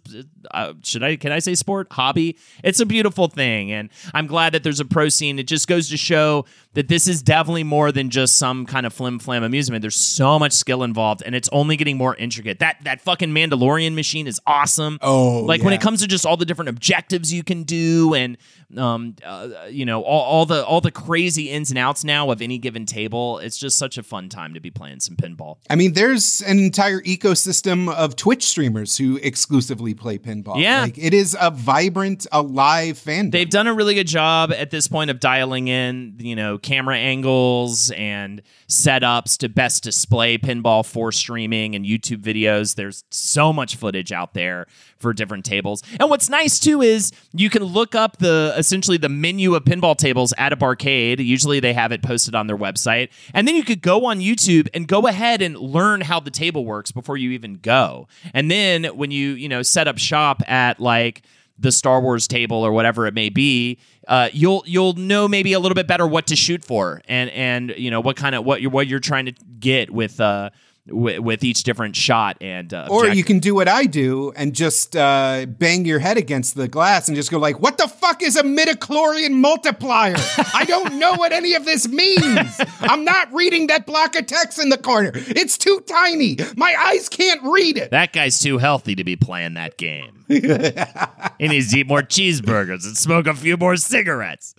uh, 0.52 0.74
should 0.84 1.04
I 1.04 1.16
can 1.16 1.32
I 1.32 1.40
say 1.40 1.56
sport 1.56 1.88
hobby? 1.92 2.38
It's 2.64 2.80
a 2.80 2.86
beautiful 2.86 3.28
thing, 3.28 3.72
and 3.72 3.90
I'm 4.14 4.28
glad 4.28 4.54
that 4.54 4.64
there's 4.64 4.80
a 4.80 4.86
pro 4.86 5.10
scene. 5.10 5.40
It 5.40 5.48
just 5.48 5.68
goes 5.68 5.90
to 5.90 5.98
show 5.98 6.46
that 6.74 6.88
this 6.88 7.08
is 7.08 7.22
definitely 7.22 7.64
more 7.64 7.92
than 7.92 8.10
just 8.10 8.36
some 8.36 8.66
kind 8.66 8.86
of 8.86 8.94
flim 8.94 9.20
flam 9.20 9.44
amusement. 9.44 9.82
There's 9.82 9.96
so 9.96 10.38
much 10.38 10.54
skill 10.54 10.84
involved, 10.84 11.24
and 11.26 11.36
it's 11.36 11.50
only 11.52 11.78
getting 11.78 11.98
more 11.98 12.16
intricate. 12.16 12.60
That 12.60 12.78
that 12.84 13.02
fucking 13.02 13.30
Mandalorian 13.30 13.96
machine 13.96 14.28
is 14.28 14.40
awesome. 14.46 15.00
Oh, 15.02 15.40
like 15.40 15.64
when 15.64 15.74
it 15.74 15.82
comes 15.82 16.02
to 16.02 16.08
just 16.08 16.26
all 16.26 16.38
the 16.38 16.46
different 16.46 16.70
objectives 16.70 17.34
you 17.34 17.44
can 17.44 17.64
do, 17.64 18.14
and 18.14 18.38
um, 18.78 19.16
uh, 19.24 19.50
you 19.70 19.86
know, 19.86 20.02
all, 20.02 20.22
all 20.22 20.46
the 20.46 20.66
all 20.66 20.82
the 20.82 20.92
crazy 20.92 21.50
ins 21.50 21.70
and 21.70 21.78
outs 21.78 22.04
now 22.04 22.30
of 22.32 22.42
any 22.42 22.58
given 22.58 22.86
table. 22.86 23.40
It's 23.40 23.58
just 23.58 23.78
such 23.78 23.98
a 23.98 24.04
fun 24.04 24.30
time 24.30 24.54
to 24.54 24.60
be 24.60 24.72
playing 24.72 25.00
some 25.00 25.16
pinball. 25.16 25.58
I 25.70 25.76
mean, 25.76 25.94
there's 25.94 26.42
an 26.42 26.60
entire 26.60 27.02
ecosystem 27.02 27.94
of 27.94 28.16
Twitch 28.16 28.46
streamers 28.46 28.98
who 28.98 29.18
exclusively 29.24 29.94
play 29.94 30.18
pinball. 30.18 30.62
Yeah. 30.62 30.82
Like 30.82 30.98
it 30.98 31.14
is 31.14 31.36
a 31.40 31.52
vibrant, 31.52 32.28
alive 32.32 32.98
fandom. 32.98 33.32
They've 33.32 33.50
done 33.50 33.68
a 33.68 33.74
really 33.74 33.96
good 33.96 34.08
job 34.08 34.52
at 34.52 34.72
this 34.72 34.88
point 34.88 35.10
of 35.10 35.20
dialing 35.20 35.68
in, 35.68 36.16
you 36.20 36.36
know, 36.36 36.58
camera 36.58 36.98
angles 36.98 37.92
and 37.92 38.42
setups 38.68 39.38
to 39.40 39.50
best 39.50 39.84
display 39.84 40.38
pinball 40.38 40.86
for 40.86 41.12
streaming 41.12 41.76
and 41.76 41.86
YouTube 41.86 42.22
videos. 42.22 42.76
There's 42.76 43.04
so 43.12 43.54
much 43.54 43.76
footage 43.76 44.12
out 44.12 44.34
there 44.34 44.68
for 45.04 45.14
different 45.14 45.46
tables. 45.46 45.84
And 46.00 46.10
what's 46.10 46.30
nice 46.30 46.60
too 46.60 46.82
is 46.82 47.12
you 47.34 47.52
can 47.52 47.64
look 47.64 47.94
up 47.94 48.18
the 48.18 48.56
essentially 48.58 48.98
the 48.98 49.10
menu 49.10 49.54
of 49.54 49.66
pinball 49.66 49.96
tables 49.96 50.34
at 50.40 50.52
a 50.52 50.58
barcade. 50.58 51.24
Usually 51.24 51.60
they 51.60 51.74
have 51.74 51.92
it 51.92 52.02
posted 52.02 52.34
on 52.34 52.48
their 52.48 52.58
website. 52.58 53.10
And 53.36 53.48
then 53.48 53.56
you 53.56 53.64
could 53.64 53.84
go 53.84 54.06
on 54.06 54.20
YouTube 54.20 54.68
and 54.74 54.88
go 54.88 55.06
ahead 55.06 55.44
and 55.44 55.56
learn 55.58 56.02
how 56.02 56.20
the 56.20 56.32
table 56.32 56.66
works 56.66 56.92
before 56.92 57.18
you 57.18 57.30
even 57.32 57.56
go. 57.56 58.08
And 58.34 58.50
then 58.50 58.86
when 58.86 59.12
you, 59.12 59.32
you 59.32 59.48
know, 59.48 59.62
set 59.62 59.88
up 59.88 60.00
shop 60.00 60.42
at 60.50 60.80
like 60.80 61.22
the 61.60 61.72
Star 61.72 62.02
Wars 62.02 62.28
table 62.28 62.66
or 62.66 62.72
whatever 62.72 63.06
it 63.06 63.14
may 63.14 63.30
be, 63.30 63.78
uh, 64.08 64.30
you'll 64.34 64.64
you'll 64.66 64.94
know 64.94 65.28
maybe 65.28 65.54
a 65.54 65.60
little 65.60 65.76
bit 65.76 65.88
better 65.88 66.08
what 66.08 66.28
to 66.28 66.36
shoot 66.36 66.64
for 66.64 67.02
and 67.08 67.30
and 67.30 67.74
you 67.78 67.92
know 67.92 68.02
what 68.02 68.16
kind 68.16 68.36
of 68.36 68.44
what 68.44 68.62
you're 68.62 68.72
what 68.72 68.88
you're 68.88 69.00
trying 69.00 69.26
to 69.26 69.34
get 69.60 69.90
with 69.90 70.20
uh 70.20 70.50
with, 70.88 71.20
with 71.20 71.44
each 71.44 71.64
different 71.64 71.96
shot 71.96 72.38
and 72.42 72.74
uh, 72.74 72.88
or 72.90 73.08
you 73.08 73.24
can 73.24 73.40
do 73.40 73.56
what 73.56 73.68
I 73.68 73.86
do 73.86 74.34
and 74.36 74.54
just 74.54 74.96
uh, 74.96 75.46
bang 75.48 75.86
your 75.86 76.00
head 76.00 76.18
against 76.18 76.56
the 76.56 76.68
glass 76.68 77.08
and 77.08 77.16
just 77.16 77.32
go 77.32 77.38
like, 77.40 77.60
"What 77.62 77.78
the 77.78 77.88
fuck 77.88 78.22
is 78.22 78.36
a 78.36 78.44
midichlorian 78.44 79.32
multiplier? 79.32 80.16
I 80.54 80.66
don't 80.68 80.96
know 81.00 81.14
what 81.14 81.32
any 81.32 81.54
of 81.54 81.66
this 81.66 81.88
means. 81.88 82.60
I'm 82.82 83.06
not 83.06 83.32
reading 83.34 83.68
that 83.68 83.86
block 83.86 84.16
of 84.16 84.26
text 84.26 84.60
in 84.60 84.70
the 84.70 84.78
corner. 84.78 85.12
It's 85.14 85.58
too 85.58 85.82
tiny. 85.88 86.38
My 86.58 86.76
eyes 86.78 87.08
can't 87.10 87.42
read 87.44 87.78
it." 87.78 87.92
that 87.92 88.12
guy's 88.12 88.40
too 88.40 88.58
healthy 88.58 88.96
to 88.96 89.04
be 89.04 89.16
playing 89.16 89.54
that 89.54 89.78
game. 89.78 90.26
he 90.28 91.48
needs 91.48 91.72
to 91.72 91.80
eat 91.80 91.88
more 91.88 92.02
cheeseburgers 92.02 92.86
and 92.86 92.98
smoke 92.98 93.28
a 93.28 93.34
few 93.34 93.56
more 93.56 93.78
cigarettes. 93.78 94.56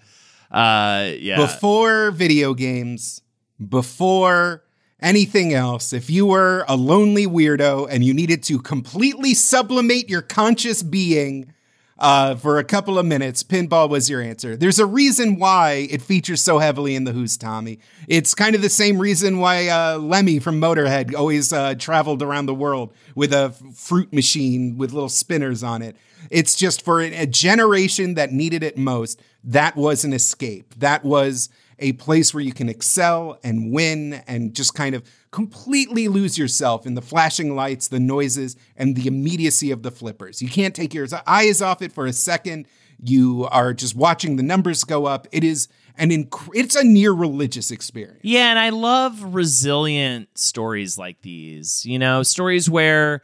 Uh, 0.51 1.11
yeah. 1.19 1.37
before 1.37 2.13
video 2.13 2.55
games, 2.55 3.21
before 3.69 4.64
anything 5.05 5.53
else, 5.53 5.93
if 5.93 6.09
you 6.09 6.27
were 6.27 6.65
a 6.67 6.77
lonely 6.77 7.27
weirdo 7.27 7.87
and 7.91 8.03
you 8.03 8.15
needed 8.15 8.43
to 8.45 8.59
completely 8.59 9.35
sublimate 9.35 10.09
your 10.09 10.23
conscious 10.23 10.83
being 10.83 11.53
uh, 11.99 12.35
for 12.35 12.59
a 12.59 12.65
couple 12.65 12.99
of 12.99 13.07
minutes, 13.07 13.45
pinball 13.45 13.89
was 13.89 14.11
your 14.11 14.21
answer. 14.21 14.57
There's 14.57 14.81
a 14.81 14.87
reason 14.87 15.39
why 15.39 15.87
it 15.91 16.03
features 16.03 16.41
so 16.41 16.59
heavily 16.59 16.97
in 16.97 17.05
the 17.05 17.13
Who's 17.13 17.37
Tommy. 17.37 17.79
It's 18.09 18.35
kind 18.35 18.57
of 18.57 18.63
the 18.63 18.69
same 18.69 18.99
reason 18.99 19.39
why 19.39 19.69
uh, 19.69 19.99
Lemmy 19.99 20.41
from 20.41 20.61
Motorhead 20.61 21.15
always 21.15 21.53
uh, 21.53 21.75
traveled 21.77 22.23
around 22.23 22.47
the 22.47 22.55
world 22.55 22.93
with 23.15 23.33
a 23.33 23.51
fruit 23.75 24.13
machine 24.13 24.77
with 24.77 24.93
little 24.93 25.09
spinners 25.09 25.63
on 25.63 25.83
it. 25.83 25.97
It's 26.31 26.57
just 26.57 26.83
for 26.83 27.01
a 27.01 27.27
generation 27.27 28.15
that 28.15 28.33
needed 28.33 28.63
it 28.63 28.79
most. 28.79 29.21
That 29.45 29.77
was 29.77 30.05
an 30.05 30.13
escape. 30.13 30.75
That 30.79 31.05
was 31.05 31.51
a 31.79 31.93
place 31.93 32.33
where 32.33 32.43
you 32.43 32.53
can 32.53 32.69
excel 32.69 33.39
and 33.43 33.73
win 33.73 34.15
and 34.27 34.55
just 34.55 34.75
kind 34.75 34.95
of 34.95 35.03
completely 35.31 36.09
lose 36.09 36.39
yourself 36.39 36.87
in 36.87 36.95
the 36.95 37.03
flashing 37.03 37.57
lights, 37.57 37.89
the 37.89 38.01
noises, 38.01 38.57
and 38.77 38.97
the 38.97 39.07
immediacy 39.07 39.71
of 39.71 39.83
the 39.83 39.91
flippers. 39.91 40.41
You 40.41 40.49
can't 40.49 40.75
take 40.75 40.95
your 40.95 41.07
eyes 41.27 41.61
off 41.61 41.83
it 41.83 41.93
for 41.93 42.07
a 42.07 42.13
second. 42.13 42.67
You 43.03 43.49
are 43.51 43.75
just 43.75 43.97
watching 43.97 44.37
the 44.37 44.43
numbers 44.43 44.85
go 44.85 45.07
up. 45.07 45.27
It 45.33 45.43
is 45.45 45.69
an 45.97 46.11
inc- 46.11 46.51
it's 46.55 46.77
a 46.77 46.85
near 46.85 47.13
religious 47.13 47.71
experience. 47.71 48.21
Yeah, 48.23 48.51
and 48.51 48.59
I 48.59 48.71
love 48.71 49.35
resilient 49.35 50.29
stories 50.39 50.99
like 50.99 51.21
these. 51.23 51.85
You 51.85 51.99
know, 51.99 52.23
stories 52.23 52.71
where 52.71 53.23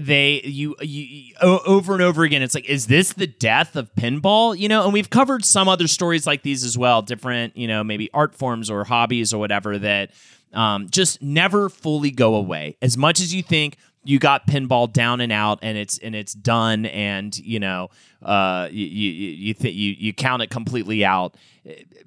they 0.00 0.40
you, 0.42 0.76
you, 0.80 1.34
over 1.40 1.92
and 1.92 2.02
over 2.02 2.24
again 2.24 2.42
it's 2.42 2.54
like 2.54 2.68
is 2.68 2.86
this 2.86 3.12
the 3.12 3.26
death 3.26 3.76
of 3.76 3.94
pinball? 3.94 4.58
You 4.58 4.68
know 4.68 4.84
and 4.84 4.92
we've 4.92 5.10
covered 5.10 5.44
some 5.44 5.68
other 5.68 5.86
stories 5.86 6.26
like 6.26 6.42
these 6.42 6.64
as 6.64 6.76
well 6.76 7.02
different 7.02 7.56
you 7.56 7.68
know 7.68 7.84
maybe 7.84 8.10
art 8.12 8.34
forms 8.34 8.70
or 8.70 8.84
hobbies 8.84 9.32
or 9.32 9.38
whatever 9.38 9.78
that 9.78 10.10
um, 10.52 10.88
just 10.88 11.20
never 11.22 11.68
fully 11.68 12.10
go 12.10 12.34
away. 12.34 12.76
As 12.80 12.96
much 12.96 13.20
as 13.20 13.34
you 13.34 13.42
think 13.42 13.76
you 14.04 14.18
got 14.18 14.46
pinball 14.46 14.90
down 14.90 15.20
and 15.20 15.30
out 15.32 15.58
and 15.60 15.76
it's 15.76 15.98
and 15.98 16.14
it's 16.14 16.32
done 16.32 16.86
and 16.86 17.36
you 17.38 17.60
know 17.60 17.90
uh 18.22 18.68
you 18.70 18.86
you 18.86 19.10
you, 19.10 19.54
th- 19.54 19.74
you, 19.74 19.94
you 19.98 20.14
count 20.14 20.40
it 20.40 20.48
completely 20.48 21.04
out 21.04 21.34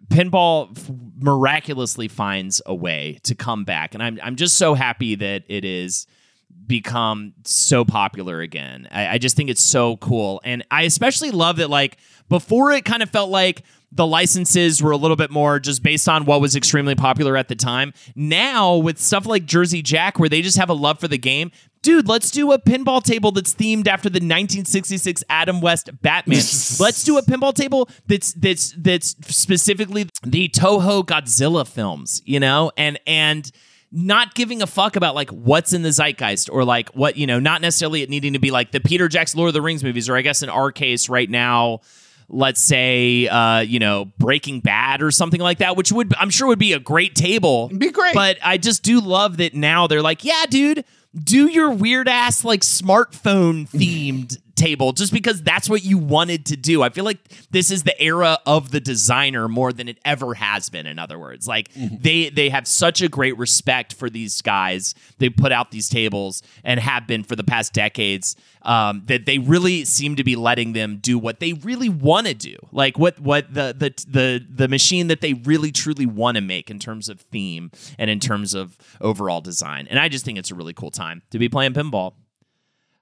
pinball 0.07 0.75
f- 0.75 0.89
miraculously 1.19 2.07
finds 2.07 2.61
a 2.65 2.73
way 2.73 3.19
to 3.23 3.35
come 3.35 3.65
back. 3.65 3.93
And 3.93 4.01
i'm 4.01 4.19
i'm 4.23 4.35
just 4.35 4.57
so 4.57 4.73
happy 4.73 5.15
that 5.15 5.43
it 5.47 5.63
is 5.63 6.07
become 6.71 7.33
so 7.43 7.83
popular 7.83 8.39
again. 8.39 8.87
I, 8.91 9.07
I 9.09 9.17
just 9.17 9.35
think 9.35 9.49
it's 9.49 9.61
so 9.61 9.97
cool. 9.97 10.39
And 10.45 10.65
I 10.71 10.83
especially 10.83 11.29
love 11.31 11.57
that, 11.57 11.69
like, 11.69 11.97
before 12.29 12.71
it 12.71 12.85
kind 12.85 13.03
of 13.03 13.09
felt 13.09 13.29
like 13.29 13.63
the 13.91 14.07
licenses 14.07 14.81
were 14.81 14.91
a 14.91 14.97
little 14.97 15.17
bit 15.17 15.31
more 15.31 15.59
just 15.59 15.83
based 15.83 16.07
on 16.07 16.23
what 16.23 16.39
was 16.39 16.55
extremely 16.55 16.95
popular 16.95 17.35
at 17.35 17.49
the 17.49 17.55
time. 17.55 17.93
Now, 18.15 18.77
with 18.77 18.99
stuff 18.99 19.25
like 19.25 19.43
Jersey 19.45 19.81
Jack, 19.81 20.17
where 20.17 20.29
they 20.29 20.41
just 20.41 20.57
have 20.57 20.69
a 20.69 20.73
love 20.73 20.97
for 20.97 21.09
the 21.09 21.17
game, 21.17 21.51
dude, 21.81 22.07
let's 22.07 22.31
do 22.31 22.53
a 22.53 22.57
pinball 22.57 23.03
table 23.03 23.33
that's 23.33 23.53
themed 23.53 23.87
after 23.87 24.07
the 24.07 24.19
1966 24.19 25.25
Adam 25.27 25.59
West 25.59 25.89
Batman. 26.01 26.37
let's 26.79 27.03
do 27.03 27.17
a 27.17 27.21
pinball 27.21 27.53
table 27.53 27.89
that's 28.07 28.31
that's 28.35 28.73
that's 28.77 29.17
specifically 29.27 30.07
the 30.23 30.47
Toho 30.47 31.05
Godzilla 31.05 31.67
films, 31.67 32.21
you 32.23 32.39
know, 32.39 32.71
and 32.77 32.97
and 33.05 33.51
not 33.91 34.33
giving 34.35 34.61
a 34.61 34.67
fuck 34.67 34.95
about 34.95 35.15
like 35.15 35.29
what's 35.31 35.73
in 35.73 35.81
the 35.81 35.91
zeitgeist 35.91 36.49
or 36.49 36.63
like 36.63 36.89
what 36.89 37.17
you 37.17 37.27
know 37.27 37.39
not 37.39 37.61
necessarily 37.61 38.01
it 38.01 38.09
needing 38.09 38.33
to 38.33 38.39
be 38.39 38.49
like 38.51 38.71
the 38.71 38.79
peter 38.79 39.07
jackson 39.09 39.37
lord 39.37 39.49
of 39.49 39.53
the 39.53 39.61
rings 39.61 39.83
movies 39.83 40.07
or 40.07 40.15
i 40.15 40.21
guess 40.21 40.41
in 40.41 40.49
our 40.49 40.71
case 40.71 41.09
right 41.09 41.29
now 41.29 41.79
let's 42.29 42.61
say 42.61 43.27
uh 43.27 43.59
you 43.59 43.79
know 43.79 44.05
breaking 44.17 44.61
bad 44.61 45.01
or 45.01 45.11
something 45.11 45.41
like 45.41 45.57
that 45.57 45.75
which 45.75 45.91
would 45.91 46.13
i'm 46.17 46.29
sure 46.29 46.47
would 46.47 46.57
be 46.59 46.71
a 46.71 46.79
great 46.79 47.15
table 47.15 47.67
Be 47.67 47.91
great. 47.91 48.13
but 48.13 48.37
i 48.41 48.57
just 48.57 48.83
do 48.83 49.01
love 49.01 49.37
that 49.37 49.53
now 49.53 49.87
they're 49.87 50.01
like 50.01 50.23
yeah 50.23 50.45
dude 50.49 50.85
do 51.21 51.47
your 51.49 51.71
weird 51.71 52.07
ass 52.07 52.45
like 52.45 52.61
smartphone 52.61 53.69
themed 53.69 54.37
table 54.61 54.93
just 54.93 55.11
because 55.11 55.41
that's 55.41 55.69
what 55.69 55.83
you 55.83 55.97
wanted 55.97 56.45
to 56.47 56.55
do. 56.55 56.83
I 56.83 56.89
feel 56.89 57.05
like 57.05 57.19
this 57.49 57.71
is 57.71 57.83
the 57.83 57.99
era 58.01 58.37
of 58.45 58.71
the 58.71 58.79
designer 58.79 59.47
more 59.47 59.73
than 59.73 59.87
it 59.87 59.97
ever 60.05 60.33
has 60.35 60.69
been 60.69 60.85
in 60.85 60.99
other 60.99 61.17
words. 61.17 61.47
Like 61.47 61.71
they 61.75 62.29
they 62.29 62.49
have 62.49 62.67
such 62.67 63.01
a 63.01 63.09
great 63.09 63.37
respect 63.37 63.93
for 63.93 64.09
these 64.09 64.41
guys. 64.41 64.93
They 65.17 65.29
put 65.29 65.51
out 65.51 65.71
these 65.71 65.89
tables 65.89 66.43
and 66.63 66.79
have 66.79 67.07
been 67.07 67.23
for 67.23 67.35
the 67.35 67.43
past 67.43 67.73
decades 67.73 68.35
um, 68.63 69.03
that 69.07 69.25
they 69.25 69.39
really 69.39 69.85
seem 69.85 70.15
to 70.15 70.23
be 70.23 70.35
letting 70.35 70.73
them 70.73 70.97
do 71.01 71.17
what 71.17 71.39
they 71.39 71.53
really 71.53 71.89
want 71.89 72.27
to 72.27 72.33
do. 72.33 72.55
Like 72.71 72.97
what 72.97 73.19
what 73.19 73.53
the 73.53 73.73
the 73.77 74.05
the 74.07 74.45
the 74.47 74.67
machine 74.67 75.07
that 75.07 75.21
they 75.21 75.33
really 75.33 75.71
truly 75.71 76.05
want 76.05 76.35
to 76.35 76.41
make 76.41 76.69
in 76.69 76.79
terms 76.79 77.09
of 77.09 77.21
theme 77.21 77.71
and 77.97 78.09
in 78.09 78.19
terms 78.19 78.53
of 78.53 78.77
overall 78.99 79.41
design. 79.41 79.87
And 79.89 79.99
I 79.99 80.09
just 80.09 80.25
think 80.25 80.37
it's 80.37 80.51
a 80.51 80.55
really 80.55 80.73
cool 80.73 80.91
time 80.91 81.23
to 81.31 81.39
be 81.39 81.49
playing 81.49 81.73
pinball. 81.73 82.13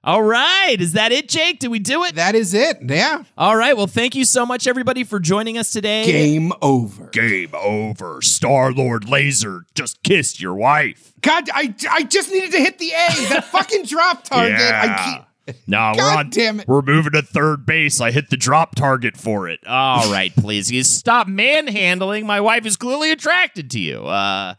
All 0.02 0.22
right. 0.22 0.76
Is 0.78 0.92
that 0.94 1.12
it, 1.12 1.28
Jake? 1.28 1.58
Did 1.58 1.68
we 1.68 1.78
do 1.78 2.04
it? 2.04 2.14
That 2.14 2.34
is 2.34 2.54
it. 2.54 2.78
Yeah. 2.82 3.24
All 3.36 3.54
right. 3.54 3.76
Well, 3.76 3.86
thank 3.86 4.14
you 4.14 4.24
so 4.24 4.46
much, 4.46 4.66
everybody, 4.66 5.04
for 5.04 5.20
joining 5.20 5.58
us 5.58 5.70
today. 5.70 6.06
Game 6.06 6.52
over. 6.62 7.06
Game 7.08 7.50
over. 7.54 8.22
Star 8.22 8.72
Lord 8.72 9.08
Laser 9.08 9.66
just 9.74 10.02
kissed 10.02 10.40
your 10.40 10.54
wife. 10.54 11.12
God, 11.20 11.50
I, 11.52 11.74
I 11.90 12.04
just 12.04 12.30
needed 12.30 12.52
to 12.52 12.58
hit 12.58 12.78
the 12.78 12.90
A. 12.92 13.28
That 13.28 13.44
fucking 13.52 13.84
drop 13.84 14.24
target. 14.24 14.58
I 14.58 15.22
keep. 15.46 15.56
No, 15.66 15.92
we're 15.96 16.04
on. 16.04 16.30
damn 16.30 16.60
it. 16.60 16.68
We're 16.68 16.82
moving 16.82 17.12
to 17.12 17.22
third 17.22 17.66
base. 17.66 18.00
I 18.00 18.10
hit 18.12 18.30
the 18.30 18.36
drop 18.36 18.76
target 18.76 19.16
for 19.16 19.48
it. 19.48 19.60
All 19.66 20.10
right, 20.10 20.34
please, 20.34 20.70
you 20.70 20.82
stop 20.84 21.26
manhandling. 21.26 22.24
My 22.26 22.40
wife 22.40 22.64
is 22.66 22.76
clearly 22.76 23.10
attracted 23.10 23.70
to 23.72 23.80
you. 23.80 24.04
Uh, 24.06 24.54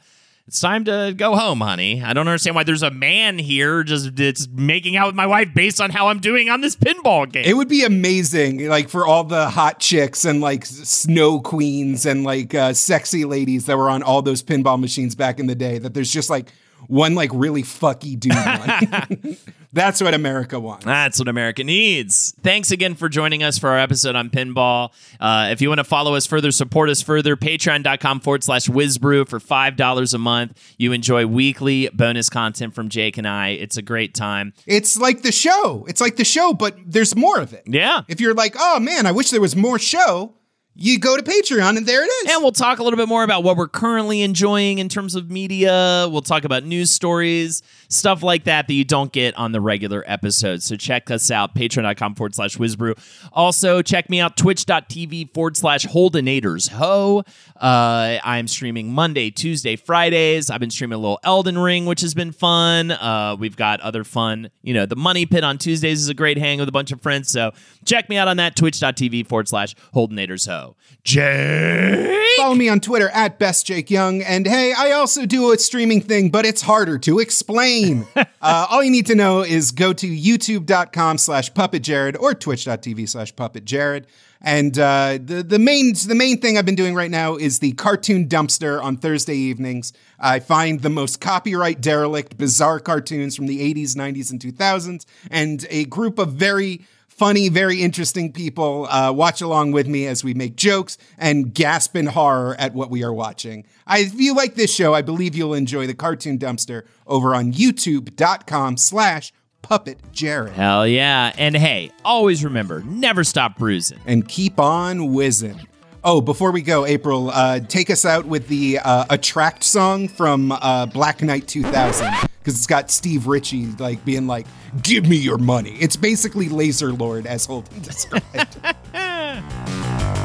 it's 0.51 0.59
time 0.59 0.83
to 0.83 1.13
go 1.15 1.33
home, 1.33 1.61
honey. 1.61 2.03
I 2.03 2.11
don't 2.11 2.27
understand 2.27 2.57
why 2.57 2.65
there's 2.65 2.83
a 2.83 2.91
man 2.91 3.39
here 3.39 3.85
just 3.85 4.19
it's 4.19 4.49
making 4.49 4.97
out 4.97 5.07
with 5.07 5.15
my 5.15 5.25
wife 5.25 5.53
based 5.55 5.79
on 5.79 5.91
how 5.91 6.09
I'm 6.09 6.19
doing 6.19 6.49
on 6.49 6.59
this 6.59 6.75
pinball 6.75 7.31
game. 7.31 7.45
It 7.45 7.53
would 7.53 7.69
be 7.69 7.85
amazing, 7.85 8.67
like 8.67 8.89
for 8.89 9.05
all 9.05 9.23
the 9.23 9.49
hot 9.49 9.79
chicks 9.79 10.25
and 10.25 10.41
like 10.41 10.65
snow 10.65 11.39
queens 11.39 12.05
and 12.05 12.25
like 12.25 12.53
uh, 12.53 12.73
sexy 12.73 13.23
ladies 13.23 13.65
that 13.67 13.77
were 13.77 13.89
on 13.89 14.03
all 14.03 14.21
those 14.21 14.43
pinball 14.43 14.77
machines 14.77 15.15
back 15.15 15.39
in 15.39 15.47
the 15.47 15.55
day. 15.55 15.77
That 15.77 15.93
there's 15.93 16.11
just 16.11 16.29
like 16.29 16.51
one 16.87 17.15
like 17.15 17.31
really 17.33 17.63
fucky 17.63 18.19
dude 18.19 18.33
one. 19.23 19.37
That's 19.73 20.01
what 20.01 20.13
America 20.13 20.59
wants. 20.59 20.83
That's 20.83 21.17
what 21.17 21.29
America 21.29 21.63
needs. 21.63 22.35
Thanks 22.43 22.71
again 22.71 22.93
for 22.93 23.07
joining 23.07 23.41
us 23.41 23.57
for 23.57 23.69
our 23.69 23.79
episode 23.79 24.17
on 24.17 24.29
pinball. 24.29 24.91
Uh, 25.17 25.47
if 25.51 25.61
you 25.61 25.69
want 25.69 25.79
to 25.79 25.85
follow 25.85 26.15
us 26.15 26.25
further, 26.25 26.51
support 26.51 26.89
us 26.89 27.01
further, 27.01 27.37
patreon.com 27.37 28.19
forward 28.19 28.43
slash 28.43 28.67
WizBru 28.67 29.29
for 29.29 29.39
$5 29.39 30.13
a 30.13 30.17
month. 30.17 30.75
You 30.77 30.91
enjoy 30.91 31.25
weekly 31.25 31.87
bonus 31.93 32.29
content 32.29 32.75
from 32.75 32.89
Jake 32.89 33.17
and 33.17 33.25
I. 33.25 33.49
It's 33.49 33.77
a 33.77 33.81
great 33.81 34.13
time. 34.13 34.53
It's 34.67 34.97
like 34.99 35.21
the 35.21 35.31
show. 35.31 35.85
It's 35.87 36.01
like 36.01 36.17
the 36.17 36.25
show, 36.25 36.53
but 36.53 36.75
there's 36.85 37.15
more 37.15 37.39
of 37.39 37.53
it. 37.53 37.63
Yeah. 37.65 38.01
If 38.09 38.19
you're 38.19 38.33
like, 38.33 38.55
oh 38.59 38.81
man, 38.81 39.05
I 39.05 39.13
wish 39.13 39.29
there 39.29 39.39
was 39.39 39.55
more 39.55 39.79
show, 39.79 40.33
you 40.81 40.97
go 40.97 41.15
to 41.15 41.21
Patreon 41.21 41.77
and 41.77 41.85
there 41.85 42.03
it 42.03 42.07
is. 42.07 42.31
And 42.31 42.41
we'll 42.41 42.51
talk 42.51 42.79
a 42.79 42.83
little 42.83 42.97
bit 42.97 43.07
more 43.07 43.23
about 43.23 43.43
what 43.43 43.55
we're 43.55 43.67
currently 43.67 44.23
enjoying 44.23 44.79
in 44.79 44.89
terms 44.89 45.13
of 45.13 45.29
media. 45.29 46.07
We'll 46.09 46.23
talk 46.23 46.43
about 46.43 46.63
news 46.63 46.89
stories, 46.89 47.61
stuff 47.87 48.23
like 48.23 48.45
that 48.45 48.67
that 48.67 48.73
you 48.73 48.83
don't 48.83 49.11
get 49.11 49.35
on 49.37 49.51
the 49.51 49.61
regular 49.61 50.03
episodes. 50.07 50.65
So 50.65 50.75
check 50.75 51.11
us 51.11 51.29
out, 51.29 51.53
patreon.com 51.53 52.15
forward 52.15 52.33
slash 52.33 52.57
WizBru. 52.57 52.97
Also, 53.31 53.83
check 53.83 54.09
me 54.09 54.19
out, 54.19 54.35
twitch.tv 54.37 55.33
forward 55.33 55.55
slash 55.55 55.85
holdenators 55.85 56.69
ho. 56.69 57.23
Uh, 57.59 58.17
I'm 58.23 58.47
streaming 58.47 58.91
Monday, 58.91 59.29
Tuesday, 59.29 59.75
Fridays. 59.75 60.49
I've 60.49 60.59
been 60.59 60.71
streaming 60.71 60.95
a 60.95 60.99
little 60.99 61.19
Elden 61.23 61.59
Ring, 61.59 61.85
which 61.85 62.01
has 62.01 62.15
been 62.15 62.31
fun. 62.31 62.89
Uh, 62.89 63.35
we've 63.39 63.55
got 63.55 63.81
other 63.81 64.03
fun, 64.03 64.49
you 64.63 64.73
know, 64.73 64.87
the 64.87 64.95
Money 64.95 65.27
Pit 65.27 65.43
on 65.43 65.59
Tuesdays 65.59 66.01
is 66.01 66.09
a 66.09 66.15
great 66.15 66.39
hang 66.39 66.59
with 66.59 66.69
a 66.69 66.71
bunch 66.71 66.91
of 66.91 67.01
friends. 67.01 67.29
So 67.29 67.51
check 67.85 68.09
me 68.09 68.17
out 68.17 68.27
on 68.27 68.37
that, 68.37 68.55
twitch.tv 68.55 69.27
forward 69.27 69.47
slash 69.47 69.75
holdenators 69.93 70.47
ho. 70.47 70.70
Jake? 71.03 72.37
Follow 72.37 72.55
me 72.55 72.69
on 72.69 72.79
Twitter 72.79 73.09
at 73.09 73.39
Best 73.39 73.65
Jake 73.65 73.89
Young. 73.89 74.21
And 74.21 74.45
hey, 74.47 74.73
I 74.77 74.91
also 74.91 75.25
do 75.25 75.51
a 75.51 75.57
streaming 75.57 76.01
thing, 76.01 76.29
but 76.29 76.45
it's 76.45 76.61
harder 76.61 76.97
to 76.99 77.19
explain. 77.19 78.05
uh, 78.15 78.25
all 78.41 78.83
you 78.83 78.91
need 78.91 79.07
to 79.07 79.15
know 79.15 79.41
is 79.41 79.71
go 79.71 79.93
to 79.93 80.07
youtube.com 80.07 81.17
slash 81.17 81.53
puppet 81.53 81.83
jared 81.83 82.15
or 82.17 82.33
twitch.tv 82.33 83.09
slash 83.09 83.35
puppet 83.35 83.65
jared. 83.65 84.07
And 84.43 84.77
uh, 84.79 85.19
the 85.23 85.43
the 85.43 85.59
main 85.59 85.93
the 86.07 86.15
main 86.15 86.41
thing 86.41 86.57
I've 86.57 86.65
been 86.65 86.75
doing 86.75 86.95
right 86.95 87.11
now 87.11 87.35
is 87.35 87.59
the 87.59 87.73
cartoon 87.73 88.27
dumpster 88.27 88.81
on 88.81 88.97
Thursday 88.97 89.35
evenings. 89.35 89.93
I 90.19 90.39
find 90.39 90.81
the 90.81 90.89
most 90.89 91.21
copyright 91.21 91.79
derelict, 91.79 92.39
bizarre 92.39 92.79
cartoons 92.79 93.35
from 93.35 93.45
the 93.45 93.73
80s, 93.73 93.95
90s, 93.95 94.31
and 94.31 94.39
2000s, 94.39 95.05
and 95.29 95.67
a 95.69 95.85
group 95.85 96.17
of 96.17 96.33
very 96.33 96.81
funny, 97.21 97.49
very 97.49 97.83
interesting 97.83 98.33
people 98.33 98.87
uh, 98.87 99.11
watch 99.11 99.41
along 99.41 99.71
with 99.71 99.85
me 99.85 100.07
as 100.07 100.23
we 100.23 100.33
make 100.33 100.55
jokes 100.55 100.97
and 101.19 101.53
gasp 101.53 101.95
in 101.95 102.07
horror 102.07 102.55
at 102.57 102.73
what 102.73 102.89
we 102.89 103.03
are 103.03 103.13
watching. 103.13 103.63
I, 103.85 103.99
if 103.99 104.15
you 104.15 104.33
like 104.33 104.55
this 104.55 104.73
show, 104.73 104.95
I 104.95 105.03
believe 105.03 105.35
you'll 105.35 105.53
enjoy 105.53 105.85
the 105.85 105.93
Cartoon 105.93 106.39
Dumpster 106.39 106.81
over 107.05 107.35
on 107.35 107.53
youtube.com 107.53 108.77
slash 108.77 109.31
puppet 109.61 109.99
Jared. 110.11 110.53
Hell 110.53 110.87
yeah. 110.87 111.31
And 111.37 111.55
hey, 111.55 111.91
always 112.03 112.43
remember, 112.43 112.81
never 112.85 113.23
stop 113.23 113.55
bruising. 113.55 113.99
And 114.07 114.27
keep 114.27 114.59
on 114.59 115.13
whizzing. 115.13 115.67
Oh, 116.03 116.19
before 116.19 116.51
we 116.51 116.63
go, 116.63 116.87
April, 116.87 117.29
uh, 117.29 117.59
take 117.59 117.91
us 117.91 118.05
out 118.05 118.25
with 118.25 118.47
the 118.47 118.79
uh, 118.79 119.05
Attract 119.11 119.63
song 119.63 120.07
from 120.07 120.51
uh, 120.51 120.87
Black 120.87 121.21
Knight 121.21 121.47
2000 121.47 122.11
because 122.39 122.55
it's 122.55 122.65
got 122.65 122.89
Steve 122.89 123.27
Ritchie 123.27 123.67
like 123.77 124.03
being 124.03 124.25
like, 124.25 124.47
"Give 124.81 125.07
me 125.07 125.17
your 125.17 125.37
money." 125.37 125.77
It's 125.79 125.95
basically 125.95 126.49
Laser 126.49 126.91
Lord 126.91 127.27
as 127.27 127.45
Holden 127.45 127.81
described. 127.83 128.57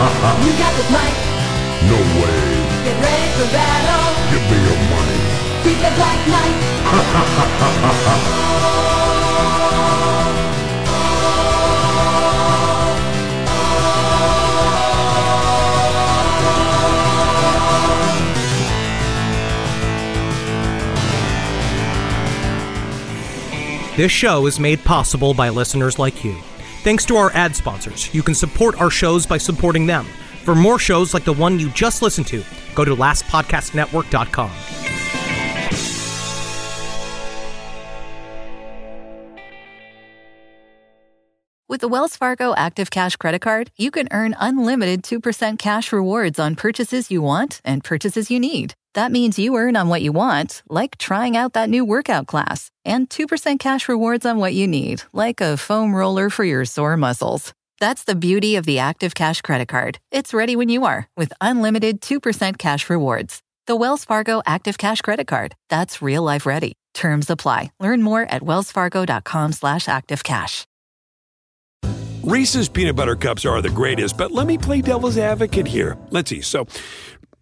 you 0.44 0.52
got 0.56 0.72
the 0.80 0.84
might. 0.90 1.12
No 1.84 1.98
way. 2.20 2.40
Get 2.84 2.96
ready 3.04 3.28
for 3.36 3.44
battle. 3.52 4.08
Give 4.32 4.44
me 4.48 4.56
your 4.64 4.80
money. 4.88 5.20
Be 5.62 5.72
the 5.76 5.92
Black 5.94 6.20
Knight. 6.26 6.56
This 23.96 24.10
show 24.10 24.46
is 24.46 24.58
made 24.58 24.82
possible 24.82 25.34
by 25.34 25.50
listeners 25.50 25.98
like 25.98 26.24
you. 26.24 26.36
Thanks 26.82 27.04
to 27.06 27.16
our 27.16 27.30
ad 27.32 27.54
sponsors, 27.54 28.12
you 28.14 28.22
can 28.22 28.34
support 28.34 28.80
our 28.80 28.88
shows 28.88 29.26
by 29.26 29.36
supporting 29.36 29.84
them. 29.84 30.06
For 30.44 30.54
more 30.54 30.78
shows 30.78 31.12
like 31.12 31.24
the 31.24 31.34
one 31.34 31.58
you 31.58 31.68
just 31.70 32.00
listened 32.00 32.26
to, 32.28 32.42
go 32.74 32.86
to 32.86 32.96
lastpodcastnetwork.com. 32.96 34.50
With 41.68 41.82
the 41.82 41.88
Wells 41.88 42.16
Fargo 42.16 42.54
Active 42.56 42.90
Cash 42.90 43.16
Credit 43.16 43.40
Card, 43.40 43.70
you 43.76 43.90
can 43.90 44.08
earn 44.10 44.34
unlimited 44.40 45.02
2% 45.02 45.58
cash 45.58 45.92
rewards 45.92 46.38
on 46.38 46.56
purchases 46.56 47.10
you 47.10 47.20
want 47.20 47.60
and 47.62 47.84
purchases 47.84 48.30
you 48.30 48.40
need. 48.40 48.74
That 48.94 49.12
means 49.12 49.38
you 49.38 49.56
earn 49.56 49.76
on 49.76 49.88
what 49.88 50.02
you 50.02 50.12
want, 50.12 50.62
like 50.68 50.98
trying 50.98 51.36
out 51.36 51.52
that 51.52 51.70
new 51.70 51.84
workout 51.84 52.26
class, 52.26 52.70
and 52.84 53.08
2% 53.08 53.58
cash 53.60 53.88
rewards 53.88 54.26
on 54.26 54.38
what 54.38 54.54
you 54.54 54.66
need, 54.66 55.02
like 55.12 55.40
a 55.40 55.56
foam 55.56 55.94
roller 55.94 56.30
for 56.30 56.44
your 56.44 56.64
sore 56.64 56.96
muscles. 56.96 57.54
That's 57.78 58.04
the 58.04 58.14
beauty 58.14 58.56
of 58.56 58.66
the 58.66 58.80
Active 58.80 59.14
Cash 59.14 59.42
Credit 59.42 59.68
Card. 59.68 59.98
It's 60.10 60.34
ready 60.34 60.54
when 60.56 60.68
you 60.68 60.84
are 60.84 61.08
with 61.16 61.32
unlimited 61.40 62.00
2% 62.00 62.58
cash 62.58 62.90
rewards. 62.90 63.40
The 63.66 63.76
Wells 63.76 64.04
Fargo 64.04 64.42
Active 64.44 64.76
Cash 64.76 65.00
Credit 65.00 65.26
Card. 65.26 65.54
That's 65.68 66.02
real 66.02 66.22
life 66.22 66.44
ready. 66.44 66.74
Terms 66.92 67.30
apply. 67.30 67.70
Learn 67.78 68.02
more 68.02 68.22
at 68.22 68.42
wellsfargo.com 68.42 69.52
slash 69.52 69.86
activecash. 69.86 70.66
Reese's 72.22 72.68
peanut 72.68 72.96
butter 72.96 73.16
cups 73.16 73.46
are 73.46 73.62
the 73.62 73.70
greatest, 73.70 74.18
but 74.18 74.30
let 74.30 74.46
me 74.46 74.58
play 74.58 74.82
devil's 74.82 75.16
advocate 75.16 75.66
here. 75.66 75.96
Let's 76.10 76.28
see. 76.28 76.42
So, 76.42 76.66